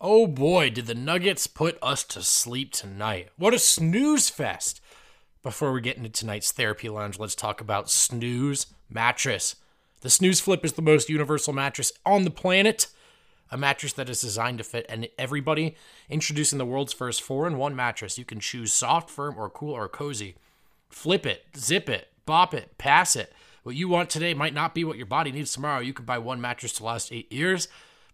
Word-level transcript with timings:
Oh 0.00 0.28
boy, 0.28 0.70
did 0.70 0.86
the 0.86 0.94
Nuggets 0.94 1.48
put 1.48 1.76
us 1.82 2.04
to 2.04 2.22
sleep 2.22 2.72
tonight. 2.72 3.30
What 3.36 3.52
a 3.52 3.58
snooze 3.58 4.30
fest. 4.30 4.80
Before 5.42 5.72
we 5.72 5.80
get 5.80 5.96
into 5.96 6.08
tonight's 6.08 6.52
therapy 6.52 6.88
lounge, 6.88 7.18
let's 7.18 7.34
talk 7.34 7.60
about 7.60 7.90
Snooze 7.90 8.68
Mattress. 8.88 9.56
The 10.02 10.10
Snooze 10.10 10.38
Flip 10.38 10.64
is 10.64 10.74
the 10.74 10.82
most 10.82 11.08
universal 11.08 11.52
mattress 11.52 11.90
on 12.06 12.22
the 12.22 12.30
planet. 12.30 12.86
A 13.50 13.58
mattress 13.58 13.92
that 13.94 14.08
is 14.08 14.20
designed 14.20 14.58
to 14.58 14.64
fit 14.64 14.86
and 14.88 15.08
everybody. 15.18 15.74
Introducing 16.08 16.58
the 16.58 16.64
world's 16.64 16.92
first 16.92 17.20
4-in-1 17.24 17.74
mattress. 17.74 18.18
You 18.18 18.24
can 18.24 18.38
choose 18.38 18.72
soft, 18.72 19.10
firm, 19.10 19.34
or 19.36 19.50
cool 19.50 19.72
or 19.72 19.88
cozy. 19.88 20.36
Flip 20.88 21.26
it, 21.26 21.46
zip 21.56 21.88
it, 21.88 22.06
bop 22.24 22.54
it, 22.54 22.78
pass 22.78 23.16
it. 23.16 23.32
What 23.64 23.74
you 23.74 23.88
want 23.88 24.10
today 24.10 24.32
might 24.32 24.54
not 24.54 24.76
be 24.76 24.84
what 24.84 24.96
your 24.96 25.06
body 25.06 25.32
needs 25.32 25.52
tomorrow. 25.52 25.80
You 25.80 25.92
can 25.92 26.04
buy 26.04 26.18
one 26.18 26.40
mattress 26.40 26.74
to 26.74 26.84
last 26.84 27.12
8 27.12 27.32
years. 27.32 27.66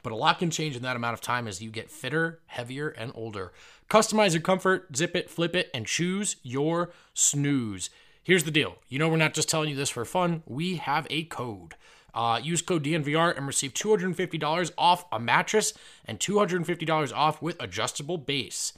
But 0.05 0.13
a 0.13 0.17
lot 0.17 0.39
can 0.39 0.51
change 0.51 0.77
in 0.77 0.83
that 0.83 0.97
amount 0.97 1.15
of 1.15 1.23
time 1.23 1.49
as 1.49 1.63
you 1.63 1.71
get 1.71 1.91
fitter, 1.91 2.41
heavier, 2.47 2.91
and 2.91 3.11
older. 3.15 3.53
Customize 3.91 4.35
your 4.35 4.43
comfort, 4.43 4.95
zip 4.95 5.17
it, 5.17 5.31
flip 5.31 5.57
it, 5.57 5.71
and 5.73 5.87
choose 5.87 6.37
your 6.43 6.93
snooze. 7.15 7.89
Here's 8.23 8.45
the 8.45 8.51
deal 8.51 8.77
you 8.89 8.99
know, 8.99 9.09
we're 9.09 9.17
not 9.17 9.33
just 9.35 9.49
telling 9.49 9.71
you 9.71 9.77
this 9.77 9.89
for 9.91 10.05
fun, 10.05 10.43
we 10.47 10.77
have 10.77 11.07
a 11.09 11.25
code. 11.25 11.75
Uh, 12.13 12.39
use 12.41 12.61
code 12.63 12.85
DNVR 12.85 13.37
and 13.37 13.47
receive 13.47 13.73
$250 13.75 14.71
off 14.79 15.07
a 15.11 15.19
mattress 15.19 15.73
and 16.05 16.21
$250 16.21 17.13
off 17.13 17.43
with 17.43 17.61
adjustable 17.61 18.19
base. 18.19 18.75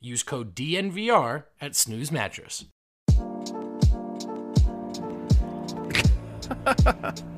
Use 0.00 0.22
code 0.22 0.54
DNVR 0.54 1.44
at 1.60 1.74
Snooze 1.76 2.10
Mattress. 2.12 2.64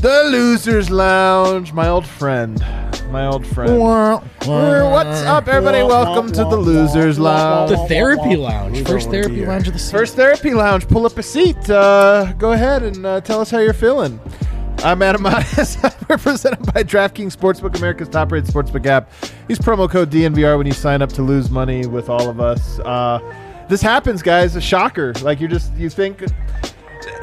The 0.00 0.24
Losers 0.30 0.88
Lounge, 0.88 1.74
my 1.74 1.86
old 1.86 2.06
friend. 2.06 2.58
My 3.10 3.26
old 3.26 3.46
friend. 3.46 3.78
What's 3.78 4.46
up, 4.46 5.46
everybody? 5.46 5.82
Welcome 5.82 6.32
to 6.32 6.42
the 6.44 6.56
Losers 6.56 7.18
Lounge. 7.18 7.72
The 7.72 7.76
Therapy 7.86 8.34
Lounge. 8.34 8.82
First 8.86 9.10
Therapy 9.10 9.44
Lounge 9.44 9.68
of 9.68 9.74
the 9.74 9.78
season. 9.78 9.98
First 9.98 10.16
Therapy 10.16 10.54
Lounge. 10.54 10.88
Pull 10.88 11.04
up 11.04 11.18
a 11.18 11.22
seat. 11.22 11.68
Uh, 11.68 12.32
go 12.38 12.52
ahead 12.52 12.82
and 12.82 13.04
uh, 13.04 13.20
tell 13.20 13.42
us 13.42 13.50
how 13.50 13.58
you're 13.58 13.74
feeling. 13.74 14.18
I'm 14.78 15.02
Adam 15.02 15.20
Mares. 15.20 15.76
We're 16.08 16.16
presented 16.16 16.64
by 16.72 16.82
DraftKings 16.82 17.36
Sportsbook, 17.36 17.76
America's 17.76 18.08
top-rated 18.08 18.48
sportsbook 18.48 18.86
app. 18.86 19.12
Use 19.50 19.58
promo 19.58 19.86
code 19.86 20.10
DNVR 20.10 20.56
when 20.56 20.66
you 20.66 20.72
sign 20.72 21.02
up 21.02 21.10
to 21.12 21.20
lose 21.20 21.50
money 21.50 21.84
with 21.86 22.08
all 22.08 22.30
of 22.30 22.40
us. 22.40 22.78
Uh, 22.78 23.20
this 23.68 23.82
happens, 23.82 24.22
guys. 24.22 24.56
A 24.56 24.62
shocker. 24.62 25.12
Like 25.20 25.40
you're 25.40 25.50
just 25.50 25.74
you 25.74 25.90
think. 25.90 26.22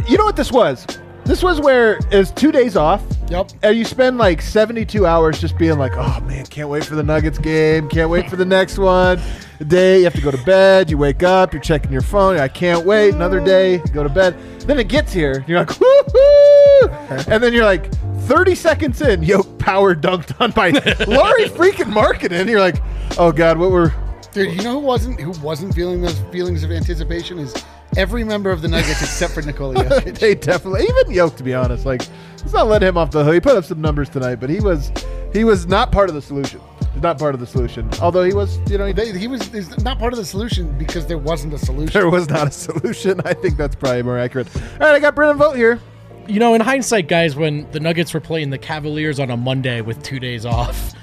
You 0.08 0.20
know 0.20 0.26
what 0.26 0.36
this 0.36 0.52
was? 0.52 0.86
This 1.28 1.44
was 1.44 1.60
where 1.60 2.00
it's 2.10 2.32
two 2.32 2.54
days 2.54 2.78
off. 2.78 3.04
Yep. 3.30 3.52
And 3.62 3.78
you 3.78 3.84
spend 3.84 4.18
like 4.18 4.42
72 4.42 5.06
hours 5.06 5.42
just 5.42 5.58
being 5.58 5.78
like, 5.78 5.92
oh 5.98 6.22
man, 6.22 6.46
can't 6.46 6.70
wait 6.70 6.86
for 6.86 6.96
the 6.96 7.04
Nuggets 7.04 7.38
game. 7.38 7.90
Can't 7.90 8.10
wait 8.10 8.30
for 8.30 8.38
the 8.38 8.46
next 8.46 8.78
one. 8.78 9.20
The 9.60 9.66
day 9.66 9.98
you 9.98 10.04
have 10.06 10.14
to 10.14 10.22
go 10.22 10.32
to 10.32 10.42
bed. 10.46 10.90
You 10.90 10.98
wake 10.98 11.24
up. 11.24 11.52
You're 11.52 11.62
checking 11.62 11.92
your 11.92 12.02
phone. 12.02 12.38
I 12.38 12.48
can't 12.48 12.86
wait. 12.86 13.14
Another 13.14 13.44
day. 13.44 13.80
Go 13.92 14.04
to 14.04 14.10
bed. 14.10 14.38
Then 14.62 14.80
it 14.80 14.88
gets 14.88 15.12
here. 15.12 15.44
You're 15.50 15.60
like, 15.60 15.68
woohoo! 15.68 17.28
And 17.28 17.44
then 17.44 17.52
you're 17.52 17.66
like, 17.66 17.92
30 18.28 18.56
seconds 18.56 19.02
in, 19.02 19.24
yo, 19.24 19.44
power 19.44 19.96
dunked 19.96 20.40
on 20.40 20.52
by 20.52 20.70
Lauri 21.08 21.50
freaking 21.50 21.92
Markkanen. 21.92 22.50
You're 22.50 22.62
like, 22.62 22.78
oh 23.18 23.34
god, 23.34 23.58
what 23.58 23.72
were 23.72 23.94
Dude, 24.32 24.54
you 24.54 24.62
know 24.62 24.74
who 24.74 24.86
wasn't 24.86 25.20
who 25.20 25.32
wasn't 25.42 25.74
feeling 25.74 26.02
those 26.02 26.20
feelings 26.32 26.64
of 26.64 26.72
anticipation 26.72 27.40
is 27.40 27.54
every 27.98 28.24
member 28.24 28.52
of 28.52 28.62
the 28.62 28.68
Nuggets 28.68 29.02
except 29.02 29.34
for 29.34 29.42
Nikola 29.42 29.76
Jokic. 29.84 30.20
they 30.20 30.36
definitely 30.36 30.84
even 30.84 31.12
Yoke 31.12 31.36
to 31.38 31.44
be 31.44 31.54
honest. 31.54 31.86
Like 31.86 32.02
let's 32.40 32.54
not 32.54 32.68
let 32.68 32.82
him 32.84 32.98
off 32.98 33.12
the 33.12 33.24
hook. 33.24 33.34
He 33.34 33.40
put 33.40 33.56
up 33.58 33.66
some 33.66 33.82
numbers 33.82 34.10
tonight, 34.10 34.36
but 34.36 34.50
he 34.50 34.60
was 34.60 34.92
he 35.34 35.44
was 35.44 35.66
not 35.68 35.92
part 35.92 36.08
of 36.10 36.16
the 36.16 36.22
solution. 36.22 36.62
He's 36.94 37.04
not 37.04 37.20
part 37.20 37.36
of 37.36 37.40
the 37.40 37.46
solution. 37.46 37.88
Although 38.02 38.24
he 38.24 38.34
was, 38.34 38.58
you 38.72 38.78
know, 38.80 38.88
he, 38.88 38.94
They, 38.94 39.16
he 39.18 39.28
was 39.28 39.44
he's 39.50 39.78
not 39.84 40.00
part 40.00 40.14
of 40.14 40.18
the 40.18 40.26
solution 40.26 40.76
because 40.80 41.06
there 41.06 41.18
wasn't 41.20 41.54
a 41.54 41.58
solution. 41.60 41.94
there 41.94 42.10
was 42.10 42.28
not 42.30 42.48
a 42.48 42.52
solution. 42.52 43.22
I 43.26 43.34
think 43.34 43.56
that's 43.58 43.76
probably 43.76 44.02
more 44.04 44.18
accurate. 44.18 44.48
All 44.56 44.62
right, 44.80 44.96
I 44.96 45.00
got 45.00 45.14
Brendan 45.14 45.38
Vogt 45.38 45.56
here. 45.58 45.80
You 46.28 46.40
know, 46.40 46.56
in 46.56 46.62
hindsight, 46.62 47.08
guys, 47.08 47.36
when 47.36 47.70
the 47.72 47.80
Nuggets 47.80 48.14
were 48.14 48.20
playing 48.20 48.50
the 48.50 48.58
Cavaliers 48.58 49.20
on 49.20 49.30
a 49.30 49.38
Monday 49.38 49.82
with 49.82 50.02
two 50.04 50.20
days 50.20 50.46
off, 50.46 50.94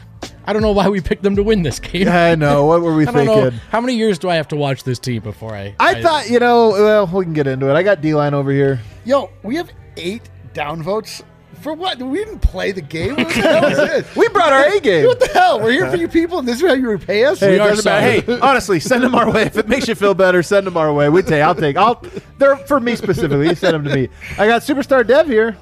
I 0.47 0.53
don't 0.53 0.63
know 0.63 0.73
why 0.73 0.89
we 0.89 1.01
picked 1.01 1.23
them 1.23 1.37
to 1.37 1.43
win 1.43 1.63
this 1.63 1.81
game. 1.81 2.09
I 2.09 2.35
know. 2.35 2.67
What 2.67 2.83
were 2.83 2.95
we 2.95 3.07
I 3.09 3.13
don't 3.13 3.25
know. 3.27 3.43
thinking? 3.51 3.61
How 3.71 3.81
many 3.81 3.95
years 3.95 4.19
do 4.19 4.29
I 4.29 4.37
have 4.37 4.49
to 4.49 4.57
watch 4.57 4.85
this 4.85 4.99
team 4.99 5.23
before 5.23 5.55
I? 5.55 5.75
I 5.81 6.03
thought, 6.03 6.29
you 6.29 6.39
know, 6.39 6.71
well, 6.71 7.07
we 7.07 7.25
can 7.25 7.33
get 7.33 7.47
into 7.47 7.71
it. 7.71 7.75
I 7.75 7.83
got 7.83 8.01
D 8.01 8.15
line 8.15 8.35
over 8.35 8.51
here. 8.51 8.81
Yo, 9.05 9.31
we 9.43 9.57
have 9.57 9.71
eight 9.97 10.23
downvotes. 10.53 11.23
For 11.61 11.73
what? 11.73 11.99
We 12.03 12.19
didn't 12.19 12.41
play 12.41 12.73
the 12.73 12.83
game. 12.83 13.17
What 13.17 13.29
the 13.29 13.35
hell 13.35 13.65
is 13.67 13.77
this? 14.05 14.17
We 14.17 14.29
brought 14.29 14.53
our 14.53 14.67
A 14.77 14.81
game. 14.81 15.07
What 15.07 15.19
the 15.21 15.29
hell? 15.29 15.61
We're 15.61 15.71
here 15.73 15.91
for 15.91 15.97
you 15.97 16.09
people, 16.09 16.39
and 16.41 16.47
this 16.47 16.61
is 16.61 16.69
how 16.69 16.75
you 16.75 16.91
repay 16.91 17.25
us. 17.25 17.41
Hey, 17.41 17.53
We 17.53 17.59
are 17.61 17.75
sorry. 17.77 18.21
Hey, 18.21 18.41
honestly, 18.41 18.81
send 18.81 19.03
them 19.03 19.15
our 19.15 19.31
way. 19.31 19.43
If 19.45 19.57
it 19.57 19.67
makes 19.69 19.89
you 19.89 19.95
feel 19.95 20.13
better, 20.15 20.43
send 20.43 20.67
them 20.67 20.77
our 20.77 20.93
way. 20.93 21.09
We 21.09 21.23
take. 21.23 21.43
I'll 21.43 21.55
take. 21.55 21.77
I'll. 21.79 22.03
They're 22.39 22.57
for 22.57 22.81
me 22.81 22.97
specifically. 22.97 23.49
You 23.49 23.55
send 23.55 23.75
them 23.75 23.85
to 23.85 23.95
me. 23.95 24.09
I 24.37 24.47
got 24.47 24.61
superstar 24.63 25.07
Dev 25.07 25.27
here. 25.27 25.57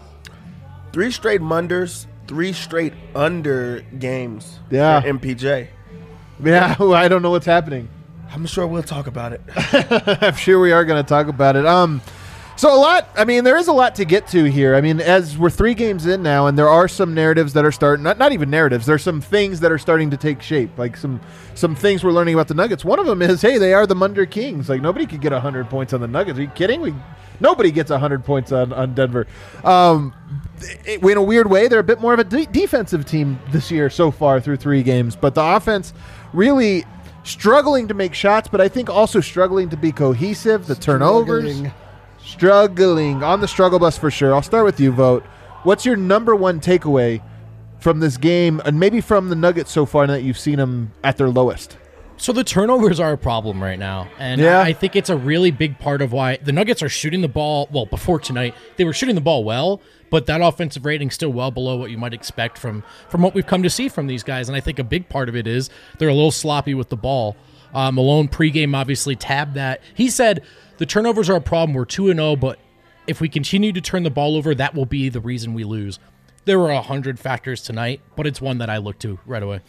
Three 0.93 1.11
straight 1.13 1.41
Munders, 1.41 2.07
three 2.27 2.53
straight 2.53 2.93
under 3.15 3.81
games. 3.99 4.59
Yeah. 4.71 5.01
for 5.01 5.09
MPJ. 5.09 5.69
Yeah, 6.43 6.77
I 6.81 7.09
don't 7.09 7.23
know 7.23 7.31
what's 7.31 7.47
happening. 7.47 7.89
I'm 8.31 8.47
sure 8.47 8.67
we'll 8.67 8.83
talk 8.83 9.07
about 9.07 9.33
it. 9.33 9.43
I'm 10.23 10.35
sure 10.35 10.59
we 10.59 10.73
are 10.73 10.85
going 10.85 11.03
to 11.03 11.07
talk 11.09 11.29
about 11.29 11.55
it. 11.55 11.67
Um, 11.67 12.01
so 12.57 12.75
a 12.75 12.77
lot. 12.79 13.09
I 13.17 13.25
mean, 13.25 13.45
there 13.45 13.57
is 13.57 13.69
a 13.69 13.73
lot 13.73 13.95
to 13.97 14.05
get 14.05 14.27
to 14.29 14.45
here. 14.45 14.75
I 14.75 14.81
mean, 14.81 15.01
as 15.01 15.37
we're 15.37 15.51
three 15.51 15.75
games 15.75 16.07
in 16.07 16.23
now, 16.23 16.47
and 16.47 16.57
there 16.57 16.69
are 16.69 16.89
some 16.89 17.13
narratives 17.15 17.53
that 17.55 17.65
are 17.65 17.73
starting. 17.73 18.03
Not 18.03 18.19
not 18.19 18.33
even 18.33 18.51
narratives. 18.51 18.87
There's 18.87 19.03
some 19.03 19.21
things 19.21 19.61
that 19.61 19.73
are 19.73 19.79
starting 19.79 20.11
to 20.11 20.17
take 20.17 20.41
shape. 20.43 20.71
Like 20.79 20.97
some 20.97 21.21
some 21.55 21.75
things 21.75 22.05
we're 22.05 22.13
learning 22.13 22.35
about 22.35 22.49
the 22.49 22.55
Nuggets. 22.55 22.85
One 22.85 22.99
of 22.99 23.07
them 23.07 23.21
is, 23.23 23.43
hey, 23.43 23.59
they 23.59 23.75
are 23.75 23.87
the 23.87 23.95
Munder 23.95 24.27
Kings. 24.27 24.69
Like 24.69 24.81
nobody 24.81 25.07
could 25.07 25.21
get 25.21 25.33
hundred 25.33 25.69
points 25.71 25.93
on 25.93 26.01
the 26.01 26.09
Nuggets. 26.09 26.39
Are 26.39 26.43
you 26.43 26.49
kidding? 26.49 26.81
We 26.81 26.95
nobody 27.43 27.71
gets 27.71 27.91
hundred 27.91 28.25
points 28.25 28.51
on 28.53 28.73
on 28.73 28.95
Denver. 28.95 29.27
Um, 29.65 30.15
it- 30.87 31.03
in 31.03 31.17
a 31.19 31.23
weird 31.23 31.51
way, 31.51 31.69
they're 31.69 31.81
a 31.81 31.85
bit 31.85 32.01
more 32.01 32.15
of 32.15 32.21
a 32.21 32.25
de- 32.25 32.47
defensive 32.47 33.05
team 33.05 33.39
this 33.51 33.71
year 33.71 33.91
so 33.91 34.11
far 34.11 34.41
through 34.41 34.57
three 34.57 34.83
games, 34.83 35.15
but 35.17 35.35
the 35.35 35.43
offense 35.45 35.93
really 36.33 36.85
struggling 37.25 37.89
to 37.89 37.95
make 37.95 38.15
shots, 38.15 38.49
but 38.49 38.61
I 38.61 38.69
think 38.69 38.89
also 38.89 39.21
struggling 39.21 39.69
to 39.71 39.77
be 39.77 39.93
cohesive. 39.93 40.67
The 40.67 40.75
turnovers, 40.75 41.45
Struggling. 41.53 41.73
struggling 42.25 43.23
on 43.23 43.41
the 43.41 43.49
struggle 43.49 43.79
bus 43.79 43.99
for 43.99 44.11
sure. 44.11 44.35
I'll 44.35 44.43
start 44.43 44.65
with 44.65 44.81
you, 44.81 44.91
Vogt. 44.93 45.27
What's 45.65 45.85
your 45.85 45.97
number 45.97 46.35
one 46.35 46.61
takeaway 46.61 47.21
from 47.79 48.01
this 48.01 48.17
game, 48.17 48.61
and 48.65 48.79
maybe 48.81 49.01
from 49.01 49.29
the 49.29 49.37
Nuggets 49.37 49.71
so 49.71 49.85
far, 49.87 50.07
now 50.07 50.15
that 50.15 50.23
you've 50.23 50.39
seen 50.39 50.57
them 50.57 50.93
at 51.05 51.17
their 51.17 51.29
lowest? 51.29 51.77
So 52.23 52.33
the 52.33 52.45
turnovers 52.45 53.01
are 53.01 53.15
a 53.15 53.19
problem 53.19 53.61
right 53.61 53.81
now, 53.81 54.07
and 54.17 54.41
Yeah. 54.41 54.61
I 54.61 54.73
think 54.75 54.95
it's 54.95 55.11
a 55.11 55.17
really 55.17 55.51
big 55.51 55.81
part 55.81 56.01
of 56.01 56.13
why 56.13 56.39
the 56.41 56.53
Nuggets 56.53 56.81
are 56.81 56.89
shooting 56.89 57.21
the 57.21 57.27
ball. 57.27 57.69
Well, 57.73 57.85
before 57.85 58.21
tonight, 58.21 58.55
they 58.77 58.85
were 58.85 58.93
shooting 58.93 59.17
the 59.17 59.21
ball 59.21 59.43
well, 59.43 59.81
but 60.09 60.27
that 60.27 60.41
offensive 60.41 60.85
rating 60.85 61.11
still 61.11 61.31
well 61.31 61.51
below 61.51 61.75
what 61.75 61.91
you 61.91 61.99
might 61.99 62.15
expect 62.15 62.59
from 62.59 62.85
from 63.09 63.23
what 63.23 63.35
we've 63.35 63.45
come 63.45 63.65
to 63.65 63.69
see 63.69 63.89
from 63.89 64.07
these 64.07 64.23
guys. 64.23 64.49
And 64.49 64.55
I 64.55 64.61
think 64.61 64.79
a 64.79 64.85
big 64.85 65.09
part 65.09 65.29
of 65.29 65.35
it 65.35 65.49
is 65.49 65.69
they're 65.99 66.09
a 66.09 66.15
little 66.15 66.31
sloppy 66.31 66.75
with 66.75 66.91
the 66.91 66.97
ball. 66.97 67.37
Uh, 67.75 67.91
Malone 67.91 68.29
pregame 68.29 68.77
obviously 68.77 69.17
tabbed 69.17 69.55
that. 69.55 69.81
He 69.93 70.09
said 70.09 70.45
the 70.79 70.87
turnovers 70.87 71.29
are 71.29 71.35
a 71.35 71.41
problem. 71.41 71.75
We're 71.75 71.87
two 71.87 72.09
and 72.09 72.21
zero, 72.21 72.37
but 72.37 72.61
if 73.09 73.21
we 73.21 73.29
continue 73.29 73.73
to 73.73 73.81
turn 73.81 74.05
the 74.05 74.11
ball 74.11 74.37
over, 74.37 74.55
that 74.55 74.77
will 74.77 74.87
be 74.87 75.09
the 75.09 75.19
reason 75.19 75.55
we 75.55 75.65
lose. 75.65 75.99
There 76.45 76.61
were 76.61 76.71
a 76.71 76.83
hundred 76.83 77.19
factors 77.19 77.63
tonight, 77.63 78.01
but 78.15 78.29
it's 78.29 78.41
one 78.41 78.59
that 78.59 78.71
I 78.71 78.77
look 78.77 79.01
to 79.01 79.19
right 79.27 79.43
away. 79.43 79.61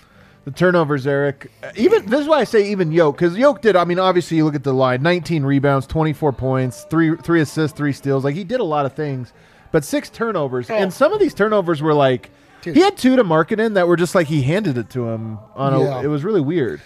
The 0.46 0.52
turnovers, 0.52 1.08
Eric. 1.08 1.52
Even 1.76 2.06
this 2.06 2.20
is 2.22 2.28
why 2.28 2.40
I 2.40 2.44
say 2.44 2.70
even 2.72 2.92
Yoke 2.92 3.18
because 3.18 3.38
Yoke 3.38 3.62
did. 3.62 3.76
I 3.78 3.86
mean, 3.86 4.00
obviously 4.00 4.38
you 4.38 4.46
look 4.46 4.56
at 4.56 4.64
the 4.64 4.74
line: 4.74 5.02
19 5.02 5.44
rebounds, 5.44 5.88
24 5.88 6.34
points, 6.34 6.86
three 6.90 7.16
three 7.16 7.40
assists, 7.40 7.78
three 7.78 7.94
steals. 7.94 8.26
Like 8.26 8.36
he 8.36 8.44
did 8.44 8.60
a 8.60 8.66
lot 8.66 8.86
of 8.86 8.94
things, 8.94 9.32
but 9.72 9.86
six 9.86 10.10
turnovers. 10.10 10.70
And 10.70 10.88
oh. 10.88 10.90
some 10.90 11.14
of 11.14 11.20
these 11.20 11.34
turnovers 11.34 11.82
were 11.82 11.94
like 11.94 12.30
he 12.64 12.80
had 12.80 12.98
two 12.98 13.16
to 13.16 13.24
Markkanen 13.24 13.74
that 13.74 13.88
were 13.88 13.98
just 13.98 14.16
like 14.16 14.28
he 14.28 14.42
handed 14.42 14.78
it 14.78 14.90
to 14.92 15.10
him 15.10 15.40
on 15.56 15.74
a. 15.74 16.02
It 16.02 16.08
was 16.08 16.24
really 16.24 16.42
weird. 16.42 16.82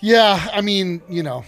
Yeah, 0.00 0.48
I 0.52 0.60
mean, 0.60 1.00
you 1.08 1.22
know, 1.22 1.44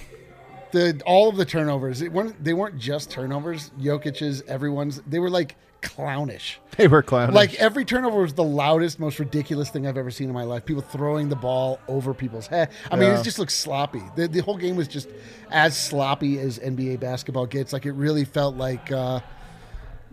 the 0.72 1.00
all 1.06 1.28
of 1.28 1.36
the 1.36 1.44
turnovers. 1.44 2.02
It 2.02 2.12
weren't 2.12 2.42
they 2.42 2.54
weren't 2.54 2.78
just 2.78 3.10
turnovers. 3.10 3.70
Jokic's, 3.80 4.42
everyone's. 4.46 5.00
They 5.06 5.18
were 5.18 5.30
like 5.30 5.56
clownish. 5.82 6.60
They 6.78 6.86
were 6.86 7.02
clownish. 7.02 7.34
Like 7.34 7.54
every 7.56 7.84
turnover 7.84 8.20
was 8.20 8.34
the 8.34 8.44
loudest, 8.44 9.00
most 9.00 9.18
ridiculous 9.18 9.68
thing 9.68 9.84
I've 9.88 9.96
ever 9.98 10.12
seen 10.12 10.28
in 10.28 10.34
my 10.34 10.44
life. 10.44 10.64
People 10.64 10.82
throwing 10.82 11.28
the 11.28 11.34
ball 11.34 11.80
over 11.88 12.14
people's 12.14 12.46
head. 12.46 12.70
I 12.90 12.94
mean, 12.94 13.08
Yeah. 13.10 13.18
it 13.18 13.24
just 13.24 13.38
looks 13.40 13.54
sloppy. 13.54 14.02
The, 14.14 14.28
the 14.28 14.38
whole 14.40 14.56
game 14.56 14.76
was 14.76 14.86
just 14.86 15.08
as 15.50 15.76
sloppy 15.76 16.38
as 16.38 16.60
NBA 16.60 17.00
basketball 17.00 17.46
gets. 17.46 17.72
Like 17.72 17.84
it 17.84 17.92
really 17.92 18.24
felt 18.24 18.54
like, 18.54 18.92
uh, 18.92 19.18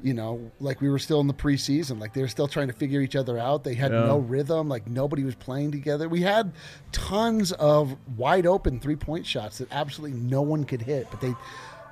you 0.01 0.15
know, 0.15 0.51
like 0.59 0.81
we 0.81 0.89
were 0.89 0.97
still 0.97 1.19
in 1.19 1.27
the 1.27 1.33
preseason. 1.35 1.99
Like 1.99 2.13
they 2.13 2.21
were 2.21 2.27
still 2.27 2.47
trying 2.47 2.67
to 2.67 2.73
figure 2.73 3.01
each 3.01 3.15
other 3.15 3.37
out. 3.37 3.63
They 3.63 3.75
had 3.75 3.91
Yeah. 3.91 4.05
no 4.05 4.17
rhythm. 4.17 4.67
Like 4.67 4.87
nobody 4.87 5.23
was 5.23 5.35
playing 5.35 5.71
together. 5.71 6.09
We 6.09 6.21
had 6.21 6.51
tons 6.91 7.51
of 7.51 7.95
wide 8.17 8.47
open 8.47 8.79
three 8.79 8.95
point 8.95 9.25
shots 9.27 9.59
that 9.59 9.67
absolutely 9.71 10.19
no 10.19 10.41
one 10.41 10.63
could 10.63 10.81
hit, 10.81 11.07
but 11.11 11.21
they 11.21 11.33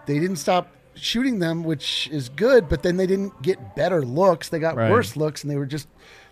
they 0.07 0.17
didn't 0.19 0.37
stop 0.37 0.67
shooting 0.95 1.39
them, 1.39 1.63
which 1.63 2.07
is 2.11 2.29
good. 2.29 2.69
But 2.69 2.83
then 2.83 2.97
they 2.97 3.07
didn't 3.07 3.41
get 3.41 3.75
better 3.75 4.03
looks. 4.03 4.49
They 4.49 4.59
got 4.59 4.75
Right. 4.75 4.91
worse 4.91 5.15
looks, 5.15 5.43
and 5.43 5.51
they 5.51 5.57
were 5.57 5.65
just 5.65 5.87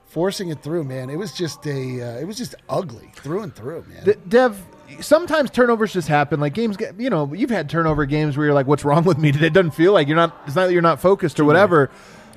forcing 0.05 0.49
it 0.49 0.61
through. 0.61 0.83
Man, 0.83 1.09
it 1.09 1.17
was 1.17 1.31
just 1.33 1.65
a 1.65 2.01
uh, 2.01 2.19
it 2.19 2.25
was 2.25 2.37
just 2.37 2.55
ugly 2.69 3.11
through 3.15 3.41
and 3.43 3.55
through, 3.55 3.85
man. 3.87 4.03
D- 4.03 4.13
Dev, 4.27 4.61
sometimes 4.99 5.49
turnovers 5.51 5.93
just 5.93 6.07
happen. 6.07 6.39
Like 6.39 6.53
games 6.53 6.77
get, 6.77 6.99
you 6.99 7.09
know, 7.09 7.33
you've 7.33 7.49
had 7.49 7.69
turnover 7.69 8.05
games 8.05 8.35
where 8.37 8.45
you're 8.45 8.55
like, 8.55 8.67
"What's 8.67 8.83
wrong 8.85 9.03
with 9.03 9.17
me 9.17 9.31
today?" 9.31 9.47
It 9.47 9.53
doesn't 9.53 9.71
feel 9.71 9.93
like 9.93 10.07
you're 10.07 10.17
not. 10.17 10.35
It's 10.45 10.55
not 10.55 10.67
that 10.67 10.73
you're 10.73 10.81
not 10.81 10.99
focused 10.99 11.39
or 11.39 11.45
whatever. 11.45 11.89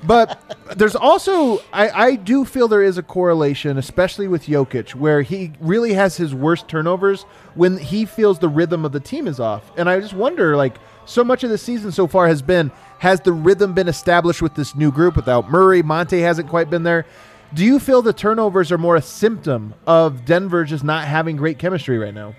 But 0.03 0.39
there's 0.77 0.95
also, 0.95 1.59
I, 1.73 1.89
I 1.89 2.15
do 2.15 2.45
feel 2.45 2.67
there 2.67 2.83
is 2.83 2.99
a 2.99 3.01
correlation, 3.01 3.77
especially 3.79 4.27
with 4.27 4.45
Jokic, 4.45 4.93
where 4.93 5.23
he 5.23 5.53
really 5.59 5.93
has 5.93 6.15
his 6.17 6.35
worst 6.35 6.67
turnovers 6.67 7.23
when 7.55 7.77
he 7.77 8.05
feels 8.05 8.37
the 8.37 8.49
rhythm 8.49 8.85
of 8.85 8.91
the 8.91 8.99
team 8.99 9.25
is 9.25 9.39
off. 9.39 9.71
And 9.77 9.89
I 9.89 9.99
just 9.99 10.13
wonder, 10.13 10.55
like, 10.55 10.75
so 11.05 11.23
much 11.23 11.43
of 11.43 11.49
the 11.49 11.57
season 11.57 11.91
so 11.91 12.07
far 12.07 12.27
has 12.27 12.41
been, 12.41 12.71
has 12.99 13.21
the 13.21 13.31
rhythm 13.31 13.73
been 13.73 13.87
established 13.87 14.41
with 14.41 14.55
this 14.55 14.75
new 14.75 14.91
group 14.91 15.15
without 15.15 15.49
Murray? 15.49 15.81
Monte 15.83 16.19
hasn't 16.19 16.49
quite 16.49 16.69
been 16.69 16.83
there. 16.83 17.05
Do 17.53 17.63
you 17.63 17.79
feel 17.79 18.01
the 18.01 18.13
turnovers 18.13 18.71
are 18.71 18.77
more 18.77 18.95
a 18.95 19.01
symptom 19.01 19.75
of 19.85 20.25
Denver 20.25 20.63
just 20.65 20.83
not 20.83 21.07
having 21.07 21.35
great 21.35 21.59
chemistry 21.59 21.97
right 21.97 22.13
now? 22.13 22.35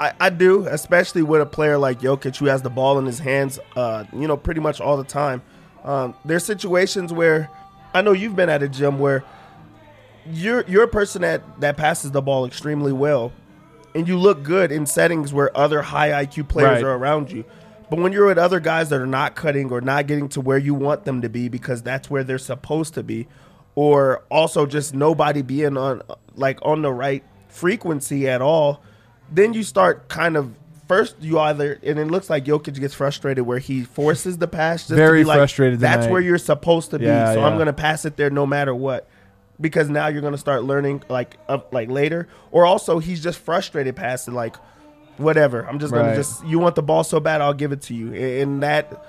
I, 0.00 0.12
I 0.18 0.30
do, 0.30 0.66
especially 0.66 1.22
with 1.22 1.40
a 1.40 1.46
player 1.46 1.78
like 1.78 2.00
Jokic 2.00 2.36
who 2.38 2.46
has 2.46 2.62
the 2.62 2.70
ball 2.70 2.98
in 2.98 3.06
his 3.06 3.18
hands, 3.18 3.58
uh, 3.76 4.04
you 4.12 4.26
know, 4.26 4.36
pretty 4.36 4.60
much 4.60 4.80
all 4.80 4.96
the 4.96 5.04
time. 5.04 5.42
Um, 5.84 6.14
there's 6.24 6.44
situations 6.44 7.12
where 7.12 7.50
I 7.92 8.00
know 8.02 8.12
you've 8.12 8.34
been 8.34 8.48
at 8.48 8.62
a 8.62 8.68
gym 8.68 8.98
where 8.98 9.24
you're 10.26 10.64
you're 10.66 10.84
a 10.84 10.88
person 10.88 11.22
that 11.22 11.60
that 11.60 11.76
passes 11.76 12.10
the 12.12 12.22
ball 12.22 12.46
extremely 12.46 12.92
well, 12.92 13.30
and 13.94 14.08
you 14.08 14.18
look 14.18 14.42
good 14.42 14.72
in 14.72 14.86
settings 14.86 15.32
where 15.34 15.54
other 15.56 15.82
high 15.82 16.24
IQ 16.24 16.48
players 16.48 16.82
Right. 16.82 16.84
are 16.84 16.96
around 16.96 17.30
you. 17.30 17.44
But 17.90 17.98
when 17.98 18.12
you're 18.12 18.26
with 18.26 18.38
other 18.38 18.60
guys 18.60 18.88
that 18.88 19.00
are 19.00 19.06
not 19.06 19.34
cutting 19.34 19.70
or 19.70 19.80
not 19.80 20.06
getting 20.06 20.28
to 20.30 20.40
where 20.40 20.58
you 20.58 20.74
want 20.74 21.04
them 21.04 21.22
to 21.22 21.28
be 21.28 21.48
because 21.48 21.82
that's 21.82 22.10
where 22.10 22.24
they're 22.24 22.38
supposed 22.38 22.94
to 22.94 23.02
be, 23.02 23.28
or 23.74 24.24
also 24.30 24.66
just 24.66 24.94
nobody 24.94 25.42
being 25.42 25.76
on 25.76 26.02
like 26.34 26.58
on 26.62 26.82
the 26.82 26.92
right 26.92 27.22
frequency 27.48 28.28
at 28.28 28.40
all, 28.42 28.82
then 29.30 29.52
you 29.52 29.62
start 29.62 30.08
kind 30.08 30.36
of 30.36 30.54
first 30.88 31.16
you 31.20 31.38
either 31.38 31.78
and 31.82 31.98
it 31.98 32.06
looks 32.06 32.28
like 32.28 32.44
Jokic 32.44 32.78
gets 32.78 32.94
frustrated 32.94 33.46
where 33.46 33.58
he 33.58 33.84
forces 33.84 34.36
the 34.38 34.46
pass 34.48 34.82
just 34.88 34.96
Very 34.96 35.20
to 35.20 35.24
be 35.24 35.28
like, 35.28 35.38
frustrated 35.38 35.80
That's 35.80 36.04
tonight. 36.04 36.12
where 36.12 36.20
you're 36.20 36.38
supposed 36.38 36.90
to 36.90 36.98
be, 36.98 37.06
Yeah, 37.06 37.32
so 37.32 37.40
yeah. 37.40 37.46
I'm 37.46 37.56
gonna 37.58 37.72
pass 37.72 38.04
it 38.04 38.16
there 38.16 38.30
no 38.30 38.46
matter 38.46 38.74
what. 38.74 39.08
Because 39.60 39.88
now 39.88 40.08
you're 40.08 40.20
gonna 40.22 40.36
start 40.36 40.64
learning 40.64 41.04
like 41.08 41.36
like 41.70 41.88
later, 41.88 42.28
or 42.50 42.66
also 42.66 42.98
he's 42.98 43.22
just 43.22 43.38
frustrated 43.38 43.94
passing 43.94 44.34
like 44.34 44.56
whatever. 45.18 45.66
I'm 45.68 45.78
just 45.78 45.92
gonna 45.92 46.08
Right. 46.08 46.16
just 46.16 46.44
you 46.46 46.58
want 46.58 46.74
the 46.74 46.82
ball 46.82 47.04
so 47.04 47.20
bad, 47.20 47.40
I'll 47.40 47.54
give 47.54 47.72
it 47.72 47.82
to 47.82 47.94
you, 47.94 48.12
and 48.14 48.62
that 48.62 49.04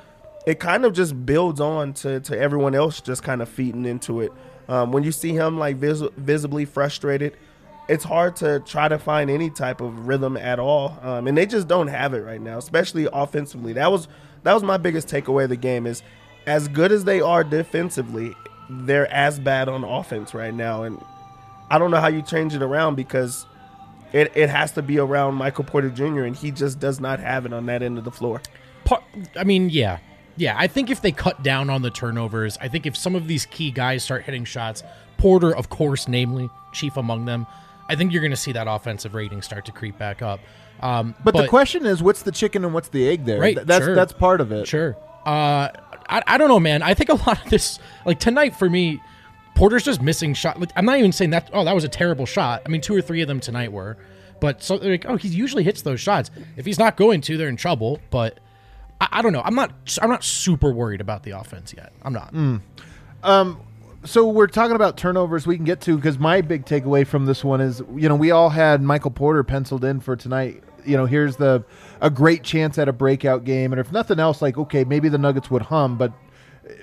it 0.45 0.59
kind 0.59 0.85
of 0.85 0.93
just 0.93 1.25
builds 1.25 1.59
on 1.59 1.93
to, 1.93 2.19
to 2.19 2.37
everyone 2.39 2.75
else 2.75 3.01
just 3.01 3.23
kind 3.23 3.41
of 3.41 3.49
feeding 3.49 3.85
into 3.85 4.21
it. 4.21 4.31
Um, 4.69 4.91
when 4.91 5.03
you 5.03 5.11
see 5.11 5.33
him 5.33 5.57
like 5.57 5.77
vis- 5.77 6.03
visibly 6.17 6.65
frustrated, 6.65 7.35
it's 7.87 8.03
hard 8.03 8.35
to 8.37 8.59
try 8.61 8.87
to 8.87 8.97
find 8.99 9.29
any 9.29 9.49
type 9.49 9.81
of 9.81 10.07
rhythm 10.07 10.37
at 10.37 10.59
all, 10.59 10.97
um, 11.03 11.27
and 11.27 11.37
they 11.37 11.45
just 11.45 11.67
don't 11.67 11.87
have 11.87 12.13
it 12.13 12.21
right 12.23 12.41
now, 12.41 12.57
especially 12.57 13.07
offensively. 13.11 13.73
That 13.73 13.91
was 13.91 14.07
that 14.43 14.53
was 14.53 14.61
my 14.63 14.77
biggest 14.77 15.07
takeaway 15.07 15.43
of 15.45 15.49
the 15.49 15.55
game 15.55 15.87
is 15.87 16.03
as 16.45 16.67
good 16.67 16.91
as 16.91 17.03
they 17.05 17.19
are 17.21 17.43
defensively, 17.43 18.35
they're 18.69 19.11
as 19.11 19.39
bad 19.39 19.67
on 19.67 19.83
offense 19.83 20.35
right 20.35 20.53
now, 20.53 20.83
and 20.83 20.99
I 21.71 21.79
don't 21.79 21.89
know 21.89 21.99
how 21.99 22.07
you 22.09 22.21
change 22.21 22.53
it 22.53 22.61
around 22.61 22.93
because 22.95 23.47
it, 24.15 24.31
it 24.33 24.49
has 24.49 24.71
to 24.71 24.81
be 24.81 24.97
around 24.97 25.35
Michael 25.35 25.65
Porter 25.65 25.89
Jr. 25.89 26.21
and 26.23 26.35
he 26.35 26.49
just 26.49 26.79
does 26.79 27.01
not 27.01 27.19
have 27.19 27.45
it 27.45 27.51
on 27.51 27.65
that 27.65 27.83
end 27.83 27.97
of 27.97 28.05
the 28.05 28.11
floor. 28.11 28.41
Par- 28.85 29.03
I 29.35 29.43
mean, 29.43 29.69
yeah. 29.69 29.99
Yeah, 30.37 30.55
I 30.57 30.67
think 30.67 30.89
if 30.89 31.01
they 31.01 31.11
cut 31.11 31.43
down 31.43 31.69
on 31.69 31.81
the 31.81 31.89
turnovers, 31.89 32.57
I 32.61 32.69
think 32.69 32.85
if 32.85 32.95
some 32.95 33.15
of 33.15 33.27
these 33.27 33.45
key 33.45 33.71
guys 33.71 34.05
start 34.05 34.23
hitting 34.23 34.45
shots, 34.45 34.83
Porter, 35.17 35.53
of 35.53 35.67
course, 35.69 36.07
namely, 36.07 36.49
chief 36.71 36.95
among 36.95 37.25
them, 37.25 37.45
I 37.89 37.95
think 37.95 38.13
you're 38.13 38.21
going 38.21 38.31
to 38.31 38.37
see 38.37 38.53
that 38.53 38.67
offensive 38.69 39.15
rating 39.15 39.41
start 39.41 39.65
to 39.65 39.73
creep 39.73 39.97
back 39.97 40.21
up. 40.21 40.39
Um, 40.81 41.13
But, 41.23 41.35
the 41.35 41.47
question 41.47 41.85
is, 41.85 42.01
what's 42.01 42.21
the 42.21 42.31
chicken 42.31 42.63
and 42.63 42.73
what's 42.73 42.89
the 42.89 43.07
egg 43.09 43.25
there? 43.25 43.39
Right, 43.39 43.57
that's 43.65 43.85
sure. 43.85 43.95
that's 43.95 44.13
part 44.13 44.39
of 44.39 44.51
it. 44.53 44.65
Sure. 44.65 44.95
Uh, 45.25 45.69
I, 46.07 46.21
I 46.25 46.37
don't 46.37 46.47
know, 46.47 46.59
man. 46.59 46.83
I 46.83 46.93
think 46.93 47.09
a 47.09 47.15
lot 47.15 47.43
of 47.43 47.49
this, 47.49 47.79
like 48.05 48.19
tonight 48.19 48.55
for 48.55 48.69
me, 48.69 49.01
Porter's 49.55 49.83
just 49.83 50.01
missing 50.01 50.33
shot. 50.33 50.59
Like, 50.59 50.71
I'm 50.75 50.85
not 50.85 50.99
even 50.99 51.11
saying 51.11 51.31
that. 51.31 51.49
Oh, 51.53 51.63
that 51.65 51.73
was 51.73 51.83
a 51.83 51.89
terrible 51.89 52.25
shot. 52.25 52.61
I 52.65 52.69
mean, 52.69 52.81
two 52.81 52.95
or 52.95 53.01
three 53.01 53.21
of 53.21 53.27
them 53.27 53.39
tonight 53.39 53.71
were, 53.71 53.97
but 54.39 54.61
so 54.61 54.75
like, 54.75 55.05
oh, 55.07 55.15
he 55.15 55.29
usually 55.29 55.63
hits 55.63 55.81
those 55.81 55.99
shots. 55.99 56.29
If 56.57 56.65
he's 56.65 56.77
not 56.77 56.97
going 56.97 57.21
to, 57.21 57.37
they're 57.37 57.49
in 57.49 57.55
trouble. 57.55 57.99
But 58.11 58.39
I, 59.01 59.07
I 59.13 59.21
don't 59.21 59.33
know. 59.33 59.41
I'm 59.43 59.55
not. 59.55 59.71
I'm 60.01 60.09
not 60.09 60.23
super 60.23 60.71
worried 60.71 61.01
about 61.01 61.23
the 61.23 61.31
offense 61.31 61.73
yet. 61.75 61.93
I'm 62.03 62.13
not. 62.13 62.33
Um, 63.23 63.61
so 64.03 64.27
we're 64.27 64.47
talking 64.47 64.75
about 64.75 64.97
turnovers 64.97 65.47
we 65.47 65.55
can 65.55 65.65
get 65.65 65.81
to 65.81 65.95
because 65.95 66.19
my 66.19 66.41
big 66.41 66.65
takeaway 66.65 67.05
from 67.07 67.25
this 67.25 67.43
one 67.43 67.59
is 67.59 67.81
you 67.95 68.07
know 68.07 68.15
we 68.15 68.29
all 68.29 68.49
had 68.49 68.81
michael 68.81 69.09
porter 69.09 69.43
penciled 69.43 69.83
in 69.83 69.99
for 69.99 70.15
tonight 70.15 70.63
you 70.85 70.95
know 70.95 71.07
here's 71.07 71.35
the 71.37 71.63
a 72.01 72.09
great 72.09 72.43
chance 72.43 72.77
at 72.77 72.87
a 72.87 72.93
breakout 72.93 73.43
game 73.43 73.73
and 73.73 73.79
if 73.79 73.91
nothing 73.91 74.19
else 74.19 74.43
like 74.43 74.59
okay 74.59 74.83
maybe 74.83 75.09
the 75.09 75.17
nuggets 75.17 75.49
would 75.49 75.63
hum 75.63 75.97
but 75.97 76.13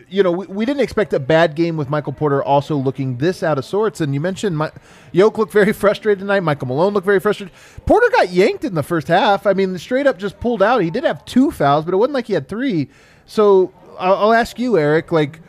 you 0.08 0.22
know, 0.22 0.30
we, 0.30 0.46
we 0.46 0.64
didn't 0.64 0.82
expect 0.82 1.12
a 1.12 1.18
bad 1.20 1.54
game 1.54 1.76
with 1.76 1.88
Michael 1.90 2.12
Porter 2.12 2.42
also 2.42 2.76
looking 2.76 3.18
this 3.18 3.42
out 3.42 3.58
of 3.58 3.64
sorts. 3.64 4.00
And 4.00 4.14
you 4.14 4.20
mentioned 4.20 4.56
my, 4.56 4.70
Yoke 5.12 5.38
looked 5.38 5.52
very 5.52 5.72
frustrated 5.84 6.20
tonight. 6.20 6.40
Michael 6.40 6.68
Malone 6.68 6.94
looked 6.94 7.06
very 7.06 7.20
frustrated. 7.20 7.54
Porter 7.86 8.08
got 8.10 8.30
yanked 8.30 8.64
in 8.64 8.74
the 8.74 8.82
first 8.82 9.08
half. 9.08 9.46
I 9.46 9.52
mean, 9.54 9.76
straight 9.78 10.06
up 10.06 10.18
just 10.18 10.38
pulled 10.40 10.62
out. 10.62 10.82
He 10.82 10.90
did 10.90 11.04
have 11.04 11.24
two 11.24 11.50
fouls, 11.50 11.84
but 11.84 11.94
it 11.94 11.96
wasn't 11.96 12.14
like 12.14 12.26
he 12.26 12.34
had 12.34 12.48
three. 12.48 12.88
So 13.26 13.72
I'll, 13.98 14.16
I'll 14.16 14.32
ask 14.32 14.58
you, 14.58 14.78
Eric. 14.78 15.10
Like, 15.12 15.40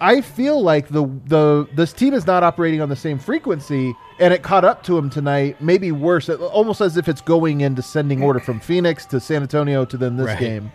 I 0.00 0.20
feel 0.20 0.60
like 0.62 0.88
the 0.88 1.06
the 1.26 1.66
this 1.74 1.92
team 1.94 2.12
is 2.12 2.26
not 2.26 2.42
operating 2.42 2.82
on 2.82 2.90
the 2.90 2.96
same 2.96 3.18
frequency, 3.18 3.94
and 4.18 4.34
it 4.34 4.42
caught 4.42 4.64
up 4.64 4.82
to 4.84 4.98
him 4.98 5.08
tonight. 5.08 5.60
Maybe 5.60 5.90
worse, 5.90 6.28
almost 6.28 6.82
as 6.82 6.98
if 6.98 7.08
it's 7.08 7.22
going 7.22 7.62
in 7.62 7.74
descending 7.74 8.22
order 8.22 8.38
from 8.38 8.60
Phoenix 8.60 9.06
to 9.06 9.20
San 9.20 9.40
Antonio 9.42 9.86
to 9.86 9.96
then 9.96 10.16
this 10.18 10.26
Right. 10.26 10.38
game. 10.38 10.72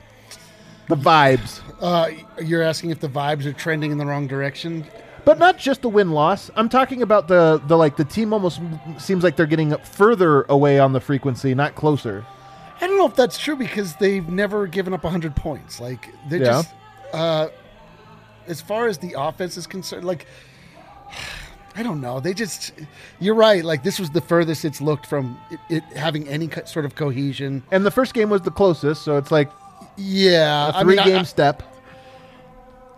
The 0.87 0.95
vibes. 0.95 1.61
Uh, 1.81 2.09
you're 2.43 2.61
asking 2.61 2.89
if 2.89 2.99
the 2.99 3.07
vibes 3.09 3.45
are 3.45 3.53
trending 3.53 3.91
in 3.91 3.97
the 3.97 4.05
wrong 4.05 4.27
direction. 4.27 4.85
But 5.23 5.37
not 5.39 5.57
just 5.57 5.83
the 5.83 5.89
win 5.89 6.11
loss. 6.11 6.49
I'm 6.55 6.67
talking 6.67 7.01
about 7.03 7.27
the 7.27 7.61
the 7.67 7.77
like 7.77 7.95
the 7.95 8.03
team 8.05 8.33
almost 8.33 8.59
seems 8.97 9.23
like 9.23 9.35
they're 9.35 9.45
getting 9.45 9.75
further 9.79 10.43
away 10.43 10.79
on 10.79 10.93
the 10.93 10.99
frequency, 10.99 11.53
not 11.53 11.75
closer. 11.75 12.25
I 12.81 12.87
don't 12.87 12.97
know 12.97 13.05
if 13.05 13.15
that's 13.15 13.37
true 13.37 13.55
because 13.55 13.95
they've 13.97 14.27
never 14.27 14.65
given 14.65 14.93
up 14.93 15.03
100 15.03 15.35
points. 15.35 15.79
Like 15.79 16.09
they're 16.27 16.39
Yeah. 16.39 16.45
just 16.45 16.69
uh 17.13 17.47
as 18.47 18.59
far 18.61 18.87
as 18.87 18.97
the 18.97 19.13
offense 19.17 19.57
is 19.57 19.67
concerned, 19.67 20.05
like 20.05 20.25
I 21.75 21.83
don't 21.83 22.01
know. 22.01 22.19
They 22.19 22.33
just 22.33 22.73
you're 23.19 23.35
right. 23.35 23.63
Like 23.63 23.83
this 23.83 23.99
was 23.99 24.09
the 24.09 24.21
furthest 24.21 24.65
it's 24.65 24.81
looked 24.81 25.05
from 25.05 25.39
it, 25.51 25.59
it 25.69 25.83
having 25.95 26.27
any 26.27 26.47
co- 26.47 26.65
sort 26.65 26.83
of 26.85 26.95
cohesion. 26.95 27.63
And 27.71 27.85
the 27.85 27.91
first 27.91 28.13
game 28.15 28.29
was 28.31 28.41
the 28.41 28.51
closest, 28.51 29.03
so 29.03 29.17
it's 29.17 29.31
like 29.31 29.49
Yeah, 29.97 30.69
a 30.69 30.77
I 30.77 30.81
three 30.83 30.95
mean, 30.95 31.05
game 31.05 31.19
I- 31.19 31.23
step. 31.23 31.63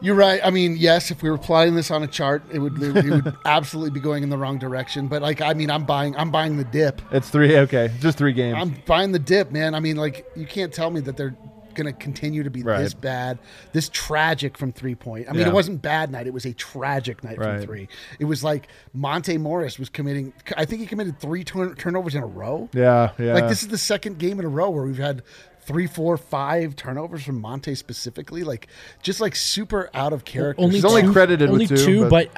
You're 0.01 0.15
right. 0.15 0.41
I 0.43 0.49
mean, 0.49 0.75
yes, 0.77 1.11
if 1.11 1.23
we 1.23 1.29
were 1.29 1.37
plotting 1.37 1.75
this 1.75 1.89
on 1.89 2.03
a 2.03 2.07
chart, 2.07 2.43
it 2.51 2.59
would 2.59 2.81
it 2.83 3.05
would 3.09 3.33
absolutely 3.45 3.91
be 3.91 4.01
going 4.01 4.21
in 4.21 4.29
the 4.29 4.37
wrong 4.37 4.57
direction. 4.59 5.07
But 5.07 5.21
like, 5.21 5.41
I 5.41 5.53
mean, 5.53 5.71
I'm 5.71 5.85
buying 5.85 6.13
I'm 6.17 6.29
buying 6.29 6.57
the 6.57 6.65
dip. 6.65 7.01
It's 7.11 7.29
three. 7.29 7.55
Okay, 7.59 7.89
just 8.01 8.17
three 8.17 8.33
games. 8.33 8.57
I'm 8.59 8.75
buying 8.85 9.13
the 9.13 9.19
dip, 9.19 9.51
man. 9.51 9.73
I 9.73 9.79
mean, 9.79 9.95
like, 9.95 10.25
you 10.35 10.45
can't 10.45 10.73
tell 10.73 10.89
me 10.89 10.99
that 11.01 11.15
they're 11.15 11.37
going 11.73 11.85
to 11.87 11.93
continue 11.93 12.43
to 12.43 12.49
be 12.51 12.61
Right. 12.63 12.79
this 12.81 12.93
bad, 12.93 13.39
this 13.71 13.87
tragic 13.89 14.57
from 14.57 14.73
three 14.73 14.93
point. 14.93 15.27
I 15.29 15.31
mean, 15.31 15.41
Yeah. 15.43 15.47
it 15.47 15.53
wasn't 15.53 15.81
bad 15.81 16.11
night; 16.11 16.27
it 16.27 16.33
was 16.33 16.45
a 16.45 16.53
tragic 16.53 17.23
night 17.23 17.37
Right. 17.37 17.59
from 17.59 17.65
three. 17.65 17.87
It 18.19 18.25
was 18.25 18.43
like 18.43 18.67
Monte 18.93 19.37
Morris 19.37 19.79
was 19.79 19.87
committing. 19.87 20.33
I 20.57 20.65
think 20.65 20.81
he 20.81 20.85
committed 20.85 21.17
three 21.21 21.45
turn- 21.45 21.75
turnovers 21.75 22.13
in 22.13 22.23
a 22.23 22.27
row. 22.27 22.67
yeah, 22.73 23.11
yeah. 23.17 23.33
Like 23.35 23.47
this 23.47 23.63
is 23.63 23.69
the 23.69 23.77
second 23.77 24.19
game 24.19 24.37
in 24.37 24.45
a 24.45 24.49
row 24.49 24.69
where 24.69 24.83
we've 24.83 24.97
had 24.97 25.23
three, 25.65 25.87
four, 25.87 26.17
five 26.17 26.75
turnovers 26.75 27.23
from 27.23 27.39
Monte 27.41 27.75
specifically. 27.75 28.43
Like 28.43 28.67
just 29.01 29.21
like 29.21 29.35
super 29.35 29.89
out 29.93 30.13
of 30.13 30.25
character. 30.25 30.61
Only 30.61 30.75
He's 30.75 30.85
only 30.85 31.01
two- 31.03 31.11
credited 31.13 31.49
with 31.49 31.61
only 31.61 31.67
two, 31.67 32.09
but, 32.09 32.29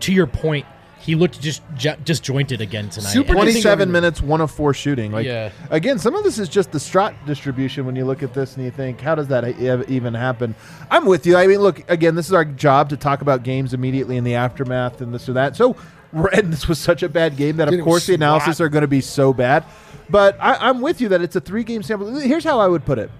to 0.00 0.12
your 0.12 0.26
point, 0.26 0.66
he 0.98 1.14
looked 1.16 1.40
just 1.40 1.62
ju- 1.76 1.94
disjointed 2.04 2.60
again 2.60 2.88
tonight. 2.88 3.08
Super 3.10 3.32
And 3.32 3.40
I 3.40 3.44
think- 3.46 3.62
27 3.62 3.90
minutes, 3.90 4.22
one 4.22 4.40
of 4.40 4.50
four 4.52 4.72
shooting. 4.72 5.10
Like 5.10 5.26
Yeah. 5.26 5.50
again, 5.70 5.98
some 5.98 6.14
of 6.14 6.22
this 6.22 6.38
is 6.38 6.48
just 6.48 6.70
the 6.70 6.78
Strat 6.78 7.14
distribution. 7.26 7.86
When 7.86 7.96
you 7.96 8.04
look 8.04 8.22
at 8.22 8.34
this 8.34 8.54
and 8.56 8.64
you 8.64 8.70
think, 8.70 9.00
how 9.00 9.16
does 9.16 9.26
that 9.28 9.44
even 9.88 10.14
happen? 10.14 10.54
I'm 10.90 11.04
with 11.06 11.26
you. 11.26 11.36
I 11.36 11.46
mean, 11.48 11.58
look 11.58 11.82
again. 11.90 12.14
This 12.14 12.26
is 12.26 12.32
our 12.32 12.44
job 12.44 12.88
to 12.90 12.96
talk 12.96 13.20
about 13.20 13.42
games 13.42 13.74
immediately 13.74 14.16
in 14.16 14.22
the 14.24 14.34
aftermath 14.36 15.00
and 15.00 15.12
this 15.12 15.28
or 15.28 15.32
that. 15.32 15.56
So, 15.56 15.74
and 16.12 16.52
this 16.52 16.68
was 16.68 16.78
such 16.78 17.02
a 17.02 17.08
bad 17.08 17.36
game 17.36 17.56
that 17.56 17.68
of 17.68 17.74
it 17.74 17.82
course 17.82 18.06
the 18.06 18.14
analysis 18.14 18.60
are 18.60 18.68
going 18.68 18.82
to 18.82 18.88
be 18.88 19.00
so 19.00 19.32
bad. 19.32 19.64
But 20.10 20.36
I, 20.40 20.68
I'm 20.68 20.80
with 20.80 21.00
you 21.00 21.08
that 21.08 21.22
it's 21.22 21.36
a 21.36 21.40
three 21.40 21.64
game 21.64 21.82
sample. 21.82 22.14
Here's 22.18 22.44
how 22.44 22.60
I 22.60 22.68
would 22.68 22.84
put 22.84 22.98
it: 22.98 23.10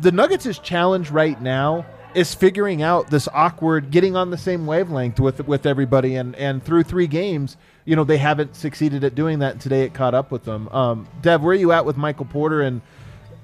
the 0.00 0.12
Nuggets' 0.12 0.58
challenge 0.58 1.10
right 1.10 1.40
now 1.40 1.84
is 2.14 2.34
figuring 2.34 2.82
out 2.82 3.10
this 3.10 3.28
awkward 3.32 3.90
getting 3.90 4.16
on 4.16 4.30
the 4.30 4.38
same 4.38 4.66
wavelength 4.66 5.20
with 5.20 5.46
with 5.46 5.66
everybody 5.66 6.16
and 6.16 6.34
and 6.36 6.64
through 6.64 6.82
three 6.82 7.06
games 7.06 7.56
you 7.84 7.94
know 7.94 8.04
they 8.04 8.18
haven't 8.18 8.56
succeeded 8.56 9.04
at 9.04 9.14
doing 9.14 9.38
that. 9.40 9.52
And 9.52 9.60
today 9.60 9.82
it 9.82 9.94
caught 9.94 10.14
up 10.14 10.30
with 10.30 10.44
them. 10.44 10.68
Um 10.68 11.08
dev 11.22 11.42
where 11.42 11.52
are 11.52 11.54
you 11.54 11.72
at 11.72 11.84
with 11.84 11.96
michael 11.96 12.24
porter? 12.24 12.62
And 12.62 12.80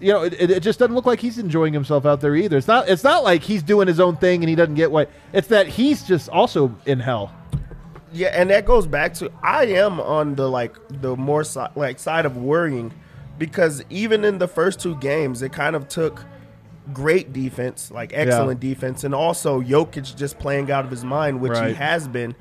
you 0.01 0.13
know 0.13 0.23
it, 0.23 0.35
it 0.39 0.51
it 0.51 0.61
just 0.61 0.79
doesn't 0.79 0.95
look 0.95 1.07
like 1.07 1.21
he's 1.21 1.39
enjoying 1.39 1.73
himself 1.73 2.05
out 2.07 2.21
there 2.21 2.35
either. 2.35 2.57
It's 2.57 2.69
not 2.69 2.89
it's 2.89 3.05
not 3.05 3.23
like 3.23 3.43
he's 3.43 3.63
doing 3.63 3.87
his 3.87 4.01
own 4.01 4.17
thing 4.17 4.43
and 4.43 4.49
he 4.49 4.55
doesn't 4.55 4.75
get 4.75 4.91
what 4.91 5.11
it's 5.33 5.49
that 5.49 5.67
he's 5.67 6.03
just 6.03 6.29
also 6.29 6.75
in 6.87 7.01
hell 7.01 7.33
Yeah, 8.15 8.29
and 8.29 8.49
that 8.51 8.65
goes 8.65 8.87
back 8.87 9.13
to 9.15 9.31
I 9.43 9.65
am 9.67 10.01
on 10.01 10.37
the 10.37 10.49
like 10.49 10.77
the 11.03 11.17
more 11.17 11.45
si- 11.45 11.61
like 11.75 11.99
side 11.99 12.25
of 12.27 12.37
worrying 12.37 12.93
because 13.39 13.83
even 13.91 14.25
in 14.25 14.39
the 14.39 14.47
first 14.49 14.79
two 14.81 14.97
games, 14.97 15.43
it 15.43 15.53
kind 15.53 15.75
of 15.75 15.89
took 15.89 16.25
great 16.93 17.33
defense, 17.33 17.91
like 17.91 18.13
excellent 18.15 18.61
defense, 18.61 19.05
and 19.05 19.15
also 19.15 19.61
Jokic 19.61 20.17
just 20.17 20.39
playing 20.39 20.71
out 20.71 20.85
of 20.85 20.91
his 20.91 21.05
mind, 21.05 21.41
which 21.41 21.59
he 21.59 21.73
has 21.75 22.07
been. 22.07 22.35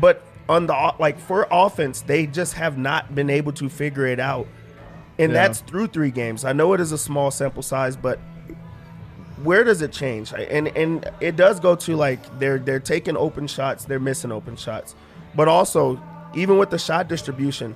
But 0.00 0.22
on 0.48 0.66
the 0.66 0.92
like 0.98 1.18
for 1.18 1.48
offense, 1.50 2.02
they 2.02 2.26
just 2.26 2.54
have 2.54 2.78
not 2.78 3.14
been 3.14 3.30
able 3.30 3.52
to 3.54 3.68
figure 3.68 4.06
it 4.06 4.20
out, 4.20 4.46
and 5.18 5.32
Yeah. 5.32 5.42
that's 5.48 5.60
through 5.60 5.88
three 5.88 6.10
games. 6.12 6.44
I 6.44 6.52
know 6.52 6.72
it 6.74 6.80
is 6.80 6.92
a 6.92 6.98
small 6.98 7.30
sample 7.30 7.62
size, 7.62 7.96
but 7.96 8.18
where 9.42 9.64
does 9.64 9.82
it 9.82 9.92
change? 9.92 10.32
And 10.32 10.68
and 10.68 11.10
it 11.20 11.36
does 11.36 11.58
go 11.60 11.74
to 11.76 11.96
like 11.96 12.38
they're 12.38 12.58
they're 12.58 12.80
taking 12.80 13.16
open 13.16 13.46
shots, 13.46 13.84
they're 13.84 14.00
missing 14.00 14.30
open 14.30 14.56
shots, 14.56 14.94
but 15.34 15.48
also 15.48 16.00
even 16.34 16.58
with 16.58 16.70
the 16.70 16.78
shot 16.78 17.08
distribution, 17.08 17.74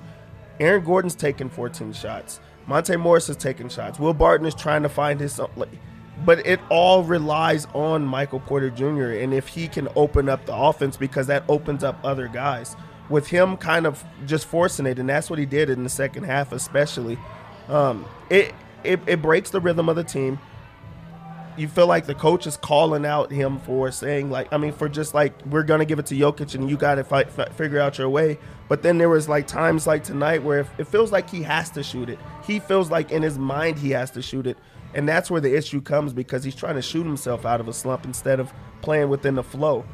Aaron 0.60 0.84
Gordon's 0.84 1.14
taking 1.14 1.48
14 1.48 1.92
shots, 1.92 2.40
Monte 2.66 2.96
Morris 2.96 3.28
is 3.28 3.36
taking 3.36 3.68
shots, 3.68 3.98
Will 3.98 4.14
Barton 4.14 4.46
is 4.46 4.54
trying 4.54 4.82
to 4.82 4.88
find 4.88 5.20
his, 5.20 5.40
but 6.24 6.46
it 6.46 6.60
all 6.68 7.04
relies 7.04 7.66
on 7.74 8.04
Michael 8.04 8.40
Porter 8.40 8.70
Jr. 8.70 9.10
and 9.10 9.32
if 9.32 9.48
he 9.48 9.68
can 9.68 9.88
open 9.96 10.28
up 10.28 10.44
the 10.46 10.54
offense 10.54 10.96
because 10.96 11.26
that 11.28 11.44
opens 11.48 11.84
up 11.84 11.98
other 12.04 12.28
guys. 12.28 12.76
With 13.08 13.26
him 13.26 13.56
kind 13.56 13.86
of 13.86 14.04
just 14.26 14.44
forcing 14.44 14.84
it, 14.84 14.98
and 14.98 15.08
that's 15.08 15.30
what 15.30 15.38
he 15.38 15.46
did 15.46 15.70
in 15.70 15.82
the 15.82 15.88
second 15.88 16.24
half, 16.24 16.52
especially. 16.52 17.18
Um, 17.66 18.04
it, 18.28 18.54
it 18.84 19.00
it 19.06 19.22
breaks 19.22 19.48
the 19.48 19.60
rhythm 19.60 19.88
of 19.88 19.96
the 19.96 20.04
team 20.04 20.38
you 21.58 21.68
feel 21.68 21.86
like 21.86 22.06
the 22.06 22.14
coach 22.14 22.46
is 22.46 22.56
calling 22.56 23.04
out 23.04 23.30
him 23.30 23.58
for 23.60 23.90
saying 23.90 24.30
like 24.30 24.52
I 24.52 24.58
mean 24.58 24.72
for 24.72 24.88
just 24.88 25.14
like 25.14 25.34
we're 25.46 25.62
gonna 25.62 25.84
give 25.84 25.98
it 25.98 26.06
to 26.06 26.14
Jokic 26.14 26.54
and 26.54 26.70
you 26.70 26.76
got 26.76 26.96
to 26.96 27.04
fight, 27.04 27.30
fi- 27.30 27.48
figure 27.50 27.80
out 27.80 27.98
your 27.98 28.08
way. 28.08 28.38
But 28.68 28.82
then 28.82 28.98
there 28.98 29.08
was 29.08 29.28
like 29.28 29.46
times 29.46 29.86
like 29.86 30.04
tonight 30.04 30.42
where 30.42 30.60
it, 30.60 30.66
it 30.78 30.86
feels 30.86 31.10
like 31.10 31.28
he 31.28 31.42
has 31.42 31.70
to 31.70 31.82
shoot 31.82 32.08
it. 32.08 32.18
He 32.46 32.60
feels 32.60 32.90
like 32.90 33.10
in 33.10 33.22
his 33.22 33.38
mind 33.38 33.78
he 33.78 33.90
has 33.90 34.10
to 34.12 34.22
shoot 34.22 34.46
it, 34.46 34.58
and 34.94 35.08
that's 35.08 35.30
where 35.30 35.40
the 35.40 35.56
issue 35.56 35.80
comes 35.80 36.12
because 36.12 36.44
he's 36.44 36.54
trying 36.54 36.76
to 36.76 36.82
shoot 36.82 37.04
himself 37.04 37.44
out 37.44 37.60
of 37.60 37.68
a 37.68 37.72
slump 37.72 38.04
instead 38.04 38.40
of 38.40 38.52
playing 38.82 39.08
within 39.08 39.34
the 39.34 39.42
flow. 39.42 39.84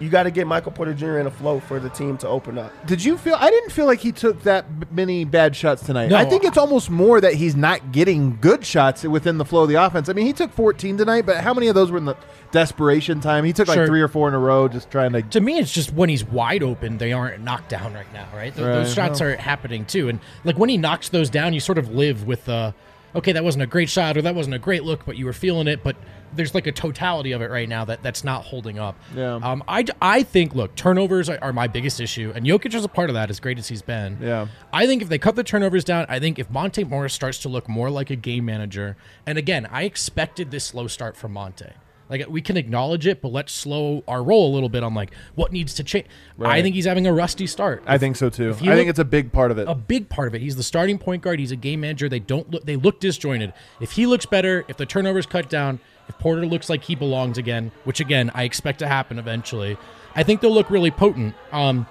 You 0.00 0.08
got 0.08 0.22
to 0.24 0.30
get 0.30 0.46
Michael 0.46 0.72
Porter 0.72 0.94
Jr. 0.94 1.18
in 1.18 1.26
a 1.26 1.30
flow 1.30 1.60
for 1.60 1.78
the 1.78 1.90
team 1.90 2.16
to 2.18 2.28
open 2.28 2.56
up. 2.58 2.72
Did 2.86 3.04
you 3.04 3.16
feel? 3.18 3.36
I 3.38 3.50
didn't 3.50 3.70
feel 3.70 3.84
like 3.86 4.00
he 4.00 4.12
took 4.12 4.42
that 4.44 4.64
many 4.90 5.24
bad 5.24 5.54
shots 5.54 5.84
tonight. 5.84 6.08
No, 6.08 6.16
I 6.16 6.24
think 6.24 6.42
it's 6.44 6.56
almost 6.58 6.88
more 6.90 7.20
that 7.20 7.34
he's 7.34 7.54
not 7.54 7.92
getting 7.92 8.38
good 8.40 8.64
shots 8.64 9.04
within 9.04 9.36
the 9.38 9.44
flow 9.44 9.62
of 9.64 9.68
the 9.68 9.74
offense. 9.76 10.08
I 10.08 10.14
mean, 10.14 10.24
he 10.26 10.32
took 10.32 10.52
14 10.52 10.96
tonight, 10.96 11.26
but 11.26 11.36
how 11.44 11.52
many 11.54 11.68
of 11.68 11.74
those 11.74 11.90
were 11.90 11.98
in 11.98 12.06
the 12.06 12.16
desperation 12.50 13.20
time? 13.20 13.44
He 13.44 13.52
took 13.52 13.68
like 13.68 13.86
three 13.86 14.00
or 14.00 14.08
four 14.08 14.26
in 14.28 14.34
a 14.34 14.38
row, 14.38 14.68
just 14.68 14.90
trying 14.90 15.12
to. 15.12 15.22
to 15.22 15.40
me, 15.40 15.58
it's 15.58 15.72
just 15.72 15.92
when 15.92 16.08
he's 16.08 16.24
wide 16.24 16.62
open, 16.62 16.98
they 16.98 17.12
aren't 17.12 17.42
knocked 17.42 17.68
down 17.68 17.92
right 17.94 18.10
now, 18.12 18.26
right? 18.34 18.54
Th- 18.54 18.64
Those 18.66 18.96
Right, 18.96 19.08
shots 19.08 19.20
are 19.20 19.36
happening 19.36 19.84
too, 19.84 20.08
and 20.08 20.18
like 20.44 20.58
when 20.58 20.68
he 20.68 20.76
knocks 20.76 21.08
those 21.10 21.30
down, 21.30 21.52
you 21.52 21.60
sort 21.60 21.78
of 21.78 21.90
live 21.90 22.26
with 22.26 22.44
the, 22.46 22.74
okay, 23.14 23.32
that 23.32 23.44
wasn't 23.44 23.62
a 23.62 23.66
great 23.66 23.88
shot 23.88 24.16
or 24.16 24.22
that 24.22 24.34
wasn't 24.34 24.54
a 24.54 24.58
great 24.58 24.84
look, 24.84 25.04
but 25.04 25.16
you 25.16 25.24
were 25.26 25.32
feeling 25.32 25.66
it. 25.68 25.82
But 25.82 25.96
there's 26.32 26.54
like 26.54 26.66
a 26.68 26.72
totality 26.72 27.32
of 27.32 27.42
it 27.42 27.50
right 27.50 27.68
now 27.68 27.84
that 27.86 28.02
that's 28.02 28.22
not 28.22 28.44
holding 28.44 28.78
up. 28.78 28.96
Yeah. 29.16 29.34
Um, 29.34 29.64
I 29.66 29.84
I 30.00 30.22
think 30.22 30.54
look, 30.54 30.74
turnovers 30.76 31.28
are, 31.28 31.38
are 31.42 31.52
my 31.52 31.66
biggest 31.66 32.00
issue, 32.00 32.32
and 32.34 32.46
Jokic 32.46 32.74
is 32.74 32.84
a 32.84 32.88
part 32.88 33.10
of 33.10 33.14
that. 33.14 33.30
As 33.30 33.40
great 33.40 33.58
as 33.58 33.68
he's 33.68 33.82
been, 33.82 34.18
Yeah. 34.20 34.46
I 34.72 34.86
think 34.86 35.02
if 35.02 35.08
they 35.08 35.18
cut 35.18 35.34
the 35.36 35.42
turnovers 35.44 35.84
down, 35.84 36.06
I 36.08 36.20
think 36.20 36.38
if 36.38 36.48
Monte 36.50 36.84
Morris 36.84 37.14
starts 37.14 37.38
to 37.40 37.48
look 37.48 37.68
more 37.68 37.90
like 37.90 38.10
a 38.10 38.16
game 38.16 38.44
manager, 38.44 38.96
and 39.26 39.38
again, 39.38 39.66
I 39.70 39.82
expected 39.82 40.50
this 40.50 40.64
slow 40.64 40.86
start 40.86 41.16
from 41.16 41.32
Monte. 41.32 41.66
Like 42.10 42.28
we 42.28 42.42
can 42.42 42.56
acknowledge 42.56 43.06
it, 43.06 43.22
but 43.22 43.28
let's 43.30 43.52
slow 43.52 44.02
our 44.08 44.22
roll 44.22 44.52
a 44.52 44.52
little 44.52 44.68
bit 44.68 44.82
on 44.82 44.94
like 44.94 45.14
what 45.36 45.52
needs 45.52 45.74
to 45.74 45.84
change. 45.84 46.06
I 46.40 46.60
think 46.60 46.74
he's 46.74 46.84
having 46.84 47.06
a 47.06 47.12
rusty 47.12 47.46
start. 47.46 47.84
I 47.86 47.98
think 47.98 48.16
so 48.16 48.28
too. 48.28 48.50
I 48.50 48.54
think 48.54 48.66
look- 48.66 48.86
it's 48.88 48.98
a 48.98 49.04
big 49.04 49.32
part 49.32 49.52
of 49.52 49.58
it. 49.58 49.68
a 49.68 49.76
big 49.76 50.08
part 50.08 50.26
of 50.26 50.34
it. 50.34 50.40
He's 50.40 50.56
the 50.56 50.64
starting 50.64 50.98
point 50.98 51.22
guard. 51.22 51.38
He's 51.38 51.52
a 51.52 51.56
game 51.56 51.82
manager. 51.82 52.08
They 52.08 52.18
don't 52.18 52.50
look. 52.50 52.64
They 52.64 52.74
look 52.74 52.98
disjointed. 52.98 53.52
If 53.80 53.92
he 53.92 54.06
looks 54.06 54.26
better, 54.26 54.64
if 54.66 54.76
the 54.76 54.86
turnovers 54.86 55.24
cut 55.24 55.48
down, 55.48 55.78
if 56.08 56.18
Porter 56.18 56.44
looks 56.44 56.68
like 56.68 56.82
he 56.82 56.96
belongs 56.96 57.38
again, 57.38 57.70
which 57.84 58.00
again 58.00 58.32
I 58.34 58.42
expect 58.42 58.80
to 58.80 58.88
happen 58.88 59.18
eventually, 59.20 59.78
I 60.16 60.24
think 60.24 60.40
they'll 60.40 60.52
look 60.52 60.68
really 60.68 60.90
potent. 60.90 61.34
Um, 61.52 61.86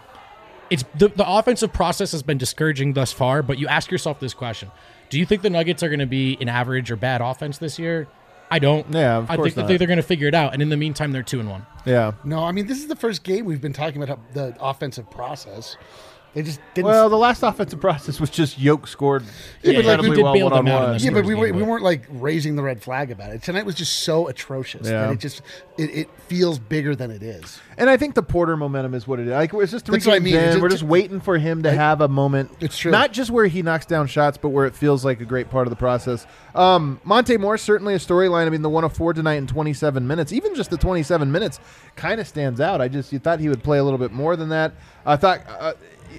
it's 0.69 0.83
the, 0.95 1.07
the 1.07 1.27
offensive 1.27 1.71
process 1.71 2.11
has 2.11 2.23
been 2.23 2.37
discouraging 2.37 2.93
thus 2.93 3.13
far, 3.13 3.41
but 3.41 3.57
you 3.57 3.67
ask 3.69 3.89
yourself 3.89 4.19
this 4.19 4.33
question: 4.33 4.69
Do 5.09 5.17
you 5.17 5.25
think 5.25 5.43
the 5.43 5.49
Nuggets 5.49 5.81
are 5.81 5.87
going 5.87 5.99
to 5.99 6.05
be 6.05 6.37
an 6.41 6.49
average 6.49 6.91
or 6.91 6.97
bad 6.97 7.21
offense 7.21 7.57
this 7.57 7.79
year? 7.79 8.07
I 8.51 8.59
don't. 8.59 8.91
Yeah, 8.93 9.17
of 9.17 9.29
I 9.29 9.35
course 9.35 9.49
think, 9.53 9.57
I 9.57 9.61
not. 9.61 9.67
think 9.67 9.79
they're 9.79 9.87
going 9.87 9.97
to 9.97 10.03
figure 10.03 10.27
it 10.27 10.33
out, 10.35 10.53
and 10.53 10.61
in 10.61 10.69
the 10.69 10.77
meantime, 10.77 11.11
they're 11.11 11.23
two 11.23 11.39
and 11.39 11.49
one. 11.49 11.65
yeah. 11.85 12.13
No, 12.23 12.43
I 12.43 12.51
mean 12.51 12.67
this 12.67 12.79
is 12.79 12.87
the 12.87 12.95
first 12.95 13.23
game 13.23 13.45
we've 13.45 13.61
been 13.61 13.73
talking 13.73 14.01
about 14.01 14.33
the 14.33 14.55
offensive 14.59 15.09
process. 15.11 15.77
They 16.35 16.43
just 16.43 16.59
didn't. 16.75 16.85
Well, 16.87 17.09
the 17.09 17.17
last 17.17 17.41
offensive 17.41 17.81
process 17.81 18.19
was 18.19 18.29
just 18.29 18.59
Yoke 18.59 18.85
scored 18.87 19.23
Yeah, 19.63 19.77
but, 19.81 19.85
like, 19.85 20.01
we 20.01 20.09
did 20.15 20.23
well 20.23 20.33
bail 20.33 20.49
them 20.51 20.65
one 20.65 20.67
on 20.75 20.81
out 20.83 20.89
one. 20.91 20.99
yeah, 20.99 21.09
but 21.09 21.25
we, 21.25 21.33
Spurs 21.33 21.39
were, 21.39 21.45
game, 21.47 21.55
we 21.55 21.61
but- 21.63 21.67
weren't 21.69 21.83
like 21.83 22.05
raising 22.09 22.55
the 22.55 22.61
red 22.61 22.83
flag 22.83 23.09
about 23.09 23.31
it. 23.31 23.41
Tonight 23.41 23.65
was 23.65 23.73
just 23.73 24.01
so 24.01 24.27
atrocious 24.27 24.85
Yeah. 24.85 25.07
that 25.07 25.13
it 25.13 25.19
just 25.19 25.41
it, 25.79 25.89
it 25.91 26.09
feels 26.27 26.59
bigger 26.59 26.95
than 26.95 27.09
it 27.09 27.23
is. 27.23 27.59
And 27.79 27.89
I 27.89 27.97
think 27.97 28.13
the 28.13 28.21
Porter 28.21 28.55
momentum 28.57 28.93
is 28.93 29.07
what 29.07 29.19
it 29.19 29.25
is. 29.27 29.31
Like 29.31 29.53
it's 29.55 29.71
just 29.71 29.85
three 29.87 29.93
That's 29.93 30.05
what 30.05 30.15
I 30.17 30.19
mean. 30.19 30.35
in. 30.35 30.41
It's- 30.43 30.61
We're 30.61 30.69
just 30.69 30.83
waiting 30.83 31.19
for 31.19 31.37
him 31.39 31.63
to 31.63 31.71
have 31.71 32.01
a 32.01 32.07
moment. 32.07 32.51
It's 32.59 32.77
true. 32.77 32.91
Not 32.91 33.11
just 33.11 33.31
where 33.31 33.47
he 33.47 33.63
knocks 33.63 33.87
down 33.87 34.05
shots, 34.05 34.37
but 34.37 34.49
where 34.49 34.67
it 34.67 34.75
feels 34.75 35.03
like 35.03 35.21
a 35.21 35.25
great 35.25 35.49
part 35.49 35.65
of 35.65 35.71
the 35.71 35.77
process. 35.77 36.27
Um, 36.53 37.01
Monte 37.03 37.37
Morris 37.37 37.63
certainly 37.63 37.95
a 37.95 37.97
storyline. 37.99 38.45
I 38.45 38.49
mean, 38.49 38.61
the 38.61 38.69
one 38.69 38.83
of 38.83 38.93
four 38.93 39.13
tonight 39.13 39.35
in 39.35 39.47
27 39.47 40.05
minutes, 40.05 40.31
even 40.31 40.53
just 40.53 40.69
the 40.69 40.77
27 40.77 41.31
minutes, 41.31 41.59
kind 41.95 42.21
of 42.21 42.27
stands 42.27 42.61
out. 42.61 42.81
I 42.81 42.87
just 42.87 43.11
you 43.11 43.17
thought 43.19 43.39
he 43.39 43.49
would 43.49 43.63
play 43.63 43.79
a 43.79 43.83
little 43.83 43.99
bit 43.99 44.11
more 44.11 44.35
than 44.35 44.49
that. 44.49 44.73
I 45.05 45.15
thought 45.15 45.41
uh, 45.47 45.73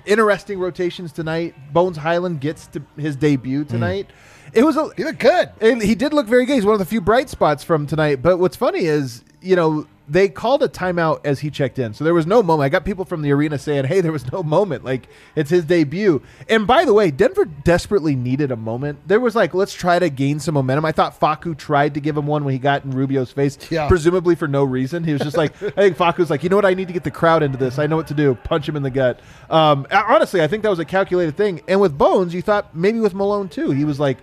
interesting 0.07 0.59
rotations 0.59 1.13
tonight. 1.13 1.55
Bones 1.73 1.97
Hyland 1.97 2.41
gets 2.41 2.67
to 2.69 2.83
his 2.97 3.17
debut 3.17 3.63
hmm. 3.63 3.69
tonight. 3.69 4.11
It 4.53 4.65
was 4.65 4.77
a 4.77 4.91
He 4.97 5.05
looked 5.05 5.21
good. 5.21 5.51
and 5.61 5.81
he 5.83 5.95
did 5.95 6.13
look 6.13 6.27
very 6.27 6.45
good. 6.45 6.55
He's 6.55 6.65
one 6.65 6.75
of 6.75 6.81
the 6.81 6.85
few 6.85 7.01
bright 7.01 7.29
spots 7.29 7.63
from 7.63 7.87
tonight. 7.87 8.23
But 8.23 8.39
what's 8.39 8.57
funny 8.57 8.81
is, 8.81 9.23
you 9.41 9.57
know, 9.57 9.87
they 10.11 10.29
called 10.29 10.63
a 10.63 10.69
timeout 10.69 11.21
as 11.25 11.39
he 11.39 11.51
checked 11.51 11.79
in. 11.79 11.95
So 11.95 12.03
there 12.03 12.13
was 12.13 12.27
no 12.27 12.43
moment. 12.43 12.67
I 12.67 12.69
got 12.69 12.85
people 12.85 13.05
from 13.05 13.23
the 13.23 13.31
arena 13.31 13.59
saying, 13.59 13.85
hey, 13.85 14.01
there 14.01 14.11
was 14.11 14.31
no 14.33 14.43
moment. 14.43 14.85
Like, 14.85 15.09
it's 15.37 15.51
his 15.51 15.65
debut. 15.65 16.21
And 16.49 16.67
by 16.67 16.85
the 16.85 16.93
way, 16.93 17.13
Denver 17.13 17.45
desperately 17.45 18.17
needed 18.17 18.51
a 18.51 18.57
moment. 18.57 18.99
There 19.07 19.21
was 19.21 19.37
like, 19.37 19.55
let's 19.55 19.73
try 19.73 20.01
to 20.01 20.11
gain 20.11 20.41
some 20.41 20.55
momentum. 20.55 20.85
I 20.85 20.91
thought 20.91 21.19
Facu 21.19 21.57
tried 21.57 21.95
to 21.95 22.01
give 22.01 22.17
him 22.17 22.27
one 22.27 22.45
when 22.45 22.53
he 22.53 22.59
got 22.59 22.85
in 22.85 22.91
Rubio's 22.91 23.31
face, 23.31 23.57
Yeah. 23.71 23.87
presumably 23.87 24.35
for 24.35 24.49
no 24.49 24.65
reason. 24.65 25.05
He 25.05 25.13
was 25.13 25.23
just 25.23 25.37
like, 25.37 25.53
I 25.63 25.71
think 25.71 25.97
Facu's 25.97 26.29
like, 26.29 26.43
you 26.43 26.49
know 26.49 26.57
what? 26.57 26.67
I 26.67 26.75
need 26.75 26.89
to 26.89 26.95
get 26.95 27.05
the 27.05 27.11
crowd 27.13 27.45
into 27.45 27.57
this. 27.57 27.79
I 27.79 27.87
know 27.87 27.97
what 27.97 28.09
to 28.09 28.15
do. 28.15 28.35
Punch 28.35 28.69
him 28.69 28.75
in 28.75 28.83
the 28.83 28.91
gut. 28.91 29.21
Um, 29.49 29.87
honestly, 29.93 30.43
I 30.43 30.49
think 30.49 30.65
that 30.65 30.71
was 30.71 30.81
a 30.81 30.85
calculated 30.85 31.37
thing. 31.37 31.61
And 31.69 31.81
with 31.81 31.97
Bones, 31.97 32.35
you 32.35 32.43
thought 32.43 32.75
maybe 32.75 32.99
with 32.99 33.15
Malone 33.15 33.49
too. 33.49 33.71
He 33.71 33.85
was 33.85 34.01
like, 34.01 34.19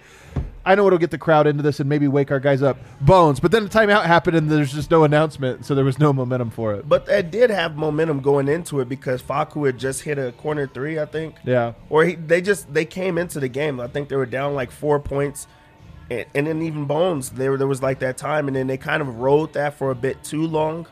I 0.68 0.76
know 0.76 0.86
it'll 0.86 1.00
get 1.00 1.12
the 1.12 1.18
crowd 1.18 1.48
into 1.48 1.64
this 1.64 1.80
and 1.80 1.88
maybe 1.88 2.10
wake 2.10 2.30
our 2.30 2.42
guys 2.42 2.62
up. 2.62 2.78
Bones. 3.00 3.40
But 3.40 3.52
then 3.52 3.64
the 3.64 3.70
timeout 3.70 4.04
happened 4.04 4.36
and 4.36 4.52
there's 4.52 4.74
just 4.74 4.92
no 4.92 5.06
announcement, 5.06 5.66
so 5.66 5.74
there 5.74 5.86
was 5.86 5.98
no 5.98 6.12
momentum 6.12 6.50
for 6.50 6.74
it. 6.74 6.90
But 6.90 7.06
that 7.06 7.32
did 7.32 7.50
have 7.50 7.78
momentum 7.78 8.20
going 8.20 8.50
into 8.50 8.82
it 8.82 8.90
because 8.90 9.22
Facu 9.22 9.66
had 9.66 9.78
just 9.78 10.02
hit 10.02 10.20
a 10.20 10.34
corner 10.34 10.68
three, 10.68 11.00
I 11.00 11.06
think. 11.06 11.36
Yeah. 11.46 11.72
Or 11.90 12.04
he, 12.04 12.16
they 12.16 12.42
just 12.42 12.74
they 12.74 12.84
came 12.84 13.18
into 13.18 13.40
the 13.40 13.48
game. 13.48 13.80
I 13.80 13.88
think 13.88 14.10
they 14.10 14.18
were 14.18 14.26
down 14.26 14.56
like 14.56 14.72
four 14.72 15.00
points, 15.00 15.48
and, 16.12 16.26
and 16.36 16.48
then 16.48 16.62
even 16.62 16.84
Bones, 16.84 17.30
there 17.30 17.56
there 17.56 17.68
was 17.68 17.82
like 17.82 18.00
that 18.00 18.18
time, 18.18 18.48
and 18.48 18.56
then 18.56 18.68
they 18.68 18.78
kind 18.78 19.02
of 19.02 19.20
rode 19.20 19.54
that 19.54 19.76
for 19.76 19.90
a 19.92 19.96
bit 19.96 20.22
too 20.22 20.46
long, 20.46 20.86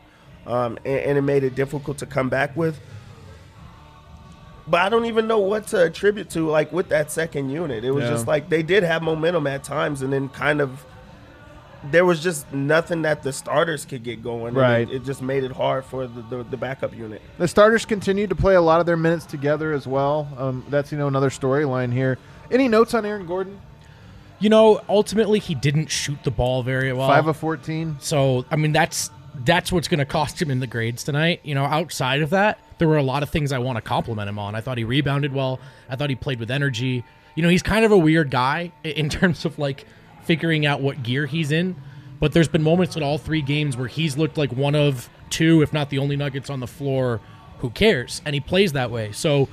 um, 0.47 0.77
and, 0.85 0.99
and 0.99 1.17
it 1.17 1.21
made 1.23 1.43
it 1.43 1.53
difficult 1.53 1.97
to 1.97 2.05
come 2.05 2.29
back 2.29 2.55
with. 2.55 2.79
But 4.67 4.81
I 4.81 4.89
don't 4.89 5.05
even 5.05 5.27
know 5.27 5.39
what 5.39 5.67
to 5.67 5.83
attribute 5.83 6.29
to 6.31 6.49
like 6.49 6.71
with 6.73 6.89
that 6.89 7.11
second 7.11 7.49
unit. 7.49 7.83
It 7.83 7.91
was 7.91 8.03
Yeah. 8.05 8.09
just 8.11 8.27
like 8.27 8.49
they 8.49 8.63
did 8.63 8.83
have 8.83 9.03
momentum 9.03 9.45
at 9.47 9.63
times, 9.63 10.01
and 10.01 10.11
then 10.11 10.29
kind 10.29 10.59
of 10.61 10.83
there 11.91 12.03
was 12.03 12.23
just 12.23 12.51
nothing 12.51 13.03
that 13.03 13.21
the 13.21 13.31
starters 13.31 13.85
could 13.85 14.01
get 14.03 14.23
going. 14.23 14.47
and 14.47 14.57
Right. 14.57 14.89
It, 14.89 14.95
it 14.95 15.05
just 15.05 15.21
made 15.21 15.43
it 15.43 15.51
hard 15.51 15.85
for 15.85 16.07
the, 16.07 16.21
the, 16.23 16.43
the 16.43 16.57
backup 16.57 16.95
unit. 16.95 17.21
The 17.37 17.47
starters 17.47 17.85
continued 17.85 18.29
to 18.31 18.35
play 18.35 18.55
a 18.55 18.61
lot 18.61 18.79
of 18.79 18.87
their 18.87 18.97
minutes 18.97 19.25
together 19.27 19.71
as 19.71 19.85
well. 19.85 20.27
Um, 20.37 20.65
that's 20.69 20.91
you 20.91 20.97
know 20.97 21.07
another 21.07 21.29
storyline 21.29 21.93
here. 21.93 22.17
Any 22.49 22.67
notes 22.67 22.93
on 22.95 23.05
Aaron 23.05 23.27
Gordon? 23.27 23.59
You 24.39 24.49
know, 24.49 24.81
ultimately 24.89 25.37
he 25.39 25.53
didn't 25.55 25.89
shoot 25.91 26.17
the 26.23 26.31
ball 26.31 26.63
very 26.63 26.91
well. 26.91 27.07
Five 27.07 27.27
of 27.27 27.37
fourteen. 27.37 27.97
So 27.99 28.45
I 28.49 28.55
mean 28.55 28.71
that's 28.71 29.11
that's 29.43 29.71
what's 29.71 29.87
going 29.87 29.99
to 29.99 30.05
cost 30.05 30.41
him 30.41 30.49
in 30.49 30.59
the 30.61 30.67
grades 30.67 31.03
tonight. 31.03 31.41
You 31.43 31.53
know, 31.55 31.65
outside 31.65 32.21
of 32.21 32.31
that, 32.31 32.57
there 32.77 32.87
were 32.87 32.97
a 32.97 33.03
lot 33.03 33.23
of 33.23 33.29
things 33.29 33.51
I 33.51 33.59
want 33.59 33.77
to 33.77 33.81
compliment 33.81 34.29
him 34.29 34.39
on. 34.39 34.55
I 34.55 34.61
thought 34.61 34.77
he 34.77 34.83
rebounded 34.83 35.33
well. 35.33 35.59
I 35.89 35.95
thought 35.95 36.09
he 36.09 36.15
played 36.15 36.39
with 36.39 36.51
energy. 36.51 37.03
You 37.35 37.43
know, 37.43 37.49
he's 37.49 37.63
kind 37.63 37.85
of 37.85 37.91
a 37.91 37.97
weird 37.97 38.31
guy 38.31 38.71
in 38.83 39.09
terms 39.09 39.45
of 39.45 39.57
like 39.59 39.85
figuring 40.23 40.65
out 40.65 40.81
what 40.81 41.03
gear 41.03 41.25
he's 41.25 41.51
in. 41.51 41.75
But 42.19 42.33
there's 42.33 42.47
been 42.47 42.63
moments 42.63 42.95
in 42.95 43.03
all 43.03 43.17
three 43.17 43.41
games 43.41 43.75
where 43.77 43.87
he's 43.87 44.17
looked 44.17 44.37
like 44.37 44.51
one 44.51 44.75
of 44.75 45.09
two, 45.29 45.61
if 45.61 45.73
not 45.73 45.89
the 45.89 45.99
only 45.99 46.15
Nuggets 46.15 46.49
on 46.49 46.59
the 46.59 46.67
floor. 46.67 47.21
Who 47.59 47.69
cares? 47.69 48.21
And 48.25 48.33
he 48.33 48.39
plays 48.39 48.73
that 48.73 48.91
way. 48.91 49.11
So 49.11 49.49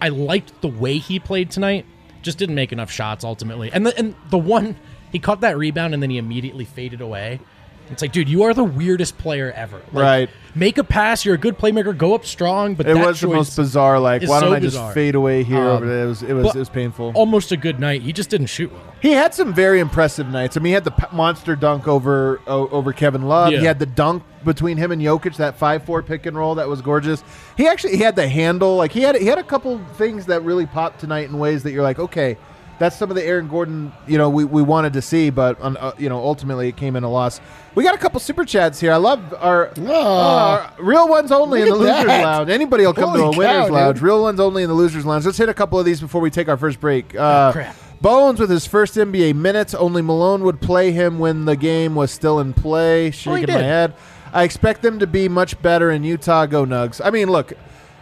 I 0.00 0.08
liked 0.08 0.60
the 0.60 0.68
way 0.68 0.98
he 0.98 1.18
played 1.18 1.50
tonight. 1.50 1.86
Just 2.22 2.38
didn't 2.38 2.54
make 2.54 2.72
enough 2.72 2.90
shots 2.90 3.24
ultimately. 3.24 3.70
And 3.72 3.86
the 3.86 3.96
and 3.98 4.14
the 4.28 4.38
one 4.38 4.76
he 5.12 5.18
caught 5.18 5.40
that 5.40 5.56
rebound 5.56 5.94
and 5.94 6.02
then 6.02 6.10
he 6.10 6.18
immediately 6.18 6.64
faded 6.64 7.00
away. 7.00 7.40
It's 7.90 8.02
like, 8.02 8.12
dude, 8.12 8.28
you 8.28 8.44
are 8.44 8.54
the 8.54 8.64
weirdest 8.64 9.18
player 9.18 9.52
ever. 9.56 9.78
Like, 9.92 9.94
Right. 9.94 10.30
Make 10.52 10.78
a 10.78 10.84
pass. 10.84 11.24
You're 11.24 11.36
a 11.36 11.38
good 11.38 11.56
playmaker. 11.58 11.96
Go 11.96 12.12
up 12.12 12.26
strong. 12.26 12.74
But 12.74 12.88
It 12.88 12.96
was 12.96 13.20
the 13.20 13.28
most 13.28 13.54
bizarre. 13.54 14.00
Like, 14.00 14.22
why 14.26 14.40
don't 14.40 14.52
I 14.52 14.58
just 14.58 14.74
bizarre. 14.74 14.92
fade 14.92 15.14
away 15.14 15.44
here? 15.44 15.58
Um, 15.58 15.66
over 15.66 15.86
there? 15.86 16.04
It 16.04 16.06
was 16.08 16.22
it 16.24 16.32
was 16.32 16.46
it 16.56 16.58
was 16.58 16.68
painful. 16.68 17.12
Almost 17.14 17.52
a 17.52 17.56
good 17.56 17.78
night. 17.78 18.02
He 18.02 18.12
just 18.12 18.30
didn't 18.30 18.48
shoot 18.48 18.72
well. 18.72 18.82
He 19.00 19.12
had 19.12 19.32
some 19.32 19.54
very 19.54 19.78
impressive 19.78 20.26
nights. 20.28 20.56
I 20.56 20.60
mean, 20.60 20.70
he 20.70 20.74
had 20.74 20.82
the 20.84 20.90
p- 20.90 21.06
monster 21.12 21.54
dunk 21.54 21.86
over 21.86 22.40
o- 22.48 22.68
over 22.70 22.92
Kevin 22.92 23.22
Love. 23.22 23.52
Yeah. 23.52 23.60
He 23.60 23.64
had 23.66 23.78
the 23.78 23.86
dunk 23.86 24.24
between 24.44 24.76
him 24.76 24.90
and 24.90 25.00
Jokic, 25.00 25.36
that 25.36 25.56
five 25.56 25.84
four 25.84 26.02
pick 26.02 26.26
and 26.26 26.36
roll 26.36 26.56
that 26.56 26.66
was 26.68 26.82
gorgeous. 26.82 27.22
He 27.56 27.68
actually 27.68 27.96
he 27.96 28.02
had 28.02 28.16
the 28.16 28.28
handle. 28.28 28.76
Like 28.76 28.90
he 28.90 29.02
had 29.02 29.14
he 29.16 29.26
had 29.26 29.38
a 29.38 29.44
couple 29.44 29.78
things 29.94 30.26
that 30.26 30.42
really 30.42 30.66
popped 30.66 30.98
tonight 30.98 31.28
in 31.28 31.38
ways 31.38 31.62
that 31.62 31.70
you're 31.70 31.84
like, 31.84 32.00
okay, 32.00 32.36
that's 32.80 32.96
some 32.96 33.10
of 33.10 33.14
the 33.14 33.24
Aaron 33.24 33.46
Gordon 33.46 33.92
you 34.08 34.18
know 34.18 34.28
we, 34.28 34.44
we 34.44 34.60
wanted 34.62 34.94
to 34.94 35.02
see, 35.02 35.30
but 35.30 35.56
uh, 35.62 35.92
you 35.98 36.08
know 36.08 36.18
ultimately 36.18 36.66
it 36.68 36.76
came 36.76 36.96
in 36.96 37.04
a 37.04 37.08
loss. 37.10 37.40
We 37.76 37.84
got 37.84 37.94
a 37.94 37.98
couple 37.98 38.18
super 38.18 38.44
chats 38.44 38.80
here. 38.80 38.92
I 38.92 38.96
love 38.96 39.32
our, 39.38 39.70
Ah. 39.86 40.74
our 40.76 40.82
real 40.84 41.08
ones 41.08 41.30
only 41.30 41.62
in 41.62 41.68
the 41.68 41.76
losers 41.76 42.04
that. 42.06 42.24
lounge. 42.24 42.50
Anybody 42.50 42.84
will 42.84 42.92
come 42.94 43.14
to 43.14 43.20
a 43.20 43.24
Holy 43.26 43.38
winners 43.38 43.66
dude. 43.66 43.72
lounge. 43.74 44.00
Real 44.02 44.20
ones 44.22 44.40
only 44.40 44.64
in 44.64 44.68
the 44.68 44.74
losers 44.74 45.06
lounge. 45.06 45.24
Let's 45.24 45.38
hit 45.38 45.48
a 45.48 45.54
couple 45.54 45.78
of 45.78 45.84
these 45.84 46.00
before 46.00 46.20
we 46.20 46.30
take 46.30 46.48
our 46.48 46.56
first 46.56 46.80
break. 46.80 47.14
Uh, 47.14 47.52
crap. 47.52 47.76
Bones 48.00 48.40
with 48.40 48.50
his 48.50 48.66
first 48.66 48.94
NBA 48.96 49.34
minutes. 49.36 49.72
Only 49.74 50.02
Malone 50.02 50.42
would 50.42 50.60
play 50.60 50.90
him 50.90 51.18
when 51.20 51.44
the 51.44 51.54
game 51.54 51.94
was 51.94 52.10
still 52.10 52.40
in 52.40 52.54
play. 52.54 53.10
Shaking 53.12 53.54
my 53.54 53.60
head. 53.60 53.94
I 54.32 54.42
expect 54.44 54.80
them 54.82 54.98
to 55.00 55.06
be 55.06 55.28
much 55.28 55.60
better 55.62 55.90
in 55.90 56.02
Utah. 56.02 56.46
Go 56.46 56.64
Nugs. 56.64 57.00
I 57.04 57.10
mean, 57.10 57.28
look, 57.28 57.52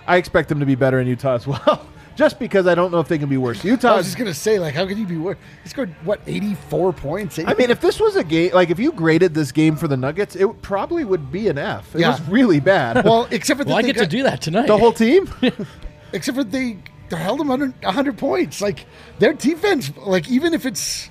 I 0.07 0.17
expect 0.17 0.49
them 0.49 0.61
to 0.61 0.67
be 0.67 0.77
better 0.77 1.01
in 1.01 1.07
Utah 1.09 1.35
as 1.35 1.47
well. 1.47 1.85
just 2.19 2.41
because 2.41 2.67
I 2.67 2.75
don't 2.75 2.91
know 2.91 2.99
if 2.99 3.07
they 3.07 3.17
can 3.17 3.29
be 3.29 3.37
worse. 3.37 3.65
I 3.65 3.69
Utah. 3.69 3.97
was 3.97 4.07
just 4.07 4.19
gonna 4.19 4.35
say, 4.35 4.59
like, 4.59 4.75
how 4.75 4.85
could 4.87 4.99
you 4.99 5.07
be 5.07 5.17
worse? 5.17 5.39
He 5.63 5.69
scored 5.69 5.95
what, 6.05 6.21
eighty-four 6.27 6.93
points? 6.93 7.39
I 7.39 7.55
mean, 7.55 7.71
if 7.71 7.81
this 7.81 8.01
was 8.01 8.17
a 8.17 8.25
game, 8.25 8.53
like 8.53 8.71
if 8.71 8.79
you 8.81 8.91
graded 8.91 9.35
this 9.35 9.53
game 9.53 9.77
for 9.77 9.87
the 9.87 9.97
Nuggets, 9.97 10.35
it 10.35 10.47
probably 10.61 11.05
would 11.05 11.31
be 11.31 11.47
an 11.47 11.59
F. 11.59 11.95
It 11.95 12.01
Yeah. 12.01 12.11
was 12.11 12.21
really 12.29 12.59
bad. 12.59 13.05
well, 13.05 13.29
except 13.31 13.61
for 13.61 13.65
Well, 13.67 13.77
that 13.77 13.85
I 13.85 13.87
they 13.87 13.93
get 13.93 14.03
to 14.03 14.07
do 14.09 14.25
that 14.25 14.43
tonight. 14.43 14.67
the 14.67 14.77
whole 14.77 14.93
team. 14.93 15.33
except 16.13 16.37
for 16.37 16.43
they 16.45 16.79
they 17.09 17.17
held 17.17 17.39
them 17.39 17.51
under 17.53 17.73
hundred 17.85 18.19
points. 18.19 18.61
Like 18.61 18.85
their 19.21 19.33
defense, 19.33 19.93
like 19.97 20.29
even 20.29 20.53
if 20.55 20.67
it's, 20.67 21.09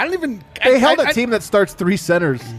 I 0.00 0.04
don't 0.04 0.14
even. 0.14 0.42
They 0.64 0.76
I- 0.76 0.78
held 0.78 0.98
I- 1.00 1.04
a 1.04 1.06
I- 1.08 1.12
team 1.12 1.30
that 1.30 1.42
starts 1.42 1.74
three 1.74 1.96
centers. 1.96 2.42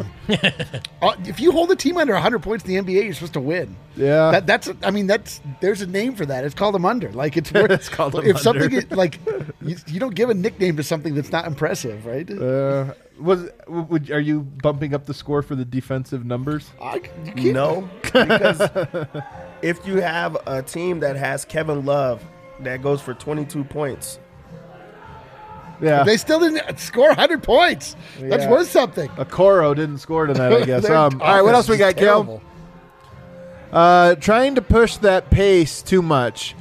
Uh, 1.02 1.16
if 1.26 1.40
you 1.40 1.52
hold 1.52 1.70
a 1.72 1.76
team 1.76 1.98
under 1.98 2.14
100 2.14 2.40
points 2.44 2.64
in 2.64 2.86
the 2.86 2.94
NBA, 2.94 3.04
you're 3.04 3.14
supposed 3.14 3.34
to 3.34 3.40
win. 3.42 3.76
Yeah. 3.98 4.32
that, 4.32 4.46
that's. 4.48 4.70
I 4.84 4.92
mean, 4.92 5.08
that's 5.08 5.42
there's 5.60 5.82
a 5.82 5.88
name 5.88 6.14
for 6.16 6.26
that. 6.28 6.46
It's 6.46 6.54
called 6.56 6.76
them 6.76 6.86
under. 6.86 7.12
Like 7.12 7.36
it's, 7.38 7.52
worth, 7.54 7.72
It's 7.72 7.90
called 7.90 8.16
'em 8.16 8.26
if 8.26 8.40
something 8.40 8.72
is- 8.72 8.90
like 8.92 9.20
you, 9.62 9.76
you 9.88 10.00
don't 10.00 10.14
give 10.16 10.30
a 10.30 10.34
nickname 10.36 10.78
to 10.78 10.84
something 10.84 11.16
that's 11.16 11.32
not 11.32 11.48
impressive, 11.48 12.06
right? 12.06 12.30
Uh, 12.32 12.94
was 13.20 13.50
would, 13.68 14.10
are 14.12 14.20
you 14.20 14.42
bumping 14.42 14.94
up 14.94 15.06
the 15.06 15.14
score 15.14 15.42
for 15.42 15.56
the 15.56 15.66
defensive 15.66 16.24
numbers? 16.24 16.70
I, 16.82 17.02
you 17.36 17.52
No, 17.52 17.90
because 18.04 18.62
if 19.62 19.86
you 19.86 19.98
have 19.98 20.38
a 20.48 20.62
team 20.62 21.00
that 21.02 21.16
has 21.18 21.46
Kevin 21.46 21.86
Love 21.86 22.24
that 22.62 22.82
goes 22.84 23.02
for 23.02 23.14
22 23.16 23.64
points, 23.66 24.20
Yeah, 25.82 26.04
They 26.04 26.18
still 26.18 26.40
didn't 26.40 26.78
score 26.80 27.08
100 27.10 27.42
points. 27.44 27.96
That's 28.20 28.44
Yeah. 28.44 28.50
worth 28.52 28.70
something. 28.70 29.10
Okoro 29.10 29.76
didn't 29.76 29.98
score 29.98 30.28
tonight. 30.28 30.54
I 30.54 30.66
guess. 30.66 30.90
Um, 30.90 31.22
all 31.22 31.34
right, 31.36 31.42
what 31.42 31.56
else 31.56 31.68
we 31.68 31.78
got, 31.78 31.94
offense 31.94 32.02
is 32.02 32.06
Kel? 32.08 32.24
terrible. 32.24 32.42
Uh, 33.72 34.16
trying 34.16 34.56
to 34.56 34.62
push 34.62 34.98
that 34.98 35.30
pace 35.30 35.82
too 35.82 36.02
much. 36.02 36.56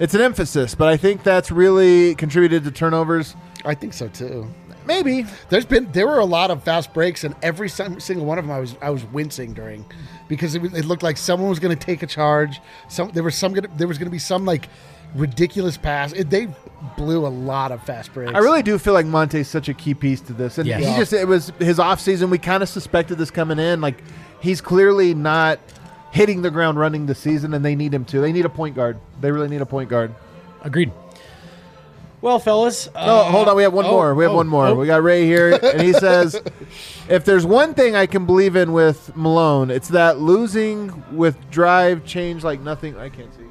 It's 0.00 0.14
an 0.14 0.20
emphasis, 0.20 0.74
but 0.74 0.88
I 0.88 0.96
think 0.96 1.22
that's 1.22 1.50
really 1.50 2.14
contributed 2.16 2.64
to 2.64 2.70
turnovers. 2.70 3.34
I 3.64 3.74
think 3.74 3.92
so 3.92 4.08
too. 4.08 4.48
Maybe. 4.86 5.26
There's 5.50 5.66
been 5.66 5.90
there 5.92 6.06
were 6.06 6.18
a 6.18 6.24
lot 6.24 6.50
of 6.50 6.62
fast 6.62 6.94
breaks, 6.94 7.22
and 7.24 7.34
every 7.42 7.68
single 7.68 8.24
one 8.24 8.38
of 8.38 8.44
them 8.46 8.50
I 8.52 8.58
was 8.60 8.74
I 8.80 8.90
was 8.90 9.04
wincing 9.04 9.52
during, 9.52 9.84
because 10.28 10.54
it, 10.54 10.64
it 10.74 10.84
looked 10.84 11.02
like 11.02 11.16
someone 11.16 11.48
was 11.50 11.58
going 11.58 11.76
to 11.76 11.84
take 11.84 12.02
a 12.02 12.06
charge. 12.06 12.60
Some 12.88 13.10
there 13.10 13.22
was 13.22 13.34
some 13.34 13.52
gonna, 13.52 13.68
there 13.76 13.86
was 13.88 13.98
going 13.98 14.06
to 14.06 14.10
be 14.12 14.18
some 14.18 14.44
like 14.44 14.68
ridiculous 15.14 15.76
pass. 15.76 16.12
It, 16.12 16.30
they 16.30 16.48
blew 16.96 17.26
a 17.26 17.28
lot 17.28 17.72
of 17.72 17.82
fast 17.82 18.12
breaks. 18.12 18.32
I 18.34 18.38
really 18.38 18.62
do 18.62 18.78
feel 18.78 18.92
like 18.94 19.06
Monte's 19.06 19.48
such 19.48 19.68
a 19.68 19.74
key 19.74 19.94
piece 19.94 20.20
to 20.22 20.32
this, 20.32 20.58
and 20.58 20.66
Yes. 20.66 20.84
he 20.84 20.96
just 20.96 21.12
it 21.12 21.26
was 21.26 21.52
his 21.58 21.78
off 21.78 22.00
season. 22.00 22.30
We 22.30 22.38
kind 22.38 22.62
of 22.62 22.68
suspected 22.68 23.18
this 23.18 23.30
coming 23.30 23.58
in. 23.58 23.80
Like 23.80 24.02
he's 24.40 24.60
clearly 24.60 25.14
not 25.14 25.58
hitting 26.10 26.42
the 26.42 26.50
ground 26.50 26.78
running 26.78 27.06
this 27.06 27.18
season, 27.18 27.54
and 27.54 27.64
they 27.64 27.74
need 27.74 27.92
him 27.92 28.04
to. 28.06 28.20
They 28.20 28.32
need 28.32 28.44
a 28.44 28.50
point 28.50 28.74
guard. 28.74 28.98
They 29.20 29.30
really 29.30 29.48
need 29.48 29.60
a 29.60 29.66
point 29.66 29.88
guard. 29.88 30.14
Agreed. 30.62 30.92
Well, 32.20 32.40
fellas. 32.40 32.88
Oh, 32.96 33.20
uh, 33.20 33.24
hold 33.24 33.48
on. 33.48 33.56
We 33.56 33.62
have 33.62 33.72
one 33.72 33.84
oh, 33.86 33.90
more. 33.90 34.14
We 34.14 34.24
have 34.24 34.32
oh, 34.32 34.36
one 34.36 34.48
more. 34.48 34.66
oh. 34.68 34.74
We 34.74 34.86
got 34.86 35.02
Ray 35.04 35.24
here, 35.24 35.52
and 35.62 35.80
he 35.80 35.92
says, 35.92 36.40
"If 37.08 37.24
there's 37.24 37.46
one 37.46 37.74
thing 37.74 37.94
I 37.94 38.06
can 38.06 38.26
believe 38.26 38.56
in 38.56 38.72
with 38.72 39.14
Malone, 39.16 39.70
it's 39.70 39.88
that 39.88 40.18
losing 40.18 41.04
with 41.16 41.36
drive 41.50 42.04
change 42.04 42.42
like 42.42 42.60
nothing. 42.60 42.96
I 42.96 43.08
can't 43.08 43.32
see. 43.34 43.44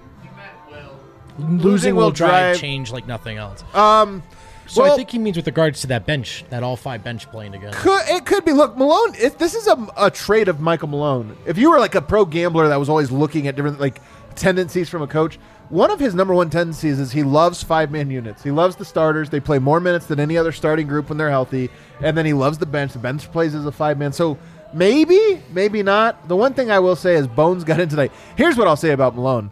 Losing 1.38 1.96
will 1.96 2.06
will 2.06 2.12
drive, 2.12 2.30
drive- 2.54 2.58
change 2.58 2.92
like 2.92 3.08
nothing 3.08 3.38
else. 3.38 3.64
Um, 3.74 4.24
So 4.68 4.84
well- 4.84 4.94
I 4.94 4.96
think 4.98 5.12
he 5.12 5.18
means 5.18 5.38
with 5.38 5.46
regards 5.48 5.80
to 5.82 5.88
that 5.88 6.06
bench, 6.06 6.44
that 6.50 6.62
all 6.62 6.76
five 6.76 7.02
bench 7.04 7.30
playing 7.32 7.54
together. 7.54 7.78
could 7.78 8.02
it 8.10 8.26
could 8.26 8.44
be. 8.44 8.52
Look, 8.52 8.78
Malone. 8.78 9.14
If 9.16 9.38
this 9.38 9.54
is 9.56 9.66
a, 9.68 9.88
a 9.98 10.12
trait 10.12 10.50
of 10.50 10.60
Michael 10.60 10.90
Malone, 10.90 11.38
if 11.46 11.58
you 11.58 11.72
were 11.72 11.80
like 11.80 11.96
a 11.96 12.02
pro 12.02 12.26
gambler 12.26 12.68
that 12.68 12.76
was 12.78 12.90
always 12.90 13.10
looking 13.10 13.48
at 13.48 13.56
different 13.56 13.80
like 13.80 14.02
tendencies 14.36 14.90
from 14.90 15.02
a 15.02 15.08
coach, 15.08 15.40
one 15.70 15.90
of 15.90 16.00
his 16.02 16.14
number 16.14 16.34
one 16.34 16.50
tendencies 16.50 17.00
is 17.00 17.14
he 17.14 17.24
loves 17.24 17.64
five 17.64 17.92
man 17.92 18.12
units. 18.12 18.44
He 18.44 18.52
loves 18.52 18.76
the 18.76 18.84
starters. 18.84 19.30
They 19.30 19.40
play 19.40 19.58
more 19.60 19.80
minutes 19.80 20.06
than 20.08 20.20
any 20.20 20.38
other 20.38 20.52
starting 20.52 20.86
group 20.86 21.08
when 21.08 21.18
they're 21.18 21.30
healthy, 21.30 21.70
and 22.02 22.18
then 22.18 22.26
he 22.26 22.34
loves 22.34 22.58
the 22.58 22.66
bench. 22.66 22.92
The 22.92 23.00
bench 23.00 23.32
plays 23.32 23.56
as 23.56 23.66
a 23.66 23.72
five 23.72 23.98
man. 23.98 24.12
So 24.12 24.38
maybe, 24.74 25.42
maybe 25.54 25.82
not. 25.82 26.28
The 26.28 26.36
one 26.36 26.54
thing 26.54 26.72
I 26.72 26.80
will 26.80 26.98
say 26.98 27.16
is 27.16 27.26
Bones 27.26 27.64
got 27.64 27.80
in 27.80 27.88
tonight. 27.88 28.12
Here's 28.36 28.58
what 28.58 28.68
I'll 28.68 28.76
say 28.76 28.92
about 28.92 29.16
Malone 29.16 29.50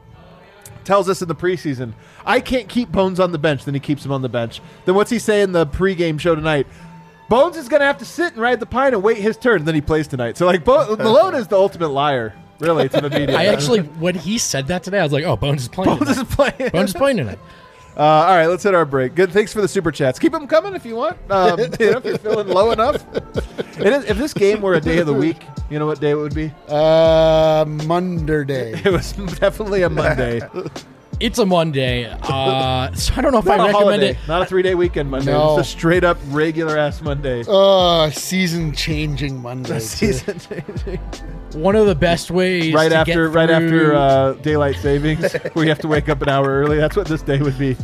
tells 0.85 1.09
us 1.09 1.21
in 1.21 1.27
the 1.27 1.35
preseason, 1.35 1.93
I 2.25 2.39
can't 2.39 2.69
keep 2.69 2.91
Bones 2.91 3.19
on 3.19 3.31
the 3.31 3.37
bench. 3.37 3.65
Then 3.65 3.73
he 3.73 3.79
keeps 3.79 4.05
him 4.05 4.11
on 4.11 4.21
the 4.21 4.29
bench. 4.29 4.61
Then 4.85 4.95
what's 4.95 5.09
he 5.11 5.19
say 5.19 5.41
in 5.41 5.51
the 5.51 5.65
pregame 5.65 6.19
show 6.19 6.35
tonight? 6.35 6.67
Bones 7.27 7.57
is 7.57 7.67
going 7.67 7.79
to 7.79 7.85
have 7.87 7.97
to 7.97 8.05
sit 8.05 8.33
and 8.33 8.41
ride 8.41 8.59
the 8.59 8.65
pine 8.67 8.93
and 8.93 9.01
wait 9.01 9.17
his 9.17 9.35
turn. 9.35 9.57
And 9.57 9.67
Then 9.67 9.75
he 9.75 9.81
plays 9.81 10.07
tonight. 10.07 10.37
So 10.37 10.45
like 10.45 10.63
Bo- 10.63 10.95
Malone 10.97 11.35
is 11.35 11.47
the 11.47 11.55
ultimate 11.57 11.89
liar, 11.89 12.33
really, 12.59 12.87
to 12.89 13.01
the 13.01 13.09
media. 13.19 13.35
I 13.35 13.45
actually, 13.45 13.79
when 13.81 14.15
he 14.15 14.37
said 14.37 14.67
that 14.67 14.83
today, 14.83 14.99
I 14.99 15.03
was 15.03 15.11
like, 15.11 15.23
"Oh, 15.23 15.35
Bones 15.35 15.63
is 15.63 15.67
playing. 15.67 15.97
Bones 15.97 16.09
tonight. 16.11 16.29
is 16.29 16.35
playing. 16.35 16.71
Bones 16.71 16.89
is 16.91 16.95
playing 16.95 17.17
tonight." 17.17 17.39
Uh, 17.97 18.01
all 18.01 18.35
right, 18.35 18.47
let's 18.47 18.63
hit 18.63 18.73
our 18.75 18.85
break. 18.85 19.15
Good. 19.15 19.31
Thanks 19.31 19.53
for 19.53 19.61
the 19.61 19.67
super 19.67 19.91
chats. 19.91 20.19
Keep 20.19 20.33
them 20.33 20.47
coming 20.47 20.75
if 20.75 20.85
you 20.85 20.95
want. 20.95 21.17
Um, 21.31 21.59
you 21.79 21.91
know, 21.91 21.97
if 21.97 22.05
you're 22.05 22.17
feeling 22.17 22.47
low 22.47 22.71
enough. 22.71 23.05
It 23.79 23.87
is, 23.87 24.05
if 24.05 24.17
this 24.17 24.33
game 24.33 24.61
were 24.61 24.73
a 24.73 24.81
day 24.81 24.97
of 24.99 25.05
the 25.07 25.13
week, 25.13 25.37
you 25.69 25.79
know 25.79 25.85
what 25.85 25.99
day 26.01 26.11
it 26.11 26.15
would 26.15 26.35
be? 26.35 26.51
uh, 26.69 27.65
Monday 27.67 28.73
It 28.85 28.91
was 28.91 29.13
definitely 29.13 29.83
a 29.83 29.89
Monday, 29.89 30.41
It's 31.21 31.39
a 31.39 31.45
Monday, 31.45 32.05
uh, 32.23 32.91
so 32.93 33.13
I 33.15 33.21
don't 33.21 33.31
know 33.31 33.39
if 33.39 33.45
not 33.45 33.59
I 33.61 33.63
a 33.63 33.67
recommend 33.67 33.73
holiday, 34.01 34.09
it. 34.11 34.17
not 34.27 34.41
a 34.41 34.45
three 34.45 34.61
day 34.61 34.75
weekend 34.75 35.09
Monday. 35.09 35.31
No. 35.31 35.57
It's 35.57 35.69
a 35.69 35.71
straight 35.71 36.03
up 36.03 36.17
regular 36.27 36.77
ass 36.77 37.01
Monday. 37.01 37.43
Uh, 37.47 38.09
season 38.11 38.73
changing 38.73 39.41
Monday. 39.41 39.79
Season 39.79 40.37
changing. 40.39 40.99
One 41.55 41.75
of 41.75 41.85
the 41.87 41.95
best 41.95 42.29
ways 42.31 42.73
right 42.73 42.89
to 42.89 42.95
after 42.97 43.27
get 43.29 43.35
right 43.35 43.49
after 43.49 43.93
uh, 43.93 44.33
daylight 44.33 44.75
savings, 44.77 45.33
where 45.53 45.65
you 45.65 45.69
have 45.69 45.79
to 45.79 45.87
wake 45.87 46.09
up 46.09 46.21
an 46.21 46.29
hour 46.29 46.45
early. 46.47 46.77
That's 46.77 46.95
what 46.95 47.07
this 47.07 47.21
day 47.21 47.39
would 47.41 47.57
be. 47.57 47.75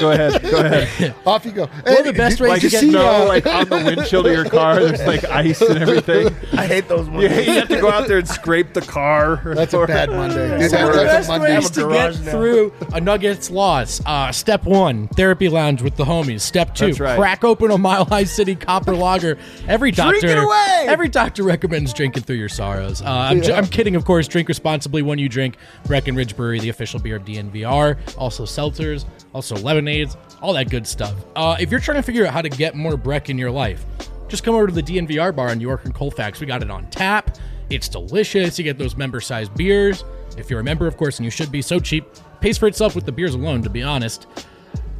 go 0.00 0.10
ahead, 0.10 0.42
go 0.42 0.58
ahead. 0.64 1.14
Off 1.26 1.44
you 1.44 1.52
go. 1.52 1.66
One 1.66 1.98
of 1.98 2.04
the 2.04 2.12
best 2.12 2.40
ways 2.40 2.50
Like 2.50 2.60
to 2.62 2.70
get 2.70 2.80
snow, 2.84 3.22
uh, 3.24 3.28
like 3.28 3.46
on 3.46 3.68
the 3.68 3.76
windshield 3.84 4.26
of 4.26 4.32
your 4.32 4.44
car. 4.48 4.80
There's 4.82 5.06
like 5.06 5.24
ice 5.24 5.60
and 5.60 5.78
everything. 5.78 6.34
I 6.52 6.66
hate 6.66 6.88
those 6.88 7.06
You, 7.06 7.12
ones. 7.14 7.46
you 7.46 7.52
have 7.52 7.68
to 7.68 7.80
go 7.80 7.90
out 7.90 8.08
there 8.08 8.18
and 8.18 8.28
scrape 8.28 8.72
the 8.74 8.80
car. 8.80 9.40
That's 9.44 9.74
a 9.74 9.86
bad 9.86 10.10
Monday. 10.10 10.58
Dude, 10.58 10.72
One 10.72 10.88
of 10.88 10.96
the 10.96 11.02
best 11.04 11.28
Monday. 11.28 11.54
ways 11.56 11.70
to 11.70 11.88
get 11.90 12.20
now. 12.20 12.30
through 12.32 12.72
a 12.92 13.00
Nuggets 13.00 13.50
loss. 13.50 14.00
Uh, 14.06 14.32
step 14.32 14.64
one, 14.64 15.08
therapy 15.08 15.48
lounge 15.48 15.82
with 15.82 15.96
the 15.96 16.04
homies. 16.04 16.40
Step 16.40 16.74
two, 16.74 16.92
right. 16.94 17.18
crack 17.18 17.44
open 17.44 17.70
a 17.70 17.78
Mile 17.78 18.04
High 18.06 18.24
City 18.24 18.54
copper 18.56 18.94
lager. 18.96 19.38
Every 19.68 19.90
doctor, 19.90 20.20
Drink 20.20 20.36
it 20.36 20.42
away! 20.42 20.86
every 20.88 21.08
doctor 21.08 21.42
recommends 21.44 21.92
drinking 21.92 22.22
through 22.24 22.36
your 22.36 22.48
Uh, 23.02 23.04
I'm, 23.06 23.42
j- 23.42 23.52
I'm 23.54 23.66
kidding, 23.66 23.96
of 23.96 24.04
course. 24.04 24.28
Drink 24.28 24.48
responsibly 24.48 25.02
when 25.02 25.18
you 25.18 25.28
drink. 25.28 25.56
Breckenridge 25.86 26.36
Brewery, 26.36 26.60
the 26.60 26.68
official 26.68 27.00
beer 27.00 27.16
of 27.16 27.24
DNVR. 27.24 27.98
Also 28.18 28.44
seltzers, 28.44 29.04
also 29.32 29.56
lemonades, 29.56 30.16
all 30.42 30.52
that 30.52 30.70
good 30.70 30.86
stuff. 30.86 31.14
Uh, 31.36 31.56
if 31.60 31.70
you're 31.70 31.80
trying 31.80 31.96
to 31.98 32.02
figure 32.02 32.26
out 32.26 32.32
how 32.32 32.42
to 32.42 32.48
get 32.48 32.74
more 32.74 32.96
Breck 32.96 33.30
in 33.30 33.38
your 33.38 33.50
life, 33.50 33.84
just 34.28 34.44
come 34.44 34.54
over 34.54 34.66
to 34.66 34.72
the 34.72 34.82
DNVR 34.82 35.34
bar 35.34 35.50
in 35.52 35.60
York 35.60 35.84
and 35.84 35.94
Colfax. 35.94 36.40
We 36.40 36.46
got 36.46 36.62
it 36.62 36.70
on 36.70 36.88
tap. 36.90 37.36
It's 37.70 37.88
delicious. 37.88 38.58
You 38.58 38.64
get 38.64 38.78
those 38.78 38.96
member-sized 38.96 39.54
beers. 39.54 40.04
If 40.36 40.50
you're 40.50 40.60
a 40.60 40.64
member, 40.64 40.86
of 40.86 40.96
course, 40.96 41.18
and 41.18 41.24
you 41.24 41.30
should 41.30 41.52
be 41.52 41.62
so 41.62 41.78
cheap, 41.78 42.04
pays 42.40 42.58
for 42.58 42.66
itself 42.66 42.94
with 42.94 43.06
the 43.06 43.12
beers 43.12 43.34
alone. 43.34 43.62
To 43.62 43.70
be 43.70 43.82
honest, 43.82 44.26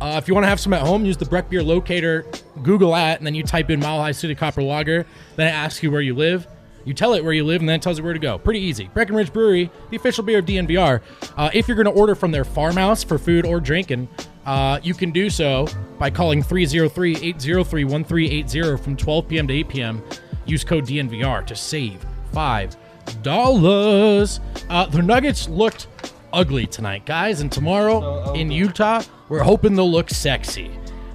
uh, 0.01 0.19
if 0.23 0.29
you 0.29 0.35
want 0.35 0.45
to 0.45 0.49
have 0.49 0.61
some 0.61 0.73
at 0.73 0.83
home, 0.83 1.05
use 1.05 1.17
the 1.17 1.25
Breck 1.27 1.51
Beer 1.51 1.63
Locator. 1.63 2.25
Google 2.63 2.93
that, 2.93 3.19
and 3.19 3.27
then 3.27 3.35
you 3.35 3.43
type 3.43 3.71
in 3.71 3.81
Mile 3.81 4.01
High 4.01 4.13
City 4.13 4.35
Copper 4.35 4.63
Lager. 4.63 5.07
Then 5.37 5.49
it 5.49 5.51
asks 5.51 5.83
you 5.83 5.91
where 5.91 6.01
you 6.01 6.15
live. 6.15 6.47
You 6.85 6.95
tell 6.95 7.15
it 7.15 7.25
where 7.25 7.33
you 7.33 7.45
live, 7.45 7.63
and 7.63 7.69
then 7.69 7.77
it 7.77 7.83
tells 7.83 7.99
you 7.99 8.05
where 8.05 8.13
to 8.13 8.19
go. 8.19 8.39
Pretty 8.39 8.61
easy. 8.61 8.91
Breckenridge 8.93 9.33
Brewery, 9.33 9.71
the 9.91 9.97
official 9.97 10.25
beer 10.25 10.39
of 10.39 10.47
DNVR. 10.47 11.01
Uh, 11.37 11.51
if 11.55 11.67
you're 11.67 11.77
going 11.77 11.87
to 11.87 11.93
order 11.93 12.15
from 12.15 12.31
their 12.31 12.45
farmhouse 12.45 13.03
for 13.03 13.19
food 13.19 13.47
or 13.47 13.61
drinking, 13.61 14.09
uh, 14.47 14.79
you 14.83 14.95
can 14.95 15.11
do 15.11 15.31
so 15.31 15.67
by 15.99 16.11
calling 16.11 16.43
303 16.43 17.17
803 17.17 17.85
1380 17.85 18.83
from 18.83 18.97
12 18.97 19.29
p.m. 19.29 19.49
to 19.49 19.55
8 19.55 19.69
p.m. 19.69 20.03
Use 20.47 20.65
code 20.65 20.85
DNVR 20.85 21.47
to 21.47 21.57
save 21.57 22.05
$5. 22.35 24.41
Uh, 24.69 24.87
the 24.87 25.03
Nuggets 25.03 25.49
looked 25.49 25.87
ugly 26.33 26.67
tonight, 26.67 27.07
guys, 27.07 27.41
and 27.41 27.51
tomorrow 27.51 28.33
in 28.33 28.51
Utah, 28.51 29.03
we're 29.29 29.43
hoping 29.43 29.75
they'll 29.75 29.91
look 29.91 30.11
sexy. 30.11 30.71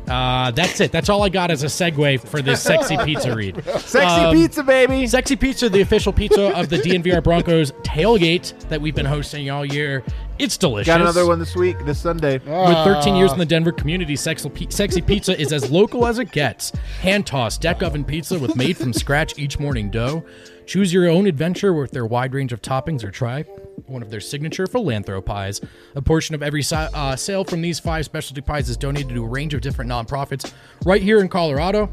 Uh, 0.10 0.52
that's 0.52 0.80
it. 0.82 0.92
That's 0.92 1.10
all 1.10 1.24
I 1.24 1.30
got 1.30 1.52
as 1.52 1.64
a 1.64 1.68
segue 1.68 2.28
for 2.28 2.42
this 2.42 2.62
sexy 2.62 2.98
pizza 3.06 3.36
read. 3.36 3.64
Sexy 3.80 3.98
Um, 4.00 4.34
pizza, 4.36 4.64
baby. 4.64 5.06
Sexy 5.08 5.36
Pizza, 5.36 5.70
the 5.70 5.82
official 5.82 6.12
pizza 6.12 6.58
of 6.58 6.70
the 6.70 6.78
DNVR 6.78 7.24
Broncos 7.24 7.72
tailgate 7.84 8.58
that 8.70 8.82
we've 8.82 8.96
been 8.96 9.06
hosting 9.06 9.50
all 9.50 9.66
year. 9.66 10.04
It's 10.40 10.58
delicious. 10.58 10.88
Got 10.88 11.02
another 11.02 11.26
one 11.28 11.38
this 11.38 11.54
week, 11.56 11.78
this 11.86 12.00
Sunday. 12.00 12.38
With 12.40 12.46
13 12.46 13.16
years 13.16 13.34
in 13.34 13.40
the 13.40 13.46
Denver 13.46 13.74
community, 13.74 14.16
Sexy, 14.16 14.50
Sexy 14.70 15.02
Pizza 15.02 15.40
is 15.40 15.52
as 15.52 15.70
local 15.70 16.08
as 16.08 16.18
it 16.18 16.32
gets. 16.32 16.72
Hand 17.02 17.28
tossed 17.28 17.62
deck 17.62 17.84
oven 17.84 18.06
pizza 18.06 18.40
with 18.40 18.56
made 18.56 18.78
from 18.78 18.94
scratch 18.94 19.38
each 19.38 19.60
morning 19.60 19.90
dough. 19.92 20.24
Choose 20.70 20.94
your 20.94 21.10
own 21.10 21.26
adventure 21.26 21.74
with 21.74 21.90
their 21.90 22.06
wide 22.06 22.32
range 22.36 22.54
of 22.54 22.62
toppings 22.62 23.04
or 23.04 23.10
try 23.10 23.42
one 23.88 24.04
of 24.04 24.12
their 24.12 24.20
signature 24.20 24.68
philanthropies. 24.68 25.62
A 25.96 26.02
portion 26.04 26.36
of 26.36 26.44
every 26.44 26.62
si- 26.62 26.76
uh, 26.76 27.16
sale 27.16 27.44
from 27.44 27.64
these 27.64 27.80
five 27.80 28.06
specialty 28.06 28.42
pies 28.42 28.70
is 28.70 28.78
donated 28.78 29.10
to 29.16 29.24
a 29.24 29.28
range 29.28 29.56
of 29.56 29.62
different 29.62 29.90
nonprofits 29.90 30.54
right 30.86 31.02
here 31.02 31.22
in 31.22 31.28
Colorado. 31.28 31.90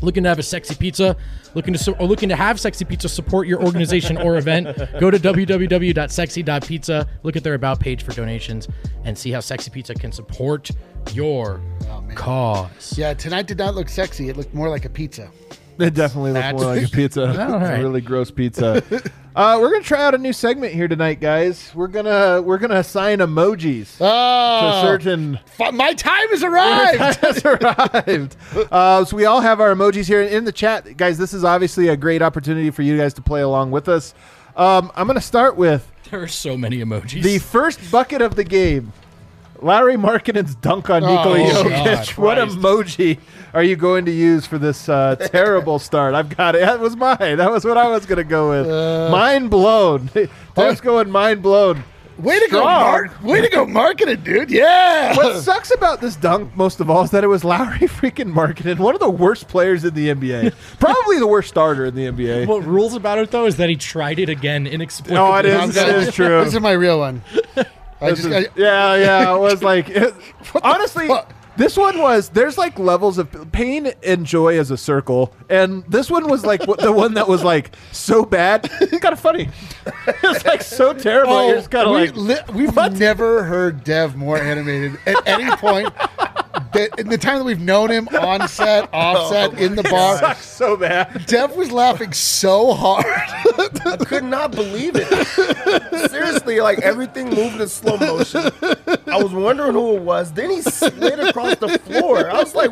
Looking 0.00 0.22
to 0.22 0.28
have 0.28 0.38
a 0.38 0.44
sexy 0.44 0.76
pizza, 0.76 1.16
looking 1.56 1.72
to 1.72 1.78
su- 1.80 1.96
or 1.98 2.06
looking 2.06 2.28
to 2.28 2.36
have 2.36 2.60
sexy 2.60 2.84
pizza 2.84 3.08
support 3.08 3.48
your 3.48 3.60
organization 3.64 4.16
or 4.16 4.36
event, 4.36 4.78
go 5.00 5.10
to 5.10 5.18
www.sexy.pizza, 5.18 7.08
look 7.24 7.34
at 7.34 7.42
their 7.42 7.54
about 7.54 7.80
page 7.80 8.04
for 8.04 8.12
donations, 8.12 8.68
and 9.02 9.18
see 9.18 9.32
how 9.32 9.40
Sexy 9.40 9.70
Pizza 9.72 9.94
can 9.94 10.12
support 10.12 10.70
your 11.14 11.60
cause. 12.14 12.96
Yeah, 12.96 13.14
tonight 13.14 13.48
did 13.48 13.58
not 13.58 13.74
look 13.74 13.88
sexy. 13.88 14.28
It 14.28 14.36
looked 14.36 14.54
more 14.54 14.68
like 14.68 14.84
a 14.84 14.90
pizza. 14.90 15.32
It 15.78 15.94
definitely 15.94 16.32
looks 16.32 16.52
more 16.52 16.74
like 16.74 16.86
a 16.86 16.88
pizza. 16.88 17.26
All 17.48 17.54
a 17.64 17.78
really 17.78 18.00
gross 18.00 18.30
pizza. 18.30 18.82
uh, 19.36 19.58
we're 19.60 19.70
gonna 19.70 19.84
try 19.84 20.04
out 20.04 20.14
a 20.14 20.18
new 20.18 20.32
segment 20.32 20.72
here 20.72 20.88
tonight, 20.88 21.20
guys. 21.20 21.70
We're 21.74 21.86
gonna 21.86 22.42
we're 22.42 22.58
gonna 22.58 22.76
assign 22.76 23.18
emojis 23.18 23.96
to 23.98 24.04
Oh, 24.04 24.80
certain 24.82 25.38
fu- 25.46 25.70
my 25.72 25.92
time 25.94 26.28
has 26.30 26.42
arrived. 26.42 26.98
has 27.20 27.44
arrived. 27.44 28.36
Uh, 28.72 29.04
so 29.04 29.16
we 29.16 29.24
all 29.24 29.40
have 29.40 29.60
our 29.60 29.72
emojis 29.74 30.06
here 30.06 30.22
in 30.22 30.44
the 30.44 30.52
chat, 30.52 30.96
guys. 30.96 31.16
This 31.18 31.32
is 31.32 31.44
obviously 31.44 31.88
a 31.88 31.96
great 31.96 32.22
opportunity 32.22 32.70
for 32.70 32.82
you 32.82 32.96
guys 32.98 33.14
to 33.14 33.22
play 33.22 33.42
along 33.42 33.70
with 33.70 33.88
us. 33.88 34.14
Um, 34.56 34.90
I'm 34.96 35.06
gonna 35.06 35.20
start 35.20 35.56
with 35.56 35.88
There 36.10 36.20
are 36.22 36.26
so 36.28 36.56
many 36.56 36.78
emojis. 36.78 37.22
the 37.22 37.38
first 37.38 37.78
bucket 37.92 38.20
of 38.22 38.34
the 38.34 38.44
game. 38.44 38.92
Lauri 39.60 39.96
Markkanen's 39.96 40.54
dunk 40.54 40.88
on 40.88 41.02
Nikola 41.02 41.40
Oh, 41.40 41.64
Jokic. 41.64 41.84
God, 41.84 42.08
what 42.10 42.38
Christ. 42.38 42.56
emoji 42.58 43.18
are 43.54 43.62
you 43.62 43.76
going 43.76 44.04
to 44.06 44.12
use 44.12 44.46
for 44.46 44.58
this 44.58 44.88
uh, 44.88 45.16
terrible 45.32 45.78
start? 45.78 46.14
I've 46.14 46.34
got 46.36 46.54
it. 46.54 46.60
That 46.60 46.80
was 46.80 46.96
mine. 46.96 47.38
That 47.38 47.50
was 47.50 47.64
what 47.64 47.76
I 47.76 47.88
was 47.88 48.06
going 48.06 48.18
to 48.18 48.24
go 48.24 48.50
with. 48.50 48.68
Uh, 48.70 49.08
mind 49.10 49.50
blown. 49.50 50.08
Tim's 50.54 50.80
going 50.80 51.10
mind 51.10 51.42
blown. 51.42 51.84
Way 52.18 52.40
to 52.40 52.48
go, 52.50 52.64
Mark. 52.64 53.22
Way 53.22 53.42
to 53.42 53.48
go, 53.48 53.64
Markkanen, 53.64 54.24
dude. 54.24 54.50
Yeah. 54.50 55.16
What 55.16 55.40
sucks 55.40 55.70
about 55.72 56.00
this 56.00 56.16
dunk 56.16 56.56
most 56.56 56.80
of 56.80 56.90
all 56.90 57.04
is 57.04 57.12
that 57.12 57.22
it 57.22 57.28
was 57.28 57.44
Lauri 57.44 57.78
freaking 57.86 58.32
Markkanen, 58.32 58.80
one 58.80 58.94
of 58.94 59.00
the 59.00 59.08
worst 59.08 59.46
players 59.46 59.84
in 59.84 59.94
the 59.94 60.08
NBA, 60.08 60.52
probably 60.80 61.20
the 61.20 61.28
worst 61.28 61.48
starter 61.48 61.86
in 61.86 61.94
the 61.94 62.06
NBA. 62.06 62.48
what 62.48 62.64
rules 62.64 62.94
about 62.94 63.18
it 63.18 63.30
though 63.30 63.46
is 63.46 63.54
that 63.58 63.68
he 63.68 63.76
tried 63.76 64.18
it 64.18 64.28
again 64.28 64.66
inexplicably. 64.66 65.16
Oh, 65.16 65.32
it 65.36 65.44
is. 65.46 65.54
I'm 65.54 65.70
It 65.70 65.74
gonna- 65.76 65.92
is 65.98 66.12
true. 66.12 66.42
This 66.44 66.54
is 66.54 66.60
my 66.60 66.72
real 66.72 66.98
one. 66.98 67.22
I 68.00 68.10
This 68.10 68.22
just, 68.24 68.24
is- 68.24 68.34
I, 68.34 68.48
yeah, 68.56 68.94
yeah. 68.96 69.34
It 69.36 69.38
was 69.38 69.62
like 69.62 69.88
it- 69.88 70.12
honestly, 70.60 71.06
fuck? 71.06 71.32
This 71.58 71.76
one 71.76 71.98
was. 71.98 72.28
There's 72.28 72.56
like 72.56 72.78
levels 72.78 73.18
of 73.18 73.50
pain 73.52 73.92
and 74.04 74.24
joy 74.24 74.58
as 74.58 74.70
a 74.70 74.76
circle, 74.76 75.34
and 75.50 75.84
this 75.88 76.08
one 76.08 76.28
was 76.28 76.46
like 76.46 76.60
the 76.60 76.92
one 76.92 77.14
that 77.14 77.28
was 77.28 77.42
like 77.42 77.74
so 77.90 78.24
bad, 78.24 78.70
kind 79.00 79.12
of 79.12 79.18
funny. 79.18 79.48
it 80.06 80.22
was 80.22 80.44
like 80.44 80.62
so 80.62 80.94
terrible. 80.94 81.32
Oh, 81.32 81.48
you're 81.48 81.56
just 81.56 81.70
kind 81.70 81.88
of 81.88 81.94
we, 81.94 82.22
like, 82.22 82.46
li- 82.48 82.54
we've 82.54 82.98
never 82.98 83.42
heard 83.42 83.82
Dev 83.82 84.16
more 84.16 84.38
animated 84.38 84.98
at 85.04 85.16
any 85.26 85.50
point. 85.56 85.92
that, 86.72 86.98
in 86.98 87.08
the 87.08 87.18
time 87.18 87.38
that 87.38 87.44
we've 87.44 87.60
known 87.60 87.90
him 87.90 88.08
on 88.08 88.46
set, 88.48 88.88
oh 88.92 88.98
off 88.98 89.30
set, 89.32 89.58
in 89.58 89.74
the 89.76 89.82
bar, 89.82 90.18
sucks 90.18 90.46
so 90.46 90.76
bad. 90.76 91.26
Dev 91.26 91.54
was 91.56 91.70
laughing 91.72 92.12
so 92.12 92.72
hard. 92.74 93.04
I 93.06 93.96
could 94.06 94.24
not 94.24 94.52
believe 94.52 94.92
it. 94.96 96.10
Seriously, 96.10 96.60
like 96.60 96.80
everything 96.80 97.30
moved 97.30 97.60
in 97.60 97.68
slow 97.68 97.96
motion. 97.96 98.50
I 99.06 99.22
was 99.22 99.32
wondering 99.32 99.72
who 99.72 99.96
it 99.96 100.02
was. 100.02 100.32
Then 100.32 100.50
he 100.50 100.62
slid 100.62 101.20
across 101.20 101.56
the 101.56 101.78
floor. 101.80 102.30
I 102.30 102.34
was 102.42 102.54
like, 102.54 102.70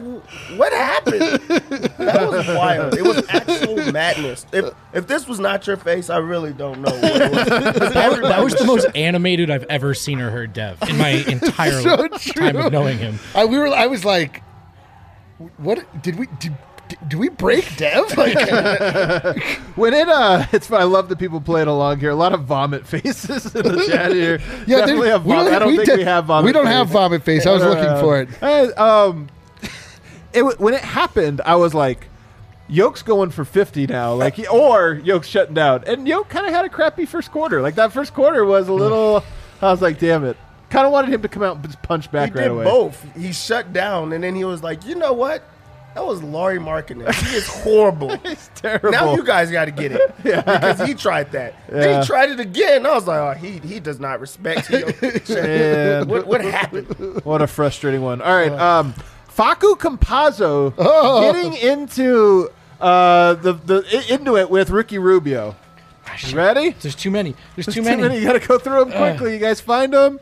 "What 0.57 0.73
happened?" 0.73 1.21
That 1.99 2.29
was 2.31 2.47
wild. 2.49 2.95
It 2.95 3.03
was 3.03 3.23
actual 3.29 3.93
madness. 3.93 4.47
If 4.53 4.73
if 4.93 5.07
this 5.07 5.27
was 5.27 5.41
not 5.41 5.67
your 5.67 5.77
face, 5.77 6.11
I 6.11 6.19
really 6.19 6.53
don't 6.53 6.81
know. 6.81 6.93
What 6.93 7.21
it 7.23 7.31
was. 7.33 7.45
'Cause 7.49 7.93
That, 7.95 8.23
that 8.23 8.45
was 8.45 8.55
the 8.55 8.65
most 8.65 8.87
animated 8.95 9.51
I've 9.51 9.65
ever 9.65 9.95
seen 9.95 10.21
or 10.21 10.31
heard 10.31 10.53
Dev 10.53 10.79
in 10.89 10.97
my 10.99 11.09
entire 11.29 11.81
So 11.83 12.09
time 12.09 12.57
of 12.57 12.73
knowing 12.73 12.99
him. 12.99 13.19
I, 13.35 13.45
we 13.45 13.59
were. 13.59 13.69
I 13.77 13.87
was 13.87 14.05
like, 14.05 14.43
"What 15.59 15.85
did 16.03 16.19
we 16.19 16.27
did? 16.39 16.57
Do 17.09 17.19
we 17.19 17.29
break 17.29 17.77
Dev? 17.77 18.05
Like, 18.17 18.37
When 19.77 19.93
it 19.93 20.09
uh, 20.09 20.47
it's. 20.53 20.71
I 20.71 20.85
love 20.85 21.09
that 21.09 21.19
people 21.19 21.41
playing 21.41 21.67
along 21.69 21.99
here. 22.01 22.11
A 22.11 22.15
lot 22.15 22.33
of 22.33 22.45
vomit 22.45 22.87
faces 22.87 23.47
in 23.55 23.63
the 23.63 23.85
chat 23.87 24.13
here. 24.13 24.41
yeah, 24.67 24.79
Definitely 24.79 25.09
have 25.09 25.23
vomit. 25.23 25.53
I 25.53 25.59
don't 25.59 25.75
think 25.75 25.87
did- 25.89 25.99
we 25.99 26.05
have 26.05 26.27
vomit. 26.27 26.45
We 26.47 26.53
don't 26.53 26.65
face. 26.67 26.75
have 26.75 26.89
vomit 26.89 27.23
face. 27.25 27.45
I 27.47 27.53
was 27.53 27.63
Uh, 27.63 27.71
looking 27.71 28.01
for 28.01 28.21
it. 28.21 28.29
Hey, 28.39 28.73
um, 28.75 29.29
it 30.33 30.61
when 30.61 30.75
it 30.75 30.81
happened, 30.83 31.41
I 31.45 31.57
was 31.57 31.75
like, 31.75 32.07
Yoke's 32.69 33.03
going 33.03 33.31
for 33.31 33.45
fifty 33.45 33.87
now, 33.89 34.15
like, 34.15 34.39
or 34.53 34.95
Yoke's 35.05 35.27
shutting 35.29 35.55
down, 35.55 35.83
and 35.89 36.07
Yoke 36.07 36.29
kind 36.29 36.47
of 36.47 36.53
had 36.53 36.65
a 36.65 36.69
crappy 36.69 37.05
first 37.05 37.33
quarter. 37.33 37.63
Like 37.63 37.75
that 37.77 37.93
first 37.93 38.15
quarter 38.15 38.45
was 38.45 38.69
a 38.69 38.73
little. 38.73 39.25
I 39.61 39.71
was 39.73 39.83
like, 39.83 39.99
damn 39.99 40.25
it. 40.25 40.37
Kind 40.71 40.85
of 40.87 40.93
wanted 40.93 41.13
him 41.15 41.23
to 41.23 41.29
come 41.29 41.43
out 41.43 41.57
and 41.65 41.83
punch 41.83 42.11
back 42.11 42.33
He 42.33 42.39
right 42.39 42.43
did 42.45 42.51
away. 42.51 42.65
both. 42.65 43.07
He 43.17 43.33
shut 43.33 43.73
down, 43.73 44.13
and 44.13 44.23
then 44.25 44.35
he 44.35 44.45
was 44.45 44.63
like, 44.63 44.85
"You 44.85 44.95
know 44.97 45.13
what? 45.13 45.43
That 45.95 46.05
was 46.05 46.23
Lauri 46.23 46.59
Markkanen. 46.59 47.11
He 47.15 47.37
is 47.37 47.47
horrible." 47.47 48.11
It's 48.25 48.51
terrible. 48.57 48.91
Now 48.91 49.15
you 49.15 49.23
guys 49.25 49.51
got 49.51 49.67
to 49.67 49.71
get 49.71 49.93
it 49.93 50.15
because 50.23 50.81
he 50.87 50.95
tried 50.95 51.31
that. 51.33 51.55
Then 51.69 52.01
he 52.03 52.07
tried 52.07 52.31
it 52.31 52.41
again. 52.41 52.85
I 52.85 52.95
was 52.95 53.07
like, 53.07 53.19
oh, 53.21 53.39
he 53.39 53.59
he 53.67 53.79
does 53.81 54.01
not 54.01 54.21
respect 54.21 54.69
you. 54.71 54.85
What, 56.07 56.27
what 56.27 56.41
happened? 56.43 57.21
What 57.25 57.43
a 57.43 57.47
frustrating 57.47 58.03
one. 58.03 58.21
All 58.21 58.35
right, 58.35 58.53
um, 58.53 58.93
Facu 59.35 59.79
Campazzo 59.79 60.75
Oh. 60.79 61.21
getting 61.33 61.55
into 61.55 62.51
uh, 62.81 63.35
the 63.35 63.53
the 63.53 64.05
into 64.13 64.37
it 64.37 64.51
with 64.51 64.71
Ricky 64.71 64.99
Rubio. 64.99 65.55
You 66.27 66.37
ready? 66.37 66.71
There's 66.81 66.95
too 66.95 67.11
many. 67.11 67.35
There's 67.55 67.67
There's 67.67 67.75
too 67.75 67.83
many. 67.83 68.19
You 68.19 68.25
got 68.25 68.41
to 68.41 68.47
go 68.47 68.59
through 68.59 68.85
them 68.87 68.93
quickly. 68.93 69.35
You 69.35 69.39
guys 69.39 69.61
find 69.61 69.93
them. 69.93 70.19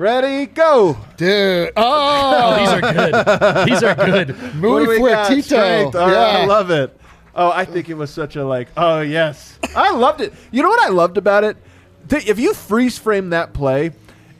Ready? 0.00 0.46
Go. 0.46 0.96
Dude. 1.18 1.72
Oh, 1.76 2.56
Oh, 2.56 2.58
these 2.58 2.68
are 2.70 2.80
good. 2.80 3.66
These 3.68 3.82
are 3.82 3.94
good. 3.94 4.30
What 4.40 4.54
Muy 4.54 4.84
do 4.84 4.88
we 4.88 5.10
got? 5.10 5.30
fuertito. 5.30 5.42
Strength. 5.42 5.94
All 5.94 6.06
right, 6.06 6.16
I 6.40 6.46
love 6.46 6.70
it. 6.70 6.98
Oh, 7.34 7.50
I 7.50 7.66
think 7.66 7.90
it 7.90 7.94
was 7.94 8.10
such 8.10 8.36
a 8.36 8.44
like. 8.46 8.68
Oh 8.78 9.02
yes, 9.02 9.58
I 9.76 9.90
loved 9.94 10.22
it. 10.22 10.32
You 10.52 10.62
know 10.62 10.70
what 10.70 10.82
I 10.82 10.88
loved 10.88 11.18
about 11.18 11.44
it? 11.44 11.58
If 12.08 12.38
you 12.38 12.54
freeze 12.54 12.96
frame 12.96 13.28
that 13.30 13.52
play, 13.52 13.90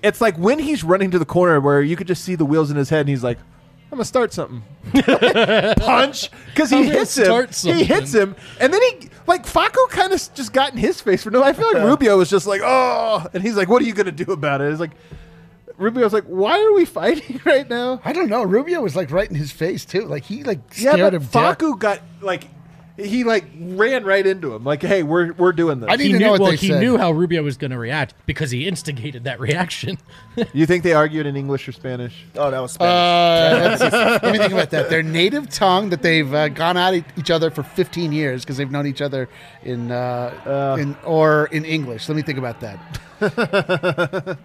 it's 0.03 0.23
like 0.23 0.39
when 0.39 0.59
he's 0.59 0.83
running 0.83 1.11
to 1.11 1.19
the 1.19 1.27
corner 1.27 1.61
where 1.61 1.83
you 1.83 1.95
could 1.95 2.07
just 2.07 2.25
see 2.25 2.37
the 2.37 2.47
wheels 2.47 2.71
in 2.71 2.79
his 2.79 2.89
head, 2.89 3.01
and 3.01 3.11
he's 3.11 3.23
like, 3.23 3.37
"I'm 3.93 3.99
gonna 3.99 4.07
start 4.07 4.33
something." 4.33 4.63
Punch 5.77 6.31
because 6.47 6.71
he 6.71 6.79
I'm 6.79 6.85
hits 6.85 7.19
him. 7.19 7.25
start 7.27 7.55
He 7.55 7.85
hits 7.85 8.15
him, 8.15 8.35
and 8.61 8.73
then 8.73 8.81
he 8.81 9.11
like 9.27 9.45
Facu 9.45 9.91
kind 9.91 10.11
of 10.15 10.35
just 10.35 10.55
got 10.55 10.73
in 10.73 10.79
his 10.79 11.03
face 11.03 11.23
for 11.23 11.31
no. 11.31 11.43
I 11.43 11.53
feel 11.53 11.67
like 11.71 11.85
Rubio 11.85 12.17
was 12.17 12.31
just 12.31 12.47
like, 12.47 12.63
"Oh," 12.65 13.27
and 13.35 13.43
he's 13.43 13.57
like, 13.57 13.69
"What 13.69 13.83
are 13.83 13.85
you 13.85 13.93
gonna 13.93 14.11
do 14.11 14.33
about 14.33 14.63
it?" 14.63 14.71
It's 14.71 14.81
like. 14.81 14.93
Rubio's 15.81 16.13
like, 16.13 16.25
why 16.25 16.61
are 16.63 16.73
we 16.75 16.85
fighting 16.85 17.41
right 17.47 17.69
now? 17.69 18.01
I 18.05 18.13
don't 18.13 18.29
know. 18.29 18.43
Rubio 18.45 18.81
was 18.83 18.95
like 18.95 19.11
right 19.11 19.29
in 19.29 19.35
his 19.35 19.51
face 19.51 19.85
too. 19.85 20.03
Like 20.07 20.25
he 20.25 20.45
like 20.45 20.61
Yeah, 20.77 20.93
scared 20.93 21.13
but 21.13 21.15
him. 21.15 21.23
death. 21.23 21.59
Facu 21.59 21.79
got 21.79 22.01
like 22.21 22.45
he 22.97 23.25
like 23.25 23.45
ran 23.59 24.05
right 24.05 24.27
into 24.27 24.53
him. 24.55 24.63
Like, 24.63 24.83
hey, 24.83 25.03
we're 25.03 25.33
we're 25.33 25.53
doing 25.53 25.81
this. 25.81 25.89
I 25.91 25.97
need 25.97 26.07
He 26.09 26.13
to 26.13 26.19
knew, 26.19 26.25
know 26.27 26.31
what 26.33 26.41
well, 26.43 26.51
they 26.51 26.57
he 26.59 26.69
said. 26.69 26.81
knew 26.81 26.99
how 26.99 27.13
Rubio 27.13 27.43
was 27.43 27.57
going 27.57 27.71
to 27.71 27.79
react 27.79 28.13
because 28.27 28.51
he 28.51 28.69
instigated 28.69 29.25
that 29.25 29.41
reaction. 29.41 29.97
you 30.53 30.67
think 30.67 30.83
they 30.85 30.93
argued 30.93 31.25
in 31.25 31.35
English 31.35 31.67
or 31.67 31.73
Spanish? 31.73 32.27
Oh, 32.37 32.51
that 32.51 32.61
was 32.61 32.73
Spanish. 32.73 33.81
Uh, 33.81 33.89
that's- 33.89 34.23
let 34.23 34.33
me 34.33 34.39
think 34.39 34.53
about 34.53 34.69
that. 34.71 34.91
Their 34.91 35.03
native 35.03 35.49
tongue 35.49 35.89
that 35.91 36.03
they've 36.03 36.31
uh, 36.35 36.49
gone 36.49 36.77
at 36.77 36.93
e- 36.95 37.05
each 37.17 37.31
other 37.31 37.51
for 37.51 37.63
15 37.63 38.13
years 38.13 38.45
because 38.45 38.59
they've 38.59 38.71
known 38.71 38.87
each 38.87 39.01
other 39.01 39.31
in, 39.63 39.91
uh, 39.91 40.77
in 40.79 40.95
or 41.03 41.47
in 41.53 41.65
English. 41.65 42.07
Let 42.07 42.17
me 42.17 42.23
think 42.23 42.39
about 42.39 42.61
that. 42.61 44.39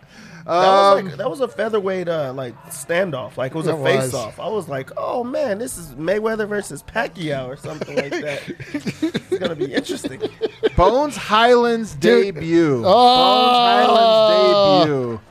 That 0.46 0.54
was 0.54 1.04
like 1.04 1.18
that 1.18 1.30
was 1.30 1.40
a 1.40 1.48
featherweight 1.48 2.08
uh, 2.08 2.32
like 2.34 2.56
standoff. 2.68 3.36
Like 3.36 3.54
it 3.54 3.58
was 3.58 3.68
a 3.68 3.76
It 3.76 3.84
face 3.84 4.14
off. 4.14 4.40
I 4.40 4.48
was 4.48 4.70
like, 4.70 4.92
oh 4.96 5.24
man, 5.24 5.58
this 5.58 5.78
is 5.78 5.96
Mayweather 5.96 6.48
versus 6.48 6.84
Pacquiao 6.84 7.48
or 7.48 7.58
something 7.58 7.96
like 7.96 8.12
that. 8.12 8.42
it's 8.74 9.40
gonna 9.40 9.56
be 9.56 9.74
interesting. 9.74 10.22
Bones 10.78 11.18
Hyland's 11.18 11.96
Dude. 11.96 12.36
debut. 12.36 12.84
Oh. 12.86 14.86
Bones 14.86 14.86
Hyland's 14.86 14.86
debut. 14.86 15.22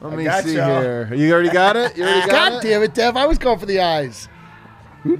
Let 0.00 0.12
I 0.12 0.16
me 0.42 0.48
see 0.48 0.56
y'all. 0.56 0.80
here. 0.80 1.14
You 1.14 1.32
already 1.32 1.50
got 1.50 1.76
it. 1.76 1.96
You 1.96 2.04
already 2.04 2.20
got 2.30 2.30
God 2.30 2.52
it. 2.64 2.68
damn 2.68 2.82
it, 2.82 2.94
Dev! 2.94 3.16
I 3.16 3.26
was 3.26 3.38
going 3.38 3.58
for 3.58 3.66
the 3.66 3.80
eyes. 3.80 4.28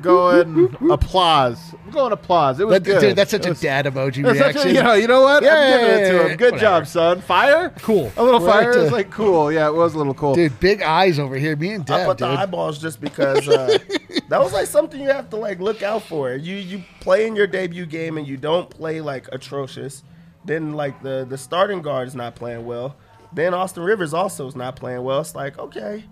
Going 0.01 0.77
applause. 0.91 1.75
I'm 1.85 1.91
going 1.91 2.13
applause. 2.13 2.59
It 2.59 2.67
was 2.67 2.75
That, 2.75 2.85
good. 2.85 3.01
dude, 3.01 3.17
that's 3.17 3.31
such 3.31 3.43
It 3.43 3.47
a 3.47 3.51
was- 3.51 3.61
dad 3.61 3.85
emoji 3.85 4.23
that's 4.25 4.57
such 4.57 4.67
a- 4.67 4.73
you 4.73 4.83
know, 4.83 4.95
you 4.95 5.07
know 5.07 5.21
what? 5.23 5.43
Yeah, 5.43 5.51
I'm 5.55 5.71
giving 5.81 5.87
yeah, 5.89 5.97
it 5.97 6.09
to 6.11 6.15
yeah, 6.17 6.23
him. 6.29 6.37
Good 6.39 6.53
whatever. 6.55 6.59
job, 6.81 6.87
son. 6.87 7.21
Fire. 7.21 7.73
Cool. 7.83 8.11
A 8.17 8.23
little 8.23 8.41
Right 8.41 8.53
fire 8.65 8.73
to- 8.73 8.85
is 8.87 8.93
like 8.93 9.11
cool. 9.11 9.53
Yeah, 9.53 9.69
it 9.69 9.75
was 9.75 9.95
a 9.95 9.99
little 9.99 10.15
cool. 10.15 10.35
Dude, 10.35 10.59
big 10.59 10.81
eyes 10.83 11.19
over 11.19 11.37
here. 11.37 11.55
Me 11.57 11.73
and 11.75 11.89
I 11.91 11.99
Dev, 11.99 12.07
put 12.07 12.19
the 12.19 12.27
eyeballs 12.27 12.79
just 12.79 13.01
because 13.01 13.47
uh, 13.47 13.77
that 14.31 14.41
was 14.41 14.53
like 14.55 14.67
something 14.67 15.01
you 15.01 15.11
have 15.11 15.29
to 15.31 15.37
like 15.37 15.61
look 15.61 15.83
out 15.83 16.03
for. 16.03 16.33
You 16.35 16.57
you 16.57 16.83
play 17.01 17.27
in 17.27 17.37
your 17.37 17.47
debut 17.47 17.85
game 17.87 18.17
and 18.17 18.27
you 18.27 18.37
don't 18.39 18.71
play 18.71 19.01
like 19.03 19.29
atrocious. 19.33 20.03
Then 20.47 20.73
like 20.73 21.03
the 21.03 21.27
the 21.29 21.37
starting 21.39 21.83
guard 21.83 22.09
is 22.09 22.15
not 22.15 22.35
playing 22.35 22.65
well. 22.65 22.97
Then 23.35 23.53
Austin 23.53 23.83
Rivers 23.83 24.15
also 24.15 24.47
is 24.47 24.57
not 24.57 24.77
playing 24.77 25.03
well. 25.03 25.21
It's 25.21 25.35
like 25.35 25.59
okay, 25.59 26.05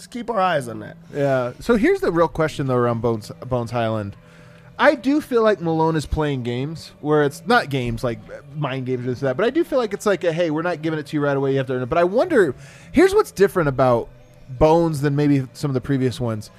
just 0.00 0.10
keep 0.10 0.30
our 0.30 0.40
eyes 0.40 0.66
on 0.66 0.80
that. 0.80 0.96
Yeah. 1.14 1.52
So 1.60 1.76
here's 1.76 2.00
the 2.00 2.10
real 2.10 2.28
question 2.28 2.66
though 2.66 2.76
around 2.76 3.02
Bones 3.02 3.30
Bones 3.46 3.70
Hyland. 3.70 4.16
I 4.78 4.94
do 4.94 5.20
feel 5.20 5.42
like 5.42 5.60
Malone 5.60 5.94
is 5.94 6.06
playing 6.06 6.42
games 6.42 6.92
where 7.00 7.22
it's 7.24 7.42
not 7.46 7.68
games 7.68 8.02
like 8.02 8.18
mind 8.56 8.86
games 8.86 9.04
or 9.06 9.10
this 9.10 9.22
or 9.22 9.26
that, 9.26 9.36
but 9.36 9.44
I 9.44 9.50
do 9.50 9.62
feel 9.62 9.78
like 9.78 9.92
it's 9.92 10.06
like 10.06 10.24
a 10.24 10.32
hey, 10.32 10.50
we're 10.50 10.62
not 10.62 10.80
giving 10.80 10.98
it 10.98 11.06
to 11.08 11.16
you 11.16 11.22
right 11.22 11.36
away. 11.36 11.52
You 11.52 11.58
have 11.58 11.66
to 11.66 11.74
earn 11.74 11.82
it. 11.82 11.88
But 11.90 11.98
I 11.98 12.04
wonder, 12.04 12.54
here's 12.92 13.14
what's 13.14 13.30
different 13.30 13.68
about 13.68 14.08
Bones 14.48 15.02
than 15.02 15.14
maybe 15.14 15.46
some 15.52 15.70
of 15.70 15.74
the 15.74 15.80
previous 15.80 16.18
ones. 16.18 16.50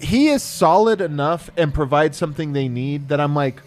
He 0.00 0.28
is 0.28 0.42
solid 0.42 1.00
enough 1.00 1.48
and 1.56 1.72
provides 1.72 2.18
something 2.18 2.52
they 2.52 2.68
need 2.68 3.08
that 3.08 3.20
I'm 3.20 3.34
like, 3.34 3.62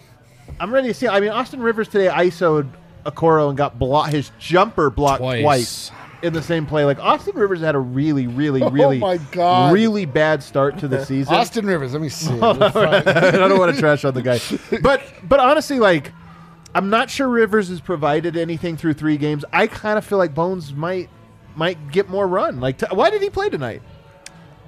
I'm 0.60 0.74
ready 0.74 0.90
to 0.90 0.94
see. 0.94 1.08
I 1.08 1.20
mean, 1.22 1.30
Austin 1.32 1.62
Rivers 1.62 1.88
today 1.88 2.08
ISO'd 2.08 2.70
Okoro 3.06 3.50
and 3.50 3.58
got 3.58 3.80
block 3.80 4.10
his 4.10 4.32
jumper 4.38 4.90
blocked 4.90 5.22
Twice. 5.22 5.42
twice. 5.42 5.92
In 6.24 6.34
the 6.34 6.42
same 6.42 6.66
play. 6.66 6.86
Like 6.86 7.00
Austin 7.00 7.36
Rivers 7.36 7.62
had 7.62 7.76
a 7.76 7.80
really, 7.80 8.28
really, 8.28 8.62
really, 8.62 8.64
Oh 8.64 8.70
really, 8.70 9.00
my 9.00 9.18
God. 9.32 9.74
really 9.74 10.06
bad 10.06 10.42
start 10.42 10.80
to 10.80 10.88
the 10.88 11.06
season. 11.06 11.34
Austin 11.34 11.66
Rivers. 11.66 11.94
Let 11.94 12.02
me 12.02 12.10
see. 12.10 12.34
I 12.42 13.32
don't 13.32 13.60
want 13.60 13.74
to 13.76 13.80
trash 13.80 14.04
on 14.06 14.14
the 14.14 14.22
guy, 14.22 14.40
but 14.82 15.02
but 15.28 15.40
honestly, 15.40 15.80
like 15.80 16.12
I'm 16.74 16.90
not 16.90 17.10
sure 17.10 17.28
Rivers 17.28 17.70
has 17.70 17.80
provided 17.82 18.36
anything 18.38 18.78
through 18.78 18.94
three 18.94 19.18
games. 19.18 19.46
I 19.54 19.68
kind 19.68 19.98
of 19.98 20.06
feel 20.06 20.18
like 20.18 20.34
Bones 20.34 20.74
might 20.74 21.10
might 21.56 21.92
get 21.92 22.10
more 22.10 22.28
run. 22.28 22.60
Like, 22.60 22.80
t- 22.80 22.88
why 22.92 23.12
did 23.12 23.22
he 23.22 23.30
play 23.30 23.50
tonight? 23.50 23.82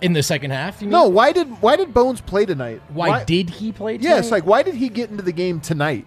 In 0.01 0.13
the 0.13 0.21
second 0.21 0.51
half, 0.51 0.81
you 0.81 0.87
mean? 0.87 0.91
No, 0.91 1.07
why 1.07 1.31
did 1.31 1.47
why 1.61 1.77
did 1.77 1.93
Bones 1.93 2.19
play 2.21 2.45
tonight? 2.45 2.81
Why, 2.89 3.23
did 3.23 3.49
he 3.49 3.71
play? 3.71 3.97
Tonight? 3.97 4.09
Yes, 4.09 4.29
like 4.29 4.45
why 4.45 4.61
did 4.61 4.75
he 4.75 4.89
get 4.89 5.09
into 5.09 5.23
the 5.23 5.31
game 5.31 5.61
tonight? 5.61 6.05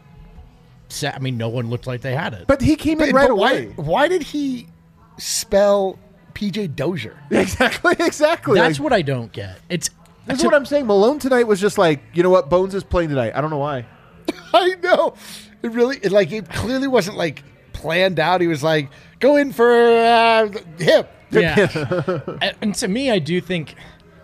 I 1.03 1.19
mean, 1.19 1.37
no 1.37 1.49
one 1.49 1.69
looked 1.69 1.87
like 1.87 2.01
they 2.03 2.15
had 2.15 2.33
it. 2.35 2.47
But 2.47 2.61
he 2.61 2.77
came 2.77 3.01
in 3.01 3.11
But- 3.11 3.15
right 3.15 3.29
but 3.29 3.37
why, 3.37 3.53
away. 3.53 3.73
why 3.77 4.09
did 4.09 4.23
he 4.23 4.69
spell 5.18 5.98
PJ 6.35 6.74
Dozier? 6.76 7.18
Exactly, 7.31 7.94
exactly. 7.98 8.59
That's 8.59 8.78
Like, 8.78 8.85
what 8.85 8.92
I 8.92 9.02
don't 9.02 9.33
get. 9.33 9.59
It's 9.68 9.90
This 10.26 10.38
is 10.38 10.44
what 10.44 10.54
I'm 10.54 10.66
saying. 10.66 10.87
Malone 10.87 11.18
tonight 11.18 11.46
was 11.46 11.61
just 11.61 11.78
like, 11.78 12.00
you 12.14 12.22
know 12.22 12.31
what? 12.31 12.48
Bones 12.48 12.74
is 12.74 12.85
playing 12.85 13.11
tonight. 13.11 13.33
I 13.35 13.40
don't 13.40 13.50
know 13.50 13.59
why. 13.59 13.87
I 14.52 14.74
know. 14.83 15.14
It 15.62 15.72
really, 15.72 15.98
it, 16.02 16.12
like, 16.12 16.31
it 16.33 16.48
clearly 16.48 16.87
wasn't 16.87 17.16
like 17.16 17.42
planned 17.72 18.18
out. 18.20 18.40
He 18.40 18.46
was 18.46 18.62
like, 18.62 18.90
go 19.20 19.37
in 19.37 19.52
for 19.52 19.70
uh, 19.72 20.48
hip. 20.78 21.11
Yeah. 21.31 22.20
and, 22.40 22.57
and 22.61 22.74
to 22.76 22.88
me, 22.88 23.11
I 23.11 23.18
do 23.18 23.40
think, 23.40 23.74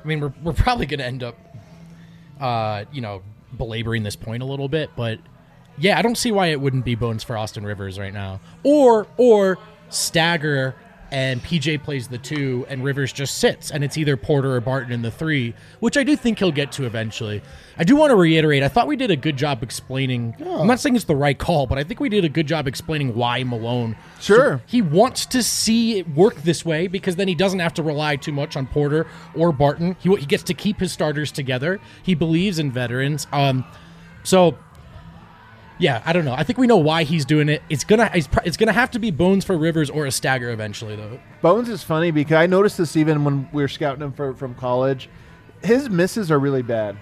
I 0.02 0.06
mean, 0.06 0.20
we're, 0.20 0.32
we're 0.42 0.52
probably 0.52 0.86
going 0.86 1.00
to 1.00 1.04
end 1.06 1.22
up, 1.22 1.36
uh, 2.40 2.84
you 2.92 3.00
know, 3.00 3.22
belaboring 3.56 4.02
this 4.02 4.16
point 4.16 4.42
a 4.42 4.46
little 4.46 4.68
bit, 4.68 4.90
but 4.96 5.18
yeah, 5.78 5.98
I 5.98 6.02
don't 6.02 6.16
see 6.16 6.30
why 6.32 6.46
it 6.48 6.60
wouldn't 6.60 6.84
be 6.84 6.94
Bones 6.94 7.24
for 7.24 7.36
Austin 7.36 7.64
Rivers 7.64 7.98
right 7.98 8.12
now. 8.12 8.40
Or, 8.62 9.06
or 9.16 9.58
stagger 9.88 10.74
and 11.14 11.40
PJ 11.44 11.80
plays 11.84 12.08
the 12.08 12.18
two 12.18 12.66
and 12.68 12.82
Rivers 12.82 13.12
just 13.12 13.38
sits 13.38 13.70
and 13.70 13.84
it's 13.84 13.96
either 13.96 14.16
Porter 14.16 14.52
or 14.56 14.60
Barton 14.60 14.90
in 14.90 15.02
the 15.02 15.12
three, 15.12 15.54
which 15.78 15.96
I 15.96 16.02
do 16.02 16.16
think 16.16 16.40
he'll 16.40 16.50
get 16.50 16.72
to 16.72 16.86
eventually. 16.86 17.40
I 17.78 17.84
do 17.84 17.94
want 17.94 18.10
to 18.10 18.16
reiterate, 18.16 18.64
I 18.64 18.68
thought 18.68 18.88
we 18.88 18.96
did 18.96 19.12
a 19.12 19.16
good 19.16 19.36
job 19.36 19.62
explaining. 19.62 20.34
I'm 20.44 20.66
not 20.66 20.80
saying 20.80 20.96
it's 20.96 21.04
the 21.04 21.14
right 21.14 21.38
call, 21.38 21.68
but 21.68 21.78
I 21.78 21.84
think 21.84 22.00
we 22.00 22.08
did 22.08 22.24
a 22.24 22.28
good 22.28 22.48
job 22.48 22.66
explaining 22.66 23.14
why 23.14 23.44
Malone 23.44 23.94
Sure. 24.20 24.60
he 24.66 24.82
wants 24.82 25.24
to 25.26 25.40
see 25.44 26.00
it 26.00 26.08
work 26.08 26.34
this 26.42 26.64
way 26.64 26.88
because 26.88 27.14
then 27.14 27.28
he 27.28 27.36
doesn't 27.36 27.60
have 27.60 27.74
to 27.74 27.82
rely 27.84 28.16
too 28.16 28.32
much 28.32 28.56
on 28.56 28.66
Porter 28.66 29.06
or 29.36 29.52
Barton. 29.52 29.96
He, 30.00 30.12
he 30.16 30.26
gets 30.26 30.42
to 30.42 30.54
keep 30.54 30.80
his 30.80 30.90
starters 30.90 31.30
together. 31.30 31.78
He 32.02 32.16
believes 32.16 32.58
in 32.58 32.72
veterans. 32.72 33.28
Um, 33.32 33.64
so 34.24 34.58
yeah, 35.78 36.02
I 36.04 36.12
don't 36.12 36.24
know. 36.24 36.34
I 36.34 36.44
think 36.44 36.58
we 36.58 36.66
know 36.66 36.76
why 36.76 37.02
he's 37.04 37.24
doing 37.24 37.48
it. 37.48 37.62
It's 37.68 37.84
gonna 37.84 38.10
it's, 38.14 38.26
pr- 38.28 38.40
it's 38.44 38.56
gonna 38.56 38.72
have 38.72 38.90
to 38.92 38.98
be 38.98 39.10
Bones 39.10 39.44
for 39.44 39.56
Rivers 39.56 39.90
or 39.90 40.06
a 40.06 40.10
stagger 40.12 40.50
eventually 40.50 40.96
though. 40.96 41.18
Bones 41.42 41.68
is 41.68 41.82
funny 41.82 42.10
because 42.10 42.36
I 42.36 42.46
noticed 42.46 42.78
this 42.78 42.96
even 42.96 43.24
when 43.24 43.48
we 43.52 43.62
were 43.62 43.68
scouting 43.68 44.02
him 44.02 44.12
for, 44.12 44.34
from 44.34 44.54
college. 44.54 45.08
His 45.62 45.88
misses 45.90 46.30
are 46.30 46.38
really 46.38 46.62
bad. 46.62 46.96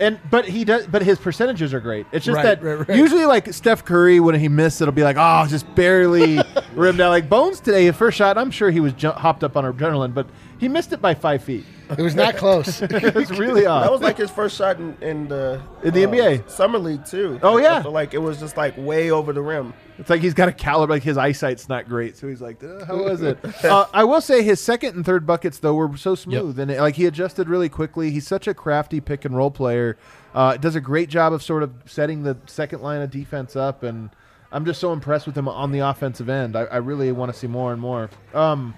And 0.00 0.18
but 0.28 0.44
he 0.46 0.64
does 0.64 0.86
but 0.88 1.02
his 1.02 1.18
percentages 1.20 1.72
are 1.72 1.78
great. 1.80 2.06
It's 2.10 2.24
just 2.24 2.34
Right, 2.36 2.42
that 2.60 2.62
right, 2.64 2.88
right. 2.88 2.98
usually 2.98 3.26
like 3.26 3.52
Steph 3.52 3.84
Curry 3.84 4.18
when 4.18 4.34
he 4.34 4.48
missed 4.48 4.80
it'll 4.82 4.92
be 4.92 5.04
like 5.04 5.16
oh 5.18 5.46
just 5.48 5.72
barely 5.76 6.40
rimmed 6.74 7.00
out 7.00 7.10
like 7.10 7.28
Bones 7.28 7.60
today 7.60 7.84
his 7.84 7.94
first 7.94 8.16
shot 8.18 8.36
I'm 8.36 8.50
sure 8.50 8.70
he 8.72 8.80
was 8.80 8.92
ju- 8.94 9.10
hopped 9.12 9.44
up 9.44 9.56
on 9.56 9.64
adrenaline 9.72 10.12
but 10.12 10.26
he 10.58 10.68
missed 10.68 10.92
it 10.92 11.00
by 11.00 11.14
5 11.14 11.42
feet. 11.42 11.64
It 11.90 12.02
was 12.02 12.14
not 12.14 12.36
close. 12.36 12.80
it 12.82 13.14
was 13.14 13.30
really 13.30 13.66
off. 13.66 13.84
That 13.84 13.92
was 13.92 14.00
like 14.00 14.16
his 14.16 14.30
first 14.30 14.56
shot 14.56 14.78
in, 14.78 14.96
in 15.02 15.28
the 15.28 15.60
In 15.82 15.92
the 15.92 16.04
NBA. 16.04 16.48
summer 16.48 16.78
league 16.78 17.04
too. 17.04 17.38
Oh, 17.42 17.58
yeah. 17.58 17.78
I 17.78 17.82
feel 17.82 17.92
like 17.92 18.14
it 18.14 18.18
was 18.18 18.40
just 18.40 18.56
like 18.56 18.74
way 18.78 19.10
over 19.10 19.32
the 19.32 19.42
rim. 19.42 19.74
It's 19.98 20.10
like 20.10 20.22
he's 20.22 20.34
got 20.34 20.48
a 20.48 20.52
caliber, 20.52 20.94
like 20.94 21.02
his 21.02 21.16
eyesight's 21.16 21.68
not 21.68 21.86
great, 21.88 22.16
so 22.16 22.26
he's 22.26 22.40
like, 22.40 22.64
"Uh, 22.64 22.84
"How 22.84 23.04
was 23.04 23.22
it?" 23.22 23.38
uh, 23.64 23.86
I 23.92 24.02
will 24.02 24.20
say 24.20 24.42
his 24.42 24.60
second 24.60 24.96
and 24.96 25.06
third 25.06 25.24
buckets 25.24 25.58
though 25.58 25.74
were 25.74 25.96
so 25.96 26.16
smooth, 26.16 26.58
and 26.58 26.74
like 26.78 26.96
he 26.96 27.06
adjusted 27.06 27.48
really 27.48 27.68
quickly. 27.68 28.10
He's 28.10 28.26
such 28.26 28.48
a 28.48 28.54
crafty 28.54 29.00
pick 29.00 29.24
and 29.24 29.36
roll 29.36 29.52
player. 29.52 29.96
Uh, 30.34 30.56
does 30.56 30.74
a 30.74 30.80
great 30.80 31.08
job 31.10 31.32
of 31.32 31.44
sort 31.44 31.62
of 31.62 31.72
setting 31.86 32.24
the 32.24 32.36
second 32.46 32.82
line 32.82 33.02
of 33.02 33.10
defense 33.12 33.54
up, 33.54 33.84
and 33.84 34.10
I'm 34.50 34.64
just 34.64 34.80
so 34.80 34.92
impressed 34.92 35.26
with 35.26 35.36
him 35.38 35.46
on 35.48 35.70
the 35.70 35.78
offensive 35.78 36.28
end. 36.28 36.56
I, 36.56 36.62
I 36.64 36.76
really 36.78 37.12
want 37.12 37.32
to 37.32 37.38
see 37.38 37.46
more 37.46 37.72
and 37.72 37.80
more. 37.80 38.10
Um, 38.32 38.74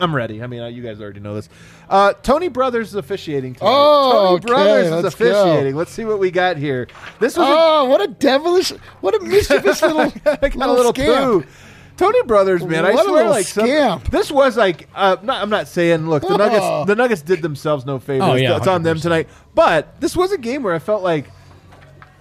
I'm 0.00 0.14
ready. 0.14 0.42
I 0.42 0.46
mean, 0.46 0.60
uh, 0.60 0.66
you 0.66 0.82
guys 0.82 1.00
already 1.00 1.20
know 1.20 1.34
this. 1.34 1.48
Uh, 1.88 2.12
Tony 2.12 2.48
Brothers 2.48 2.88
is 2.88 2.94
officiating. 2.94 3.54
Tonight. 3.54 3.70
Oh, 3.70 4.12
Tony 4.12 4.34
okay, 4.36 4.46
Brothers 4.46 4.86
is 4.86 4.92
let's 5.04 5.14
go. 5.14 5.26
officiating. 5.26 5.76
Let's 5.76 5.90
see 5.90 6.04
what 6.04 6.18
we 6.18 6.30
got 6.30 6.56
here. 6.56 6.86
This 7.20 7.36
was 7.36 7.48
a 7.48 7.50
oh, 7.52 7.84
what 7.86 8.00
a 8.00 8.08
devilish, 8.08 8.70
what 9.00 9.14
a 9.14 9.20
mischievous 9.24 9.82
little, 9.82 10.12
like 10.24 10.54
a 10.54 10.58
little, 10.58 10.74
little 10.74 10.92
scamp. 10.92 11.44
poo. 11.44 11.50
Tony 11.96 12.22
Brothers, 12.22 12.64
man, 12.64 12.86
I 12.86 12.92
What 12.92 13.00
a 13.06 13.08
swear, 13.08 13.16
little 13.16 13.32
like 13.32 13.46
some- 13.46 14.02
this 14.12 14.30
was 14.30 14.56
like, 14.56 14.88
uh, 14.94 15.16
not, 15.20 15.42
I'm 15.42 15.50
not 15.50 15.66
saying, 15.66 16.08
look, 16.08 16.22
the 16.22 16.28
Oh. 16.28 16.36
Nuggets, 16.36 16.86
the 16.86 16.94
Nuggets 16.94 17.22
did 17.22 17.42
themselves 17.42 17.84
no 17.84 17.98
favors. 17.98 18.28
Oh, 18.28 18.34
yeah, 18.34 18.56
it's 18.56 18.68
on 18.68 18.84
them 18.84 19.00
tonight. 19.00 19.28
But 19.56 20.00
this 20.00 20.16
was 20.16 20.30
a 20.30 20.38
game 20.38 20.62
where 20.62 20.74
I 20.74 20.78
felt 20.78 21.02
like 21.02 21.28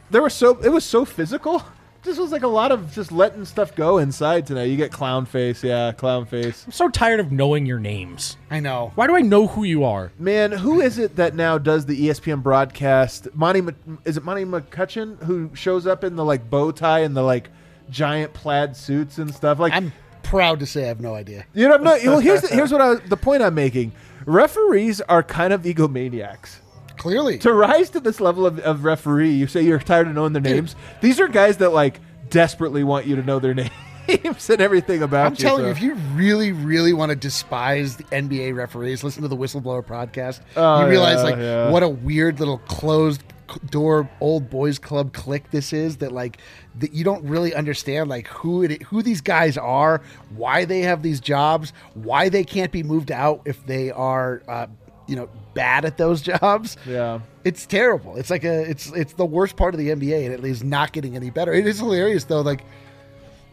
there 0.09 0.23
was 0.23 0.33
so, 0.33 0.57
it 0.63 0.69
was 0.69 0.83
so 0.83 1.05
physical. 1.05 1.61
This 2.07 2.17
was 2.17 2.31
like 2.31 2.43
a 2.43 2.47
lot 2.47 2.71
of 2.71 2.93
just 2.93 3.11
letting 3.11 3.43
stuff 3.43 3.75
go 3.75 3.97
inside 3.97 4.47
tonight. 4.47 4.63
You 4.63 4.77
get 4.77 4.93
clown 4.93 5.25
face, 5.25 5.61
yeah, 5.61 5.91
clown 5.91 6.25
face. 6.25 6.63
I'm 6.65 6.71
so 6.71 6.87
tired 6.87 7.19
of 7.19 7.33
knowing 7.33 7.65
your 7.65 7.79
names. 7.79 8.37
I 8.49 8.61
know. 8.61 8.93
Why 8.95 9.07
do 9.07 9.15
I 9.17 9.19
know 9.19 9.45
who 9.45 9.65
you 9.65 9.83
are? 9.83 10.13
Man, 10.17 10.53
who 10.53 10.79
is 10.79 10.99
it 10.99 11.17
that 11.17 11.35
now 11.35 11.57
does 11.57 11.85
the 11.85 12.07
ESPN 12.07 12.41
broadcast? 12.41 13.27
Monty, 13.35 13.61
is 14.05 14.15
it 14.15 14.23
Monty 14.23 14.45
McCutchen 14.45 15.21
who 15.23 15.51
shows 15.53 15.85
up 15.85 16.05
in 16.05 16.15
the 16.15 16.23
like 16.23 16.49
bow 16.49 16.71
tie 16.71 16.99
and 16.99 17.15
the 17.15 17.23
like 17.23 17.49
giant 17.89 18.33
plaid 18.33 18.77
suits 18.77 19.17
and 19.17 19.35
stuff? 19.35 19.59
Like, 19.59 19.73
I'm 19.73 19.91
proud 20.23 20.61
to 20.61 20.65
say 20.65 20.85
I 20.85 20.87
have 20.87 21.01
no 21.01 21.13
idea. 21.13 21.45
you 21.53 21.67
know, 21.67 21.75
I'm 21.75 21.83
not, 21.83 22.01
well, 22.05 22.19
here's 22.19 22.39
the, 22.39 22.47
here's 22.47 22.71
what 22.71 22.79
I, 22.79 22.95
the 22.95 23.17
point 23.17 23.41
I'm 23.41 23.53
making. 23.53 23.91
Referees 24.25 25.01
are 25.01 25.23
kind 25.23 25.51
of 25.51 25.63
egomaniacs. 25.63 26.59
Clearly, 26.97 27.37
to 27.39 27.53
rise 27.53 27.89
to 27.91 27.99
this 27.99 28.19
level 28.19 28.45
of, 28.45 28.59
of 28.59 28.83
referee, 28.83 29.31
you 29.31 29.47
say 29.47 29.61
you're 29.61 29.79
tired 29.79 30.07
of 30.07 30.15
knowing 30.15 30.33
their 30.33 30.41
names. 30.41 30.75
These 31.01 31.19
are 31.19 31.27
guys 31.27 31.57
that 31.57 31.69
like 31.69 31.99
desperately 32.29 32.83
want 32.83 33.05
you 33.05 33.15
to 33.15 33.23
know 33.23 33.39
their 33.39 33.53
names 34.07 34.49
and 34.49 34.61
everything 34.61 35.03
about 35.03 35.23
them. 35.23 35.27
I'm 35.27 35.33
you. 35.33 35.37
telling 35.37 35.61
so- 35.61 35.65
you, 35.65 35.71
if 35.71 35.81
you 35.81 35.93
really, 36.15 36.51
really 36.51 36.93
want 36.93 37.09
to 37.11 37.15
despise 37.15 37.97
the 37.97 38.03
NBA 38.05 38.55
referees, 38.55 39.03
listen 39.03 39.21
to 39.21 39.27
the 39.27 39.37
Whistleblower 39.37 39.85
podcast. 39.85 40.41
Oh, 40.55 40.81
you 40.81 40.89
realize 40.89 41.17
yeah, 41.17 41.23
like 41.23 41.37
yeah. 41.37 41.69
what 41.69 41.83
a 41.83 41.89
weird 41.89 42.39
little 42.39 42.57
closed 42.59 43.21
door 43.69 44.09
old 44.19 44.49
boys 44.49 44.77
club 44.79 45.13
clique 45.13 45.51
this 45.51 45.73
is. 45.73 45.97
That 45.97 46.11
like 46.11 46.37
that 46.79 46.93
you 46.93 47.03
don't 47.03 47.23
really 47.23 47.53
understand 47.53 48.09
like 48.09 48.27
who 48.27 48.63
it 48.63 48.81
who 48.83 49.01
these 49.01 49.21
guys 49.21 49.57
are, 49.57 50.01
why 50.35 50.65
they 50.65 50.81
have 50.81 51.01
these 51.03 51.19
jobs, 51.19 51.73
why 51.93 52.29
they 52.29 52.43
can't 52.43 52.71
be 52.71 52.83
moved 52.83 53.11
out 53.11 53.41
if 53.45 53.65
they 53.65 53.91
are. 53.91 54.41
Uh, 54.47 54.67
you 55.07 55.15
know, 55.15 55.29
bad 55.57 55.83
at 55.83 55.97
those 55.97 56.21
jobs. 56.31 56.77
Yeah. 56.87 57.19
It's 57.43 57.65
terrible. 57.65 58.15
It's 58.15 58.29
like 58.29 58.43
a 58.43 58.69
it's 58.69 58.87
it's 58.93 59.13
the 59.13 59.25
worst 59.25 59.57
part 59.57 59.73
of 59.73 59.79
the 59.79 59.89
NBA, 59.89 60.25
and 60.25 60.33
it 60.33 60.45
is 60.45 60.63
not 60.63 60.93
getting 60.93 61.15
any 61.15 61.29
better. 61.29 61.51
It 61.53 61.65
is 61.67 61.79
hilarious 61.79 62.23
though. 62.25 62.41
Like 62.41 62.63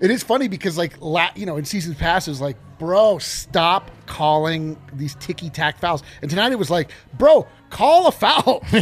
it 0.01 0.11
is 0.11 0.23
funny 0.23 0.49
because 0.49 0.77
like 0.77 1.01
la- 1.01 1.31
you 1.35 1.47
know 1.47 1.57
in 1.57 1.65
seasons 1.65 1.97
past 1.97 2.29
it 2.29 2.33
was 2.33 2.41
like 2.41 2.57
bro 2.79 3.19
stop 3.19 3.91
calling 4.07 4.77
these 4.93 5.15
ticky 5.17 5.49
tack 5.49 5.79
fouls 5.79 6.03
and 6.21 6.29
tonight 6.29 6.51
it 6.51 6.59
was 6.59 6.69
like 6.69 6.91
bro 7.17 7.47
call 7.75 8.07
a 8.07 8.13
foul 8.13 8.63
I 8.73 8.77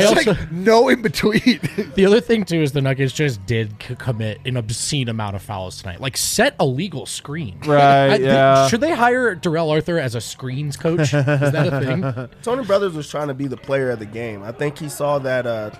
it's 0.00 0.06
also 0.06 0.30
like 0.32 0.52
no 0.52 0.88
in 0.88 1.02
between 1.02 1.40
the 1.96 2.04
other 2.06 2.20
thing 2.20 2.44
too 2.44 2.62
is 2.62 2.70
the 2.72 2.80
Nuggets 2.80 3.12
just 3.12 3.44
did 3.46 3.74
c- 3.82 3.96
commit 3.96 4.40
an 4.46 4.56
obscene 4.56 5.08
amount 5.08 5.34
of 5.36 5.42
fouls 5.42 5.82
tonight. 5.82 6.00
Like 6.00 6.16
set 6.16 6.54
a 6.60 6.64
legal 6.66 7.04
screen. 7.06 7.58
Right, 7.66 8.10
I- 8.12 8.18
they- 8.18 8.24
yeah. 8.24 8.68
should 8.68 8.80
they 8.80 8.92
hire 8.94 9.34
Darrell 9.34 9.70
Arthur 9.70 9.98
as 9.98 10.14
a 10.14 10.20
screens 10.20 10.76
coach? 10.76 11.00
Is 11.00 11.10
that 11.12 11.66
a 11.72 11.80
thing? 12.28 12.28
Tony 12.42 12.64
Brothers 12.64 12.94
was 12.94 13.08
trying 13.10 13.28
to 13.28 13.34
be 13.34 13.46
the 13.48 13.56
player 13.56 13.90
of 13.90 13.98
the 13.98 14.06
game. 14.06 14.42
I 14.42 14.52
think 14.52 14.78
he 14.78 14.88
saw 14.88 15.18
that 15.18 15.46
uh, 15.46 15.70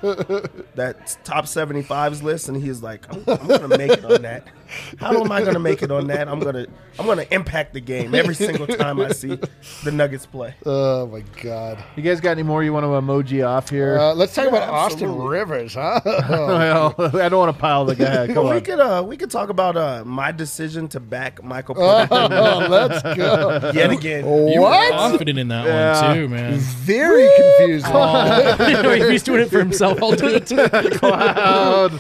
that 0.74 1.16
top 1.24 1.44
75s 1.44 2.22
list, 2.22 2.48
and 2.48 2.56
he's 2.60 2.82
like, 2.82 3.06
I'm, 3.12 3.24
I'm 3.26 3.46
gonna 3.46 3.78
make 3.78 3.92
it 3.92 4.04
on 4.04 4.22
that. 4.22 4.48
How 4.98 5.20
am 5.20 5.30
I 5.32 5.42
gonna 5.42 5.58
make 5.58 5.82
it 5.82 5.90
on 5.90 6.06
that? 6.08 6.28
I'm 6.28 6.40
gonna 6.40 6.66
I'm 6.98 7.06
gonna 7.06 7.26
impact 7.30 7.72
the 7.74 7.80
game 7.80 8.14
every 8.14 8.34
single 8.34 8.66
time 8.66 9.00
I 9.00 9.10
see 9.12 9.38
the 9.84 9.90
Nuggets 9.92 10.26
play. 10.26 10.54
oh 10.66 11.06
my 11.06 11.22
god 11.42 11.82
You 12.00 12.08
guys 12.10 12.18
got 12.20 12.30
any 12.30 12.42
more 12.42 12.64
you 12.64 12.72
want 12.72 12.84
to 12.84 12.88
emoji 12.88 13.46
off 13.46 13.68
here? 13.68 13.98
uh, 13.98 14.14
let's 14.14 14.34
talk 14.34 14.44
Yeah, 14.46 14.50
about 14.52 14.70
austin 14.70 15.18
rivers 15.18 15.74
huh 15.74 16.00
well, 16.06 16.94
I 16.98 17.28
don't 17.28 17.38
want 17.38 17.54
to 17.54 17.60
pile 17.60 17.84
the 17.84 17.94
guy. 17.94 18.26
Come 18.26 18.44
we 18.46 18.52
on. 18.52 18.60
could 18.62 18.80
uh 18.80 19.04
we 19.06 19.18
could 19.18 19.30
talk 19.30 19.50
about 19.50 19.76
uh 19.76 20.02
my 20.06 20.32
decision 20.32 20.88
to 20.88 21.00
back 21.00 21.44
Michael 21.44 21.74
Porter 21.74 22.08
oh, 22.10 22.66
let's 22.70 23.02
go 23.02 23.70
yet 23.74 23.90
again. 23.90 24.24
You 24.24 24.60
were 24.62 24.70
what 24.70 24.90
confident 24.92 25.38
in 25.38 25.48
that 25.48 25.66
Yeah. 25.66 26.06
one 26.06 26.14
too, 26.16 26.28
man. 26.28 26.54
very 26.58 27.28
confused 27.36 27.86
if 27.90 29.10
he's 29.10 29.22
doing 29.22 29.42
it 29.42 29.50
for 29.50 29.58
himself, 29.58 30.02
I'll 30.02 30.12
do 30.12 30.28
it 30.28 30.46
too. 30.46 30.68
Cloud, 30.98 31.92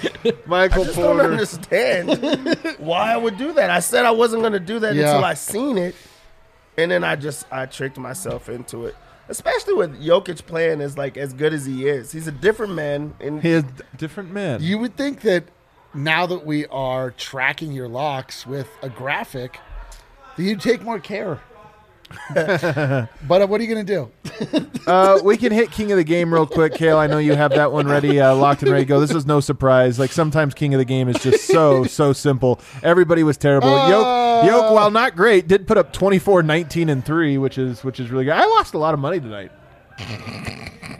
Michael 0.46 0.82
I 0.82 0.84
just 0.86 0.96
don't 0.96 1.16
Porter. 1.18 1.30
understand 1.32 2.56
why 2.78 3.12
I 3.12 3.18
would 3.18 3.36
do 3.36 3.52
that. 3.52 3.68
I 3.68 3.80
said 3.80 4.06
I 4.06 4.12
wasn't 4.12 4.40
going 4.40 4.54
to 4.54 4.60
do 4.60 4.78
that 4.78 4.94
Yeah. 4.94 5.10
until 5.10 5.24
I 5.24 5.34
seen 5.34 5.76
it, 5.76 5.94
and 6.78 6.90
then 6.90 7.04
I 7.04 7.16
just 7.16 7.44
I 7.52 7.66
tricked 7.66 7.98
myself 7.98 8.48
into 8.48 8.86
it. 8.86 8.96
Especially 9.30 9.74
with 9.74 10.02
Jokic 10.02 10.44
playing 10.44 10.80
as 10.80 10.98
like 10.98 11.16
as 11.16 11.32
good 11.32 11.54
as 11.54 11.64
he 11.64 11.86
is, 11.88 12.10
he's 12.10 12.26
a 12.26 12.32
different 12.32 12.74
man. 12.74 13.14
And 13.20 13.40
He 13.40 13.50
is 13.50 13.64
different 13.96 14.32
man. 14.32 14.60
you 14.60 14.76
would 14.78 14.96
think 14.96 15.20
that 15.20 15.44
now 15.94 16.26
that 16.26 16.44
we 16.44 16.66
are 16.66 17.12
tracking 17.12 17.72
your 17.72 17.88
locks 17.88 18.44
with 18.46 18.68
a 18.82 18.88
graphic 18.88 19.58
that 20.36 20.42
you'd 20.42 20.60
take 20.60 20.82
more 20.82 20.98
care 20.98 21.40
but 22.34 23.42
uh, 23.42 23.46
what 23.46 23.60
are 23.60 23.64
you 23.64 23.72
going 23.74 23.86
to 23.86 23.92
do 23.94 24.66
Uh, 24.86 25.20
we 25.22 25.36
can 25.36 25.52
hit 25.52 25.70
King 25.70 25.92
of 25.92 25.98
the 25.98 26.04
Game 26.04 26.32
real 26.34 26.46
quick, 26.46 26.74
Kale. 26.74 26.96
I 26.96 27.06
know 27.06 27.18
you 27.18 27.34
have 27.34 27.52
that 27.52 27.70
one 27.70 27.86
ready, 27.86 28.18
uh, 28.18 28.34
locked 28.34 28.62
and 28.62 28.72
ready 28.72 28.84
to 28.84 28.88
go. 28.88 28.98
This 28.98 29.14
is 29.14 29.24
no 29.24 29.38
surprise. 29.38 29.98
Like 30.00 30.10
sometimes 30.10 30.52
King 30.54 30.74
of 30.74 30.78
the 30.78 30.84
Game 30.84 31.08
is 31.08 31.22
just 31.22 31.46
so 31.46 31.84
so 31.84 32.12
simple. 32.12 32.60
Everybody 32.82 33.22
was 33.22 33.36
terrible. 33.36 33.68
Yoke, 33.88 34.46
Yoke, 34.46 34.72
while 34.72 34.90
not 34.90 35.14
great, 35.14 35.46
did 35.46 35.68
put 35.68 35.78
up 35.78 35.92
24, 35.92 36.42
19, 36.42 36.88
and 36.88 37.04
three, 37.04 37.38
which 37.38 37.58
is 37.58 37.84
which 37.84 38.00
is 38.00 38.10
really 38.10 38.24
good. 38.24 38.34
I 38.34 38.46
lost 38.46 38.74
a 38.74 38.78
lot 38.78 38.94
of 38.94 39.00
money 39.00 39.20
tonight. 39.20 39.52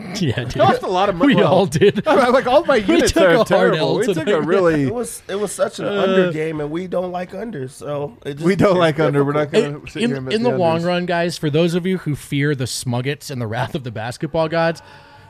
Yeah, 0.20 0.44
dude. 0.44 0.58
I 0.58 0.64
lost 0.64 0.82
a 0.82 0.88
lot 0.88 1.08
of 1.08 1.14
money. 1.14 1.34
We 1.34 1.40
well, 1.40 1.52
all 1.52 1.66
did. 1.66 2.04
like 2.06 2.46
all 2.46 2.64
my 2.64 2.76
units 2.76 3.12
took 3.12 3.22
a 3.22 3.28
are 3.28 3.34
hard 3.36 3.46
terrible. 3.46 3.96
We 3.96 4.06
took 4.06 4.16
a 4.16 4.24
tonight. 4.24 4.38
really. 4.46 4.84
it 4.84 4.94
was 4.94 5.22
it 5.28 5.36
was 5.36 5.52
such 5.52 5.78
an 5.78 5.86
under 5.86 6.28
uh, 6.28 6.32
game, 6.32 6.60
and 6.60 6.70
we 6.70 6.86
don't 6.86 7.12
like 7.12 7.30
unders, 7.32 7.70
so 7.70 8.18
it 8.24 8.34
just, 8.34 8.44
We 8.44 8.56
don't 8.56 8.72
it's 8.72 8.78
like 8.78 9.00
under. 9.00 9.24
We're 9.24 9.32
not 9.32 9.50
going 9.50 9.80
to 9.80 9.90
sit 9.90 10.00
here 10.00 10.10
in, 10.10 10.16
and 10.16 10.26
bet 10.26 10.34
in 10.34 10.42
the 10.42 10.50
unders. 10.50 10.58
long 10.58 10.82
run, 10.82 11.06
guys, 11.06 11.38
for 11.38 11.48
those 11.48 11.74
of 11.74 11.86
you 11.86 11.98
who 11.98 12.16
fear 12.16 12.54
the 12.54 12.64
Smuggets 12.64 13.30
and 13.30 13.40
the 13.40 13.46
wrath 13.46 13.74
of 13.74 13.84
the 13.84 13.90
basketball 13.90 14.48
gods, 14.48 14.82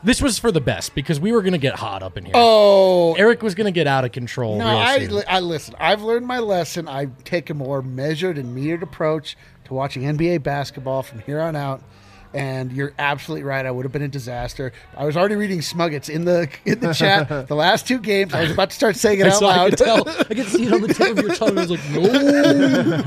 this 0.02 0.22
was 0.22 0.38
for 0.38 0.50
the 0.50 0.60
best 0.60 0.94
because 0.94 1.20
we 1.20 1.30
were 1.30 1.42
going 1.42 1.52
to 1.52 1.58
get 1.58 1.76
hot 1.76 2.02
up 2.02 2.16
in 2.16 2.24
here. 2.24 2.34
oh 2.34 3.14
Eric 3.14 3.42
was 3.42 3.54
going 3.54 3.66
to 3.66 3.72
get 3.72 3.86
out 3.86 4.04
of 4.04 4.12
control. 4.12 4.58
No, 4.58 4.66
real 4.66 4.78
I, 4.78 5.06
soon. 5.06 5.22
I 5.28 5.40
listen. 5.40 5.74
I've 5.78 6.02
learned 6.02 6.26
my 6.26 6.38
lesson. 6.38 6.88
I 6.88 7.06
take 7.24 7.50
a 7.50 7.54
more 7.54 7.82
measured 7.82 8.38
and 8.38 8.56
metered 8.56 8.82
approach 8.82 9.36
to 9.64 9.74
watching 9.74 10.02
NBA 10.02 10.42
basketball 10.42 11.02
from 11.02 11.20
here 11.20 11.40
on 11.40 11.54
out. 11.54 11.82
And 12.32 12.70
you're 12.70 12.92
absolutely 12.96 13.42
right. 13.42 13.66
I 13.66 13.72
would 13.72 13.84
have 13.84 13.90
been 13.90 14.02
a 14.02 14.08
disaster. 14.08 14.72
I 14.96 15.04
was 15.04 15.16
already 15.16 15.34
reading 15.34 15.58
Smuggets 15.60 16.08
in 16.08 16.24
the 16.24 16.48
in 16.64 16.78
the 16.78 16.92
chat. 16.92 17.28
the 17.48 17.56
last 17.56 17.88
two 17.88 17.98
games, 17.98 18.32
I 18.32 18.42
was 18.42 18.52
about 18.52 18.70
to 18.70 18.76
start 18.76 18.94
saying 18.96 19.18
it 19.18 19.26
I 19.26 19.30
out 19.30 19.34
saw, 19.34 19.48
I 19.48 19.56
loud. 19.56 19.70
could 19.70 19.78
tell. 19.78 20.08
I 20.08 20.24
could 20.24 20.46
see 20.46 20.66
it 20.66 20.72
on 20.72 20.80
the 20.82 20.94
tip 20.94 21.18
of 21.18 21.24
your 21.24 21.34
tongue. 21.34 21.58
I 21.58 21.62
was 21.66 21.70
like, 21.72 21.90
no. 21.90 23.02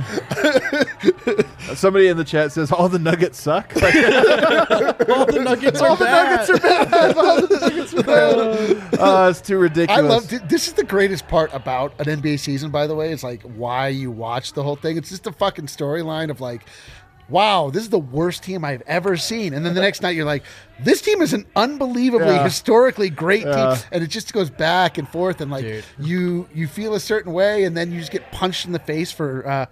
Somebody 1.75 2.07
in 2.09 2.17
the 2.17 2.25
chat 2.25 2.51
says 2.51 2.71
all 2.71 2.89
the 2.89 2.99
Nuggets 2.99 3.39
suck. 3.41 3.73
Like, 3.75 3.95
All 5.09 5.25
the 5.25 5.41
Nuggets 5.43 5.81
are 5.81 5.89
all 5.89 5.95
the 5.95 6.05
bad. 6.05 6.49
Nuggets 6.49 6.49
are 6.49 6.57
bad. 6.59 7.17
All 7.17 7.41
the 7.47 7.59
Nuggets 7.59 7.93
are 7.93 8.03
bad. 8.03 8.99
Uh, 8.99 9.27
it's 9.29 9.41
too 9.41 9.57
ridiculous. 9.57 9.97
I 9.97 10.01
love 10.01 10.27
this. 10.49 10.67
Is 10.67 10.73
the 10.73 10.83
greatest 10.83 11.27
part 11.27 11.53
about 11.53 11.93
an 11.99 12.05
NBA 12.21 12.39
season, 12.39 12.71
by 12.71 12.87
the 12.87 12.95
way. 12.95 13.11
It's 13.11 13.23
like 13.23 13.41
why 13.43 13.87
you 13.89 14.11
watch 14.11 14.53
the 14.53 14.63
whole 14.63 14.75
thing. 14.75 14.97
It's 14.97 15.09
just 15.09 15.25
a 15.27 15.31
fucking 15.31 15.67
storyline 15.67 16.29
of 16.29 16.41
like, 16.41 16.65
wow, 17.29 17.69
this 17.69 17.83
is 17.83 17.89
the 17.89 17.99
worst 17.99 18.43
team 18.43 18.63
I've 18.65 18.83
ever 18.85 19.17
seen. 19.17 19.53
And 19.53 19.65
then 19.65 19.73
the 19.73 19.81
next 19.81 20.01
night 20.01 20.15
you're 20.15 20.25
like, 20.25 20.43
this 20.79 21.01
team 21.01 21.21
is 21.21 21.33
an 21.33 21.45
unbelievably 21.55 22.27
Yeah. 22.27 22.43
historically 22.43 23.09
great 23.09 23.45
Yeah. 23.45 23.75
team, 23.75 23.85
and 23.91 24.03
it 24.03 24.07
just 24.07 24.33
goes 24.33 24.49
back 24.49 24.97
and 24.97 25.07
forth. 25.07 25.41
And 25.41 25.49
like 25.49 25.63
Dude. 25.63 25.83
you 25.99 26.47
you 26.53 26.67
feel 26.67 26.93
a 26.95 26.99
certain 26.99 27.31
way, 27.33 27.63
and 27.63 27.75
then 27.77 27.91
you 27.91 27.99
just 27.99 28.11
get 28.11 28.31
punched 28.31 28.65
in 28.65 28.71
the 28.71 28.79
face 28.79 29.11
for. 29.11 29.47
uh 29.47 29.65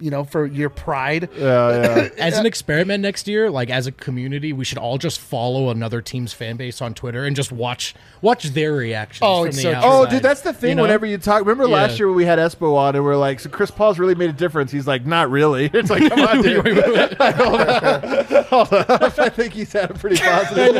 you 0.00 0.10
know, 0.10 0.24
for 0.24 0.46
your 0.46 0.68
pride. 0.70 1.28
Yeah, 1.36 1.96
yeah. 1.96 2.08
As 2.18 2.38
an 2.38 2.46
experiment 2.46 3.02
next 3.02 3.26
year, 3.28 3.50
like 3.50 3.70
as 3.70 3.86
a 3.86 3.92
community, 3.92 4.52
we 4.52 4.64
should 4.64 4.78
all 4.78 4.98
just 4.98 5.20
follow 5.20 5.70
another 5.70 6.00
team's 6.00 6.32
fan 6.32 6.56
base 6.56 6.80
on 6.80 6.94
Twitter 6.94 7.24
and 7.24 7.34
just 7.36 7.50
watch 7.52 7.94
watch 8.22 8.44
their 8.44 8.72
reactions. 8.74 9.20
Oh, 9.22 9.44
from 9.44 9.52
the 9.56 9.62
so. 9.62 9.80
Oh, 9.82 10.06
dude, 10.06 10.22
that's 10.22 10.40
the 10.42 10.52
thing. 10.52 10.70
You 10.70 10.74
know? 10.76 10.82
Whenever 10.82 11.06
you 11.06 11.18
talk, 11.18 11.40
remember 11.40 11.64
Yeah. 11.68 11.74
last 11.74 11.98
year 11.98 12.08
when 12.08 12.16
we 12.16 12.24
had 12.24 12.38
Espo 12.38 12.74
on, 12.76 12.94
and 12.96 13.04
we're 13.04 13.16
like, 13.16 13.40
"So 13.40 13.48
Chris 13.50 13.70
Paul's 13.70 13.98
really 13.98 14.14
made 14.14 14.30
a 14.30 14.34
difference." 14.34 14.70
He's 14.72 14.86
like, 14.86 15.04
"Not 15.06 15.30
really." 15.30 15.70
It's 15.78 15.90
like, 15.90 16.08
come 16.08 16.20
on, 16.20 16.42
dude. 16.42 16.64
hold 16.66 17.60
up, 17.62 18.46
hold 18.46 18.72
up. 18.72 19.18
I 19.18 19.28
think 19.28 19.52
he's 19.52 19.72
had 19.72 19.90
a 19.90 19.94
pretty 19.94 20.16
positive. 20.16 20.74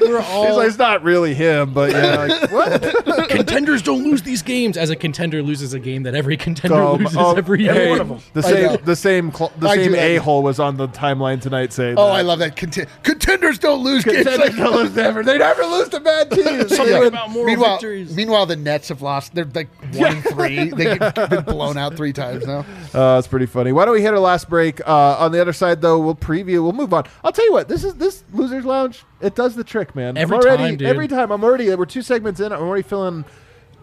we're 0.00 0.20
He's 0.20 0.30
all 0.30 0.56
like, 0.56 0.68
"It's 0.68 0.78
not 0.78 1.02
really 1.02 1.34
him," 1.34 1.72
but 1.72 1.90
yeah, 1.92 2.16
like, 2.24 2.50
what? 2.52 3.28
contenders 3.28 3.82
don't 3.82 4.02
lose 4.04 4.22
these 4.22 4.42
games. 4.42 4.76
As 4.76 4.90
a 4.90 4.96
contender 4.96 5.42
loses 5.42 5.74
a 5.74 5.78
game 5.80 6.02
that 6.04 6.14
every 6.14 6.36
contender 6.36 6.76
Oh, 6.82 6.94
loses 6.94 7.16
oh, 7.16 7.34
every 7.36 7.64
hey, 7.64 7.74
year. 7.84 7.90
one 7.90 8.00
of 8.00 8.08
them. 8.08 8.18
The 8.32 8.40
I 8.40 8.51
same, 8.54 8.84
the 8.84 8.96
same, 8.96 9.32
cl- 9.32 9.52
the 9.58 9.68
I 9.68 9.76
same 9.76 9.84
do 9.86 9.92
that. 9.92 10.02
a 10.02 10.16
hole 10.16 10.42
was 10.42 10.58
on 10.60 10.76
the 10.76 10.88
timeline 10.88 11.40
tonight 11.40 11.72
saying, 11.72 11.96
Oh, 11.98 12.06
that. 12.06 12.12
I 12.12 12.20
love 12.22 12.38
that. 12.40 12.56
Conten- 12.56 12.88
contenders 13.02 13.58
don't 13.58 13.82
lose 13.82 14.04
games. 14.04 14.24
Contenders 14.26 14.56
don't 14.56 14.74
lose 14.76 14.94
never. 14.94 15.22
They 15.22 15.38
never 15.38 15.62
lose 15.64 15.88
to 15.90 16.00
bad 16.00 16.30
teams. 16.32 16.74
Something 16.76 16.94
Yeah. 16.94 17.04
about 17.06 17.30
moral 17.30 17.46
meanwhile, 17.46 17.74
victories. 17.76 18.14
meanwhile, 18.16 18.46
the 18.46 18.56
Nets 18.56 18.88
have 18.88 19.02
lost. 19.02 19.34
They're 19.34 19.44
like 19.46 19.68
one 19.94 20.12
and 20.16 20.24
three. 20.24 20.70
They've 20.70 20.98
been 20.98 21.44
blown 21.44 21.76
out 21.76 21.96
three 21.96 22.12
times 22.12 22.46
now. 22.46 22.64
Uh, 22.94 23.18
it's 23.18 23.28
pretty 23.28 23.46
funny. 23.46 23.72
Why 23.72 23.84
don't 23.84 23.94
we 23.94 24.02
hit 24.02 24.12
our 24.12 24.18
last 24.20 24.48
break? 24.48 24.80
Uh, 24.86 25.16
on 25.18 25.32
the 25.32 25.40
other 25.40 25.52
side, 25.52 25.80
though, 25.80 25.98
we'll 26.00 26.14
preview. 26.14 26.62
We'll 26.62 26.72
move 26.72 26.92
on. 26.94 27.04
I'll 27.24 27.32
tell 27.32 27.44
you 27.46 27.52
what. 27.52 27.68
This 27.68 27.84
is 27.84 27.94
this 27.94 28.24
losers 28.32 28.64
lounge. 28.64 29.04
It 29.20 29.34
does 29.34 29.54
the 29.54 29.64
trick, 29.64 29.94
man. 29.94 30.16
Every 30.16 30.36
I'm 30.36 30.42
already, 30.42 30.62
time, 30.64 30.76
dude. 30.78 30.88
Every 30.88 31.08
time. 31.08 31.30
I'm 31.30 31.44
already. 31.44 31.72
We're 31.74 31.84
two 31.86 32.02
segments 32.02 32.40
in. 32.40 32.52
I'm 32.52 32.60
already 32.60 32.82
feeling 32.82 33.24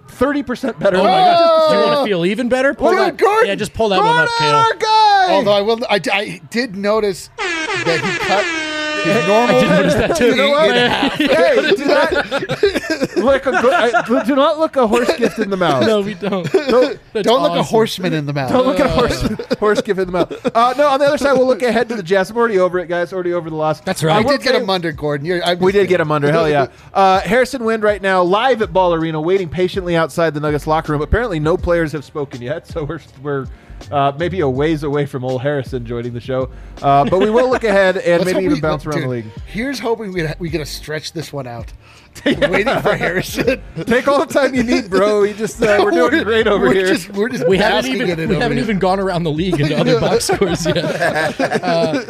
thirty 0.10 0.44
percent 0.44 0.80
better. 0.80 0.98
Oh 0.98 1.04
my 1.04 1.10
god! 1.10 1.38
Oh! 1.40 1.70
Do 1.72 1.78
you 1.78 1.86
want 1.86 2.00
to 2.00 2.06
feel 2.10 2.26
even 2.26 2.50
better? 2.50 2.74
Pull 2.74 2.92
Dude, 2.92 3.00
that. 3.00 3.18
Gordon, 3.18 3.48
yeah, 3.48 3.56
just 3.56 3.74
pull 3.74 3.90
that 3.90 4.00
one 4.00 4.18
up, 4.18 4.30
Gordon, 4.38 4.56
our 4.56 4.76
guy. 4.76 5.28
Although 5.30 5.54
I 5.54 5.62
will, 5.62 5.80
I, 5.90 6.02
I 6.12 6.42
did 6.50 6.76
notice 6.76 7.30
that 7.38 8.02
he 8.04 8.18
cut 8.26 8.69
his 9.04 9.28
normal. 9.28 9.62
notice 9.62 9.94
that 9.96 10.16
too. 10.18 10.26
You 10.28 10.36
know 10.36 10.50
what? 10.52 10.76
hey, 11.18 11.72
do 11.76 11.86
not 11.86 12.14
look 13.18 13.46
a 13.46 13.52
go- 13.52 13.72
I- 13.72 14.24
do 14.26 14.36
not 14.36 14.60
look 14.60 14.76
a 14.76 14.88
horse 14.88 15.16
gift 15.18 15.40
in 15.40 15.50
the 15.50 15.58
mouth. 15.66 15.86
no, 15.86 16.02
we 16.02 16.14
don't. 16.14 16.50
Don't, 16.52 17.00
That's 17.14 17.26
Don't 17.26 17.42
look 17.42 17.52
a 17.52 17.60
awesome. 17.60 17.66
horseman 17.66 18.14
in 18.14 18.26
the 18.26 18.34
mouth. 18.34 18.52
don't 18.52 18.66
look 18.66 18.80
at 18.80 18.86
a 18.86 18.90
horse 18.90 19.22
horse 19.60 19.82
gift 19.82 20.00
in 20.00 20.06
the 20.08 20.12
mouth. 20.12 20.32
Uh, 20.56 20.74
no, 20.78 20.88
on 20.88 21.00
the 21.00 21.06
other 21.06 21.18
side, 21.18 21.34
we'll 21.34 21.48
look 21.48 21.62
ahead 21.64 21.90
to 21.90 21.96
the 21.96 22.04
Jazz. 22.04 22.30
I'm 22.30 22.38
already 22.38 22.60
over 22.60 22.80
it, 22.80 22.88
guys. 22.88 23.12
Already 23.14 23.34
over 23.34 23.50
the 23.50 23.56
loss. 23.56 23.82
That's 23.82 24.04
right. 24.04 24.16
I 24.18 24.22
will 24.22 24.32
did 24.38 24.42
get 24.44 24.54
say- 24.56 24.62
him 24.62 24.70
under, 24.70 24.92
Gordon. 24.92 25.26
You're, 25.26 25.40
We 25.58 25.72
just 25.72 25.82
did 25.84 25.90
get 25.90 26.00
him 26.02 26.12
under. 26.12 26.32
Hell 26.32 26.50
yeah. 26.50 26.68
Uh, 26.94 27.20
Harrison 27.22 27.64
Wind 27.64 27.84
right 27.84 28.02
now 28.02 28.22
live 28.24 28.62
at 28.62 28.72
Ball 28.74 28.94
Arena, 28.94 29.20
waiting 29.20 29.50
patiently 29.50 29.96
outside 29.96 30.34
the 30.34 30.40
Nuggets 30.40 30.68
locker 30.68 30.92
room. 30.94 31.02
Apparently, 31.02 31.40
no 31.40 31.58
players 31.58 31.92
have 31.92 32.06
spoken 32.06 32.42
yet, 32.42 32.68
so 32.68 32.84
we're 32.84 33.00
we're 33.22 33.48
uh, 33.92 34.12
maybe 34.18 34.40
a 34.42 34.50
ways 34.50 34.84
away 34.84 35.06
from 35.06 35.24
old 35.24 35.42
Harrison 35.42 35.86
joining 35.86 36.14
the 36.14 36.20
show. 36.22 36.50
Uh, 36.82 37.06
but 37.10 37.20
we 37.20 37.30
will 37.30 37.50
look 37.50 37.64
ahead 37.64 37.98
and 37.98 38.26
maybe 38.26 38.40
even 38.40 38.54
we- 38.54 38.62
bounce 38.62 38.86
around 38.86 38.98
dude, 38.98 39.06
the 39.06 39.10
league. 39.10 39.26
Here's 39.48 39.80
hoping 39.80 40.12
we 40.14 40.28
we 40.40 40.50
get 40.50 40.60
to 40.60 40.66
stretch 40.66 41.14
this 41.14 41.32
one 41.34 41.48
out. 41.48 41.72
Waiting 42.26 42.82
for 42.82 42.96
Harrison. 42.96 43.62
Take 43.86 44.08
all 44.08 44.26
the 44.26 44.34
time 44.34 44.54
you 44.54 44.64
need, 44.64 44.90
bro. 44.90 45.24
You 45.24 45.34
just 45.34 45.62
uh, 45.62 45.80
we're 45.84 45.92
doing 45.92 46.24
great 46.24 46.48
over 46.48 46.66
we're 46.68 46.74
here. 46.74 46.88
Just, 46.88 47.10
we're 47.12 47.30
just 47.30 47.48
We 47.48 47.58
haven't 47.58 47.92
even 47.92 48.20
it 48.20 48.28
we 48.28 48.36
haven't 48.36 48.58
here. 48.58 48.64
even 48.64 48.80
gone 48.80 49.00
around 49.00 49.24
the 49.24 49.32
league 49.32 49.60
into 49.60 49.78
other 49.78 50.00
box 50.00 50.26
scores 50.26 50.66
yet. 50.66 51.40
Uh, 51.40 52.04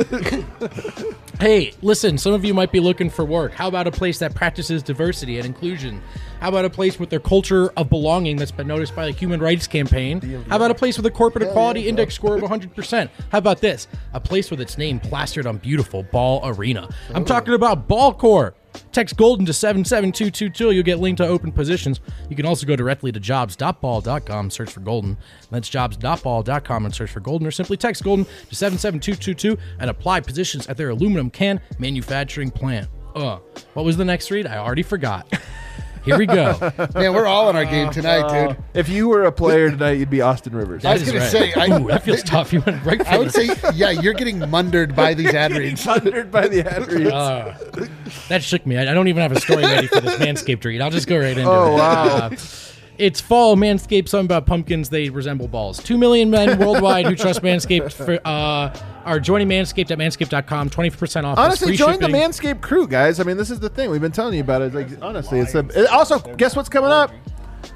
hey, 1.39 1.73
listen, 1.81 2.17
some 2.17 2.33
of 2.33 2.43
you 2.45 2.53
might 2.53 2.71
be 2.71 2.79
looking 2.79 3.09
for 3.09 3.23
work. 3.25 3.51
How 3.53 3.67
about 3.67 3.87
a 3.87 3.91
place 3.91 4.19
that 4.19 4.33
practices 4.33 4.81
diversity 4.83 5.37
and 5.37 5.45
inclusion? 5.45 6.01
How 6.39 6.49
about 6.49 6.65
a 6.65 6.69
place 6.69 6.99
with 6.99 7.09
their 7.09 7.19
culture 7.19 7.69
of 7.75 7.89
belonging 7.89 8.37
that's 8.37 8.51
been 8.51 8.67
noticed 8.67 8.95
by 8.95 9.05
the 9.05 9.11
Human 9.11 9.41
Rights 9.41 9.67
Campaign? 9.67 10.21
How 10.47 10.55
about 10.55 10.71
a 10.71 10.75
place 10.75 10.95
with 10.95 11.05
a 11.05 11.11
corporate 11.11 11.43
equality 11.43 11.87
index 11.87 12.15
score 12.15 12.35
of 12.35 12.41
100%? 12.41 13.09
How 13.31 13.37
about 13.37 13.59
this? 13.59 13.87
A 14.13 14.19
place 14.19 14.49
with 14.49 14.61
its 14.61 14.77
name 14.77 14.99
plastered 14.99 15.45
on 15.45 15.57
beautiful 15.57 16.03
Ball 16.03 16.41
Arena. 16.43 16.87
I'm 17.13 17.25
talking 17.25 17.53
about 17.53 17.87
Ball 17.87 18.13
Corp. 18.13 18.55
Text 18.91 19.17
Golden 19.17 19.45
to 19.45 19.53
77222. 19.53 20.71
You'll 20.71 20.83
get 20.83 20.99
linked 20.99 21.17
to 21.17 21.27
open 21.27 21.51
positions. 21.51 21.99
You 22.29 22.35
can 22.35 22.45
also 22.45 22.65
go 22.65 22.75
directly 22.75 23.11
to 23.11 23.19
jobs.ball.com, 23.19 24.51
search 24.51 24.71
for 24.71 24.79
Golden. 24.79 25.17
That's 25.51 25.67
jobs.ball.com 25.69 26.85
and 26.85 26.93
search 26.93 27.11
for 27.11 27.19
Golden, 27.19 27.47
or 27.47 27.51
simply 27.51 27.77
text 27.77 28.03
Golden 28.03 28.25
to 28.25 28.55
77222 28.55 29.57
and 29.79 29.89
apply 29.89 30.21
positions 30.21 30.67
at 30.67 30.77
their 30.77 30.89
aluminum 30.89 31.29
can 31.29 31.59
manufacturing 31.79 32.51
plant. 32.51 32.87
Uh, 33.15 33.39
what 33.73 33.85
was 33.85 33.97
the 33.97 34.05
next 34.05 34.31
read? 34.31 34.47
I 34.47 34.57
already 34.57 34.83
forgot. 34.83 35.27
Here 36.05 36.17
we 36.17 36.25
go. 36.25 36.57
Man, 36.95 37.13
we're 37.13 37.25
all 37.27 37.49
in 37.49 37.55
our 37.55 37.65
game 37.65 37.89
tonight, 37.91 38.47
dude. 38.47 38.57
If 38.73 38.89
you 38.89 39.09
were 39.09 39.25
a 39.25 39.31
player 39.31 39.69
tonight, 39.69 39.93
you'd 39.93 40.09
be 40.09 40.21
Austin 40.21 40.55
Rivers. 40.55 40.85
I 40.85 40.93
was 40.93 41.05
That 41.05 41.13
gonna 41.13 41.29
say, 41.29 41.53
I- 41.53 41.79
Ooh, 41.79 41.87
that 41.87 42.03
feels 42.03 42.23
tough. 42.23 42.51
You 42.53 42.61
went 42.61 42.83
right 42.85 42.99
for 43.01 43.07
I 43.07 43.17
would 43.17 43.31
say, 43.31 43.49
yeah, 43.73 43.91
you're 43.91 44.13
getting 44.13 44.39
mundered 44.49 44.95
by 44.95 45.13
these 45.13 45.33
ad 45.33 45.51
reads. 45.51 45.83
Thundered 45.83 46.31
by 46.31 46.47
the 46.47 46.61
ad 46.69 46.87
reads. 46.91 47.11
Uh, 47.11 47.57
that 48.29 48.43
shook 48.43 48.65
me. 48.65 48.77
I, 48.77 48.91
I 48.91 48.93
don't 48.93 49.07
even 49.07 49.21
have 49.21 49.31
a 49.31 49.39
story 49.39 49.63
ready 49.63 49.87
for 49.87 49.99
this 50.01 50.15
Manscaped 50.19 50.63
read. 50.63 50.81
I'll 50.81 50.89
just 50.91 51.07
go 51.07 51.17
right 51.17 51.37
into 51.37 51.43
Oh, 51.49 51.73
it. 51.73 51.77
wow. 51.77 52.05
Uh, 52.31 52.35
it's 52.97 53.21
fall. 53.21 53.55
Manscaped. 53.55 54.09
Something 54.09 54.25
about 54.25 54.45
pumpkins. 54.45 54.89
They 54.89 55.09
resemble 55.09 55.47
balls. 55.47 55.81
Two 55.81 55.97
million 55.97 56.29
men 56.29 56.59
worldwide 56.59 57.05
who 57.05 57.15
trust 57.15 57.41
Manscaped 57.41 57.93
for, 57.93 58.19
uh, 58.25 58.75
are 59.05 59.19
joining 59.19 59.47
Manscaped 59.47 59.91
at 59.91 59.97
manscaped.com. 59.97 60.69
Twenty 60.69 60.89
percent 60.89 61.25
off. 61.25 61.37
Honestly, 61.37 61.67
free 61.69 61.77
join 61.77 61.93
shipping. 61.99 62.11
the 62.11 62.17
Manscaped 62.17 62.61
crew, 62.61 62.87
guys. 62.87 63.19
I 63.19 63.23
mean, 63.23 63.37
this 63.37 63.51
is 63.51 63.59
the 63.59 63.69
thing 63.69 63.89
we've 63.89 64.01
been 64.01 64.11
telling 64.11 64.33
you 64.35 64.41
about. 64.41 64.61
It 64.61 64.73
like 64.73 64.87
honestly, 65.01 65.39
it's 65.39 65.55
a. 65.55 65.59
it- 65.75 65.87
also, 65.89 66.19
guess 66.19 66.55
what's 66.55 66.69
coming 66.69 66.91
up? 66.91 67.11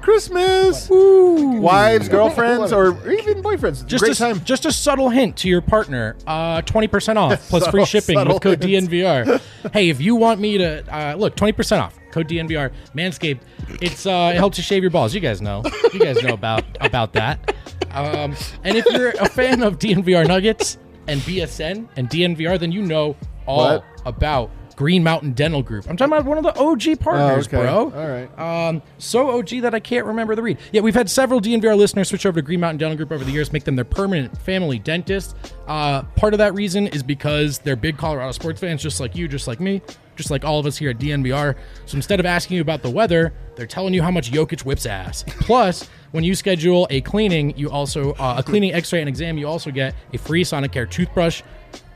Christmas. 0.00 0.88
Wives, 0.90 2.08
girlfriends, 2.08 2.72
or 2.72 2.88
even 3.10 3.42
boyfriends. 3.42 3.86
Just 3.86 4.04
Great 4.04 4.14
a, 4.14 4.18
time. 4.18 4.44
just 4.44 4.66
a 4.66 4.72
subtle 4.72 5.08
hint 5.08 5.36
to 5.38 5.48
your 5.48 5.60
partner. 5.60 6.16
Uh, 6.26 6.62
20% 6.62 7.16
off 7.16 7.40
plus 7.48 7.66
free 7.68 7.84
shipping 7.84 8.16
with 8.26 8.40
code 8.40 8.62
hints. 8.62 8.88
DNVR. 8.88 9.40
hey, 9.72 9.88
if 9.88 10.00
you 10.00 10.14
want 10.14 10.40
me 10.40 10.58
to 10.58 10.84
uh, 10.94 11.14
look, 11.14 11.36
20% 11.36 11.80
off. 11.80 11.98
Code 12.12 12.28
DNVR. 12.28 12.70
Manscaped. 12.94 13.40
It's 13.82 14.06
uh, 14.06 14.32
it 14.34 14.36
helps 14.36 14.56
you 14.56 14.62
shave 14.62 14.82
your 14.82 14.90
balls. 14.90 15.14
You 15.14 15.20
guys 15.20 15.42
know. 15.42 15.62
You 15.92 16.00
guys 16.00 16.22
know 16.22 16.34
about 16.34 16.64
about 16.80 17.12
that. 17.14 17.54
Um, 17.90 18.36
and 18.62 18.76
if 18.76 18.84
you're 18.86 19.10
a 19.20 19.28
fan 19.28 19.62
of 19.62 19.78
DNVR 19.78 20.26
Nuggets 20.26 20.78
and 21.08 21.20
BSN 21.22 21.88
and 21.96 22.08
DNVR, 22.08 22.58
then 22.58 22.72
you 22.72 22.82
know 22.82 23.16
all 23.46 23.58
What? 23.58 23.84
about 24.06 24.50
Green 24.76 25.04
Mountain 25.04 25.34
Dental 25.34 25.62
Group. 25.62 25.88
I'm 25.88 25.96
talking 25.96 26.12
about 26.12 26.24
one 26.24 26.36
of 26.36 26.42
the 26.42 26.58
OG 26.58 26.98
partners, 26.98 27.46
Oh, 27.52 27.56
okay. 27.58 27.62
bro. 27.64 27.92
All 27.94 28.08
right. 28.08 28.68
Um, 28.68 28.82
so 28.98 29.30
OG 29.38 29.60
that 29.60 29.72
I 29.72 29.78
can't 29.78 30.04
remember 30.04 30.34
the 30.34 30.42
read. 30.42 30.58
Yeah, 30.72 30.80
we've 30.80 30.96
had 30.96 31.08
several 31.08 31.40
DNVR 31.40 31.76
listeners 31.76 32.08
switch 32.08 32.26
over 32.26 32.40
to 32.40 32.42
Green 32.44 32.58
Mountain 32.58 32.78
Dental 32.78 32.96
Group 32.96 33.12
over 33.12 33.22
the 33.22 33.30
years, 33.30 33.52
make 33.52 33.62
them 33.62 33.76
their 33.76 33.84
permanent 33.84 34.36
family 34.38 34.80
dentist. 34.80 35.36
Uh, 35.68 36.02
part 36.16 36.34
of 36.34 36.38
that 36.38 36.54
reason 36.54 36.88
is 36.88 37.04
because 37.04 37.58
they're 37.60 37.76
big 37.76 37.96
Colorado 37.96 38.32
sports 38.32 38.60
fans, 38.60 38.82
just 38.82 38.98
like 38.98 39.14
you, 39.14 39.28
just 39.28 39.46
like 39.46 39.60
me, 39.60 39.80
just 40.16 40.32
like 40.32 40.44
all 40.44 40.58
of 40.58 40.66
us 40.66 40.76
here 40.76 40.90
at 40.90 40.98
DNVR. 40.98 41.54
So 41.86 41.94
instead 41.94 42.18
of 42.18 42.26
asking 42.26 42.56
you 42.56 42.60
about 42.60 42.82
the 42.82 42.90
weather, 42.90 43.32
they're 43.54 43.66
telling 43.68 43.94
you 43.94 44.02
how 44.02 44.10
much 44.10 44.32
Jokic 44.32 44.64
whips 44.64 44.86
ass. 44.86 45.24
Plus, 45.40 45.88
when 46.14 46.22
you 46.22 46.36
schedule 46.36 46.86
a 46.90 47.00
cleaning, 47.00 47.58
you 47.58 47.68
also 47.68 48.12
uh, 48.12 48.36
a 48.38 48.42
cleaning, 48.44 48.72
X-ray, 48.72 49.00
and 49.00 49.08
exam, 49.08 49.36
you 49.36 49.48
also 49.48 49.72
get 49.72 49.96
a 50.12 50.18
free 50.18 50.44
Sonicare 50.44 50.88
toothbrush 50.88 51.42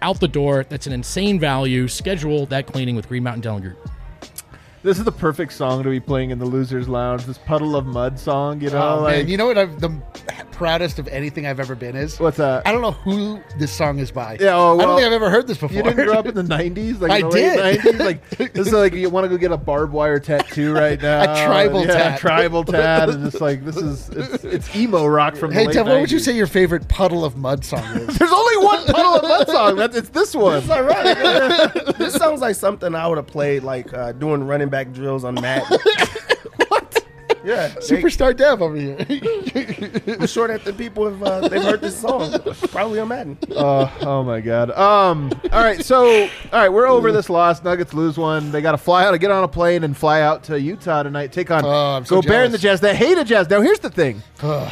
out 0.03 0.19
the 0.19 0.27
door. 0.27 0.66
That's 0.69 0.89
an 0.89 0.93
insane 0.93 1.39
value. 1.39 1.87
Schedule 1.87 2.45
that 2.47 2.66
cleaning 2.66 2.97
with 2.97 3.07
Green 3.07 3.23
Mountain 3.23 3.43
Dental 3.43 3.61
Group. 3.61 3.89
This 4.83 4.99
is 4.99 5.05
the 5.05 5.12
perfect 5.12 5.53
song 5.53 5.83
to 5.83 5.91
be 5.91 5.99
playing 5.99 6.31
in 6.31 6.39
the 6.39 6.45
losers' 6.45 6.89
lounge. 6.89 7.24
This 7.24 7.37
Puddle 7.39 7.74
of 7.74 7.85
Mudd 7.85 8.18
song, 8.18 8.61
you 8.61 8.70
know, 8.70 8.99
Oh, 8.99 9.03
like 9.03 9.16
man, 9.18 9.29
you 9.29 9.37
know 9.37 9.47
what? 9.47 9.59
I'm 9.59 9.76
the 9.81 9.91
proudest 10.53 10.99
of 11.01 11.09
anything 11.09 11.47
I've 11.47 11.59
ever 11.59 11.74
been 11.74 11.97
is. 11.97 12.18
What's 12.20 12.37
that? 12.37 12.64
I 12.66 12.70
don't 12.72 12.83
know 12.83 12.93
who 12.93 13.41
this 13.59 13.72
song 13.72 13.99
is 13.99 14.12
by. 14.12 14.37
Yeah, 14.41 14.57
oh, 14.57 14.79
I 14.79 14.85
don't 14.85 14.97
think 14.97 15.07
I've 15.09 15.12
ever 15.12 15.31
heard 15.31 15.49
this 15.49 15.59
before. 15.59 15.76
You 15.76 15.83
didn't 15.83 16.07
grow 16.07 16.14
up 16.14 16.26
in 16.26 16.35
the 16.37 16.43
'90s, 16.43 17.01
like 17.01 17.11
I 17.11 17.22
the 17.22 17.31
did. 17.31 17.81
'90s. 17.81 17.99
Like 17.99 18.29
this 18.53 18.68
is 18.68 18.72
like 18.72 18.93
you 18.93 19.11
want 19.11 19.24
to 19.24 19.29
go 19.29 19.37
get 19.37 19.51
a 19.51 19.57
barbed 19.57 19.93
wire 19.93 20.20
tattoo 20.20 20.72
right 20.72 21.01
now, 21.03 21.22
A 21.22 21.45
tribal 21.47 21.81
yeah, 21.85 21.95
tat. 21.95 22.20
tribal 22.20 22.62
tat, 22.64 23.09
and 23.11 23.26
it's 23.26 23.41
like 23.41 23.64
this 23.64 23.76
is 23.76 24.09
it's, 24.11 24.45
it's 24.45 24.76
emo 24.76 25.07
rock 25.07 25.35
from. 25.35 25.51
Hey, 25.51 25.62
the 25.62 25.66
late 25.66 25.72
Tim, 25.74 25.87
what 25.89 26.01
would 26.01 26.11
you 26.12 26.20
say 26.20 26.37
your 26.37 26.47
favorite 26.47 26.87
Puddle 26.89 27.24
of 27.24 27.37
Mudd 27.37 27.64
song 27.64 27.83
is? 27.97 28.16
There's 28.16 28.33
only 28.33 28.64
one 28.64 28.85
Puddle 28.87 29.14
of 29.16 29.22
Mudd 29.22 29.49
song. 29.49 29.74
That's 29.76 29.97
it's 29.97 30.09
this 30.11 30.37
one. 30.37 30.59
It's 30.59 30.70
all 30.70 30.85
right. 30.85 31.74
this 31.99 32.14
sounds 32.14 32.41
like 32.41 32.55
something 32.55 32.95
I 32.95 33.09
would 33.09 33.18
have 33.18 33.26
played 33.26 33.64
like 33.64 33.93
uh, 33.93 34.12
doing 34.12 34.45
running 34.45 34.68
back 34.69 34.93
drills 34.93 35.25
on 35.25 35.35
Matt. 35.35 35.64
what? 36.69 37.05
Yeah, 37.45 37.71
Superstar 37.77 38.37
Dev 38.37 38.61
over 38.61 38.77
here. 38.77 38.97
I'm 40.21 40.27
sure 40.27 40.49
that 40.49 40.62
the 40.64 40.73
people 40.77 41.05
have 41.09 41.23
uh, 41.23 41.49
they've 41.49 41.62
heard 41.62 41.81
this 41.81 41.97
song 41.99 42.33
probably 42.71 43.01
on 43.01 43.09
Madden. 43.09 43.39
Uh, 43.55 43.89
oh 44.03 44.23
my 44.23 44.41
god. 44.41 44.71
Um. 44.73 45.31
All 45.53 45.62
right. 45.62 45.83
So 45.83 46.23
all 46.25 46.29
right, 46.53 46.69
we're 46.69 46.89
over 46.89 47.11
this 47.12 47.31
loss. 47.31 47.62
Nuggets 47.62 47.95
lose 47.95 48.19
one. 48.19 48.51
They 48.51 48.61
got 48.61 48.73
to 48.73 48.79
fly 48.79 49.05
out, 49.07 49.12
to 49.12 49.19
get 49.19 49.31
on 49.31 49.45
a 49.45 49.49
plane, 49.49 49.85
and 49.85 49.97
fly 49.97 50.21
out 50.21 50.43
to 50.45 50.61
Utah 50.61 51.03
tonight. 51.05 51.33
Take 51.33 51.51
on 51.51 51.64
Oh, 51.64 51.97
I'm 51.97 52.05
so 52.05 52.21
Gobert 52.21 52.47
and 52.47 52.55
the. 52.55 52.59
Jazz. 52.59 52.81
They 52.81 52.95
hate 52.95 53.16
a 53.16 53.25
Jazz. 53.25 53.49
Now 53.49 53.61
here's 53.61 53.79
the 53.81 53.91
thing. 53.91 54.23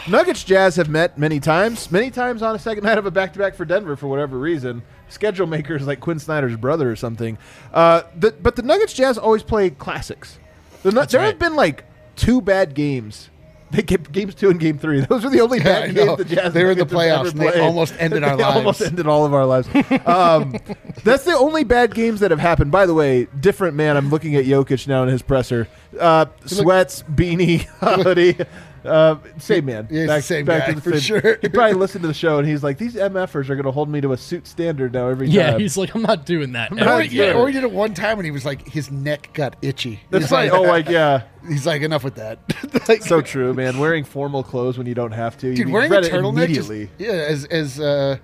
Nuggets 0.08 0.44
Jazz 0.44 0.76
have 0.76 0.88
met 0.88 1.16
many 1.16 1.40
times. 1.40 1.90
Many 1.90 2.10
times 2.10 2.42
on 2.42 2.54
a 2.54 2.58
second 2.58 2.84
night 2.84 2.98
of 2.98 3.06
a 3.06 3.10
back 3.10 3.32
to 3.34 3.38
back 3.38 3.54
for 3.54 3.64
Denver 3.64 3.96
for 3.96 4.08
whatever 4.08 4.38
reason. 4.38 4.82
Schedule 5.08 5.46
makers 5.46 5.86
like 5.86 6.00
Quin 6.00 6.18
Snyder's 6.18 6.56
brother 6.56 6.90
or 6.90 6.96
something. 6.96 7.38
Uh. 7.72 8.02
The, 8.16 8.32
but 8.32 8.56
the 8.56 8.62
Nuggets 8.62 8.92
Jazz 8.92 9.18
always 9.18 9.42
play 9.42 9.70
classics. 9.70 10.38
The, 10.82 10.90
there 10.90 11.20
right. 11.20 11.26
have 11.28 11.38
been 11.38 11.56
like 11.56 11.84
two 12.16 12.40
bad 12.40 12.74
games. 12.74 13.30
They 13.70 13.82
get 13.82 14.12
games 14.12 14.34
two 14.34 14.48
and 14.48 14.60
game 14.60 14.78
three. 14.78 15.00
Those 15.08 15.24
are 15.24 15.30
the 15.30 15.40
only 15.40 15.58
bad 15.62 15.94
know. 15.94 16.16
games 16.16 16.28
the 16.28 16.36
Jazz. 16.36 16.52
They 16.52 16.64
were 16.64 16.70
in 16.70 16.78
the 16.78 16.84
Nuggets 16.84 16.92
have 16.92 17.26
ever 17.26 17.28
playoffs, 17.28 17.30
and 17.32 17.40
they 17.40 17.60
almost 17.60 17.94
ended 17.98 18.22
our 18.22 18.36
They 18.36 18.42
Almost 18.42 18.80
ended 18.80 19.06
all 19.06 19.24
of 19.24 19.34
our 19.34 19.44
lives. 19.44 19.68
Um, 20.06 20.56
that's 21.02 21.24
the 21.24 21.36
only 21.36 21.64
bad 21.64 21.94
games 21.94 22.20
that 22.20 22.30
have 22.30 22.40
happened. 22.40 22.70
By 22.70 22.86
the 22.86 22.94
way, 22.94 23.26
different 23.40 23.76
man. 23.76 23.96
I'm 23.96 24.10
looking 24.10 24.36
at 24.36 24.44
Jokic 24.44 24.86
now 24.86 25.02
in 25.02 25.08
his 25.08 25.22
presser. 25.22 25.68
Uh, 25.98 26.26
sweats, 26.44 27.02
beanie, 27.02 27.62
hoodie. 27.80 28.38
Uh, 28.86 29.18
same 29.38 29.64
man. 29.66 29.88
Yeah, 29.90 30.02
it's 30.04 30.12
the 30.14 30.20
same 30.22 30.44
guy, 30.46 30.72
for 30.74 30.92
same- 30.98 31.00
sure. 31.20 31.38
He 31.42 31.48
probably 31.48 31.74
listened 31.74 32.02
to 32.02 32.08
the 32.08 32.14
show 32.14 32.38
and 32.38 32.46
he's 32.48 32.62
like, 32.62 32.78
"These 32.78 32.94
MFers 32.94 33.48
are 33.50 33.54
going 33.54 33.64
to 33.64 33.70
hold 33.72 33.88
me 33.88 34.00
to 34.00 34.12
a 34.12 34.16
suit 34.16 34.46
standard 34.46 34.92
now 34.92 35.08
every 35.08 35.28
Yeah, 35.28 35.52
time." 35.52 35.60
he's 35.60 35.76
like, 35.76 35.94
I'm 35.94 36.02
not 36.02 36.24
doing 36.26 36.52
that. 36.52 36.72
not 36.72 36.86
ever 36.86 37.02
yeah, 37.04 37.32
or 37.34 37.46
he 37.48 37.52
did 37.52 37.64
it 37.64 37.70
one 37.72 37.94
time 37.94 38.16
when 38.16 38.24
he 38.24 38.30
was 38.30 38.44
like, 38.44 38.66
his 38.68 38.90
neck 38.90 39.30
got 39.34 39.56
itchy. 39.62 40.00
That's 40.10 40.24
he's 40.26 40.32
like, 40.32 40.52
oh, 40.52 40.62
like 40.62 40.88
yeah, 40.88 41.22
he's 41.48 41.66
like, 41.66 41.82
enough 41.82 42.04
with 42.04 42.14
that. 42.16 42.38
like, 42.88 43.02
so 43.02 43.20
true, 43.20 43.52
man. 43.54 43.78
Wearing 43.78 44.04
formal 44.04 44.42
clothes 44.42 44.78
when 44.78 44.86
you 44.86 44.94
don't 44.94 45.12
have 45.12 45.36
to. 45.38 45.54
dude, 45.54 45.66
you 45.68 45.72
wearing 45.72 45.90
a 45.90 45.94
read 45.94 46.04
it 46.04 46.12
turtleneck. 46.12 46.48
Just, 46.54 46.68
immediately. 46.70 46.90
yeah, 46.98 47.12
as 47.12 47.44
as 47.46 47.80
uh, 47.80 48.16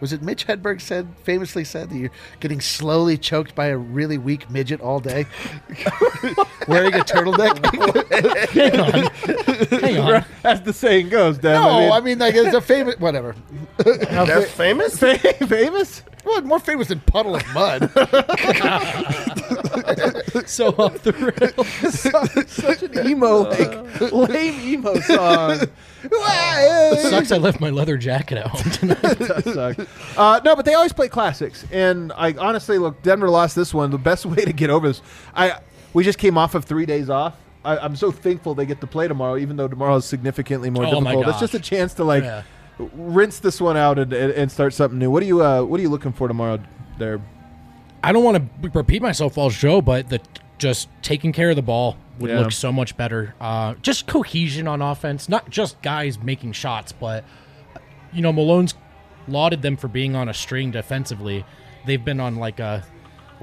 was 0.00 0.12
it 0.12 0.22
Mitch 0.22 0.46
Hedberg 0.46 0.80
said 0.80 1.08
famously 1.22 1.64
said 1.64 1.90
that 1.90 1.96
you're 1.96 2.10
getting 2.40 2.60
slowly 2.60 3.16
choked 3.16 3.54
by 3.54 3.66
a 3.66 3.76
really 3.76 4.18
weak 4.18 4.50
midget 4.50 4.80
all 4.80 5.00
day, 5.00 5.26
wearing 6.68 6.94
a 6.94 7.04
turtleneck. 7.04 7.64
Hang 8.50 8.80
on. 8.80 9.80
Hang 9.80 9.98
on. 9.98 10.24
As 10.44 10.62
the 10.62 10.72
saying 10.72 11.08
goes, 11.08 11.38
Dan. 11.38 11.54
no, 11.60 11.92
I 11.92 12.00
mean 12.00 12.18
like 12.18 12.34
it's 12.34 12.54
a 12.54 12.60
famous 12.60 12.98
whatever. 12.98 13.34
They're 13.78 14.42
famous. 14.42 14.98
famous. 14.98 16.02
Well, 16.24 16.40
more 16.42 16.58
famous 16.58 16.88
than 16.88 17.00
Puddle 17.00 17.36
of 17.36 17.46
Mudd. 17.52 17.82
so 20.46 20.68
off 20.70 21.02
the 21.02 21.12
rails. 21.12 22.50
Such 22.50 22.82
an 22.82 23.06
emo, 23.08 23.42
like 23.50 24.12
lame 24.12 24.60
emo 24.60 24.94
song. 25.00 25.60
It 26.04 27.00
sucks. 27.10 27.32
I 27.32 27.38
left 27.38 27.60
my 27.60 27.70
leather 27.70 27.96
jacket 27.96 28.38
at 28.38 28.46
home 28.46 28.70
tonight. 28.72 29.00
That 29.18 29.44
sucks. 29.44 30.18
Uh, 30.18 30.40
no, 30.44 30.54
but 30.56 30.64
they 30.64 30.74
always 30.74 30.92
play 30.92 31.08
classics, 31.08 31.64
and 31.72 32.12
I 32.16 32.32
honestly 32.34 32.78
look. 32.78 33.02
Denver 33.02 33.30
lost 33.30 33.56
this 33.56 33.72
one. 33.72 33.90
The 33.90 33.98
best 33.98 34.26
way 34.26 34.44
to 34.44 34.52
get 34.52 34.70
over 34.70 34.88
this, 34.88 35.02
I 35.34 35.58
we 35.92 36.04
just 36.04 36.18
came 36.18 36.36
off 36.38 36.54
of 36.54 36.64
three 36.64 36.86
days 36.86 37.08
off. 37.10 37.36
I, 37.64 37.78
I'm 37.78 37.96
so 37.96 38.10
thankful 38.12 38.54
they 38.54 38.66
get 38.66 38.80
to 38.82 38.86
play 38.86 39.08
tomorrow, 39.08 39.36
even 39.38 39.56
though 39.56 39.68
tomorrow 39.68 39.96
is 39.96 40.04
significantly 40.04 40.68
more 40.68 40.84
Oh 40.84 41.00
my 41.00 41.12
difficult. 41.12 41.28
It's 41.34 41.40
just 41.40 41.54
a 41.54 41.58
gosh. 41.58 41.68
chance 41.68 41.94
to 41.94 42.04
like 42.04 42.22
Yeah. 42.22 42.42
rinse 42.78 43.38
this 43.38 43.58
one 43.60 43.76
out 43.78 43.98
and, 43.98 44.12
and, 44.12 44.32
and 44.32 44.52
start 44.52 44.74
something 44.74 44.98
new. 44.98 45.10
What 45.10 45.22
are 45.22 45.26
you 45.26 45.42
uh, 45.42 45.62
What 45.62 45.80
are 45.80 45.82
you 45.82 45.88
looking 45.88 46.12
for 46.12 46.28
tomorrow, 46.28 46.58
there? 46.98 47.20
I 48.04 48.12
don't 48.12 48.22
want 48.24 48.36
to 48.62 48.70
repeat 48.70 49.02
myself 49.02 49.38
all 49.38 49.50
show, 49.50 49.80
but 49.80 50.08
the 50.10 50.20
just 50.58 50.88
taking 51.02 51.32
care 51.32 51.50
of 51.50 51.56
the 51.56 51.62
ball 51.62 51.96
would 52.18 52.30
Yeah. 52.30 52.38
look 52.40 52.52
so 52.52 52.70
much 52.70 52.96
better. 52.96 53.34
Uh, 53.40 53.74
just 53.82 54.06
cohesion 54.06 54.68
on 54.68 54.80
offense, 54.80 55.28
not 55.28 55.50
just 55.50 55.80
guys 55.82 56.18
making 56.22 56.52
shots, 56.52 56.92
but 56.92 57.24
you 58.12 58.22
know 58.22 58.32
Malone's 58.32 58.74
lauded 59.26 59.62
them 59.62 59.76
for 59.76 59.88
being 59.88 60.14
on 60.14 60.28
a 60.28 60.34
string 60.34 60.70
defensively. 60.70 61.44
They've 61.86 62.04
been 62.04 62.20
on 62.20 62.36
like 62.36 62.60
a 62.60 62.84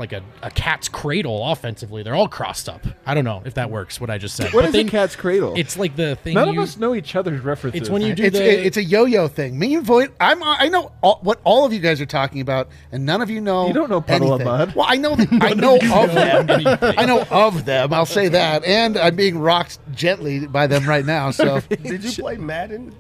like 0.02 0.12
a, 0.12 0.22
a 0.42 0.52
cat's 0.52 0.90
cradle 0.90 1.50
offensively. 1.50 2.04
They're 2.04 2.14
all 2.16 2.28
crossed 2.28 2.68
up. 2.68 2.86
I 3.06 3.14
don't 3.14 3.24
know 3.24 3.42
if 3.46 3.54
that 3.54 3.72
works. 3.72 4.02
What 4.02 4.10
I 4.10 4.18
just 4.18 4.36
said. 4.36 4.52
What 4.54 4.64
But 4.64 4.66
is 4.66 4.74
they- 4.74 4.82
a 4.82 4.90
cat's 4.90 5.16
cradle? 5.16 5.54
It's 5.56 5.78
like 5.78 5.96
the 5.96 6.18
thing. 6.18 6.34
None 6.34 6.54
you, 6.54 6.60
of 6.60 6.64
us 6.68 6.76
know 6.78 6.94
each 6.94 7.16
other's 7.16 7.42
references. 7.42 7.80
It's 7.82 7.90
when 7.90 8.02
you 8.02 8.14
do 8.14 8.24
It's 8.24 8.38
the. 8.38 8.66
it's 8.66 8.78
a 8.78 8.84
yo-yo 8.84 9.30
thing. 9.30 9.58
Me 9.58 9.76
and 9.76 9.86
Void. 9.86 10.12
I'm 10.20 10.42
I 10.44 10.68
know 10.68 10.92
all, 11.02 11.20
what 11.22 11.40
all 11.46 11.66
of 11.66 11.72
you 11.72 11.80
guys 11.80 12.02
are 12.02 12.06
talking 12.06 12.42
about, 12.42 12.68
and 12.92 13.06
none 13.06 13.22
of 13.22 13.30
you 13.30 13.40
know. 13.40 13.68
You 13.68 13.74
don't 13.74 13.90
know 13.90 14.02
Puddle 14.02 14.34
of. 14.34 14.44
Mud. 14.44 14.76
Well, 14.76 14.86
I 14.90 14.98
know. 14.98 15.12
I 15.32 15.54
know 15.54 15.76
of 15.76 16.14
them. 16.14 16.68
I 16.82 17.06
know 17.06 17.24
of 17.32 17.64
them. 17.66 17.94
I'll 17.94 18.06
say 18.06 18.28
that, 18.28 18.66
and 18.66 18.98
I'm 18.98 19.16
being 19.16 19.38
rocked 19.40 19.80
gently 19.94 20.48
by 20.48 20.68
them 20.68 20.86
right 20.86 21.06
now. 21.06 21.32
So, 21.32 21.60
Did 21.70 22.04
you 22.04 22.24
play 22.24 22.38
Madden? 22.38 22.94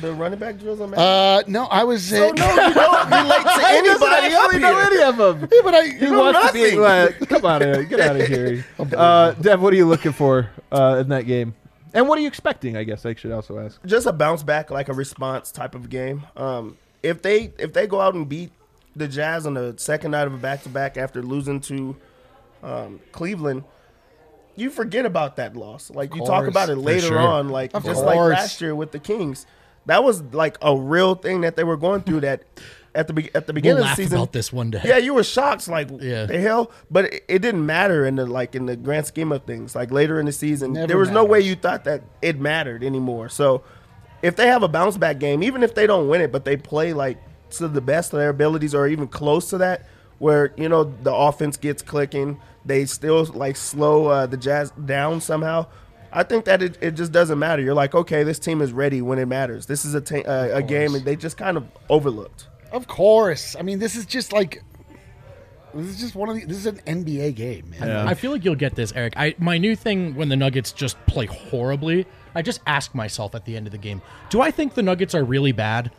The 0.00 0.12
running 0.12 0.38
back 0.38 0.58
drills 0.58 0.80
on 0.80 0.90
Madden? 0.90 1.04
uh, 1.04 1.42
no, 1.46 1.64
I 1.66 1.84
was. 1.84 2.12
Uh, 2.12 2.16
oh, 2.16 2.32
no, 2.32 2.66
you 2.66 2.74
don't 2.74 3.10
relate 3.10 3.42
to 3.42 3.50
He 3.66 3.82
doesn't 3.82 4.08
anybody 4.08 4.34
up 4.34 4.44
actually 4.44 4.60
know 4.60 4.78
any 4.78 5.02
of 5.02 5.16
them. 5.16 5.48
yeah, 5.52 5.60
but 5.64 5.74
I. 5.74 5.86
He 5.88 6.10
wants 6.10 6.46
to 6.46 6.52
be. 6.52 6.78
Uh, 6.78 7.08
come 7.26 7.44
on, 7.46 7.62
uh, 7.62 7.82
get 7.82 8.00
out 8.00 8.20
of 8.20 8.26
here. 8.28 8.66
Uh, 8.78 9.32
Dev, 9.32 9.60
what 9.62 9.72
are 9.72 9.76
you 9.76 9.86
looking 9.86 10.12
for 10.12 10.50
uh, 10.70 10.98
in 11.00 11.08
that 11.08 11.22
game? 11.26 11.54
And 11.94 12.08
what 12.08 12.18
are 12.18 12.20
you 12.20 12.28
expecting? 12.28 12.76
I 12.76 12.84
guess 12.84 13.06
I 13.06 13.14
should 13.14 13.32
also 13.32 13.58
ask. 13.58 13.82
just 13.86 14.06
a 14.06 14.12
bounce 14.12 14.42
back, 14.42 14.70
like 14.70 14.88
a 14.88 14.92
response 14.92 15.50
type 15.50 15.74
of 15.74 15.88
game. 15.88 16.26
Um, 16.36 16.76
if 17.02 17.22
they 17.22 17.52
if 17.58 17.72
they 17.72 17.86
go 17.86 18.00
out 18.00 18.14
and 18.14 18.28
beat 18.28 18.52
the 18.94 19.08
Jazz 19.08 19.46
on 19.46 19.54
the 19.54 19.74
second 19.78 20.10
night 20.10 20.26
of 20.26 20.34
a 20.34 20.38
back 20.38 20.62
to 20.64 20.68
back 20.68 20.96
after 20.96 21.22
losing 21.22 21.60
to 21.62 21.96
um, 22.62 23.00
Cleveland, 23.12 23.64
you 24.56 24.70
forget 24.70 25.06
about 25.06 25.36
that 25.36 25.56
loss. 25.56 25.90
Like 25.90 26.14
you 26.14 26.24
talk 26.24 26.46
about 26.46 26.68
it 26.68 26.76
later 26.76 27.08
sure. 27.08 27.18
on, 27.18 27.48
like 27.48 27.74
Of 27.74 27.84
just 27.84 28.04
like 28.04 28.18
last 28.18 28.60
year 28.60 28.74
with 28.74 28.92
the 28.92 28.98
Kings. 28.98 29.46
That 29.86 30.04
was 30.04 30.22
like 30.32 30.58
a 30.62 30.76
real 30.76 31.14
thing 31.14 31.40
that 31.42 31.56
they 31.56 31.64
were 31.64 31.76
going 31.76 32.02
through. 32.02 32.20
That 32.20 32.42
at 32.94 33.06
the 33.06 33.12
be- 33.12 33.30
at 33.34 33.46
the 33.46 33.52
we'll 33.52 33.54
beginning 33.54 33.82
of 33.84 33.88
the 33.90 33.94
season, 33.94 34.18
about 34.18 34.32
this 34.32 34.52
one 34.52 34.70
day. 34.70 34.80
yeah, 34.84 34.96
you 34.96 35.14
were 35.14 35.22
shocked, 35.24 35.68
like 35.68 35.88
Yeah. 36.00 36.26
the 36.26 36.40
hell. 36.40 36.70
But 36.90 37.06
it, 37.06 37.24
it 37.28 37.38
didn't 37.40 37.64
matter 37.66 38.06
in 38.06 38.16
the 38.16 38.26
like 38.26 38.54
in 38.54 38.66
the 38.66 38.76
grand 38.76 39.06
scheme 39.06 39.32
of 39.32 39.44
things. 39.44 39.74
Like 39.74 39.90
later 39.90 40.18
in 40.20 40.26
the 40.26 40.32
season, 40.32 40.72
Never 40.72 40.86
there 40.88 40.98
was 40.98 41.10
no 41.10 41.24
way 41.24 41.40
you 41.40 41.54
thought 41.54 41.84
that 41.84 42.02
it 42.22 42.38
mattered 42.40 42.82
anymore. 42.82 43.28
So 43.28 43.62
if 44.22 44.34
they 44.36 44.46
have 44.48 44.62
a 44.62 44.68
bounce 44.68 44.96
back 44.96 45.18
game, 45.18 45.42
even 45.42 45.62
if 45.62 45.74
they 45.74 45.86
don't 45.86 46.08
win 46.08 46.20
it, 46.20 46.32
but 46.32 46.44
they 46.44 46.56
play 46.56 46.92
like 46.92 47.18
to 47.50 47.68
the 47.68 47.80
best 47.80 48.12
of 48.12 48.18
their 48.18 48.30
abilities 48.30 48.74
or 48.74 48.88
even 48.88 49.06
close 49.06 49.50
to 49.50 49.58
that, 49.58 49.86
where 50.18 50.52
you 50.56 50.68
know 50.68 50.84
the 50.84 51.14
offense 51.14 51.56
gets 51.56 51.82
clicking, 51.82 52.40
they 52.64 52.86
still 52.86 53.24
like 53.26 53.56
slow 53.56 54.06
uh, 54.06 54.26
the 54.26 54.36
Jazz 54.36 54.72
down 54.84 55.20
somehow. 55.20 55.66
I 56.12 56.22
think 56.22 56.44
that 56.46 56.62
it, 56.62 56.78
it 56.80 56.92
just 56.92 57.12
doesn't 57.12 57.38
matter. 57.38 57.62
You're 57.62 57.74
like, 57.74 57.94
okay, 57.94 58.22
this 58.22 58.38
team 58.38 58.60
is 58.62 58.72
ready 58.72 59.02
when 59.02 59.18
it 59.18 59.26
matters. 59.26 59.66
This 59.66 59.84
is 59.84 59.94
a 59.94 60.00
ta- 60.00 60.26
uh, 60.26 60.50
a 60.52 60.62
game, 60.62 60.94
and 60.94 61.04
they 61.04 61.16
just 61.16 61.36
kind 61.36 61.56
of 61.56 61.66
overlooked. 61.88 62.46
Of 62.72 62.86
course. 62.86 63.56
I 63.58 63.62
mean, 63.62 63.78
this 63.78 63.96
is 63.96 64.06
just 64.06 64.32
like. 64.32 64.62
This 65.74 65.88
is 65.88 66.00
just 66.00 66.14
one 66.14 66.30
of 66.30 66.36
the. 66.36 66.44
This 66.46 66.56
is 66.56 66.66
an 66.66 66.80
NBA 66.86 67.34
game, 67.34 67.70
man. 67.70 68.06
I 68.08 68.14
feel 68.14 68.30
like 68.30 68.44
you'll 68.44 68.54
get 68.54 68.74
this, 68.76 68.92
Eric. 68.94 69.12
I 69.16 69.34
my 69.38 69.58
new 69.58 69.76
thing 69.76 70.14
when 70.14 70.28
the 70.28 70.36
Nuggets 70.36 70.72
just 70.72 70.96
play 71.06 71.26
horribly, 71.26 72.06
I 72.34 72.42
just 72.42 72.60
ask 72.66 72.94
myself 72.94 73.34
at 73.34 73.44
the 73.44 73.56
end 73.56 73.66
of 73.66 73.72
the 73.72 73.78
game, 73.78 74.00
do 74.30 74.40
I 74.40 74.50
think 74.50 74.74
the 74.74 74.82
Nuggets 74.82 75.14
are 75.14 75.24
really 75.24 75.52
bad? 75.52 75.90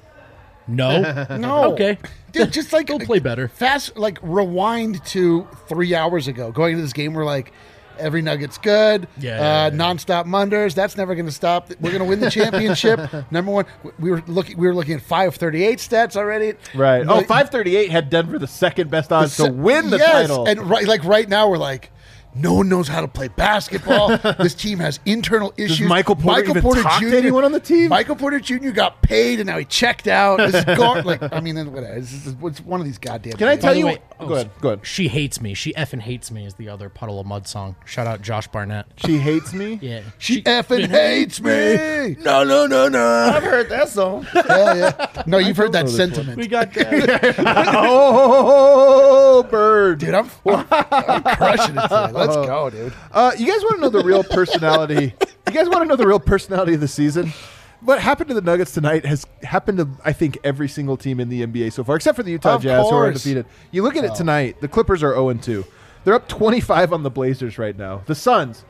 No. 0.67 1.25
No. 1.37 1.73
Okay. 1.73 1.97
Dude, 2.31 2.51
just 2.51 2.73
like 2.73 2.87
They'll 2.89 2.99
play 2.99 3.19
better. 3.19 3.47
Fast, 3.47 3.97
like 3.97 4.19
rewind 4.21 5.03
to 5.07 5.47
three 5.67 5.95
hours 5.95 6.27
ago. 6.27 6.51
Going 6.51 6.73
into 6.73 6.83
this 6.83 6.93
game, 6.93 7.13
we're 7.13 7.25
like, 7.25 7.53
every 7.99 8.21
Nugget's 8.21 8.57
good. 8.57 9.07
Yeah, 9.19 9.33
Uh, 9.33 9.39
yeah, 9.39 9.69
nonstop 9.71 10.25
Munders. 10.25 10.75
That's 10.75 10.97
never 10.97 11.15
going 11.15 11.25
to 11.25 11.31
stop. 11.31 11.69
We're 11.79 11.91
going 11.91 12.03
to 12.03 12.07
win 12.09 12.19
the 12.19 12.31
championship. 12.31 12.99
Number 13.31 13.51
one. 13.51 13.65
We 13.99 14.11
were 14.11 14.23
looking. 14.27 14.57
We 14.57 14.67
were 14.67 14.75
looking 14.75 14.95
at 14.95 15.01
five 15.01 15.35
thirty 15.35 15.63
eight 15.63 15.79
stats 15.79 16.15
already. 16.15 16.53
Right. 16.75 17.05
Oh, 17.07 17.21
538 17.21 17.91
had 17.91 18.09
Denver 18.09 18.39
the 18.39 18.47
second 18.47 18.89
best 18.89 19.11
odds 19.11 19.37
to 19.37 19.51
win 19.51 19.89
the 19.89 19.97
yes, 19.97 20.11
title. 20.11 20.47
And 20.47 20.69
right, 20.69 20.85
like 20.87 21.03
right 21.03 21.27
now, 21.27 21.49
we're 21.49 21.57
like. 21.57 21.91
No 22.37 22.53
one 22.53 22.69
knows 22.69 22.87
how 22.87 23.01
to 23.01 23.07
play 23.07 23.27
basketball. 23.29 24.17
this 24.39 24.53
team 24.53 24.79
has 24.79 24.99
internal 25.05 25.53
issues. 25.57 25.87
Michael 25.87 26.15
Porter 26.15 26.49
even 26.49 26.61
talk 26.61 27.01
to 27.01 27.17
anyone 27.17 27.43
on 27.43 27.51
the 27.51 27.59
team? 27.59 27.89
Michael 27.89 28.15
Porter 28.15 28.39
Jr. 28.39 28.69
got 28.71 29.01
paid, 29.01 29.39
and 29.39 29.47
now 29.47 29.57
he 29.57 29.65
checked 29.65 30.07
out. 30.07 30.37
This 30.37 30.55
is 30.55 30.65
gar- 30.77 31.01
like, 31.03 31.21
I 31.33 31.39
mean, 31.39 31.55
whatever. 31.71 31.95
It's, 31.95 32.27
it's, 32.27 32.35
it's 32.41 32.59
one 32.61 32.79
of 32.79 32.85
these 32.85 32.97
goddamn. 32.97 33.33
Can 33.33 33.47
I 33.47 33.55
tell 33.55 33.73
the 33.73 33.79
you? 33.79 33.85
way- 33.87 33.97
go 34.19 34.33
ahead. 34.33 34.51
Go 34.61 34.69
ahead. 34.69 34.85
She 34.85 35.07
hates 35.07 35.41
me. 35.41 35.53
She 35.53 35.73
effing 35.73 36.01
hates 36.01 36.31
me 36.31 36.45
is 36.45 36.55
the 36.55 36.69
other 36.69 36.89
Puddle 36.89 37.19
of 37.19 37.25
Mudd 37.27 37.47
song. 37.47 37.75
Shout 37.85 38.07
out 38.07 38.21
Josh 38.21 38.47
Barnett. 38.47 38.87
She 38.97 39.17
hates 39.17 39.53
me. 39.53 39.79
Yeah. 39.87 40.01
She 40.17 40.41
effing 40.41 40.87
hates 40.87 41.39
me. 41.39 42.15
No, 42.21 42.43
no, 42.43 42.65
no, 42.67 42.89
no. 42.89 43.31
I've 43.33 43.43
heard 43.43 43.69
that 43.69 43.87
song. 43.89 44.23
Hell 44.23 44.77
yeah. 44.77 45.23
No, 45.25 45.37
you've 45.37 45.55
heard 45.55 45.71
that 45.71 45.85
know 45.85 45.91
one. 45.91 45.97
sentiment. 45.97 46.37
We 46.37 46.47
got 46.47 46.73
that. 46.73 47.35
oh, 47.39 49.43
bird. 49.43 49.99
Dude, 49.99 50.13
I'm, 50.13 50.29
I'm 50.45 51.23
crushing 51.23 51.77
it 51.77 51.81
today. 51.81 52.11
Let's 52.27 52.47
go, 52.47 52.69
dude. 52.69 52.93
Uh, 53.11 53.31
you 53.37 53.47
guys 53.47 53.61
want 53.63 53.75
to 53.75 53.81
know 53.81 53.89
the 53.89 54.03
real 54.03 54.23
personality? 54.23 55.13
you 55.47 55.53
guys 55.53 55.69
want 55.69 55.81
to 55.83 55.85
know 55.85 55.95
the 55.95 56.07
real 56.07 56.19
personality 56.19 56.73
of 56.73 56.81
the 56.81 56.87
season? 56.87 57.33
What 57.81 57.99
happened 58.01 58.29
to 58.29 58.33
the 58.33 58.41
Nuggets 58.41 58.73
tonight 58.73 59.05
has 59.05 59.25
happened 59.43 59.77
to 59.77 59.87
I 60.03 60.11
think 60.13 60.37
every 60.43 60.67
single 60.67 60.97
team 60.97 61.19
in 61.19 61.29
the 61.29 61.45
NBA 61.45 61.71
so 61.73 61.83
far, 61.83 61.95
except 61.95 62.15
for 62.15 62.23
the 62.23 62.31
Utah 62.31 62.55
Of 62.55 62.63
Jazz 62.63 62.81
who 62.81 62.87
are 62.87 62.89
course. 62.89 63.07
undefeated. 63.07 63.45
You 63.71 63.83
look 63.83 63.95
at 63.95 64.03
it 64.03 64.15
tonight. 64.15 64.59
The 64.61 64.67
Clippers 64.67 65.03
are 65.03 65.13
0 65.13 65.33
2. 65.33 65.65
They're 66.03 66.15
up 66.15 66.27
25 66.27 66.93
on 66.93 67.03
the 67.03 67.09
Blazers 67.11 67.57
right 67.57 67.77
now. 67.77 68.01
The 68.05 68.15
Suns 68.15 68.65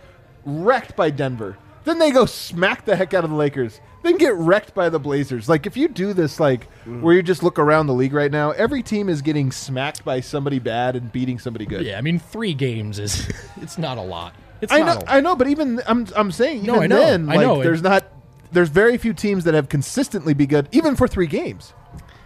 wrecked 0.46 0.96
by 0.96 1.10
Denver. 1.10 1.58
Then 1.84 2.00
they 2.00 2.12
go 2.12 2.26
smack 2.26 2.84
the 2.84 2.96
heck 2.96 3.14
out 3.14 3.24
of 3.24 3.30
the 3.30 3.36
Lakers. 3.36 3.80
Then 4.08 4.18
get 4.18 4.36
wrecked 4.36 4.74
by 4.74 4.88
the 4.88 5.00
Blazers. 5.00 5.50
Like 5.50 5.66
if 5.66 5.76
you 5.76 5.90
do 5.90 6.14
this, 6.14 6.40
like 6.40 6.68
mm. 6.86 7.02
where 7.02 7.14
you 7.14 7.22
just 7.22 7.44
look 7.44 7.60
around 7.60 7.88
the 7.88 7.94
league 7.94 8.14
right 8.14 8.32
now, 8.32 8.52
every 8.52 8.82
team 8.82 9.10
is 9.10 9.22
getting 9.22 9.52
smacked 9.52 10.06
by 10.06 10.22
somebody 10.22 10.60
bad 10.60 10.96
and 10.96 11.12
beating 11.12 11.40
somebody 11.40 11.66
good. 11.66 11.86
yeah, 11.86 11.98
I 11.98 12.02
mean 12.02 12.18
three 12.18 12.54
games 12.54 13.00
is 13.00 13.30
it's 13.62 13.78
not 13.78 13.98
a 13.98 14.02
lot. 14.02 14.34
It's 14.62 14.72
I 14.72 14.80
not 14.80 14.86
know, 14.86 14.94
a 14.94 14.96
lot. 14.96 15.04
I 15.08 15.20
know, 15.20 15.36
but 15.36 15.48
even 15.48 15.82
I'm 15.86 16.08
I'm 16.16 16.32
saying 16.32 16.64
even 16.64 16.68
No, 16.68 16.82
I 16.82 16.88
know. 16.88 17.00
then, 17.00 17.30
I 17.30 17.36
like 17.36 17.48
know. 17.48 17.62
there's 17.62 17.82
not 17.82 18.06
there's 18.54 18.70
very 18.70 18.98
few 18.98 19.14
teams 19.14 19.44
that 19.44 19.54
have 19.54 19.68
consistently 19.68 20.34
be 20.34 20.46
good, 20.46 20.70
even 20.72 20.96
for 20.96 21.08
three 21.10 21.28
games. 21.28 21.74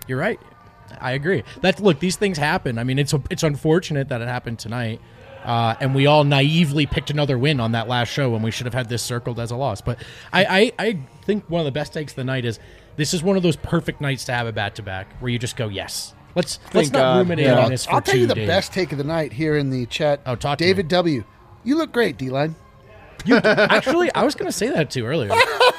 You're 0.07 0.19
right. 0.19 0.39
I 0.99 1.13
agree. 1.13 1.43
That 1.61 1.79
look, 1.79 1.99
these 1.99 2.15
things 2.15 2.38
happen. 2.38 2.77
I 2.77 2.84
mean, 2.84 2.99
it's 2.99 3.15
it's 3.32 3.41
unfortunate 3.41 4.09
that 4.09 4.21
it 4.21 4.27
happened 4.27 4.59
tonight, 4.59 5.01
uh, 5.44 5.76
and 5.80 5.94
we 5.96 6.06
all 6.06 6.24
naively 6.24 6.86
picked 6.86 7.10
another 7.10 7.38
win 7.38 7.60
on 7.60 7.72
that 7.74 7.88
last 7.88 8.10
show 8.10 8.30
when 8.30 8.42
we 8.42 8.52
should 8.52 8.66
have 8.66 8.74
had 8.74 8.89
this 8.89 9.02
circled 9.02 9.39
as 9.39 9.52
a 9.52 9.56
loss. 9.56 9.82
But 9.82 10.04
I, 10.32 10.46
I, 10.78 10.86
I 10.88 11.00
think 11.24 11.50
one 11.50 11.60
of 11.60 11.66
the 11.66 11.72
best 11.72 11.94
takes 11.94 12.12
of 12.14 12.18
the 12.18 12.24
night 12.24 12.46
is 12.46 12.60
this 12.98 13.14
is 13.14 13.24
one 13.24 13.38
of 13.38 13.44
those 13.44 13.56
perfect 13.56 14.02
nights 14.02 14.26
to 14.26 14.34
have 14.34 14.48
a 14.48 14.52
back 14.52 14.76
to 14.76 14.84
back 14.84 15.08
where 15.20 15.30
you 15.32 15.39
just 15.39 15.56
go 15.56 15.68
yes. 15.68 16.14
Let's 16.36 16.60
let's 16.74 16.92
not 16.92 17.00
God. 17.00 17.18
ruminate 17.20 17.46
Yeah. 17.46 17.54
on 17.56 17.60
I'll, 17.64 17.70
this 17.70 17.86
for 17.86 17.94
I'll 17.96 18.02
tell 18.02 18.14
two 18.14 18.22
you 18.22 18.28
the 18.28 18.36
days. 18.36 18.48
best 18.48 18.72
take 18.74 18.92
of 18.92 18.98
the 18.98 19.04
night 19.04 19.34
here 19.34 19.58
in 19.58 19.70
the 19.70 19.86
chat. 19.88 20.22
Oh, 20.26 20.36
talk 20.36 20.58
to 20.60 20.64
David 20.64 20.86
me. 20.86 20.89
W. 20.89 21.24
You 21.64 21.78
look 21.78 21.92
great, 21.92 22.18
D-line. 22.18 22.56
You, 23.26 23.36
actually, 23.38 24.13
I 24.13 24.24
was 24.24 24.36
going 24.36 24.47
to 24.47 24.51
say 24.51 24.69
that 24.69 24.89
too 24.89 25.05
earlier. 25.05 25.32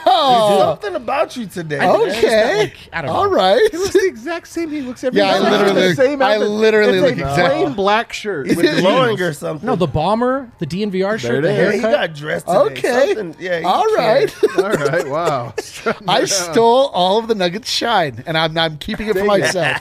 Something 0.05 0.95
about 0.95 1.37
you 1.37 1.47
today. 1.47 1.79
man. 1.79 1.89
Okay. 2.11 2.59
like, 2.59 2.77
I 2.93 3.03
don't 3.03 3.11
know. 3.11 3.17
All 3.17 3.29
right. 3.31 3.61
It 3.63 3.73
looks 3.75 3.93
the 3.93 4.07
exact 4.07 4.49
same. 4.49 4.71
He 4.71 4.83
looks 4.83 5.03
every 5.05 5.19
Yeah, 5.21 5.31
I 5.33 5.39
day. 5.43 5.51
literally- 5.51 5.89
the 5.89 5.95
same 5.95 6.23
I 6.23 6.35
outfit. 6.37 6.49
literally 6.51 6.99
it's 6.99 7.03
look 7.03 7.11
a 7.19 7.31
exact- 7.31 7.55
plain 7.55 7.73
black 7.75 8.13
shirt. 8.13 8.47
Is 8.49 8.57
with 8.57 8.67
it 8.67 8.81
glowing 8.81 9.21
or 9.21 9.33
something? 9.33 9.67
No, 9.67 9.77
the 9.77 9.87
bomber, 9.87 10.51
the 10.59 10.67
DNVR 10.67 11.19
shirt, 11.19 11.39
it 11.45 11.49
the 11.49 11.51
is. 11.51 11.57
yeah, 11.59 11.73
he 11.73 11.81
haircut. 11.81 12.09
got 12.11 12.15
dressed 12.17 12.47
today. 12.47 12.59
Okay. 12.59 13.15
Something- 13.15 13.37
yeah, 13.45 13.59
he 13.61 13.65
All 13.65 13.85
cared. 13.97 14.33
right. 14.43 14.59
All 14.59 14.71
right, 14.71 15.09
wow. 15.09 15.55
I 16.09 16.25
stole 16.27 16.89
all 16.89 17.19
of 17.19 17.29
the 17.29 17.35
Nuggets 17.35 17.69
shine, 17.71 18.23
and 18.27 18.37
I'm, 18.37 18.57
I'm 18.59 18.79
keeping 18.79 19.09
it 19.09 19.17
for 19.17 19.25
myself. 19.25 19.79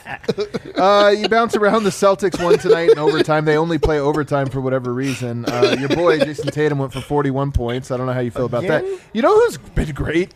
Uh, 0.76 1.14
you 1.16 1.28
bounce 1.28 1.54
around. 1.56 1.84
The 1.84 1.90
Celtics 1.90 2.42
won 2.42 2.58
tonight 2.58 2.90
in 2.90 2.98
overtime. 2.98 3.44
They 3.44 3.56
only 3.56 3.78
play 3.78 3.98
overtime 4.00 4.48
for 4.48 4.60
whatever 4.60 4.92
reason. 4.92 5.44
Uh, 5.46 5.76
your 5.78 5.88
boy 5.90 6.18
Jayson 6.18 6.50
Tatum 6.50 6.78
went 6.78 6.92
for 6.92 7.00
41 7.00 7.51
points. 7.52 7.90
I 7.90 7.96
don't 7.96 8.06
know 8.06 8.12
how 8.12 8.20
you 8.20 8.30
feel 8.30 8.46
about 8.46 8.62
that. 8.64 8.84
Again? 8.84 8.98
You 9.12 9.22
know 9.22 9.38
who's 9.40 9.56
been 9.58 9.92
great? 9.92 10.34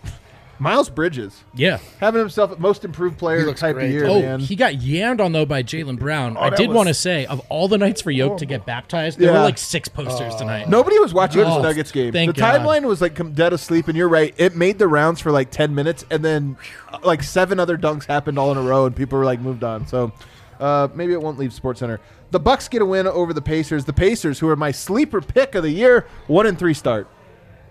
Miles 0.59 0.89
Bridges 0.89 1.45
Yeah. 1.55 1.81
having 2.01 2.19
himself 2.19 2.59
most 2.59 2.83
improved 2.83 3.19
player 3.19 3.45
looks 3.45 3.61
type 3.61 3.75
great. 3.75 3.89
of 3.89 3.93
year, 3.93 4.07
Oh, 4.07 4.23
man. 4.23 4.41
he 4.41 4.57
got 4.57 4.73
yammed 4.73 5.21
on 5.21 5.33
though 5.33 5.45
by 5.45 5.63
Jaylen 5.63 5.99
Brown. 5.99 6.35
I 6.39 6.49
that 6.49 6.57
did 6.57 6.69
was 6.71 6.77
want 6.77 6.89
to 6.89 6.95
say, 6.95 7.27
of 7.27 7.41
all 7.51 7.69
the 7.69 7.77
nights 7.77 8.01
for 8.01 8.11
Yoke 8.11 8.39
to 8.39 8.47
get 8.47 8.65
baptized, 8.65 9.19
there 9.19 9.33
Yeah. 9.33 9.39
were 9.41 9.45
like 9.45 9.59
six 9.59 9.87
posters 9.87 10.35
tonight. 10.37 10.67
Nobody 10.71 10.99
was 10.99 11.13
watching 11.13 11.43
Oh, 11.43 11.57
this 11.57 11.63
Nuggets 11.63 11.93
game. 11.93 12.11
The 12.13 12.29
God. 12.33 12.37
timeline 12.63 12.85
was 12.85 13.03
like 13.03 13.15
com- 13.15 13.33
dead 13.33 13.53
asleep, 13.53 13.89
and 13.89 13.99
you're 13.99 14.09
right. 14.09 14.33
It 14.39 14.57
made 14.57 14.79
the 14.79 14.89
rounds 14.89 15.21
for 15.21 15.31
like 15.31 15.51
ten 15.51 15.75
minutes, 15.75 16.07
and 16.11 16.25
then 16.25 16.57
uh, 16.91 17.01
like 17.05 17.23
seven 17.23 17.61
other 17.61 17.77
dunks 17.77 18.07
happened 18.07 18.39
all 18.39 18.51
in 18.51 18.57
a 18.57 18.63
row, 18.63 18.87
and 18.87 18.97
people 18.97 19.19
were 19.19 19.27
like 19.27 19.41
moved 19.41 19.63
on. 19.63 19.87
So 19.87 20.11
uh, 20.59 20.89
maybe 20.95 21.13
it 21.13 21.21
won't 21.21 21.39
leave 21.39 21.53
Sports 21.53 21.81
Center. 21.81 22.01
The 22.31 22.41
Bucks 22.41 22.69
get 22.69 22.83
a 22.83 22.87
win 22.87 23.07
over 23.07 23.33
the 23.33 23.43
Pacers. 23.43 23.85
The 23.85 23.93
Pacers, 23.93 24.39
who 24.39 24.49
are 24.49 24.57
my 24.57 24.73
sleeper 24.73 25.21
pick 25.21 25.55
of 25.55 25.63
the 25.63 25.71
year, 25.71 26.07
one 26.27 26.47
and 26.47 26.59
three 26.59 26.75
start. 26.75 27.09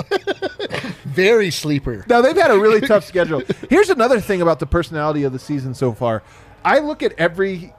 Very 1.06 1.52
sleeper. 1.52 2.06
Now 2.08 2.22
they've 2.22 2.36
had 2.36 2.52
a 2.52 2.60
really 2.60 2.82
tough 2.88 3.06
schedule. 3.06 3.44
Here's 3.70 3.90
another 3.90 4.20
thing 4.20 4.42
about 4.42 4.60
the 4.60 4.66
personality 4.66 5.24
of 5.24 5.34
the 5.34 5.40
season 5.40 5.74
so 5.74 5.94
far. 5.94 6.24
I 6.64 6.80
look 6.80 7.04
at 7.04 7.14
every 7.14 7.74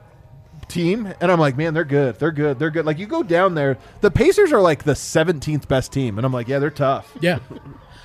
team 0.67 1.13
and 1.19 1.31
I'm 1.31 1.39
like, 1.39 1.57
man, 1.57 1.73
they're 1.73 1.83
good. 1.83 2.19
They're 2.19 2.31
good. 2.31 2.59
They're 2.59 2.71
good. 2.71 2.85
Like 2.85 2.99
you 2.99 3.07
go 3.07 3.23
down 3.23 3.55
there, 3.55 3.77
the 4.01 4.11
Pacers 4.11 4.51
are 4.51 4.61
like 4.61 4.83
the 4.83 4.93
17th 4.93 5.67
best 5.67 5.91
team, 5.91 6.17
and 6.17 6.25
I'm 6.25 6.33
like, 6.33 6.47
yeah, 6.47 6.59
they're 6.59 6.69
tough. 6.69 7.15
Yeah. 7.21 7.39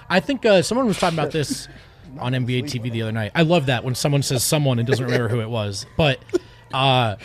I 0.08 0.20
think 0.20 0.44
uh, 0.44 0.62
someone 0.62 0.86
was 0.86 0.98
talking 0.98 1.18
about 1.18 1.32
this 1.32 1.68
on 2.18 2.32
NBA 2.32 2.64
TV 2.64 2.90
the 2.90 3.02
other 3.02 3.12
night. 3.12 3.32
I 3.34 3.42
love 3.42 3.66
that 3.66 3.84
when 3.84 3.94
someone 3.94 4.22
says 4.22 4.44
someone 4.44 4.78
and 4.78 4.86
doesn't 4.86 5.04
remember 5.04 5.28
who 5.28 5.40
it 5.40 5.48
was. 5.48 5.86
But 5.96 6.20
uh, 6.74 7.16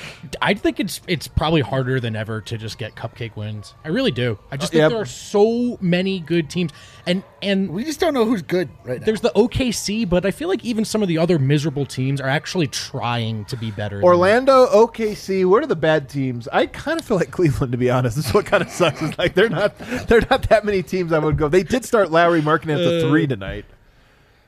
I 0.42 0.54
think 0.54 0.80
it's 0.80 1.02
it's 1.08 1.28
probably 1.28 1.62
harder 1.62 2.00
than 2.00 2.16
ever 2.16 2.42
to 2.42 2.58
just 2.58 2.78
get 2.78 2.96
cupcake 2.96 3.36
wins. 3.36 3.74
I 3.86 3.90
really 3.90 4.12
do. 4.12 4.38
I 4.52 4.58
just 4.58 4.72
think 4.72 4.82
Yep. 4.82 4.92
there 4.92 5.02
are 5.02 5.06
so 5.06 5.78
many 5.82 6.20
good 6.20 6.50
teams, 6.50 6.72
and 7.06 7.24
and 7.42 7.70
We 7.72 7.84
just 7.84 8.00
don't 8.00 8.14
know 8.14 8.26
who's 8.26 8.42
good 8.42 8.70
right 8.84 9.00
now. 9.00 9.06
there's 9.06 9.22
the 9.22 9.32
OKC, 9.36 10.08
but 10.10 10.26
I 10.26 10.32
feel 10.32 10.48
like 10.48 10.64
even 10.66 10.84
some 10.86 11.02
of 11.02 11.08
the 11.08 11.18
other 11.18 11.38
miserable 11.40 11.86
teams 11.86 12.20
are 12.20 12.30
actually 12.30 12.68
trying 12.68 13.46
to 13.46 13.56
be 13.58 13.72
better. 13.72 14.02
Orlando, 14.04 14.66
OKC, 14.68 15.46
what 15.46 15.64
are 15.64 15.68
the 15.68 15.76
bad 15.76 16.10
teams? 16.10 16.48
I 16.52 16.66
kind 16.66 17.00
of 17.00 17.06
feel 17.06 17.18
like 17.18 17.32
Cleveland, 17.32 17.72
to 17.72 17.78
be 17.78 17.90
honest. 17.90 18.16
This 18.16 18.28
is 18.28 18.34
what 18.34 18.46
kind 18.46 18.64
of 18.64 18.70
sucks. 18.72 19.02
Is 19.02 19.18
like 19.18 19.34
they're 19.34 19.50
not 19.50 19.78
they're 20.08 20.26
not 20.30 20.50
that 20.50 20.66
many 20.66 20.84
teams 20.84 21.12
I 21.14 21.20
would 21.20 21.38
go. 21.38 21.48
They 21.48 21.64
did 21.64 21.86
start 21.86 22.12
Lauri 22.12 22.42
Markkanen 22.42 22.74
at 22.84 23.02
the 23.02 23.08
three 23.10 23.28
tonight. 23.28 23.66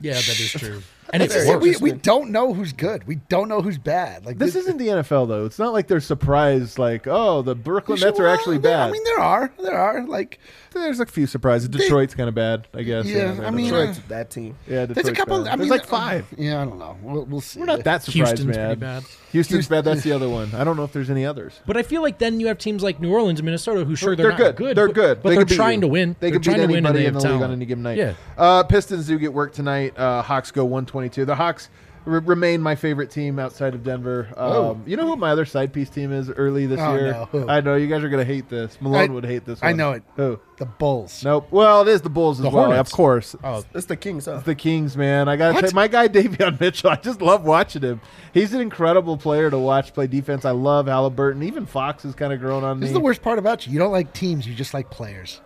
yeah, 0.01 0.13
that 0.13 0.39
is 0.39 0.51
true, 0.51 0.81
and 1.13 1.23
it's 1.23 1.33
It's 1.35 1.45
just- 1.45 1.61
we, 1.61 1.75
we 1.77 1.91
don't 1.97 2.31
know 2.31 2.53
who's 2.53 2.73
good. 2.73 3.05
We 3.07 3.15
don't 3.29 3.47
know 3.49 3.61
who's 3.61 3.77
bad. 3.77 4.25
Like 4.25 4.37
This 4.37 4.55
isn't 4.55 4.77
the 4.77 4.87
NFL 4.87 5.27
though. 5.27 5.45
It's 5.45 5.59
not 5.59 5.73
like 5.73 5.87
they're 5.87 5.99
surprised. 5.99 6.77
Like, 6.79 7.07
oh, 7.07 7.41
the 7.41 7.55
Brooklyn 7.55 7.99
Nets 7.99 8.19
are 8.19 8.23
Well, 8.23 8.33
actually 8.33 8.57
there- 8.57 8.73
bad. 8.77 8.89
I 8.89 8.91
mean, 8.91 9.03
there 9.03 9.19
are, 9.19 9.51
there 9.61 9.77
are. 9.77 10.05
Like, 10.05 10.39
There's 10.71 10.99
a 10.99 11.05
few 11.05 11.25
surprises. 11.27 11.67
Detroit's 11.69 12.13
kind 12.15 12.29
of 12.29 12.35
bad, 12.35 12.67
I 12.73 12.83
guess. 12.83 13.05
Yeah, 13.05 13.39
I 13.43 13.49
mean, 13.51 13.65
Detroit's 13.65 13.99
that 14.07 14.29
team. 14.29 14.55
yeah, 14.67 14.85
there's 14.85 15.07
a 15.07 15.13
couple. 15.13 15.43
bad. 15.43 15.47
I 15.51 15.55
mean, 15.55 15.67
there's 15.67 15.81
like 15.81 15.85
five. 15.89 16.27
Yeah, 16.37 16.61
I 16.61 16.65
don't 16.65 16.77
know. 16.79 16.97
We'll, 17.01 17.25
we'll 17.25 17.41
see. 17.41 17.59
We're 17.59 17.65
not 17.65 17.83
that 17.85 18.03
surprised, 18.03 18.37
Houston's 18.37 18.55
man. 18.55 18.67
pretty 18.67 18.79
bad. 18.79 19.03
Houston's 19.31 19.67
bad. 19.67 19.83
That's 19.85 20.03
the 20.03 20.11
other 20.11 20.29
one. 20.29 20.53
I 20.55 20.63
don't 20.63 20.77
know 20.77 20.83
if 20.83 20.91
there's 20.93 21.09
any 21.09 21.25
others. 21.25 21.59
But 21.65 21.77
I 21.77 21.83
feel 21.83 22.01
like 22.01 22.17
then 22.19 22.39
you 22.39 22.47
have 22.47 22.57
teams 22.57 22.81
like 22.83 22.99
New 22.99 23.11
Orleans 23.11 23.39
and 23.39 23.45
Minnesota 23.45 23.83
who 23.85 23.95
sure 23.95 24.15
they're, 24.15 24.27
they're 24.29 24.31
not 24.31 24.37
good. 24.37 24.55
good. 24.55 24.77
They're 24.77 24.87
good. 24.87 25.21
but 25.23 25.29
they 25.29 25.35
they 25.35 25.37
are 25.37 25.41
could 25.41 25.49
beat 25.49 25.55
trying 25.55 25.81
to 25.81 25.87
win. 25.87 26.15
They 26.19 26.27
are 26.27 26.31
can 26.31 26.39
beat 26.41 26.45
trying 26.45 26.61
to 26.61 26.67
win 26.67 26.77
and 26.77 26.87
anybody 26.87 26.99
they 27.03 27.07
in 27.07 27.13
have 27.13 27.21
the 27.23 27.29
league 27.29 27.37
talent. 27.39 27.51
on 27.51 27.57
any 27.57 27.65
given 27.65 27.83
night. 27.83 27.97
Yeah. 27.97 28.13
Uh, 28.37 28.63
Pistons 28.63 29.07
do 29.07 29.17
get 29.19 29.33
work 29.33 29.53
tonight. 29.53 29.97
Uh, 29.97 30.21
Hawks 30.21 30.51
go 30.51 30.65
122. 30.99 31.25
The 31.25 31.35
Hawks 31.35 31.69
r- 32.05 32.19
remain 32.21 32.61
my 32.61 32.75
favorite 32.75 33.11
team 33.11 33.39
outside 33.39 33.73
of 33.73 33.83
Denver. 33.83 34.27
Um, 34.37 34.51
Oh. 34.51 34.79
You 34.85 34.97
know 34.97 35.05
who 35.07 35.15
my 35.15 35.31
other 35.31 35.45
side 35.45 35.73
piece 35.73 35.89
team 35.89 36.11
is 36.11 36.29
early 36.29 36.65
this 36.65 36.79
Oh, 36.81 36.95
year? 36.95 37.11
no. 37.11 37.25
Who? 37.31 37.47
I 37.49 37.61
know 37.61 37.75
you 37.75 37.87
guys 37.87 38.03
are 38.03 38.09
gonna 38.09 38.23
hate 38.23 38.49
this. 38.49 38.77
Malone 38.81 39.09
I- 39.11 39.13
would 39.13 39.25
hate 39.25 39.45
this. 39.45 39.59
I 39.61 39.67
one. 39.67 39.77
know 39.77 39.91
it. 39.93 40.03
Who? 40.15 40.39
The 40.57 40.65
Bulls. 40.65 41.23
Nope. 41.23 41.47
Well, 41.51 41.81
it 41.83 41.87
is 41.87 42.01
the 42.01 42.09
Bulls 42.09 42.39
as 42.39 42.43
The 42.43 42.49
well. 42.49 42.65
Hornets. 42.65 42.89
Of 42.91 42.95
course. 42.95 43.35
Oh, 43.43 43.63
It's 43.73 43.85
the 43.85 43.95
Kings, 43.95 44.25
huh? 44.25 44.41
The 44.43 44.55
Kings, 44.55 44.97
man. 44.97 45.29
I 45.29 45.35
got 45.37 45.49
to 45.49 45.53
What? 45.55 45.69
say, 45.69 45.73
my 45.73 45.87
guy 45.87 46.07
Davion 46.09 46.59
Mitchell. 46.59 46.89
I 46.89 46.95
just 46.97 47.21
love 47.21 47.43
watching 47.45 47.81
him. 47.81 48.01
He's 48.33 48.53
an 48.53 48.59
incredible 48.61 49.15
player 49.17 49.49
to 49.49 49.57
watch 49.57 49.93
play 49.93 50.07
defense. 50.07 50.43
I 50.45 50.51
love 50.51 50.87
Halliburton. 50.87 51.43
Even 51.43 51.65
Fox 51.65 52.03
has 52.03 52.13
kind 52.15 52.33
of 52.33 52.39
grown 52.41 52.63
on 52.63 52.79
This 52.79 52.87
me. 52.87 52.89
is 52.89 52.93
the 52.93 52.99
worst 52.99 53.21
part 53.21 53.39
about 53.39 53.65
you. 53.67 53.73
You 53.73 53.79
don't 53.79 53.91
like 53.93 54.11
teams. 54.13 54.45
You 54.47 54.53
just 54.53 54.73
like 54.73 54.89
players. 54.89 55.39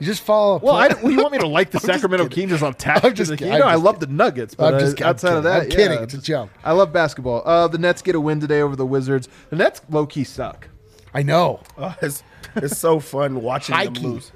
You 0.00 0.06
just 0.06 0.22
follow. 0.22 0.58
Well, 0.58 0.74
I, 0.74 0.88
well, 0.88 1.10
you 1.12 1.18
want 1.18 1.32
me 1.32 1.38
to 1.38 1.46
like 1.46 1.70
the 1.70 1.78
Sacramento 1.80 2.24
kidding. 2.24 2.48
Kings 2.48 2.50
just 2.50 2.62
on 2.64 2.74
tap? 2.74 3.04
I'm 3.04 3.14
just 3.14 3.30
you 3.30 3.36
kidding. 3.36 3.54
know, 3.58 3.64
I'm 3.66 3.70
I 3.70 3.74
love 3.76 4.00
the 4.00 4.06
Nuggets, 4.08 4.54
but 4.54 4.74
I'm 4.74 4.80
just 4.80 4.94
uh, 4.94 4.96
kidding. 4.96 5.04
I'm 5.06 5.10
outside 5.10 5.36
of 5.36 5.44
that, 5.44 5.62
I'm 5.62 5.68
kidding. 5.70 6.02
It's 6.02 6.14
a 6.14 6.20
joke. 6.20 6.50
I 6.64 6.72
love 6.72 6.92
basketball. 6.92 7.42
Uh, 7.46 7.68
the 7.68 7.78
Nets 7.78 8.02
get 8.02 8.14
a 8.14 8.20
win 8.20 8.40
today 8.40 8.60
over 8.60 8.74
the 8.76 8.86
Wizards. 8.86 9.28
The 9.50 9.56
Nets 9.56 9.80
low 9.88 10.04
key 10.06 10.24
suck. 10.24 10.68
I 11.14 11.22
know. 11.22 11.60
Oh, 11.78 11.94
it's, 12.02 12.24
it's 12.56 12.76
so 12.76 12.98
fun 12.98 13.40
watching 13.40 13.74
High 13.76 13.84
them 13.84 13.94
key. 13.94 14.06
lose. 14.06 14.32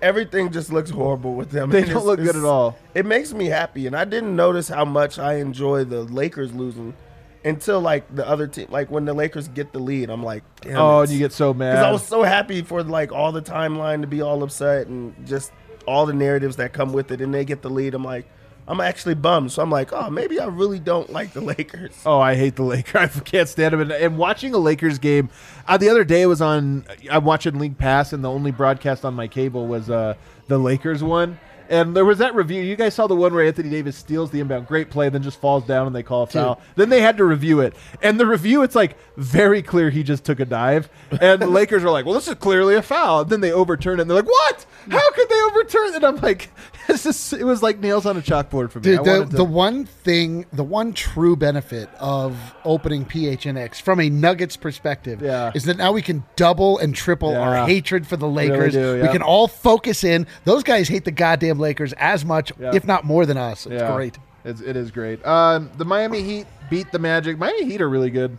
Everything 0.00 0.52
just 0.52 0.70
looks 0.72 0.90
horrible 0.90 1.34
with 1.34 1.50
them. 1.50 1.70
They 1.70 1.82
And 1.82 1.90
don't 1.90 2.06
look 2.06 2.20
good 2.20 2.36
at 2.36 2.44
all. 2.44 2.78
It 2.94 3.04
makes 3.04 3.32
me 3.32 3.46
happy, 3.46 3.86
and 3.86 3.96
I 3.96 4.04
didn't 4.04 4.36
notice 4.36 4.68
how 4.68 4.84
much 4.84 5.18
I 5.18 5.34
enjoy 5.36 5.84
the 5.84 6.02
Lakers 6.02 6.52
losing 6.52 6.94
until 7.44 7.80
like 7.80 8.14
the 8.14 8.26
other 8.26 8.46
team. 8.46 8.68
Like 8.70 8.90
when 8.90 9.04
the 9.04 9.14
Lakers 9.14 9.48
get 9.48 9.72
the 9.72 9.78
lead, 9.78 10.10
I'm 10.10 10.22
like, 10.22 10.42
Damn 10.60 10.76
Oh, 10.76 11.00
and 11.00 11.10
you 11.10 11.18
get 11.18 11.32
so 11.32 11.52
mad. 11.52 11.72
Because 11.72 11.84
I 11.84 11.90
was 11.90 12.06
so 12.06 12.22
happy 12.22 12.62
for 12.62 12.82
like 12.82 13.12
all 13.12 13.32
the 13.32 13.42
timeline 13.42 14.00
to 14.02 14.06
be 14.06 14.20
all 14.22 14.42
upset 14.42 14.86
and 14.86 15.14
just 15.26 15.52
all 15.86 16.06
the 16.06 16.12
narratives 16.14 16.56
that 16.56 16.72
come 16.72 16.92
with 16.92 17.10
it, 17.10 17.20
and 17.20 17.34
they 17.34 17.44
get 17.44 17.62
the 17.62 17.70
lead. 17.70 17.94
I'm 17.94 18.04
like, 18.04 18.30
I'm 18.68 18.80
actually 18.80 19.14
bummed. 19.14 19.50
So 19.50 19.62
I'm 19.62 19.70
like, 19.70 19.92
oh, 19.92 20.08
maybe 20.10 20.38
I 20.38 20.46
really 20.46 20.78
don't 20.78 21.10
like 21.10 21.32
the 21.32 21.40
Lakers. 21.56 21.94
Oh, 22.06 22.20
I 22.20 22.34
hate 22.34 22.56
the 22.56 22.62
Lakers. 22.62 22.94
I 23.16 23.20
can't 23.20 23.48
stand 23.48 23.72
them. 23.72 23.80
And, 23.80 23.92
and 23.92 24.16
watching 24.18 24.54
a 24.54 24.58
Lakers 24.58 24.98
game, 24.98 25.30
uh, 25.66 25.76
the 25.76 25.88
other 25.88 26.04
day 26.04 26.26
was 26.26 26.40
on. 26.40 26.84
I'm 27.10 27.24
watching 27.24 27.58
League 27.58 27.78
Pass, 27.78 28.12
and 28.12 28.22
the 28.24 28.30
only 28.30 28.50
broadcast 28.50 29.04
on 29.04 29.14
my 29.14 29.26
cable 29.26 29.66
was 29.66 29.90
uh, 29.90 30.14
the 30.48 30.58
Lakers 30.58 31.02
one. 31.02 31.38
And 31.68 31.96
there 31.96 32.04
was 32.04 32.18
that 32.18 32.34
review. 32.34 32.62
You 32.62 32.76
guys 32.76 32.94
saw 32.94 33.06
the 33.06 33.16
one 33.16 33.34
where 33.34 33.46
Anthony 33.46 33.70
Davis 33.70 33.96
steals 33.96 34.30
the 34.30 34.40
inbound, 34.40 34.66
great 34.66 34.90
play, 34.90 35.08
then 35.08 35.22
just 35.22 35.40
falls 35.40 35.64
down 35.64 35.86
and 35.86 35.94
they 35.94 36.02
call 36.02 36.22
a 36.22 36.26
foul. 36.26 36.60
Then 36.76 36.88
they 36.88 37.00
had 37.00 37.16
to 37.18 37.24
review 37.24 37.60
it, 37.60 37.74
and 38.02 38.18
the 38.18 38.26
review 38.26 38.62
it's 38.62 38.74
like 38.74 38.96
very 39.16 39.62
clear 39.62 39.90
he 39.90 40.02
just 40.02 40.24
took 40.24 40.40
a 40.40 40.44
dive, 40.44 40.88
and 41.20 41.40
the 41.40 41.46
Lakers 41.46 41.84
are 41.84 41.90
like, 41.90 42.04
"Well, 42.04 42.14
this 42.14 42.28
is 42.28 42.34
clearly 42.36 42.74
a 42.74 42.82
foul." 42.82 43.20
And 43.22 43.30
then 43.30 43.40
they 43.40 43.52
overturn 43.52 43.98
it, 43.98 44.02
and 44.02 44.10
they're 44.10 44.18
like, 44.18 44.26
"What? 44.26 44.66
How 44.90 45.10
could 45.12 45.28
they 45.28 45.42
overturn 45.42 45.88
it?" 45.88 45.94
And 45.96 46.04
I'm 46.04 46.16
like, 46.16 46.50
"It's 46.68 46.71
just 47.02 47.32
it 47.32 47.44
was 47.44 47.62
like 47.62 47.78
nails 47.78 48.06
on 48.06 48.16
a 48.16 48.20
chalkboard 48.20 48.70
for 48.70 48.80
me." 48.80 48.92
I 48.94 48.96
Dude, 48.96 49.04
the, 49.04 49.24
to- 49.24 49.36
the 49.36 49.44
one 49.44 49.84
thing, 49.84 50.46
the 50.52 50.64
one 50.64 50.92
true 50.92 51.36
benefit 51.36 51.88
of 51.98 52.36
opening 52.64 53.04
PHNX 53.04 53.80
from 53.80 54.00
a 54.00 54.08
Nuggets 54.10 54.56
perspective 54.56 55.20
Yeah. 55.22 55.52
is 55.54 55.64
that 55.64 55.76
now 55.76 55.92
we 55.92 56.02
can 56.02 56.24
double 56.36 56.78
and 56.78 56.94
triple 56.94 57.32
Yeah. 57.32 57.40
our 57.40 57.66
hatred 57.66 58.06
for 58.06 58.16
the 58.16 58.26
Really 58.28 58.48
Lakers. 58.50 58.72
do, 58.72 59.02
We 59.02 59.08
can 59.08 59.22
all 59.22 59.48
focus 59.48 60.04
in. 60.04 60.26
Those 60.44 60.62
guys 60.62 60.88
hate 60.88 61.04
the 61.04 61.10
goddamn 61.10 61.58
Lakers 61.58 61.92
as 61.94 62.24
much, 62.24 62.52
Yeah. 62.58 62.72
if 62.74 62.84
not 62.86 63.04
more 63.04 63.26
than 63.26 63.36
us. 63.36 63.66
It's 63.66 63.74
Yeah. 63.80 63.94
great. 63.94 64.18
It's, 64.44 64.60
it 64.60 64.76
is 64.76 64.90
great. 64.90 65.24
Um, 65.26 65.70
the 65.78 65.84
Miami 65.84 66.22
Heat 66.22 66.46
beat 66.68 66.90
the 66.90 66.98
Magic. 66.98 67.38
Miami 67.38 67.64
Heat 67.64 67.80
are 67.80 67.88
really 67.88 68.10
good. 68.10 68.36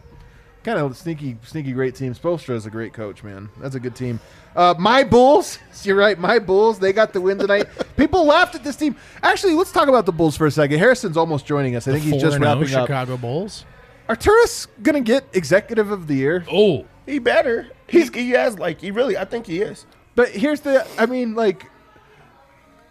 Kind 0.64 0.80
of 0.80 0.96
sneaky, 0.96 1.38
sneaky 1.44 1.74
great 1.74 1.94
team. 1.96 2.14
Spoelstra 2.16 2.56
is 2.56 2.66
a 2.66 2.70
great 2.70 2.94
coach, 2.94 3.22
man. 3.24 3.50
That's 3.60 3.76
a 3.76 3.80
good 3.82 3.96
team. 3.96 4.20
Uh, 4.56 4.74
my 4.78 5.04
Bulls. 5.04 5.60
You're 5.84 5.98
right. 5.98 6.18
My 6.18 6.40
Bulls. 6.40 6.80
They 6.80 6.94
got 6.94 7.12
the 7.12 7.20
win 7.20 7.38
tonight. 7.38 7.68
People 7.98 8.26
laughed 8.26 8.56
at 8.56 8.64
this 8.64 8.78
team. 8.78 8.96
Actually, 9.22 9.56
let's 9.56 9.72
talk 9.74 9.90
about 9.90 10.06
the 10.06 10.14
Bulls 10.14 10.38
for 10.38 10.48
a 10.48 10.52
second. 10.52 10.80
Harrison's 10.80 11.18
almost 11.18 11.46
joining 11.46 11.76
us. 11.76 11.88
I 11.88 11.92
think 11.92 12.04
he's 12.06 12.22
just 12.22 12.38
4-0 12.38 12.42
wrapping 12.42 12.76
up. 12.76 12.88
Chicago 12.88 13.18
Bulls. 13.18 13.66
Arturas 14.08 14.68
gonna 14.82 15.02
get 15.02 15.26
Executive 15.34 15.92
of 15.92 16.08
the 16.08 16.16
Year. 16.16 16.46
Oh, 16.52 16.86
He 17.06 17.20
better. 17.20 17.70
He's 17.88 18.14
he 18.14 18.32
has 18.32 18.58
like 18.60 18.80
he 18.82 18.92
really. 18.92 19.18
I 19.18 19.26
think 19.26 19.46
he 19.48 19.62
is. 19.62 19.86
But 20.16 20.30
here's 20.30 20.62
the. 20.62 20.86
I 20.98 21.06
mean, 21.06 21.36
like. 21.36 21.66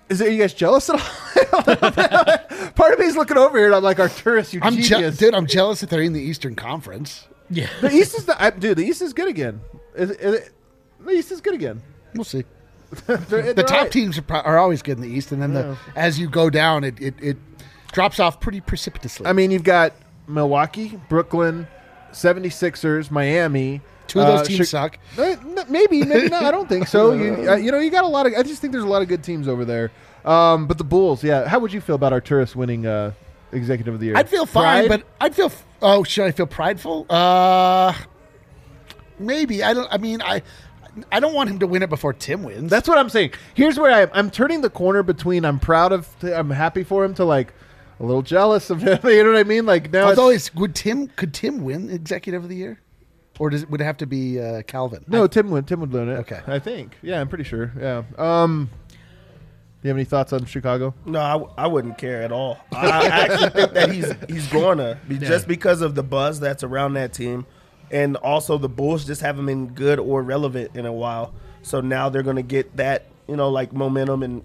Is 0.09 0.21
it, 0.21 0.29
are 0.29 0.31
you 0.31 0.39
guys 0.39 0.53
jealous 0.53 0.91
at 0.91 0.97
all? 0.97 1.63
Part 2.73 2.93
of 2.93 2.99
me 2.99 3.07
is 3.07 3.17
looking 3.17 3.39
over 3.39 3.57
here 3.57 3.67
and 3.69 3.75
I'm 3.75 3.83
like, 3.83 3.97
Arturas, 3.97 4.53
you 4.53 4.61
I'm 4.63 4.77
je- 4.77 5.11
dude. 5.13 5.33
I'm 5.35 5.47
jealous 5.47 5.81
that 5.81 5.89
they're 5.89 6.03
in 6.03 6.13
the 6.13 6.21
Eastern 6.21 6.55
Conference. 6.55 7.29
Yeah. 7.53 7.69
The 7.81 7.91
East 7.91 8.17
is 8.19 8.25
the 8.25 8.43
I, 8.43 8.51
dude. 8.51 8.77
The 8.79 8.85
East 8.85 9.03
is 9.03 9.13
good 9.13 9.29
again. 9.29 9.61
Is, 9.95 10.11
is 10.11 10.35
it- 10.35 10.53
the 11.01 11.11
East 11.11 11.33
is 11.33 11.41
good 11.41 11.55
again. 11.55 11.83
We'll 12.15 12.25
see. 12.25 12.45
They're- 13.07 13.17
The 13.19 13.53
they're 13.55 13.55
top 13.65 13.73
all 13.73 13.83
right. 13.83 13.93
teams 13.93 14.17
are, 14.19 14.23
pro- 14.23 14.41
are 14.41 14.59
always 14.59 14.83
good 14.83 14.97
in 14.99 15.03
the 15.03 15.09
East, 15.09 15.33
and 15.33 15.41
then 15.43 15.53
the 15.55 15.77
as 15.97 16.19
you 16.19 16.29
go 16.29 16.49
down, 16.51 16.85
it, 16.85 17.01
it, 17.01 17.15
it 17.21 17.37
drops 17.93 18.21
off 18.21 18.39
pretty 18.41 18.61
precipitously. 18.61 19.27
I 19.27 19.33
mean, 19.33 19.51
you've 19.51 19.65
got 19.65 19.93
Milwaukee, 20.29 20.99
Brooklyn, 21.09 21.67
76ers, 22.13 23.11
Miami. 23.11 23.81
Two 24.07 24.21
of 24.21 24.27
those 24.27 24.41
uh, 24.41 24.45
teams 24.45 24.59
Chi- 24.59 24.65
suck. 24.65 24.99
Uh, 25.19 25.37
Maybe, 25.69 26.05
maybe 26.05 26.29
not. 26.29 26.43
I 26.45 26.51
don't 26.51 26.69
think 26.69 26.87
so. 26.87 27.13
You, 27.13 27.33
uh, 27.51 27.57
you 27.57 27.73
know, 27.73 27.79
you 27.79 27.91
got 27.91 28.05
a 28.05 28.09
lot 28.09 28.27
of. 28.27 28.35
I 28.35 28.43
just 28.43 28.61
think 28.61 28.73
there's 28.73 28.85
a 28.85 28.89
lot 28.89 29.01
of 29.03 29.09
good 29.09 29.23
teams 29.25 29.49
over 29.49 29.65
there. 29.65 29.91
Um, 30.25 30.67
but 30.67 30.77
the 30.79 30.85
Bulls, 30.85 31.25
yeah. 31.25 31.49
How 31.49 31.59
would 31.59 31.73
you 31.73 31.81
feel 31.81 31.95
about 31.95 32.13
Arturas 32.13 32.55
winning 32.55 32.87
uh, 32.87 33.13
Executive 33.53 33.95
of 33.95 34.01
the 34.01 34.07
Year? 34.07 34.17
I'd 34.17 34.29
feel 34.29 34.47
fine, 34.47 34.87
Pride? 34.87 35.01
but 35.01 35.07
I'd 35.21 35.35
feel. 35.35 35.47
f- 35.47 35.65
Oh, 35.85 36.05
should 36.05 36.25
I 36.27 36.31
feel 36.31 36.47
prideful? 36.47 37.07
Uh, 37.11 37.93
maybe. 39.19 39.63
I 39.63 39.75
don't. 39.75 39.89
I 39.93 39.99
mean, 39.99 40.23
I. 40.23 40.43
I 41.11 41.21
don't 41.21 41.33
want 41.33 41.49
him 41.49 41.59
to 41.61 41.67
win 41.67 41.83
it 41.83 41.89
before 41.89 42.13
Tim 42.13 42.43
wins. 42.43 42.69
That's 42.71 42.87
what 42.87 42.99
I'm 42.99 43.09
saying. 43.09 43.33
Here's 43.55 43.79
where 43.79 43.91
I 43.91 44.03
am. 44.03 44.11
I'm 44.13 44.31
turning 44.31 44.61
the 44.61 44.69
corner 44.69 45.03
between 45.03 45.47
I'm 45.47 45.59
proud 45.59 45.91
of, 45.91 46.07
I'm 46.23 46.51
happy 46.51 46.85
for 46.85 47.03
him 47.03 47.15
to 47.15 47.25
like 47.25 47.55
a 47.99 48.05
little 48.05 48.21
jealous 48.21 48.69
of 48.69 48.83
him. 48.83 48.99
You 49.05 49.25
know 49.25 49.33
what 49.33 49.39
I 49.39 49.45
mean? 49.45 49.65
Like 49.65 49.91
now, 49.91 50.11
it's, 50.11 50.21
it's, 50.21 50.55
would 50.55 50.75
Tim 50.75 51.09
could 51.09 51.33
Tim 51.33 51.65
win 51.65 51.89
Executive 51.89 52.43
of 52.43 52.51
the 52.51 52.57
Year, 52.57 52.79
or 53.39 53.49
does 53.49 53.63
it 53.63 53.71
would 53.71 53.81
it 53.81 53.85
have 53.85 53.97
to 53.99 54.07
be 54.07 54.39
uh, 54.39 54.61
Calvin? 54.65 55.03
no, 55.09 55.27
Tim 55.27 55.51
would 55.51 55.67
Tim 55.67 55.81
would 55.81 55.93
win 55.93 56.11
it. 56.11 56.17
Okay. 56.17 56.41
I 56.47 56.59
think. 56.59 56.95
Yeah, 57.01 57.23
I'm 57.23 57.29
pretty 57.29 57.45
sure. 57.45 57.73
Yeah. 57.81 58.03
Um, 58.19 58.69
you 59.83 59.89
have 59.89 59.97
any 59.97 60.05
thoughts 60.05 60.33
on 60.33 60.45
Chicago? 60.45 60.95
No, 61.05 61.21
I, 61.21 61.33
w- 61.33 61.53
I 61.59 61.67
wouldn't 61.67 61.99
care 61.99 62.23
at 62.23 62.31
all. 62.33 62.59
I, 62.73 62.87
I 62.87 63.07
actually 63.07 63.51
think 63.51 63.73
that 63.73 63.91
he's 63.93 64.13
he's 64.29 64.47
going 64.49 64.79
to 64.79 64.99
be 65.09 65.19
just 65.19 65.49
because 65.49 65.81
of 65.83 65.95
the 65.95 66.03
buzz 66.03 66.39
that's 66.41 66.63
around 66.63 66.95
that 66.95 67.13
team, 67.13 67.47
and 67.91 68.17
also 68.17 68.59
the 68.59 68.69
Bulls 68.69 69.05
just 69.05 69.21
haven't 69.21 69.47
been 69.47 69.69
good 69.69 69.99
or 69.99 70.23
relevant 70.23 70.77
in 70.77 70.87
a 70.87 70.93
while. 70.93 71.35
So 71.63 71.81
now 71.81 72.09
they're 72.09 72.23
going 72.23 72.37
to 72.37 72.43
get 72.43 72.77
that 72.77 73.07
you 73.29 73.37
know 73.37 73.51
like 73.51 73.73
momentum 73.73 74.23
and 74.23 74.45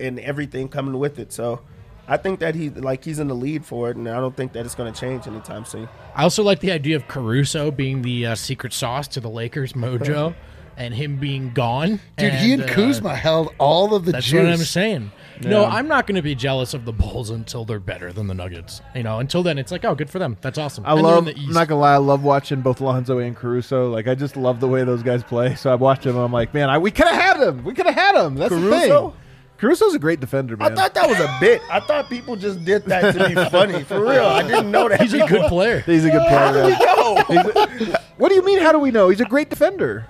and 0.00 0.18
everything 0.20 0.68
coming 0.68 0.98
with 0.98 1.18
it. 1.18 1.32
So 1.32 1.60
I 2.08 2.16
think 2.16 2.40
that 2.40 2.54
he 2.54 2.70
like 2.70 3.04
he's 3.04 3.18
in 3.18 3.28
the 3.28 3.34
lead 3.34 3.64
for 3.64 3.90
it, 3.90 3.96
and 3.96 4.08
I 4.08 4.16
don't 4.20 4.36
think 4.36 4.52
that 4.52 4.64
it's 4.66 4.74
going 4.74 4.92
to 4.92 4.98
change 5.00 5.26
anytime 5.26 5.64
soon. 5.64 5.88
I 6.14 6.22
also 6.24 6.42
like 6.42 6.60
the 6.60 6.72
idea 6.72 6.96
of 6.96 7.06
Caruso 7.08 7.70
being 7.70 8.02
the 8.02 8.26
uh, 8.26 8.34
secret 8.34 8.72
sauce 8.72 9.06
to 9.08 9.20
the 9.20 9.30
Lakers 9.30 9.72
mojo, 9.74 10.34
and 10.76 10.92
him 10.94 11.16
being 11.16 11.52
gone. 11.52 12.00
Dude, 12.16 12.32
he 12.34 12.52
and 12.52 12.62
uh, 12.62 12.66
Kuzma 12.68 13.14
held 13.14 13.54
all 13.58 13.94
of 13.94 14.04
the 14.04 14.12
That's 14.12 14.26
juice. 14.26 14.42
what 14.44 14.52
I'm 14.52 14.58
saying. 14.58 15.12
No, 15.44 15.64
I'm 15.64 15.88
not 15.88 16.06
going 16.06 16.14
to 16.14 16.22
be 16.22 16.36
jealous 16.36 16.72
of 16.72 16.84
the 16.84 16.92
Bulls 16.92 17.30
until 17.30 17.64
they're 17.64 17.80
better 17.80 18.12
than 18.12 18.28
the 18.28 18.34
Nuggets. 18.34 18.80
You 18.94 19.02
know, 19.02 19.18
until 19.18 19.42
then, 19.42 19.58
it's 19.58 19.72
like, 19.72 19.84
oh, 19.84 19.94
good 19.96 20.08
for 20.08 20.20
them. 20.20 20.36
That's 20.40 20.56
awesome. 20.56 20.84
I 20.86 20.92
And 20.92 20.98
they're 21.04 21.18
in 21.18 21.24
love. 21.24 21.24
the 21.24 21.34
I'm 21.36 21.52
not 21.52 21.66
gonna 21.66 21.80
lie. 21.80 21.94
I 21.94 21.96
love 21.96 22.22
watching 22.22 22.60
both 22.60 22.80
Lonzo 22.80 23.18
and 23.18 23.34
Caruso. 23.34 23.90
Like 23.90 24.06
I 24.06 24.14
just 24.14 24.36
love 24.36 24.60
the 24.60 24.68
way 24.68 24.84
those 24.84 25.02
guys 25.02 25.24
play. 25.24 25.56
So 25.56 25.72
I 25.72 25.74
watch 25.74 26.04
them. 26.04 26.14
and 26.14 26.24
I'm 26.24 26.32
like, 26.32 26.54
man, 26.54 26.70
I, 26.70 26.78
we 26.78 26.92
could 26.92 27.08
have 27.08 27.20
had 27.20 27.48
him. 27.48 27.64
We 27.64 27.74
could 27.74 27.86
have 27.86 27.94
had 27.96 28.14
him. 28.24 28.36
That's 28.36 28.54
the 28.54 28.60
Caruso? 28.60 29.10
thing. 29.10 29.18
Caruso's 29.58 29.94
a 29.94 29.98
great 29.98 30.18
defender, 30.20 30.56
man. 30.56 30.72
I 30.72 30.74
thought 30.74 30.94
that 30.94 31.08
was 31.08 31.18
a 31.20 31.36
bit. 31.40 31.60
I 31.70 31.80
thought 31.80 32.08
people 32.08 32.36
just 32.36 32.64
did 32.64 32.84
that 32.86 33.12
to 33.14 33.28
be 33.28 33.34
funny. 33.50 33.82
For 33.84 34.00
real, 34.00 34.24
I 34.26 34.42
didn't 34.42 34.70
know 34.70 34.88
that. 34.88 35.00
He's 35.00 35.14
a 35.14 35.26
good 35.26 35.48
player. 35.48 35.80
He's 35.80 36.04
a 36.04 36.10
good 36.10 36.26
player. 36.28 36.52
man. 36.52 36.78
No. 36.80 37.14
He's 37.28 37.88
a- 37.92 38.00
what 38.16 38.28
do 38.28 38.34
you 38.36 38.44
mean? 38.44 38.58
How 38.60 38.70
do 38.72 38.78
we 38.78 38.90
know? 38.92 39.08
He's 39.08 39.20
a 39.20 39.24
great 39.24 39.50
defender. 39.50 40.06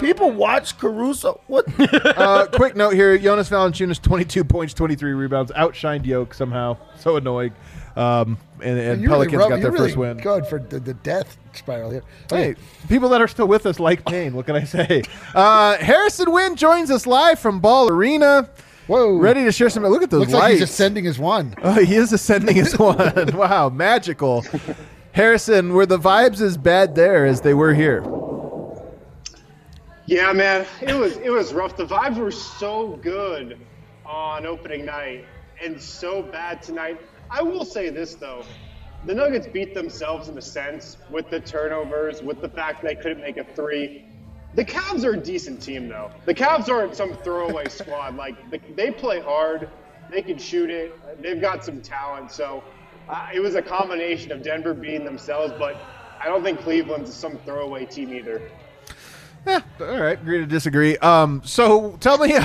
People 0.00 0.30
watch 0.30 0.78
Caruso. 0.78 1.40
What? 1.46 1.66
Uh, 2.22 2.46
quick 2.46 2.76
note 2.76 2.94
here: 2.94 3.16
Jonas 3.18 3.48
Valanciunas, 3.48 4.00
22 4.00 4.44
points, 4.44 4.74
23 4.74 5.12
rebounds, 5.12 5.50
outshined 5.52 6.04
Yoke 6.06 6.34
somehow. 6.34 6.76
So 6.96 7.16
annoying. 7.16 7.52
Um, 7.96 8.38
and 8.62 8.78
and 8.78 9.02
You're 9.02 9.10
really 9.10 9.26
Pelicans 9.28 9.38
rub- 9.38 9.48
got 9.50 9.54
their 9.56 9.62
you're 9.62 9.72
really 9.72 9.88
first 9.88 9.96
win. 9.96 10.16
Good 10.18 10.46
for 10.46 10.58
the, 10.58 10.80
the 10.80 10.94
death 10.94 11.36
spiral 11.52 11.90
here. 11.90 12.02
Hey, 12.30 12.54
people 12.88 13.08
that 13.10 13.20
are 13.20 13.28
still 13.28 13.48
with 13.48 13.66
us 13.66 13.80
like 13.80 14.04
pain. 14.06 14.34
What 14.34 14.46
can 14.46 14.56
I 14.56 14.64
say? 14.64 15.02
Uh, 15.34 15.76
Harrison 15.78 16.30
Wind 16.32 16.58
joins 16.58 16.90
us 16.90 17.06
live 17.06 17.38
from 17.38 17.60
Ball 17.60 17.88
Arena. 17.90 18.48
Whoa. 18.86 19.16
Ready 19.16 19.44
to 19.44 19.52
share 19.52 19.70
some. 19.70 19.84
Look 19.84 20.02
at 20.02 20.10
those 20.10 20.20
Looks 20.20 20.32
lights. 20.32 20.42
like 20.42 20.52
he's 20.52 20.62
ascending 20.62 21.06
as 21.06 21.18
one. 21.18 21.54
oh, 21.62 21.84
he 21.84 21.94
is 21.94 22.12
ascending 22.12 22.56
his 22.56 22.78
one. 22.78 23.30
wow, 23.36 23.68
magical. 23.68 24.44
Harrison, 25.12 25.72
were 25.72 25.86
the 25.86 25.98
vibes 25.98 26.40
as 26.40 26.56
bad 26.56 26.94
there 26.94 27.26
as 27.26 27.42
they 27.42 27.54
were 27.54 27.74
here? 27.74 28.02
Yeah, 30.06 30.32
man, 30.34 30.66
it 30.82 30.94
was 30.94 31.16
it 31.18 31.30
was 31.30 31.54
rough. 31.54 31.76
The 31.76 31.86
vibes 31.86 32.18
were 32.18 32.32
so 32.32 32.98
good 32.98 33.58
on 34.04 34.46
opening 34.46 34.84
night 34.84 35.26
and 35.62 35.80
so 35.80 36.22
bad 36.22 36.62
tonight. 36.62 36.98
I 37.30 37.42
will 37.42 37.64
say 37.64 37.90
this 37.90 38.16
though, 38.16 38.48
the 39.02 39.14
Nuggets 39.14 39.48
beat 39.48 39.74
themselves 39.74 40.28
in 40.28 40.38
a 40.38 40.42
sense 40.42 40.98
with 41.08 41.30
the 41.30 41.40
turnovers, 41.40 42.22
with 42.22 42.40
the 42.42 42.50
fact 42.50 42.82
they 42.82 42.96
couldn't 42.96 43.22
make 43.22 43.38
a 43.38 43.44
three. 43.44 44.04
The 44.54 44.66
Cavs 44.66 45.04
are 45.04 45.14
a 45.14 45.18
decent 45.18 45.62
team 45.62 45.88
though. 45.88 46.12
The 46.26 46.34
Cavs 46.34 46.68
aren't 46.68 46.96
some 46.96 47.14
throwaway 47.14 47.68
squad. 47.70 48.16
Like 48.16 48.36
they, 48.50 48.60
they 48.76 48.92
play 48.92 49.20
hard, 49.20 49.70
they 50.10 50.22
can 50.22 50.38
shoot 50.38 50.70
it. 50.70 51.00
They've 51.22 51.40
got 51.40 51.64
some 51.64 51.80
talent. 51.80 52.30
So 52.32 52.66
uh, 53.08 53.28
it 53.34 53.40
was 53.40 53.54
a 53.56 53.62
combination 53.62 54.32
of 54.32 54.42
Denver 54.42 54.74
beating 54.74 55.04
themselves, 55.04 55.54
but 55.58 55.76
I 56.20 56.28
don't 56.28 56.42
think 56.44 56.60
Cleveland's 56.60 57.16
some 57.16 57.38
throwaway 57.46 57.86
team 57.86 58.12
either. 58.12 58.42
Eh, 59.44 59.60
all 59.80 60.00
right, 60.00 60.20
agree 60.20 60.38
to 60.38 60.46
disagree. 60.46 60.96
Um, 60.98 61.42
so 61.44 61.96
tell 62.00 62.16
me, 62.18 62.32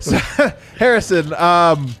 So, 0.00 0.16
Harrison, 0.78 1.32
um, 1.34 1.92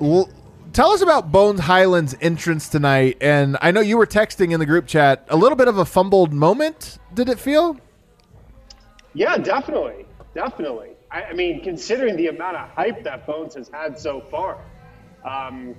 l- 0.00 0.28
tell 0.72 0.90
us 0.90 1.02
about 1.02 1.32
Bones 1.32 1.58
Hyland's 1.60 2.14
entrance 2.20 2.68
tonight. 2.68 3.16
And 3.20 3.56
I 3.60 3.70
know 3.72 3.80
you 3.80 3.96
were 3.96 4.06
texting 4.06 4.52
in 4.52 4.60
the 4.60 4.66
group 4.66 4.86
chat. 4.86 5.26
A 5.28 5.36
little 5.36 5.56
bit 5.56 5.66
of 5.68 5.78
a 5.78 5.84
fumbled 5.84 6.32
moment. 6.32 6.98
Did 7.14 7.28
it 7.28 7.38
feel? 7.40 7.76
Yeah, 9.14 9.36
definitely, 9.38 10.06
definitely. 10.34 10.90
I, 11.10 11.24
I 11.24 11.32
mean, 11.32 11.62
considering 11.62 12.16
the 12.16 12.28
amount 12.28 12.56
of 12.56 12.68
hype 12.70 13.02
that 13.04 13.26
Bones 13.26 13.54
has 13.54 13.68
had 13.68 13.98
so 13.98 14.20
far, 14.30 14.58
um, 15.24 15.74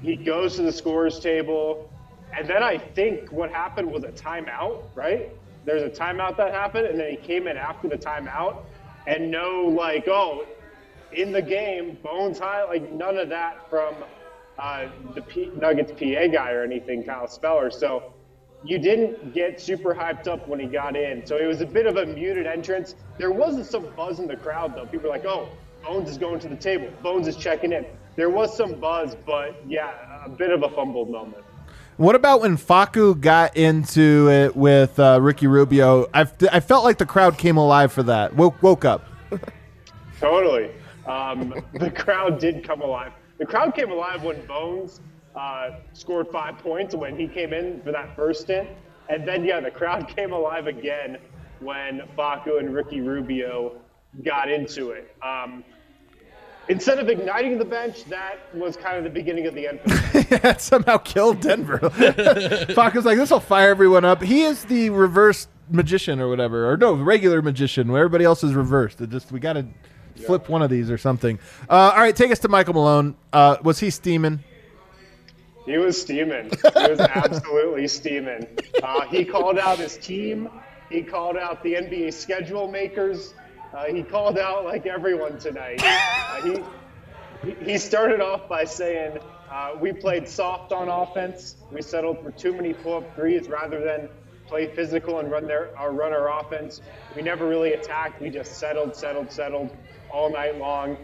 he 0.00 0.16
goes 0.16 0.56
to 0.56 0.62
the 0.62 0.72
scores 0.72 1.20
table, 1.20 1.90
and 2.36 2.48
then 2.48 2.62
I 2.62 2.78
think 2.78 3.30
what 3.30 3.50
happened 3.50 3.90
was 3.90 4.04
a 4.04 4.12
timeout. 4.12 4.82
Right? 4.94 5.30
There's 5.64 5.82
a 5.82 5.90
timeout 5.90 6.36
that 6.38 6.52
happened, 6.52 6.86
and 6.86 6.98
then 6.98 7.10
he 7.10 7.16
came 7.16 7.46
in 7.46 7.56
after 7.56 7.88
the 7.88 7.96
timeout, 7.96 8.64
and 9.06 9.30
no, 9.30 9.64
like, 9.66 10.08
oh, 10.08 10.44
in 11.12 11.32
the 11.32 11.42
game, 11.42 11.98
Bones 12.02 12.38
high, 12.38 12.64
like 12.64 12.90
none 12.92 13.16
of 13.18 13.28
that 13.28 13.68
from 13.68 13.94
uh, 14.58 14.86
the 15.14 15.22
P- 15.22 15.50
Nuggets 15.56 15.92
PA 15.92 16.26
guy 16.26 16.52
or 16.52 16.62
anything, 16.62 17.04
Kyle 17.04 17.28
Speller. 17.28 17.70
So 17.70 18.12
you 18.64 18.78
didn't 18.78 19.34
get 19.34 19.60
super 19.60 19.94
hyped 19.94 20.26
up 20.26 20.48
when 20.48 20.60
he 20.60 20.66
got 20.66 20.96
in. 20.96 21.26
So 21.26 21.36
it 21.36 21.46
was 21.46 21.60
a 21.60 21.66
bit 21.66 21.86
of 21.86 21.96
a 21.96 22.06
muted 22.06 22.46
entrance. 22.46 22.94
There 23.18 23.30
wasn't 23.30 23.66
some 23.66 23.86
buzz 23.96 24.18
in 24.20 24.26
the 24.26 24.36
crowd 24.36 24.74
though. 24.74 24.86
People 24.86 25.10
were 25.10 25.16
like, 25.16 25.26
"Oh, 25.26 25.48
Bones 25.84 26.08
is 26.08 26.18
going 26.18 26.40
to 26.40 26.48
the 26.48 26.56
table. 26.56 26.88
Bones 27.02 27.28
is 27.28 27.36
checking 27.36 27.72
in." 27.72 27.84
There 28.14 28.30
was 28.30 28.56
some 28.56 28.74
buzz, 28.78 29.16
but 29.26 29.56
yeah, 29.66 30.24
a 30.24 30.28
bit 30.28 30.50
of 30.50 30.62
a 30.62 30.68
fumbled 30.68 31.10
moment. 31.10 31.44
What 31.98 32.14
about 32.14 32.40
when 32.40 32.56
Facu 32.56 33.20
got 33.20 33.56
into 33.56 34.28
it 34.30 34.56
with 34.56 34.98
uh, 34.98 35.20
Ricky 35.20 35.46
Rubio? 35.46 36.08
I, 36.14 36.26
I 36.50 36.60
felt 36.60 36.84
like 36.84 36.98
the 36.98 37.06
crowd 37.06 37.36
came 37.36 37.58
alive 37.58 37.92
for 37.92 38.02
that. 38.04 38.34
Woke, 38.34 38.62
woke 38.62 38.84
up. 38.84 39.06
Totally. 40.20 40.70
Um, 41.06 41.54
the 41.74 41.90
crowd 41.90 42.38
did 42.38 42.64
come 42.64 42.80
alive. 42.80 43.12
The 43.38 43.44
crowd 43.44 43.74
came 43.74 43.90
alive 43.90 44.22
when 44.22 44.44
Bones 44.46 45.00
uh, 45.36 45.72
scored 45.92 46.28
five 46.28 46.58
points 46.58 46.94
when 46.94 47.16
he 47.16 47.28
came 47.28 47.52
in 47.52 47.82
for 47.82 47.92
that 47.92 48.16
first 48.16 48.42
stint. 48.42 48.68
And 49.08 49.28
then, 49.28 49.44
yeah, 49.44 49.60
the 49.60 49.70
crowd 49.70 50.08
came 50.16 50.32
alive 50.32 50.68
again 50.68 51.18
when 51.60 52.02
Facu 52.16 52.58
and 52.58 52.74
Ricky 52.74 53.00
Rubio 53.00 53.76
got 54.24 54.50
into 54.50 54.90
it. 54.90 55.14
Um, 55.22 55.62
instead 56.68 56.98
of 56.98 57.08
igniting 57.08 57.58
the 57.58 57.64
bench, 57.64 58.04
that 58.06 58.38
was 58.54 58.76
kind 58.76 58.96
of 58.96 59.04
the 59.04 59.10
beginning 59.10 59.46
of 59.46 59.54
the 59.54 59.68
end 59.68 59.80
that 60.42 60.60
somehow 60.60 60.98
killed 60.98 61.40
Denver. 61.40 61.78
Facu's 62.74 63.04
like, 63.04 63.18
this 63.18 63.30
will 63.30 63.40
fire 63.40 63.70
everyone 63.70 64.04
up. 64.04 64.22
He 64.22 64.42
is 64.42 64.64
the 64.64 64.90
reverse 64.90 65.48
magician 65.70 66.20
or 66.20 66.28
whatever, 66.28 66.70
or 66.70 66.76
no, 66.76 66.94
regular 66.94 67.42
magician. 67.42 67.90
Where 67.90 68.02
everybody 68.02 68.24
else 68.24 68.44
is 68.44 68.54
reversed. 68.54 69.00
It 69.00 69.10
just 69.10 69.32
we 69.32 69.40
got 69.40 69.54
to 69.54 69.66
flip 70.26 70.48
one 70.48 70.62
of 70.62 70.70
these 70.70 70.90
or 70.90 70.98
something. 70.98 71.38
Uh, 71.68 71.92
all 71.94 72.00
right, 72.00 72.14
take 72.14 72.30
us 72.30 72.38
to 72.40 72.48
Michael 72.48 72.74
Malone. 72.74 73.16
Uh, 73.32 73.56
was 73.62 73.78
he 73.80 73.90
steaming? 73.90 74.40
He 75.66 75.78
was 75.78 76.00
steaming. 76.00 76.50
He 76.50 76.58
was 76.90 77.00
absolutely 77.00 77.86
steaming. 77.88 78.46
Uh, 78.82 79.02
he 79.02 79.24
called 79.24 79.58
out 79.58 79.78
his 79.78 79.96
team. 79.96 80.48
He 80.90 81.02
called 81.02 81.36
out 81.36 81.62
the 81.62 81.74
NBA 81.74 82.12
schedule 82.12 82.70
makers. 82.70 83.34
Uh, 83.74 83.86
he 83.86 84.02
called 84.02 84.38
out 84.38 84.64
like 84.64 84.86
everyone 84.86 85.38
tonight. 85.38 85.80
Uh, 85.82 86.42
he 86.42 86.62
he 87.64 87.78
started 87.78 88.20
off 88.20 88.48
by 88.48 88.64
saying 88.64 89.18
uh, 89.50 89.72
we 89.80 89.92
played 89.92 90.28
soft 90.28 90.72
on 90.72 90.88
offense. 90.88 91.56
We 91.72 91.82
settled 91.82 92.22
for 92.22 92.30
too 92.30 92.52
many 92.52 92.72
pull-up 92.72 93.16
threes 93.16 93.48
rather 93.48 93.82
than 93.82 94.08
play 94.46 94.66
physical 94.74 95.18
and 95.18 95.30
run 95.30 95.46
their 95.46 95.70
or 95.80 95.92
run 95.92 96.12
our 96.12 96.40
offense. 96.40 96.80
We 97.16 97.22
never 97.22 97.48
really 97.48 97.72
attacked. 97.72 98.20
We 98.20 98.30
just 98.30 98.58
settled, 98.58 98.94
settled, 98.94 99.32
settled 99.32 99.76
all 100.10 100.30
night 100.30 100.58
long. 100.58 100.96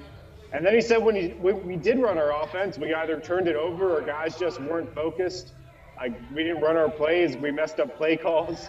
And 0.52 0.64
then 0.64 0.74
he 0.74 0.80
said 0.80 1.02
when, 1.02 1.14
he, 1.16 1.28
we 1.40 1.76
did 1.76 1.98
run 1.98 2.18
our 2.18 2.42
offense, 2.42 2.78
we 2.78 2.94
either 2.94 3.20
turned 3.20 3.48
it 3.48 3.56
over 3.56 3.98
or 3.98 4.00
guys 4.00 4.38
just 4.38 4.60
weren't 4.62 4.94
focused. 4.94 5.52
We 6.00 6.44
didn't 6.44 6.62
run 6.62 6.76
our 6.76 6.90
plays, 6.90 7.36
we 7.36 7.50
messed 7.50 7.80
up 7.80 7.96
play 7.96 8.16
calls. 8.16 8.68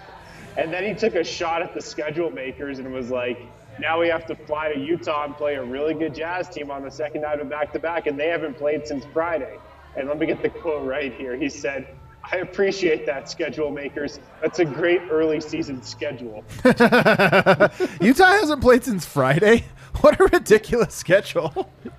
And 0.58 0.74
then 0.74 0.84
he 0.84 0.94
took 0.94 1.16
a 1.16 1.24
shot 1.24 1.62
at 1.62 1.74
the 1.74 1.82
schedule 1.82 2.32
makers 2.32 2.80
and 2.80 2.92
was 2.92 3.12
like, 3.12 3.40
now 3.80 4.00
we 4.00 4.08
have 4.08 4.26
to 4.28 4.36
fly 4.36 4.72
to 4.74 4.80
Utah 4.80 5.26
and 5.26 5.36
play 5.36 5.56
a 5.56 5.64
really 5.64 5.94
good 5.94 6.14
Jazz 6.16 6.50
team 6.50 6.72
on 6.72 6.84
the 6.84 6.92
second 6.92 7.22
night 7.22 7.40
of 7.40 7.50
back 7.50 7.74
to 7.74 7.80
back, 7.80 8.08
and 8.08 8.20
they 8.20 8.28
haven't 8.28 8.56
played 8.58 8.88
since 8.88 9.06
Friday. 9.14 9.58
And 9.96 10.08
let 10.08 10.20
me 10.20 10.26
get 10.26 10.42
the 10.42 10.50
quote 10.50 10.86
right 10.86 11.14
here. 11.14 11.36
He 11.36 11.50
said, 11.50 11.88
I 12.32 12.38
appreciate 12.38 13.06
that, 13.08 13.30
schedule 13.30 13.72
makers. 13.72 14.20
That's 14.42 14.60
a 14.60 14.66
great 14.66 15.02
early 15.10 15.42
season 15.42 15.82
schedule. 15.82 16.44
Utah 16.64 18.28
hasn't 18.28 18.62
played 18.62 18.84
since 18.84 19.06
Friday. 19.06 19.66
What 20.02 20.20
a 20.20 20.26
ridiculous 20.26 20.94
schedule. 20.94 21.52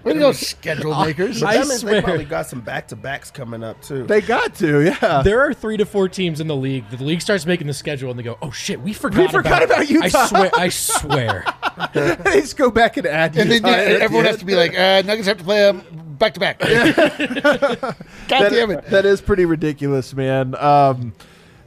Way 0.04 0.14
to 0.14 0.18
go, 0.20 0.32
schedule 0.32 0.94
makers. 1.04 1.42
I 1.42 1.54
that 1.58 1.66
means 1.66 1.80
swear. 1.80 1.94
they 1.94 2.02
probably 2.02 2.24
got 2.24 2.46
some 2.46 2.60
back 2.60 2.88
to 2.88 2.96
backs 2.96 3.30
coming 3.32 3.64
up 3.64 3.82
too. 3.82 4.06
They 4.06 4.20
got 4.20 4.54
to, 4.54 4.80
yeah. 4.82 5.22
There 5.22 5.40
are 5.40 5.52
three 5.52 5.76
to 5.76 5.84
four 5.84 6.08
teams 6.08 6.40
in 6.40 6.46
the 6.46 6.56
league. 6.56 6.88
The 6.90 7.02
league 7.02 7.20
starts 7.20 7.44
making 7.46 7.66
the 7.66 7.74
schedule, 7.74 8.08
and 8.10 8.18
they 8.18 8.22
go, 8.22 8.38
"Oh 8.40 8.52
shit, 8.52 8.80
we 8.80 8.92
forgot, 8.92 9.32
forgot 9.32 9.62
about 9.64 9.90
Utah." 9.90 10.04
I 10.04 10.26
swear, 10.28 10.50
I 10.56 10.68
swear. 10.68 11.44
They 11.92 12.40
just 12.40 12.56
go 12.56 12.70
back 12.70 12.96
and 12.96 13.06
add 13.06 13.36
and 13.36 13.50
then 13.50 13.62
yeah, 13.64 13.70
everyone 14.00 14.26
has 14.26 14.38
to 14.38 14.44
be 14.44 14.54
like, 14.54 14.72
uh, 14.78 15.02
Nuggets 15.02 15.26
have 15.28 15.38
to 15.38 15.44
play 15.44 15.60
them 15.60 15.82
back 16.18 16.34
to 16.34 16.40
back. 16.40 16.58
God 16.60 17.94
That- 18.28 18.50
damn 18.52 18.70
it. 18.70 18.86
That 18.86 19.06
is 19.06 19.20
pretty 19.20 19.44
ridiculous, 19.44 20.14
man. 20.14 20.54
Um, 20.56 21.12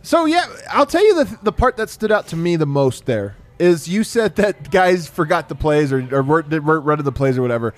so 0.01 0.25
yeah, 0.25 0.45
I'll 0.69 0.85
tell 0.85 1.03
you 1.05 1.23
the 1.23 1.39
the 1.43 1.51
part 1.51 1.77
that 1.77 1.89
stood 1.89 2.11
out 2.11 2.27
to 2.27 2.35
me 2.35 2.55
the 2.55 2.65
most 2.65 3.05
there. 3.05 3.35
is 3.59 3.87
you 3.87 4.03
said 4.03 4.35
that 4.37 4.69
guys 4.71 5.07
forgot 5.07 5.47
the 5.49 5.55
plays 5.55 5.93
or, 5.93 5.99
or 6.13 6.21
weren't, 6.23 6.49
weren't 6.63 6.85
running 6.85 7.05
the 7.05 7.11
plays 7.11 7.37
or 7.37 7.41
whatever. 7.41 7.73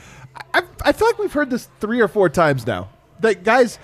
I, 0.53 0.63
I 0.83 0.91
feel 0.91 1.07
like 1.07 1.19
we've 1.19 1.31
heard 1.33 1.49
this 1.49 1.69
three 1.79 2.01
or 2.01 2.07
four 2.07 2.29
times 2.29 2.65
now. 2.65 2.89
That 3.19 3.43
guys 3.43 3.79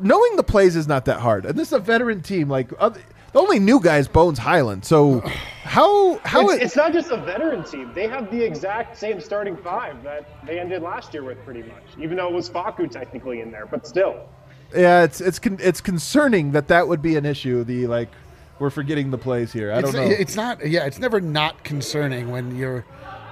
knowing 0.00 0.36
the 0.36 0.42
plays 0.44 0.76
is 0.76 0.86
not 0.86 1.06
that 1.06 1.20
hard, 1.20 1.46
and 1.46 1.58
this 1.58 1.68
is 1.68 1.72
a 1.72 1.78
veteran 1.78 2.20
team. 2.22 2.48
Like 2.48 2.70
other, 2.78 3.00
the 3.36 3.42
only 3.42 3.58
new 3.58 3.78
guy 3.80 3.98
is 3.98 4.08
Bones 4.08 4.38
Hyland. 4.38 4.82
So 4.82 5.20
how 5.62 6.18
how 6.24 6.48
It's, 6.48 6.54
it, 6.54 6.62
it's 6.62 6.76
not 6.76 6.94
just 6.94 7.10
a 7.10 7.18
veteran 7.18 7.64
team. 7.64 7.92
They 7.92 8.08
have 8.08 8.30
the 8.30 8.42
exact 8.42 8.96
same 8.96 9.20
starting 9.20 9.58
five 9.58 10.02
that 10.04 10.26
they 10.46 10.58
ended 10.58 10.80
last 10.80 11.12
year 11.12 11.22
with, 11.22 11.44
pretty 11.44 11.62
much. 11.64 11.82
Even 12.00 12.16
though 12.16 12.28
it 12.28 12.32
was 12.32 12.48
Facu 12.48 12.90
technically 12.90 13.42
in 13.42 13.50
there, 13.50 13.66
but 13.66 13.86
still. 13.86 14.26
yeah, 14.74 15.02
it's 15.02 15.20
it's 15.20 15.38
con- 15.38 15.58
it's 15.60 15.82
concerning 15.82 16.52
that 16.52 16.68
that 16.68 16.88
would 16.88 17.02
be 17.02 17.16
an 17.16 17.26
issue. 17.26 17.62
The 17.62 17.86
like 17.86 18.08
we're 18.58 18.70
forgetting 18.70 19.10
the 19.10 19.18
plays 19.18 19.52
here. 19.52 19.70
I 19.70 19.80
it's, 19.80 19.92
don't 19.92 20.08
know. 20.08 20.16
It's 20.18 20.34
not. 20.34 20.66
Yeah, 20.66 20.86
it's 20.86 20.98
never 20.98 21.20
not 21.20 21.62
concerning 21.62 22.30
when 22.30 22.56
you're 22.56 22.86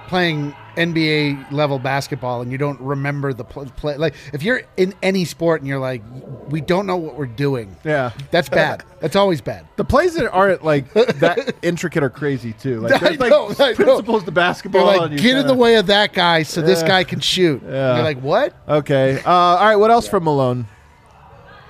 playing 0.07 0.53
NBA 0.77 1.51
level 1.51 1.79
basketball 1.79 2.41
and 2.41 2.51
you 2.51 2.57
don't 2.57 2.79
remember 2.81 3.31
the 3.33 3.43
pl- 3.45 3.65
play. 3.77 3.95
Like 3.97 4.13
if 4.33 4.43
you're 4.43 4.61
in 4.77 4.93
any 5.01 5.23
sport 5.25 5.61
and 5.61 5.67
you're 5.67 5.79
like, 5.79 6.01
we 6.49 6.59
don't 6.61 6.85
know 6.85 6.97
what 6.97 7.15
we're 7.15 7.25
doing. 7.25 7.75
Yeah. 7.83 8.11
that's 8.31 8.49
bad. 8.49 8.83
That's 8.99 9.15
always 9.15 9.39
bad. 9.41 9.67
The 9.77 9.85
plays 9.85 10.15
that 10.15 10.29
aren't 10.31 10.63
like 10.63 10.91
that 10.93 11.55
intricate 11.61 12.03
are 12.03 12.09
crazy 12.09 12.53
too. 12.53 12.81
Like 12.85 12.93
I 12.95 12.97
there's 12.99 13.19
like 13.19 13.29
know, 13.29 13.45
I 13.57 13.69
know. 13.69 13.75
principles 13.75 14.23
to 14.23 14.25
You're 14.27 14.31
basketball. 14.33 14.85
like, 14.85 15.01
and 15.01 15.11
you 15.13 15.17
get 15.19 15.31
in 15.31 15.35
kinda- 15.43 15.53
the 15.53 15.57
way 15.59 15.75
of 15.75 15.87
that 15.87 16.13
guy 16.13 16.43
so 16.43 16.61
this 16.61 16.83
guy 16.83 17.03
can 17.03 17.19
shoot. 17.19 17.61
Yeah. 17.65 17.95
You're 17.95 18.03
like, 18.03 18.19
what? 18.21 18.53
Okay. 18.67 19.21
Uh, 19.25 19.29
all 19.31 19.65
right. 19.65 19.75
What 19.77 19.91
else 19.91 20.07
from 20.07 20.25
Malone? 20.25 20.67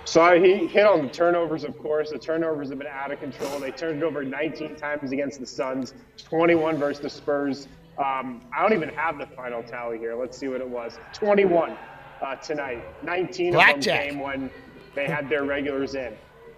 So 0.06 0.22
I- 0.22 0.40
he 0.40 0.68
hit 0.68 0.86
on 0.86 1.04
the 1.04 1.10
turnovers, 1.12 1.64
of 1.64 1.78
course. 1.78 2.12
The 2.12 2.20
turnovers 2.20 2.70
have 2.70 2.78
been 2.80 2.88
out 2.88 3.12
of 3.12 3.20
control. 3.20 3.60
They 3.60 3.72
turned 3.72 4.02
it 4.02 4.06
over 4.06 4.24
19 4.24 4.76
times 4.76 5.12
against 5.12 5.40
the 5.40 5.46
Suns, 5.46 5.94
21 6.18 6.78
versus 6.78 7.02
the 7.02 7.10
Spurs. 7.10 7.68
Um, 7.98 8.42
I 8.56 8.62
don't 8.62 8.74
even 8.74 8.90
have 8.90 9.18
the 9.18 9.28
final 9.28 9.64
tally 9.64 9.98
here. 9.98 10.16
Let's 10.16 10.38
see 10.38 10.48
what 10.48 10.62
it 10.62 10.70
was. 10.70 11.00
21 11.14 11.78
uh, 12.22 12.36
tonight. 12.36 12.84
19 13.04 13.54
Blackjack. 13.54 13.78
of 13.78 13.84
them 13.84 14.10
came 14.10 14.20
when 14.20 14.50
they 14.96 15.06
had 15.06 15.30
their 15.30 15.44
regulars 15.44 15.96
in. 15.96 16.14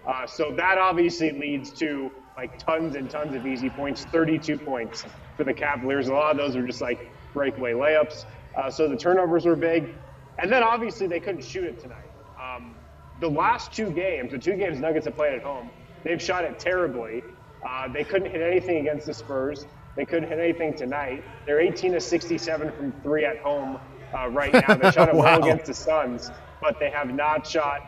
Uh, 0.06 0.26
so 0.26 0.52
that 0.56 0.78
obviously 0.78 1.30
leads 1.32 1.70
to 1.70 2.10
like 2.36 2.58
tons 2.58 2.96
and 2.96 3.10
tons 3.10 3.34
of 3.34 3.46
easy 3.46 3.70
points. 3.70 4.04
32 4.06 4.58
points 4.58 5.04
for 5.36 5.44
the 5.44 5.54
Cavaliers. 5.54 6.08
A 6.08 6.12
lot 6.12 6.32
of 6.32 6.36
those 6.36 6.56
were 6.56 6.66
just 6.66 6.80
like 6.80 7.10
breakaway 7.32 7.72
layups. 7.72 8.24
Uh, 8.56 8.70
so 8.70 8.88
the 8.88 8.96
turnovers 8.96 9.46
were 9.46 9.56
big, 9.56 9.94
and 10.38 10.50
then 10.50 10.62
obviously 10.62 11.06
they 11.06 11.20
couldn't 11.20 11.44
shoot 11.44 11.64
it 11.64 11.78
tonight. 11.78 12.10
Um, 12.40 12.74
the 13.20 13.28
last 13.28 13.72
two 13.72 13.90
games, 13.90 14.32
the 14.32 14.38
two 14.38 14.56
games 14.56 14.78
Nuggets 14.78 15.06
have 15.06 15.16
played 15.16 15.34
at 15.34 15.42
home, 15.42 15.70
they've 16.04 16.20
shot 16.20 16.44
it 16.44 16.58
terribly. 16.58 17.22
Uh, 17.66 17.88
they 17.88 18.04
couldn't 18.04 18.30
hit 18.30 18.40
anything 18.40 18.78
against 18.78 19.06
the 19.06 19.14
Spurs. 19.14 19.66
They 19.96 20.04
couldn't 20.04 20.28
hit 20.28 20.38
anything 20.38 20.74
tonight. 20.74 21.24
They're 21.46 21.60
18 21.60 21.92
to 21.92 22.00
67 22.00 22.72
from 22.72 22.92
three 23.02 23.24
at 23.24 23.38
home 23.38 23.78
uh, 24.16 24.28
right 24.28 24.52
now. 24.52 24.74
They 24.76 24.90
shot 24.90 25.08
it 25.08 25.14
Wow. 25.16 25.24
well 25.24 25.42
against 25.42 25.66
the 25.66 25.74
Suns, 25.74 26.30
but 26.60 26.78
they 26.78 26.90
have 26.90 27.12
not 27.12 27.46
shot 27.46 27.80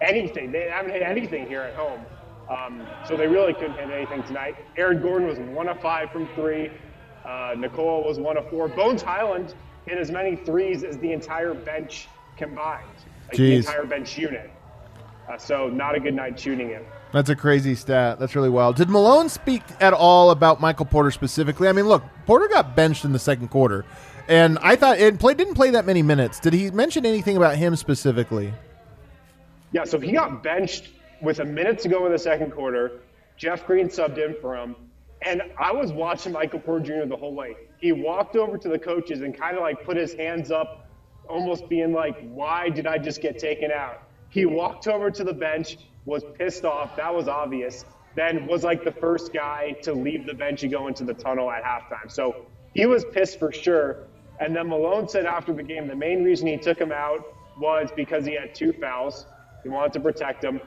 anything. 0.00 0.50
They 0.50 0.68
haven't 0.68 0.92
hit 0.92 1.02
anything 1.02 1.46
here 1.46 1.60
at 1.62 1.74
home. 1.74 2.00
Um, 2.48 2.86
so 3.06 3.16
they 3.16 3.26
really 3.28 3.52
couldn't 3.52 3.74
hit 3.76 3.90
anything 3.90 4.22
tonight. 4.24 4.56
Aaron 4.76 5.00
Gordon 5.00 5.28
was 5.28 5.38
one 5.38 5.68
of 5.68 5.80
five 5.80 6.10
from 6.10 6.26
three. 6.34 6.70
Uh, 7.24 7.54
Nicole 7.56 8.02
was 8.04 8.18
one 8.18 8.36
of 8.36 8.48
four. 8.50 8.66
Bones 8.68 9.02
Hyland 9.02 9.54
hit 9.86 9.98
as 9.98 10.10
many 10.10 10.34
threes 10.36 10.82
as 10.82 10.98
the 10.98 11.12
entire 11.12 11.54
bench 11.54 12.08
combined, 12.36 12.86
like 13.28 13.36
the 13.36 13.54
entire 13.56 13.84
bench 13.84 14.16
unit. 14.18 14.50
Uh, 15.30 15.36
so 15.38 15.68
not 15.68 15.94
a 15.94 16.00
good 16.00 16.14
night 16.14 16.40
shooting 16.40 16.70
it. 16.70 16.84
That's 17.12 17.28
a 17.28 17.36
crazy 17.36 17.74
stat. 17.74 18.18
That's 18.18 18.36
really 18.36 18.50
wild. 18.50 18.76
Did 18.76 18.88
Malone 18.88 19.28
speak 19.28 19.62
at 19.80 19.92
all 19.92 20.30
about 20.30 20.60
Michael 20.60 20.86
Porter 20.86 21.10
specifically? 21.10 21.66
I 21.68 21.72
mean, 21.72 21.86
look, 21.88 22.04
Porter 22.26 22.48
got 22.48 22.76
benched 22.76 23.04
in 23.04 23.12
the 23.12 23.18
second 23.18 23.48
quarter, 23.48 23.84
and 24.28 24.58
I 24.62 24.76
thought 24.76 24.98
it 24.98 25.18
didn't 25.18 25.54
play 25.54 25.70
that 25.70 25.86
many 25.86 26.02
minutes. 26.02 26.38
Did 26.38 26.52
he 26.52 26.70
mention 26.70 27.04
anything 27.04 27.36
about 27.36 27.56
him 27.56 27.74
specifically? 27.74 28.52
Yeah, 29.72 29.84
so 29.84 29.98
he 29.98 30.12
got 30.12 30.42
benched 30.42 30.90
with 31.20 31.40
a 31.40 31.44
minute 31.44 31.78
to 31.80 31.88
go 31.88 32.06
in 32.06 32.12
the 32.12 32.18
second 32.18 32.52
quarter. 32.52 33.00
Jeff 33.36 33.66
Green 33.66 33.88
subbed 33.88 34.18
in 34.18 34.36
for 34.40 34.56
him. 34.56 34.76
And 35.22 35.42
I 35.58 35.72
was 35.72 35.92
watching 35.92 36.32
Michael 36.32 36.60
Porter 36.60 37.02
Jr. 37.02 37.08
the 37.08 37.16
whole 37.16 37.34
way. 37.34 37.54
He 37.78 37.92
walked 37.92 38.36
over 38.36 38.56
to 38.56 38.68
the 38.68 38.78
coaches 38.78 39.20
and 39.20 39.36
kind 39.36 39.56
of 39.56 39.62
like 39.62 39.84
put 39.84 39.96
his 39.96 40.14
hands 40.14 40.50
up, 40.50 40.88
almost 41.28 41.68
being 41.68 41.92
like, 41.92 42.18
why 42.30 42.70
did 42.70 42.86
I 42.86 42.98
just 42.98 43.20
get 43.20 43.38
taken 43.38 43.70
out? 43.70 44.02
He 44.30 44.46
walked 44.46 44.86
over 44.86 45.10
to 45.10 45.24
the 45.24 45.32
bench, 45.32 45.76
was 46.04 46.24
pissed 46.38 46.64
off. 46.64 46.96
That 46.96 47.14
was 47.14 47.28
obvious. 47.28 47.84
Then 48.16 48.46
was 48.46 48.64
like 48.64 48.84
the 48.84 48.92
first 48.92 49.32
guy 49.32 49.72
to 49.82 49.92
leave 49.92 50.26
the 50.26 50.34
bench 50.34 50.62
and 50.62 50.72
go 50.72 50.88
into 50.88 51.04
the 51.04 51.14
tunnel 51.14 51.50
at 51.50 51.62
halftime. 51.62 52.10
So 52.10 52.46
he 52.74 52.86
was 52.86 53.04
pissed 53.12 53.38
for 53.38 53.52
sure. 53.52 54.08
And 54.40 54.56
then 54.56 54.68
Malone 54.68 55.08
said 55.08 55.26
after 55.26 55.52
the 55.52 55.62
game, 55.62 55.86
the 55.86 55.94
main 55.94 56.24
reason 56.24 56.46
he 56.46 56.56
took 56.56 56.78
him 56.80 56.92
out 56.92 57.24
was 57.58 57.90
because 57.94 58.24
he 58.24 58.34
had 58.34 58.54
two 58.54 58.72
fouls. 58.72 59.26
He 59.62 59.68
wanted 59.68 59.92
to 59.92 60.00
protect 60.00 60.42
him. 60.42 60.60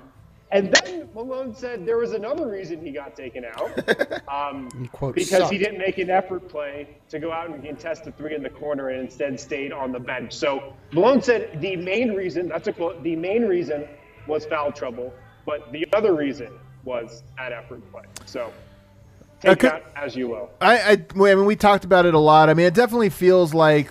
And 0.51 0.71
then 0.71 1.09
Malone 1.15 1.55
said 1.55 1.83
there 1.83 1.97
was 1.97 2.11
another 2.13 2.47
reason 2.47 2.85
he 2.85 2.91
got 2.91 3.15
taken 3.15 3.43
out. 3.43 3.71
Um, 4.33 4.89
because 5.13 5.29
"sucked." 5.29 5.51
he 5.51 5.59
didn't 5.59 5.77
make 5.77 5.99
an 5.99 6.09
effort 6.09 6.49
play 6.49 6.97
to 7.09 7.19
go 7.19 7.31
out 7.31 7.51
and 7.51 7.63
contest 7.63 8.03
the 8.03 8.11
three 8.11 8.33
in 8.33 8.41
the 8.41 8.49
corner 8.49 8.89
and 8.89 9.01
instead 9.01 9.39
stayed 9.39 9.71
on 9.71 9.91
the 9.91 9.99
bench. 9.99 10.33
So 10.33 10.73
Malone 10.91 11.21
said 11.21 11.61
the 11.61 11.75
main 11.75 12.13
reason, 12.13 12.47
that's 12.47 12.67
a 12.67 12.73
quote, 12.73 13.03
the 13.03 13.15
main 13.15 13.43
reason 13.43 13.87
was 14.25 14.45
foul 14.45 14.71
trouble, 14.71 15.13
but 15.45 15.71
the 15.71 15.87
other 15.93 16.13
reason 16.13 16.51
was 16.83 17.23
at 17.37 17.51
effort 17.51 17.81
play. 17.91 18.03
So 18.25 18.51
take 19.41 19.51
Okay. 19.53 19.67
that 19.69 19.85
as 19.95 20.15
you 20.15 20.27
will. 20.29 20.49
I, 20.61 20.77
I, 20.79 20.91
I 20.91 21.35
mean, 21.35 21.45
we 21.45 21.55
talked 21.55 21.85
about 21.85 22.05
it 22.05 22.13
a 22.13 22.19
lot. 22.19 22.49
I 22.49 22.53
mean, 22.53 22.65
it 22.65 22.73
definitely 22.73 23.09
feels 23.09 23.53
like 23.53 23.89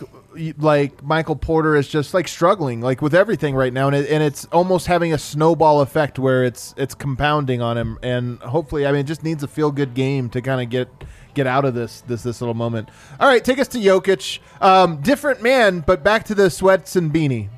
like 0.57 1.03
Michael 1.03 1.37
Porter 1.37 1.77
is 1.77 1.87
just 1.87 2.15
like 2.15 2.27
struggling 2.27 2.81
like 2.81 3.03
with 3.03 3.15
everything 3.15 3.55
right 3.55 3.71
now, 3.73 3.89
and 3.89 3.97
it, 3.97 4.11
and 4.11 4.23
it's 4.23 4.47
almost 4.47 4.87
having 4.87 5.13
a 5.13 5.19
snowball 5.19 5.83
effect 5.83 6.19
where 6.19 6.43
it's 6.45 6.75
it's 6.79 6.95
compounding 6.95 7.61
on 7.61 7.77
him. 7.77 7.99
And 8.03 8.39
hopefully, 8.39 8.87
I 8.87 8.93
mean, 8.93 9.01
it 9.03 9.07
just 9.07 9.23
needs 9.23 9.43
a 9.43 9.49
feel 9.49 9.71
good 9.71 9.93
game 9.93 10.31
to 10.31 10.41
kind 10.41 10.63
of 10.63 10.71
get 10.71 10.89
get 11.35 11.47
out 11.47 11.67
of 11.67 11.75
this 11.75 12.01
this 12.07 12.23
this 12.23 12.41
little 12.41 12.55
moment. 12.55 12.89
All 13.21 13.29
right, 13.29 13.45
take 13.45 13.59
us 13.59 13.69
to 13.69 13.79
Jokic. 13.79 14.39
Um, 14.63 15.03
different 15.03 15.43
man, 15.43 15.81
but 15.81 16.03
back 16.03 16.25
to 16.25 16.35
the 16.35 16.49
sweats 16.49 16.97
and 16.97 17.13
beanie. 17.13 17.51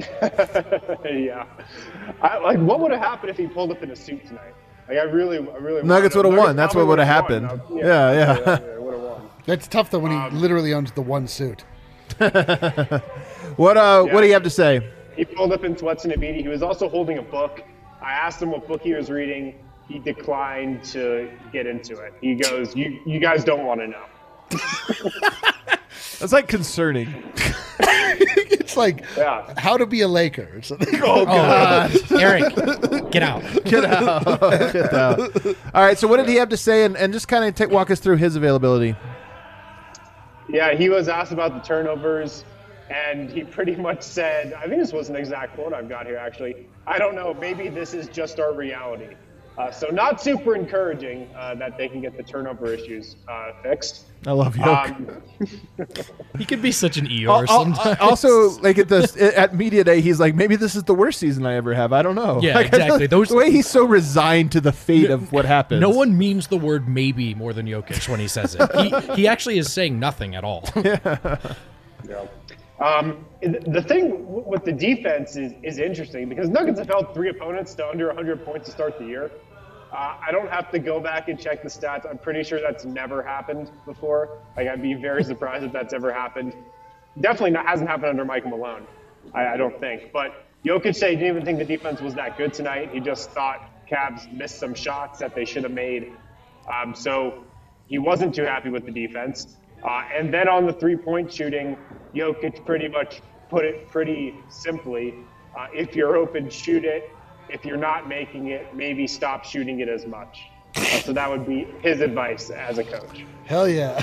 yeah. 1.04 1.44
I, 2.22 2.38
like, 2.38 2.58
what 2.58 2.80
would 2.80 2.90
have 2.92 3.00
happened 3.00 3.30
if 3.30 3.36
he 3.36 3.46
pulled 3.46 3.70
up 3.70 3.82
in 3.82 3.90
a 3.90 3.96
suit 3.96 4.26
tonight? 4.26 4.54
Like, 4.88 4.98
I 4.98 5.02
really, 5.02 5.38
I 5.38 5.56
really. 5.56 5.82
Nuggets 5.82 6.14
wanna 6.16 6.28
know. 6.30 6.34
would've 6.34 6.46
won. 6.48 6.56
That's 6.56 6.74
what 6.74 6.86
would've 6.86 7.06
would've 7.06 7.06
happened. 7.06 7.48
won. 7.68 7.78
Yeah, 7.78 8.12
yeah. 8.12 8.58
would 8.78 8.94
have 8.94 9.02
won. 9.02 9.22
That's 9.46 9.68
tough 9.68 9.90
though 9.90 9.98
when 10.00 10.12
he 10.12 10.18
Um, 10.18 10.40
literally 10.40 10.72
owns 10.74 10.92
the 10.92 11.02
one 11.02 11.26
suit. 11.28 11.64
What 13.56 13.76
uh, 13.76 14.04
what 14.04 14.20
do 14.20 14.26
you 14.26 14.32
have 14.34 14.42
to 14.44 14.50
say? 14.50 14.80
He 15.16 15.24
pulled 15.24 15.52
up 15.52 15.64
in 15.64 15.76
sweats 15.76 16.04
and 16.04 16.12
a 16.12 16.16
beanie. 16.16 16.40
He 16.42 16.48
was 16.48 16.62
also 16.62 16.88
holding 16.88 17.18
a 17.18 17.22
book. 17.22 17.62
I 18.00 18.12
asked 18.12 18.40
him 18.40 18.50
what 18.52 18.66
book 18.66 18.80
he 18.82 18.94
was 18.94 19.10
reading. 19.10 19.54
He 19.88 19.98
declined 19.98 20.84
to 20.84 21.30
get 21.52 21.66
into 21.66 21.98
it. 21.98 22.14
He 22.20 22.36
goes, 22.36 22.74
"You, 22.76 23.00
you 23.04 23.18
guys 23.18 23.42
don't 23.44 23.64
want 23.66 23.80
to 23.80 23.88
know." 23.88 24.04
That's 26.20 26.32
like 26.32 26.48
concerning. 26.48 27.24
It's 28.52 28.76
like 28.76 29.04
Yeah. 29.16 29.52
how 29.56 29.76
to 29.76 29.84
be 29.86 30.02
a 30.02 30.06
Laker. 30.08 30.48
or 30.54 30.62
something. 30.62 31.00
Oh, 31.02 31.22
oh 31.22 31.24
God. 31.24 31.90
Uh, 32.12 32.18
Eric, 32.18 33.10
get 33.10 33.22
out. 33.22 33.42
Get 33.64 33.84
out. 33.84 34.24
Get 34.72 34.94
out. 34.94 35.20
All 35.74 35.82
right. 35.82 35.98
So, 35.98 36.06
what 36.06 36.18
did 36.18 36.28
he 36.28 36.36
have 36.36 36.50
to 36.50 36.56
say? 36.56 36.84
And, 36.84 36.96
and 36.96 37.12
just 37.12 37.26
kind 37.26 37.44
of 37.44 37.54
take, 37.56 37.70
walk 37.70 37.90
us 37.90 37.98
through 37.98 38.16
his 38.18 38.36
availability. 38.36 38.94
Yeah, 40.48 40.74
he 40.74 40.88
was 40.88 41.08
asked 41.08 41.32
about 41.32 41.52
the 41.54 41.60
turnovers, 41.60 42.44
and 42.90 43.30
he 43.30 43.42
pretty 43.44 43.74
much 43.76 44.02
said, 44.02 44.52
I 44.52 44.66
think 44.66 44.80
this 44.80 44.92
was 44.92 45.08
an 45.08 45.16
exact 45.16 45.54
quote 45.54 45.72
I've 45.72 45.88
got 45.88 46.06
here 46.06 46.16
actually. 46.16 46.66
I 46.86 46.98
don't 46.98 47.14
know, 47.14 47.34
maybe 47.34 47.68
this 47.68 47.94
is 47.94 48.08
just 48.08 48.38
our 48.40 48.52
reality. 48.52 49.14
Uh, 49.60 49.70
so, 49.70 49.88
not 49.88 50.22
super 50.22 50.54
encouraging 50.54 51.28
uh, 51.36 51.54
that 51.54 51.76
they 51.76 51.86
can 51.86 52.00
get 52.00 52.16
the 52.16 52.22
turnover 52.22 52.72
issues 52.72 53.16
uh, 53.28 53.52
fixed. 53.62 54.06
I 54.26 54.32
love 54.32 54.56
you. 54.56 54.64
Um, 54.64 55.22
He 56.38 56.44
could 56.46 56.62
be 56.62 56.72
such 56.72 56.96
an 56.96 57.06
Eeyore 57.06 57.28
Al- 57.28 57.40
al- 57.40 57.46
sometimes. 57.74 57.98
also, 58.00 58.50
like 58.60 58.78
at 58.78 58.88
the 58.88 59.32
at 59.36 59.54
media 59.54 59.84
day, 59.84 60.00
he's 60.00 60.18
like, 60.18 60.34
maybe 60.34 60.56
this 60.56 60.74
is 60.74 60.84
the 60.84 60.94
worst 60.94 61.18
season 61.18 61.44
I 61.44 61.56
ever 61.56 61.74
have. 61.74 61.92
I 61.92 62.00
don't 62.00 62.14
know. 62.14 62.40
Yeah, 62.40 62.54
Like, 62.60 62.66
exactly. 62.68 63.06
don't- 63.06 63.18
Those- 63.20 63.28
the 63.28 63.36
way 63.36 63.50
he's 63.50 63.68
so 63.68 63.84
resigned 63.84 64.52
to 64.52 64.60
the 64.62 64.72
fate 64.72 65.10
of 65.10 65.30
what 65.32 65.44
happens. 65.44 65.80
No 65.82 65.90
one 65.90 66.16
means 66.16 66.46
the 66.46 66.56
word 66.56 66.88
maybe 66.88 67.34
more 67.34 67.52
than 67.52 67.66
Jokic 67.66 68.08
when 68.08 68.20
he 68.20 68.28
says 68.28 68.56
it. 68.58 68.70
He, 68.76 69.14
he 69.22 69.28
actually 69.28 69.58
is 69.58 69.70
saying 69.70 69.98
nothing 70.00 70.34
at 70.36 70.44
all. 70.44 70.66
Yeah. 70.76 72.26
Um, 72.80 73.26
the 73.42 73.84
thing 73.86 74.24
with 74.46 74.64
the 74.64 74.72
defense 74.72 75.36
is, 75.36 75.52
is 75.62 75.78
interesting 75.78 76.30
because 76.30 76.48
Nuggets 76.48 76.78
have 76.78 76.88
held 76.88 77.12
three 77.12 77.28
opponents 77.28 77.74
to 77.74 77.86
under 77.86 78.06
100 78.06 78.42
points 78.42 78.66
to 78.66 78.72
start 78.72 78.98
the 78.98 79.04
year. 79.04 79.30
Uh, 79.92 80.16
I 80.24 80.30
don't 80.30 80.48
have 80.48 80.70
to 80.70 80.78
go 80.78 81.00
back 81.00 81.28
and 81.28 81.38
check 81.38 81.62
the 81.62 81.68
stats. 81.68 82.08
I'm 82.08 82.18
pretty 82.18 82.44
sure 82.44 82.60
that's 82.60 82.84
never 82.84 83.22
happened 83.22 83.70
before. 83.84 84.38
Like 84.56 84.68
I'd 84.68 84.82
be 84.82 84.94
very 84.94 85.24
surprised 85.24 85.64
if 85.64 85.72
that's 85.72 85.92
ever 85.92 86.12
happened. 86.12 86.54
Definitely 87.20 87.50
not, 87.52 87.66
hasn't 87.66 87.88
happened 87.88 88.10
under 88.10 88.24
Mike 88.24 88.46
Malone. 88.46 88.86
I, 89.34 89.48
I 89.48 89.56
don't 89.56 89.78
think. 89.80 90.12
But 90.12 90.44
Jokic 90.64 90.94
said 90.94 91.10
he 91.10 91.16
didn't 91.16 91.36
even 91.36 91.44
think 91.44 91.58
the 91.58 91.64
defense 91.64 92.00
was 92.00 92.14
that 92.14 92.38
good 92.38 92.54
tonight. 92.54 92.90
He 92.92 93.00
just 93.00 93.30
thought 93.30 93.68
Cavs 93.90 94.32
missed 94.32 94.58
some 94.58 94.74
shots 94.74 95.18
that 95.18 95.34
they 95.34 95.44
should 95.44 95.64
have 95.64 95.72
made. 95.72 96.12
Um, 96.72 96.94
so 96.94 97.44
he 97.88 97.98
wasn't 97.98 98.34
too 98.34 98.44
happy 98.44 98.70
with 98.70 98.84
the 98.84 98.92
defense. 98.92 99.56
Uh, 99.82 100.04
and 100.14 100.32
then 100.32 100.48
on 100.48 100.66
the 100.66 100.72
three 100.72 100.96
point 100.96 101.32
shooting, 101.32 101.76
Jokic 102.14 102.64
pretty 102.64 102.86
much 102.86 103.22
put 103.48 103.64
it 103.64 103.88
pretty 103.88 104.36
simply. 104.48 105.14
Uh, 105.58 105.66
if 105.74 105.96
you're 105.96 106.16
open, 106.16 106.48
shoot 106.48 106.84
it. 106.84 107.10
If 107.48 107.64
you're 107.64 107.76
not 107.76 108.08
making 108.08 108.48
it, 108.48 108.74
maybe 108.74 109.06
stop 109.06 109.44
shooting 109.44 109.80
it 109.80 109.88
as 109.88 110.06
much. 110.06 110.42
Uh, 110.76 110.80
so 111.00 111.12
that 111.12 111.28
would 111.28 111.46
be 111.46 111.66
his 111.82 112.00
advice 112.00 112.50
as 112.50 112.78
a 112.78 112.84
coach. 112.84 113.24
Hell 113.46 113.68
yeah. 113.68 114.00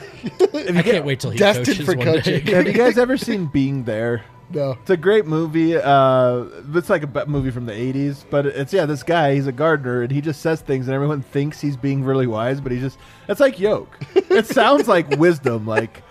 I 0.53 0.81
can't 0.81 1.05
wait 1.05 1.21
till 1.21 1.31
he 1.31 1.37
Destined 1.37 1.67
coaches 1.67 1.85
for 1.85 1.95
one 1.95 2.05
coaching. 2.05 2.43
day. 2.43 2.51
Have 2.53 2.67
you 2.67 2.73
guys 2.73 2.97
ever 2.97 3.15
seen 3.17 3.45
Being 3.45 3.83
There? 3.85 4.23
no. 4.49 4.71
It's 4.81 4.89
a 4.89 4.97
great 4.97 5.25
movie. 5.25 5.75
Uh, 5.77 6.45
it's 6.73 6.89
like 6.89 7.03
a 7.03 7.25
movie 7.25 7.51
from 7.51 7.65
the 7.65 7.71
'80s, 7.73 8.23
but 8.29 8.45
it's 8.45 8.73
yeah. 8.73 8.85
This 8.85 9.03
guy, 9.03 9.35
he's 9.35 9.47
a 9.47 9.51
gardener, 9.53 10.01
and 10.03 10.11
he 10.11 10.19
just 10.21 10.41
says 10.41 10.59
things, 10.61 10.87
and 10.87 10.95
everyone 10.95 11.21
thinks 11.21 11.59
he's 11.61 11.75
being 11.77 12.03
really 12.03 12.27
wise, 12.27 12.59
but 12.61 12.71
he 12.73 12.79
just 12.79 12.97
it's 13.29 13.39
like 13.39 13.59
yoke. 13.59 13.97
It 14.15 14.45
sounds 14.47 14.87
like 14.89 15.09
wisdom. 15.17 15.65
Like 15.67 16.01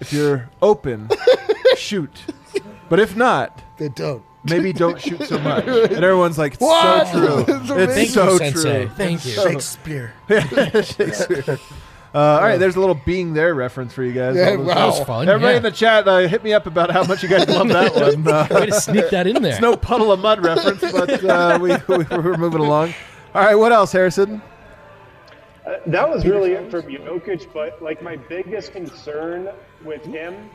if 0.00 0.12
you're 0.12 0.48
open, 0.62 1.08
shoot, 1.76 2.22
but 2.88 3.00
if 3.00 3.16
not, 3.16 3.62
They 3.78 3.88
don't. 3.88 4.22
Maybe 4.50 4.72
don't 4.72 5.00
shoot 5.00 5.22
so 5.24 5.38
much. 5.38 5.64
And 5.66 6.04
everyone's 6.04 6.38
like, 6.38 6.54
it's 6.54 6.62
What? 6.62 7.06
so 7.08 7.12
true. 7.18 7.38
It's 7.40 7.48
It's, 7.48 7.70
amazing. 7.70 7.88
Thank 7.94 8.08
so 8.10 8.32
you, 8.32 8.38
Sensei. 8.38 8.84
true. 8.86 8.94
Thank 8.96 9.24
you. 9.26 9.32
Shakespeare. 9.32 10.14
Shakespeare. 10.82 11.58
Uh, 12.14 12.18
all 12.18 12.40
right, 12.40 12.56
there's 12.58 12.76
a 12.76 12.80
little 12.80 12.98
being 13.04 13.34
there 13.34 13.54
reference 13.54 13.92
for 13.92 14.02
you 14.02 14.12
guys. 14.12 14.34
Yeah, 14.34 14.50
All 14.50 14.56
those- 14.58 14.66
wow. 14.66 14.74
That 14.74 14.86
was 14.86 15.00
fun. 15.00 15.28
Everybody 15.28 15.52
yeah. 15.52 15.56
in 15.58 15.62
the 15.62 15.70
chat, 15.70 16.08
uh, 16.08 16.18
hit 16.20 16.42
me 16.42 16.54
up 16.54 16.66
about 16.66 16.90
how 16.90 17.04
much 17.04 17.22
you 17.22 17.28
guys 17.28 17.46
love 17.48 17.68
that 17.68 17.94
one. 17.94 18.26
Uh, 18.26 18.48
Way 18.50 18.66
to 18.66 18.72
sneak 18.72 19.10
that 19.10 19.26
in 19.26 19.42
there. 19.42 19.52
It's 19.52 19.60
no 19.60 19.76
Puddle 19.76 20.10
of 20.10 20.20
Mudd 20.20 20.42
reference, 20.42 20.80
but 20.80 21.22
uh, 21.24 21.58
we, 21.60 21.70
we, 21.86 22.04
we're 22.04 22.36
moving 22.38 22.60
along. 22.60 22.94
All 23.34 23.44
right, 23.44 23.54
what 23.54 23.72
else, 23.72 23.92
Harrison? 23.92 24.40
Uh, 25.66 25.74
that 25.86 26.08
was 26.08 26.24
really 26.24 26.52
it 26.52 26.70
for 26.70 26.80
Jokic, 26.82 27.52
but 27.52 27.82
like 27.82 28.00
my 28.02 28.16
biggest 28.16 28.72
concern 28.72 29.50
with 29.84 30.02
him, 30.02 30.48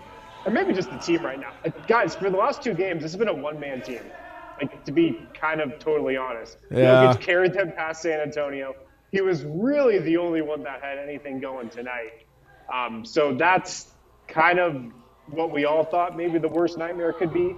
and 0.46 0.54
maybe 0.54 0.74
just 0.74 0.90
the 0.92 0.98
team 0.98 1.24
right 1.24 1.40
now, 1.40 1.54
uh, 1.66 1.72
guys, 1.88 2.16
for 2.16 2.30
the 2.30 2.38
last 2.38 2.64
two 2.64 2.74
games, 2.74 3.02
this 3.02 3.12
has 3.12 3.18
been 3.20 3.28
a 3.28 3.34
one-man 3.34 3.82
team. 3.82 4.12
Like 4.62 4.84
to 4.86 4.92
be 4.92 5.32
kind 5.40 5.62
of 5.62 5.80
totally 5.80 6.16
honest, 6.18 6.58
Yeah. 6.70 7.14
Jokic 7.14 7.22
carried 7.22 7.54
them 7.54 7.72
past 7.76 8.02
San 8.04 8.20
Antonio. 8.20 8.74
He 9.12 9.22
was 9.22 9.44
really 9.46 10.00
the 10.00 10.18
only 10.18 10.42
one 10.42 10.64
that 10.64 10.82
had 10.82 10.98
anything 11.00 11.40
going 11.40 11.70
tonight. 11.70 12.12
Um, 12.74 13.04
so 13.06 13.36
that's 13.36 13.92
kind 14.28 14.60
of 14.60 14.76
what 15.26 15.52
we 15.52 15.66
all 15.66 15.84
thought 15.86 16.16
maybe 16.16 16.40
the 16.40 16.50
worst 16.50 16.78
nightmare 16.78 17.14
could 17.14 17.34
be, 17.34 17.56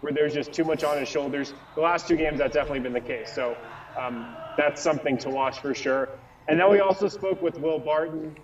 where 0.00 0.12
there's 0.12 0.34
just 0.34 0.52
too 0.52 0.64
much 0.64 0.84
on 0.84 0.98
his 0.98 1.08
shoulders. 1.08 1.54
The 1.74 1.82
last 1.82 2.08
two 2.08 2.16
games, 2.16 2.38
that's 2.38 2.54
definitely 2.54 2.80
been 2.80 2.92
the 2.92 3.00
case. 3.00 3.32
So 3.34 3.58
um, 4.00 4.36
that's 4.56 4.82
something 4.82 5.18
to 5.18 5.30
watch 5.30 5.60
for 5.60 5.74
sure. 5.74 6.08
And 6.48 6.58
then 6.58 6.70
we 6.70 6.80
also 6.80 7.08
spoke 7.08 7.42
with 7.42 7.58
Will 7.58 7.78
Barton, 7.78 8.36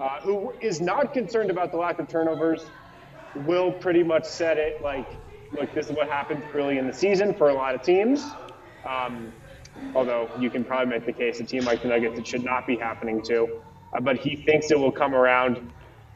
uh, 0.00 0.20
who 0.22 0.54
is 0.60 0.80
not 0.80 1.12
concerned 1.12 1.50
about 1.50 1.70
the 1.70 1.78
lack 1.78 1.98
of 2.00 2.08
turnovers. 2.08 2.72
Will 3.36 3.72
pretty 3.72 4.02
much 4.02 4.24
said 4.24 4.58
it 4.58 4.82
like, 4.82 5.06
look, 5.52 5.72
this 5.74 5.86
is 5.86 5.92
what 5.92 6.08
happened 6.08 6.42
early 6.54 6.78
in 6.78 6.86
the 6.86 6.92
season 6.92 7.34
for 7.34 7.48
a 7.50 7.54
lot 7.54 7.74
of 7.74 7.82
teams. 7.82 8.24
Um, 8.88 9.32
although 9.94 10.30
you 10.38 10.50
can 10.50 10.64
probably 10.64 10.86
make 10.86 11.06
the 11.06 11.12
case 11.12 11.40
a 11.40 11.44
team 11.44 11.64
like 11.64 11.82
the 11.82 11.88
Nuggets 11.88 12.18
it 12.18 12.26
should 12.26 12.44
not 12.44 12.66
be 12.66 12.76
happening 12.76 13.22
to. 13.22 13.60
Uh, 13.92 14.00
but 14.00 14.16
he 14.16 14.36
thinks 14.36 14.70
it 14.70 14.78
will 14.78 14.92
come 14.92 15.14
around. 15.14 15.70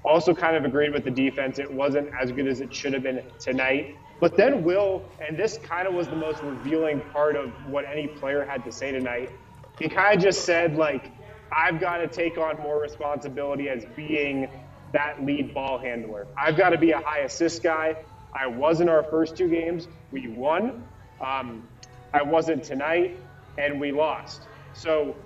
Also, 0.05 0.35
kind 0.35 0.57
of 0.57 0.65
agreed 0.65 0.93
with 0.93 1.05
the 1.05 1.11
defense. 1.11 1.59
It 1.59 1.71
wasn't 1.71 2.09
as 2.21 2.33
good 2.33 2.47
as 2.47 2.61
it 2.61 2.75
should 2.75 2.93
have 2.93 3.03
been 3.03 3.23
tonight. 3.39 3.97
But 4.21 4.37
then 4.37 4.65
Will, 4.65 5.03
and 5.27 5.37
this 5.37 5.59
kind 5.59 5.87
of 5.87 5.95
was 5.95 6.09
the 6.09 6.17
most 6.17 6.43
revealing 6.43 7.01
part 7.13 7.37
of 7.37 7.51
what 7.67 7.85
any 7.85 8.07
player 8.07 8.45
had 8.45 8.65
to 8.65 8.73
say 8.73 8.91
tonight. 8.91 9.31
He 9.79 9.89
kind 9.89 10.17
of 10.17 10.23
just 10.23 10.45
said, 10.45 10.77
like, 10.77 11.13
I've 11.53 11.81
got 11.81 11.99
to 11.99 12.09
take 12.09 12.37
on 12.37 12.59
more 12.59 12.81
responsibility 12.81 13.69
as 13.69 13.85
being 13.97 14.49
that 14.93 15.25
lead 15.25 15.55
ball 15.55 15.79
handler. 15.79 16.27
I've 16.37 16.57
got 16.57 16.71
to 16.71 16.79
be 16.79 16.93
a 16.93 16.99
high 16.99 17.21
assist 17.21 17.63
guy. 17.63 17.97
I 18.33 18.47
was 18.47 18.81
in 18.81 18.89
our 18.89 19.03
first 19.03 19.37
two 19.37 19.49
games. 19.49 19.89
We 20.11 20.29
won. 20.29 20.85
Um, 21.21 21.69
I 22.13 22.23
wasn't 22.23 22.65
tonight, 22.65 23.19
and 23.59 23.81
we 23.81 23.93
lost. 23.93 24.43
So 24.73 25.17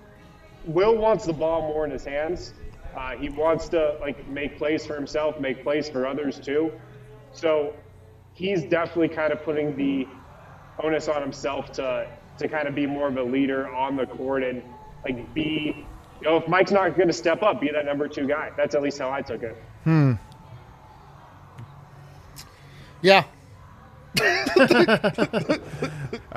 Will 0.65 0.97
wants 0.97 1.27
the 1.27 1.33
ball 1.33 1.63
more 1.63 1.85
in 1.85 1.91
his 1.91 2.05
hands. 2.05 2.55
Uh, 2.97 3.17
he 3.17 3.29
wants 3.29 3.69
to 3.71 3.97
like 4.01 4.29
make 4.29 4.59
plays 4.59 4.85
for 4.87 4.95
himself, 4.95 5.41
make 5.41 5.63
plays 5.63 5.89
for 5.89 6.07
others 6.07 6.39
too. 6.39 6.73
So 7.33 7.75
he's 8.35 8.65
definitely 8.65 9.09
kind 9.09 9.33
of 9.33 9.43
putting 9.43 9.77
the 9.77 10.07
onus 10.83 11.09
on 11.09 11.23
himself 11.23 11.73
to 11.73 12.07
to 12.39 12.49
kind 12.49 12.67
of 12.67 12.75
be 12.75 12.87
more 12.87 13.09
of 13.09 13.17
a 13.17 13.23
leader 13.23 13.69
on 13.69 13.97
the 13.97 14.07
court 14.07 14.43
and 14.43 14.63
like 15.05 15.33
be 15.35 15.87
you 16.23 16.31
know 16.31 16.37
if 16.37 16.47
Mike's 16.47 16.71
not 16.71 16.97
going 16.97 17.09
to 17.09 17.13
step 17.13 17.43
up, 17.43 17.61
be 17.61 17.71
that 17.71 17.85
number 17.85 18.07
two 18.07 18.27
guy. 18.29 18.53
That's 18.57 18.77
at 18.77 18.83
least 18.83 18.99
how 18.99 19.11
I 19.11 19.23
took 19.23 19.43
it. 19.43 19.57
Hmm. 19.85 20.13
Yeah. 23.01 23.25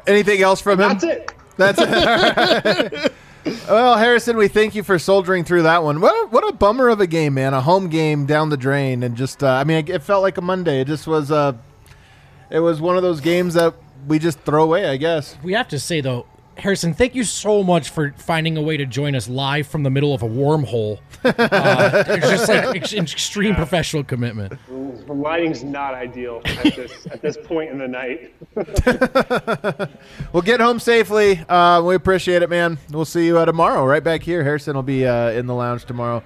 Anything 0.08 0.42
else 0.42 0.60
from 0.62 0.82
him? 0.82 0.90
That's 0.90 1.04
it. 1.04 1.32
That's 1.58 1.80
it. 1.80 3.14
well, 3.70 3.98
Harrison, 3.98 4.38
we 4.38 4.48
thank 4.48 4.74
you 4.74 4.82
for 4.82 4.98
soldiering 4.98 5.44
through 5.44 5.62
that 5.64 5.84
one. 5.84 6.02
What 6.02 6.14
a, 6.14 6.28
what 6.30 6.50
a 6.50 6.54
bummer 6.54 6.90
of 6.90 7.00
a 7.00 7.06
game, 7.06 7.36
man! 7.36 7.54
A 7.54 7.62
home 7.62 7.90
game 7.90 8.26
down 8.26 8.50
the 8.50 8.58
drain, 8.58 9.04
and 9.04 9.16
just 9.16 9.44
uh, 9.44 9.50
I 9.50 9.64
mean, 9.64 9.88
it 9.88 10.02
felt 10.02 10.24
like 10.24 10.38
a 10.38 10.42
Monday. 10.42 10.82
It 10.82 10.88
just 10.88 11.06
was. 11.06 11.30
Uh, 11.30 11.54
it 12.50 12.60
was 12.60 12.82
one 12.82 12.98
of 12.98 13.04
those 13.04 13.22
games 13.22 13.54
that 13.54 13.76
we 14.08 14.18
just 14.18 14.40
throw 14.40 14.64
away, 14.64 14.88
I 14.88 14.98
guess. 14.98 15.36
We 15.44 15.54
have 15.54 15.68
to 15.70 15.80
say 15.80 16.02
though, 16.02 16.26
Harrison, 16.58 16.94
thank 16.94 17.16
you 17.16 17.24
so 17.24 17.64
much 17.64 17.90
for 17.90 18.14
finding 18.18 18.58
a 18.58 18.62
way 18.62 18.78
to 18.78 18.86
join 18.86 19.16
us 19.16 19.28
live 19.28 19.68
from 19.68 19.84
the 19.84 19.90
middle 19.90 20.14
of 20.14 20.24
a 20.24 20.28
wormhole. 20.28 21.00
Uh, 21.24 22.04
it's 22.08 22.30
just 22.30 22.48
like 22.48 22.76
ex- 22.76 22.94
extreme 22.94 23.56
professional 23.56 24.04
commitment. 24.04 24.54
The 24.68 25.14
lighting's 25.14 25.64
not 25.64 25.94
ideal 25.94 26.42
at 26.46 26.76
this 26.76 27.08
at 27.12 27.22
this 27.22 27.38
point 27.44 27.72
in 27.72 27.78
the 27.78 27.88
night. 27.88 28.34
Well, 30.34 30.42
get 30.42 30.60
home 30.60 30.80
safely. 30.80 31.40
Uh, 31.48 31.82
we 31.82 31.96
appreciate 31.96 32.42
it, 32.42 32.50
man. 32.50 32.78
We'll 32.90 33.06
see 33.06 33.26
you 33.26 33.38
uh, 33.38 33.46
tomorrow, 33.46 33.86
right 33.86 34.04
back 34.04 34.22
here. 34.22 34.44
Harrison 34.44 34.76
will 34.76 34.84
be 34.84 35.06
uh, 35.08 35.30
in 35.32 35.46
the 35.48 35.54
lounge 35.54 35.86
tomorrow. 35.86 36.24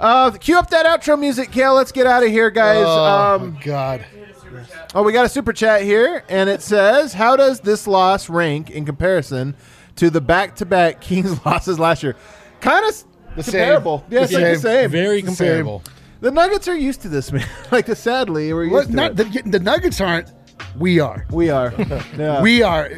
Uh, 0.00 0.30
cue 0.32 0.58
up 0.58 0.70
that 0.70 0.86
outro 0.86 1.18
music, 1.18 1.50
Kale. 1.50 1.74
Let's 1.74 1.92
get 1.92 2.06
out 2.06 2.22
of 2.22 2.30
here, 2.30 2.50
guys. 2.50 2.84
Oh, 2.86 3.04
um, 3.04 3.54
my 3.54 4.04
God. 4.52 4.66
Oh, 4.94 5.02
we 5.02 5.12
got 5.12 5.24
a 5.24 5.28
super 5.28 5.52
chat 5.52 5.82
here, 5.82 6.24
and 6.28 6.48
it 6.50 6.62
says, 6.62 7.12
"How 7.14 7.36
does 7.36 7.60
this 7.60 7.86
loss 7.86 8.28
rank 8.28 8.70
in 8.70 8.84
comparison 8.84 9.54
to 9.96 10.10
the 10.10 10.20
back-to-back 10.20 11.00
Kings 11.00 11.38
losses 11.46 11.78
last 11.78 12.02
year?" 12.02 12.16
Kind 12.60 12.84
of 12.88 13.04
The 13.36 13.42
same. 13.42 13.52
comparable. 13.60 14.04
Yeah, 14.10 14.22
it's 14.22 14.32
The 14.32 14.38
like 14.38 14.44
the 14.54 14.54
same. 14.60 14.62
same. 14.82 14.90
Very 14.90 15.18
It's 15.18 15.36
same. 15.36 15.46
comparable. 15.48 15.82
The 16.20 16.30
Nuggets 16.30 16.68
are 16.68 16.76
used 16.76 17.02
to 17.02 17.08
this, 17.08 17.32
man. 17.32 17.44
like, 17.72 17.88
sadly, 17.96 18.52
we're 18.52 18.64
used 18.64 18.74
Well, 18.74 18.84
to 18.86 18.92
not, 18.92 19.10
it. 19.20 19.32
the, 19.44 19.50
the 19.50 19.58
Nuggets 19.60 20.00
aren't. 20.00 20.30
We 20.78 21.00
are. 21.00 21.26
we 21.30 21.50
are. 21.50 21.72
Yeah. 22.16 22.40
We 22.40 22.62
are. 22.62 22.90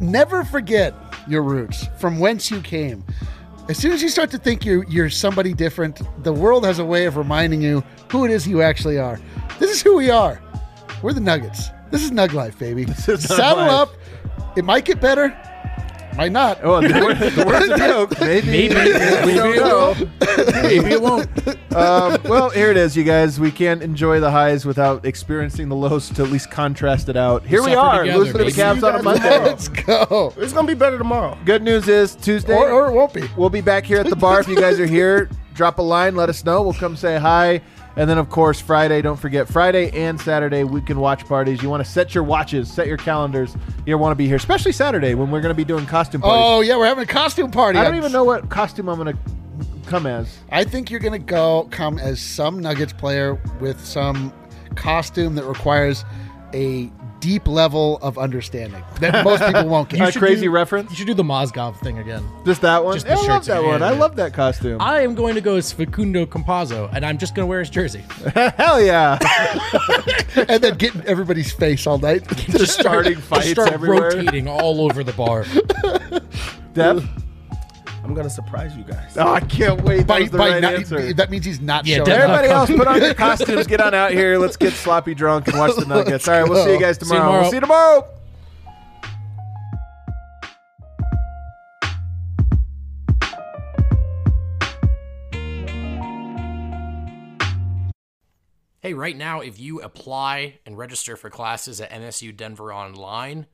Never 0.00 0.44
forget 0.44 0.94
your 1.28 1.42
roots, 1.42 1.86
from 1.98 2.18
whence 2.18 2.50
you 2.50 2.60
came. 2.62 3.04
As 3.68 3.76
soon 3.76 3.92
as 3.92 4.00
you 4.00 4.08
start 4.08 4.30
to 4.30 4.38
think 4.38 4.64
you're 4.64 4.84
you're 4.84 5.10
somebody 5.10 5.52
different, 5.52 6.00
the 6.22 6.32
world 6.32 6.64
has 6.64 6.78
a 6.78 6.84
way 6.84 7.04
of 7.06 7.16
reminding 7.16 7.60
you 7.60 7.82
who 8.10 8.24
it 8.24 8.30
is 8.30 8.46
you 8.46 8.62
actually 8.62 8.96
are. 8.98 9.20
This 9.58 9.70
is 9.72 9.82
who 9.82 9.96
we 9.96 10.08
are. 10.08 10.40
We're 11.02 11.12
the 11.12 11.20
Nuggets. 11.20 11.70
This 11.90 12.02
is 12.02 12.10
Nug 12.10 12.32
Life, 12.32 12.58
baby. 12.58 12.82
is 13.08 13.24
Saddle 13.24 13.58
Life. 13.66 13.70
up. 13.70 14.56
It 14.56 14.64
might 14.64 14.84
get 14.84 15.00
better. 15.00 15.28
Might 16.16 16.32
not. 16.32 16.60
Oh, 16.62 16.80
the, 16.80 16.88
word, 17.04 17.18
the 17.18 17.44
word's 17.44 17.68
a 17.68 17.76
joke. 17.76 18.18
Maybe. 18.20 18.46
Maybe, 18.70 18.74
we 18.74 18.92
maybe 18.92 19.34
don't 19.34 19.54
it 19.54 19.58
know. 19.58 20.62
Maybe 20.62 20.92
it 20.92 21.02
won't. 21.02 21.28
um, 21.76 22.18
well, 22.24 22.48
here 22.48 22.70
it 22.70 22.78
is, 22.78 22.96
you 22.96 23.04
guys. 23.04 23.38
We 23.38 23.50
can't 23.50 23.82
enjoy 23.82 24.20
the 24.20 24.30
highs 24.30 24.64
without 24.64 25.04
experiencing 25.04 25.68
the 25.68 25.76
lows 25.76 26.08
to 26.08 26.22
at 26.22 26.30
least 26.30 26.50
contrast 26.50 27.10
it 27.10 27.18
out. 27.18 27.44
Here 27.44 27.62
we 27.62 27.72
Suffer 27.72 27.78
are, 27.80 28.00
together, 28.04 28.18
losing 28.18 28.32
to 28.32 28.38
the 28.38 28.44
baby. 28.44 28.56
Cavs 28.56 28.82
on 28.82 28.98
a 28.98 29.02
Monday. 29.02 29.38
Let's 29.44 29.68
go. 29.68 30.32
It's 30.38 30.54
gonna 30.54 30.66
be 30.66 30.72
better 30.74 30.96
tomorrow. 30.96 31.36
Good 31.44 31.62
news 31.62 31.86
is 31.86 32.14
Tuesday. 32.16 32.54
Or, 32.56 32.70
or 32.70 32.86
it 32.88 32.94
won't 32.94 33.12
be. 33.12 33.28
We'll 33.36 33.50
be 33.50 33.60
back 33.60 33.84
here 33.84 33.98
at 33.98 34.08
the 34.08 34.16
bar 34.16 34.40
if 34.40 34.48
you 34.48 34.56
guys 34.58 34.80
are 34.80 34.86
here. 34.86 35.28
Drop 35.52 35.78
a 35.78 35.82
line, 35.82 36.16
let 36.16 36.30
us 36.30 36.44
know. 36.46 36.62
We'll 36.62 36.72
come 36.74 36.96
say 36.96 37.18
hi. 37.18 37.60
And 37.96 38.10
then, 38.10 38.18
of 38.18 38.28
course, 38.28 38.60
Friday, 38.60 39.00
don't 39.00 39.18
forget, 39.18 39.48
Friday 39.48 39.90
and 39.92 40.20
Saturday, 40.20 40.64
weekend 40.64 41.00
watch 41.00 41.26
parties. 41.26 41.62
You 41.62 41.70
want 41.70 41.82
to 41.84 41.90
set 41.90 42.14
your 42.14 42.24
watches, 42.24 42.70
set 42.70 42.86
your 42.86 42.98
calendars. 42.98 43.56
You 43.86 43.96
want 43.96 44.12
to 44.12 44.16
be 44.16 44.26
here, 44.26 44.36
especially 44.36 44.72
Saturday 44.72 45.14
when 45.14 45.30
we're 45.30 45.40
going 45.40 45.54
to 45.54 45.56
be 45.56 45.64
doing 45.64 45.86
costume 45.86 46.20
parties. 46.20 46.42
Oh 46.44 46.60
yeah, 46.60 46.76
we're 46.76 46.86
having 46.86 47.04
a 47.04 47.06
costume 47.06 47.50
party. 47.50 47.78
I 47.78 47.84
don't 47.84 47.96
even 47.96 48.12
know 48.12 48.24
what 48.24 48.50
costume 48.50 48.88
I'm 48.88 49.02
going 49.02 49.16
to 49.16 49.36
come 49.86 50.06
as. 50.06 50.38
I 50.50 50.64
think 50.64 50.90
you're 50.90 51.00
gonna 51.00 51.18
go 51.18 51.68
come 51.70 51.98
as 51.98 52.20
some 52.20 52.60
Nuggets 52.60 52.92
player 52.92 53.40
with 53.60 53.82
some 53.84 54.32
costume 54.74 55.36
that 55.36 55.44
requires 55.44 56.04
a 56.52 56.90
deep 57.26 57.48
level 57.48 57.98
of 58.02 58.18
understanding 58.18 58.84
that 59.00 59.24
most 59.24 59.42
people 59.44 59.66
won't 59.66 59.92
A 59.92 59.96
get. 59.96 60.12
should 60.12 60.20
crazy 60.20 60.42
do- 60.46 60.50
reference? 60.52 60.90
You 60.90 60.96
should 60.96 61.08
do 61.08 61.14
the 61.14 61.24
Mozgov 61.24 61.76
thing 61.80 61.98
again. 61.98 62.22
Just 62.44 62.60
that 62.60 62.84
one? 62.84 62.94
Just 62.94 63.06
the 63.06 63.14
Yeah, 63.14 63.16
I 63.16 63.18
love 63.18 63.26
shirts 63.26 63.46
that 63.48 63.58
again, 63.58 63.68
one. 63.72 63.82
I 63.82 63.92
yeah. 63.92 63.98
love 63.98 64.14
that 64.16 64.32
costume. 64.32 64.80
I 64.80 65.00
am 65.00 65.16
going 65.16 65.34
to 65.34 65.40
go 65.40 65.56
as 65.56 65.72
Facundo 65.72 66.24
Campazzo, 66.24 66.88
and 66.94 67.04
I'm 67.04 67.18
just 67.18 67.34
going 67.34 67.44
to 67.44 67.48
wear 67.50 67.58
his 67.58 67.68
jersey. 67.70 68.04
Hell 68.34 68.80
yeah. 68.80 69.18
and 70.48 70.62
then 70.62 70.76
getting 70.76 71.02
everybody's 71.02 71.50
face 71.52 71.84
all 71.86 71.98
night. 71.98 72.28
Just 72.36 72.78
starting 72.78 73.14
Just 73.14 73.26
fights 73.26 73.50
start 73.50 73.72
everywhere. 73.72 74.02
rotating 74.02 74.46
all 74.46 74.80
over 74.82 75.02
the 75.02 75.12
bar. 75.14 75.44
Deb? 76.74 77.02
I'm 78.06 78.14
gonna 78.14 78.30
surprise 78.30 78.76
you 78.76 78.84
guys. 78.84 79.16
Oh, 79.16 79.32
I 79.34 79.40
can't 79.40 79.82
wait. 79.82 79.96
That 79.98 80.06
By, 80.06 80.20
was 80.20 80.30
the 80.30 80.38
by 80.38 80.48
right 80.50 80.62
not- 80.62 80.74
answer. 80.74 81.12
that 81.14 81.28
means 81.28 81.44
he's 81.44 81.60
not 81.60 81.84
Yeah, 81.86 81.96
showing 81.96 82.06
definitely. 82.06 82.48
up. 82.50 82.62
Everybody 82.62 82.74
else, 82.76 82.78
put 82.78 82.86
on 82.86 83.02
your 83.02 83.14
costumes. 83.46 83.66
Get 83.66 83.80
on 83.80 83.94
out 83.94 84.12
here. 84.12 84.38
Let's 84.38 84.56
get 84.56 84.74
sloppy 84.74 85.12
drunk 85.12 85.48
and 85.48 85.58
watch 85.58 85.74
the 85.74 85.84
Nuggets. 85.88 86.28
All 86.28 86.40
right, 86.40 86.48
we'll 86.48 86.64
see 86.64 86.72
you 86.74 86.80
guys 86.80 86.96
you 87.00 87.06
tomorrow. 87.08 87.22
tomorrow. 87.24 87.40
We'll 87.42 87.50
see 87.50 87.56
you 87.56 87.60
tomorrow. 87.62 88.08
Hey, 98.80 98.94
right 98.94 99.16
now, 99.16 99.40
if 99.40 99.58
you 99.58 99.80
apply 99.80 100.60
and 100.64 100.78
register 100.78 101.16
for 101.16 101.28
classes 101.28 101.80
at 101.80 101.90
MSU 101.90 102.36
Denver 102.36 102.72
Online, 102.72 103.46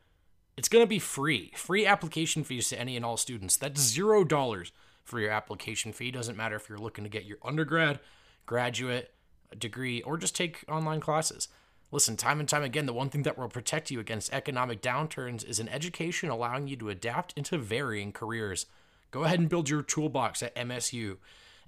it's 0.57 0.69
going 0.69 0.83
to 0.83 0.89
be 0.89 0.99
free. 0.99 1.53
Free 1.57 1.87
application 1.87 2.45
fees 2.45 2.69
to 2.69 2.79
any 2.79 2.97
and 2.97 3.05
all 3.05 3.17
students. 3.17 3.57
That's 3.57 3.81
zero 3.81 4.25
dollars 4.25 4.73
for 5.05 5.19
your 5.19 5.31
application 5.31 5.93
fee. 5.93 6.11
Doesn't 6.11 6.37
matter 6.37 6.57
if 6.57 6.69
you're 6.69 6.79
looking 6.79 7.05
to 7.05 7.11
get 7.11 7.25
your 7.25 7.39
undergrad, 7.43 8.01
graduate, 8.47 9.13
degree, 9.59 10.03
or 10.03 10.17
just 10.17 10.37
take 10.37 10.65
online 10.69 11.01
classes. 11.01 11.49
Listen, 11.91 12.17
time 12.17 12.41
and 12.41 12.49
time 12.49 12.63
again, 12.63 12.87
the 12.87 12.93
one 12.93 13.11
thing 13.11 13.23
that 13.25 13.37
will 13.37 13.49
protect 13.49 13.91
you 13.91 14.01
against 14.01 14.33
economic 14.33 14.81
downturns 14.81 15.47
is 15.47 15.61
an 15.61 15.69
education 15.69 16.31
allowing 16.31 16.67
you 16.67 16.77
to 16.77 16.89
adapt 16.89 17.35
into 17.37 17.59
varying 17.59 18.13
careers. 18.13 18.67
Go 19.11 19.25
ahead 19.25 19.39
and 19.39 19.49
build 19.49 19.69
your 19.69 19.83
toolbox 19.83 20.43
at 20.43 20.55
MSU. 20.57 21.19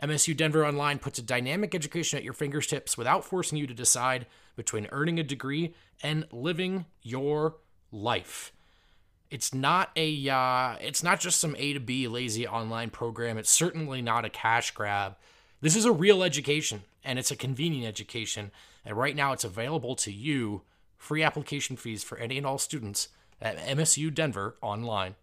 MSU 0.02 0.36
Denver 0.36 0.66
Online 0.66 0.98
puts 0.98 1.18
a 1.18 1.22
dynamic 1.22 1.74
education 1.74 2.16
at 2.16 2.24
your 2.24 2.32
fingertips 2.32 2.96
without 2.96 3.24
forcing 3.24 3.58
you 3.58 3.66
to 3.66 3.74
decide 3.74 4.26
between 4.56 4.88
earning 4.90 5.20
a 5.20 5.22
degree 5.22 5.74
and 6.02 6.26
living 6.32 6.86
your 7.02 7.56
life. 7.92 8.52
It's 9.34 9.52
not 9.52 9.90
a 9.96 10.28
uh, 10.28 10.76
it's 10.80 11.02
not 11.02 11.18
just 11.18 11.40
some 11.40 11.56
A 11.58 11.72
to 11.72 11.80
B 11.80 12.06
lazy 12.06 12.46
online 12.46 12.90
program. 12.90 13.36
It's 13.36 13.50
certainly 13.50 14.00
not 14.00 14.24
a 14.24 14.30
cash 14.30 14.70
grab. 14.70 15.16
This 15.60 15.74
is 15.74 15.84
a 15.84 15.90
real 15.90 16.22
education 16.22 16.84
and 17.02 17.18
it's 17.18 17.32
a 17.32 17.36
convenient 17.36 17.88
education. 17.88 18.52
And 18.84 18.96
right 18.96 19.16
now 19.16 19.32
it's 19.32 19.42
available 19.42 19.96
to 19.96 20.12
you. 20.12 20.62
Free 20.96 21.24
application 21.24 21.76
fees 21.76 22.04
for 22.04 22.16
any 22.16 22.38
and 22.38 22.46
all 22.46 22.58
students 22.58 23.08
at 23.42 23.58
MSU 23.58 24.14
Denver 24.14 24.54
online. 24.62 25.16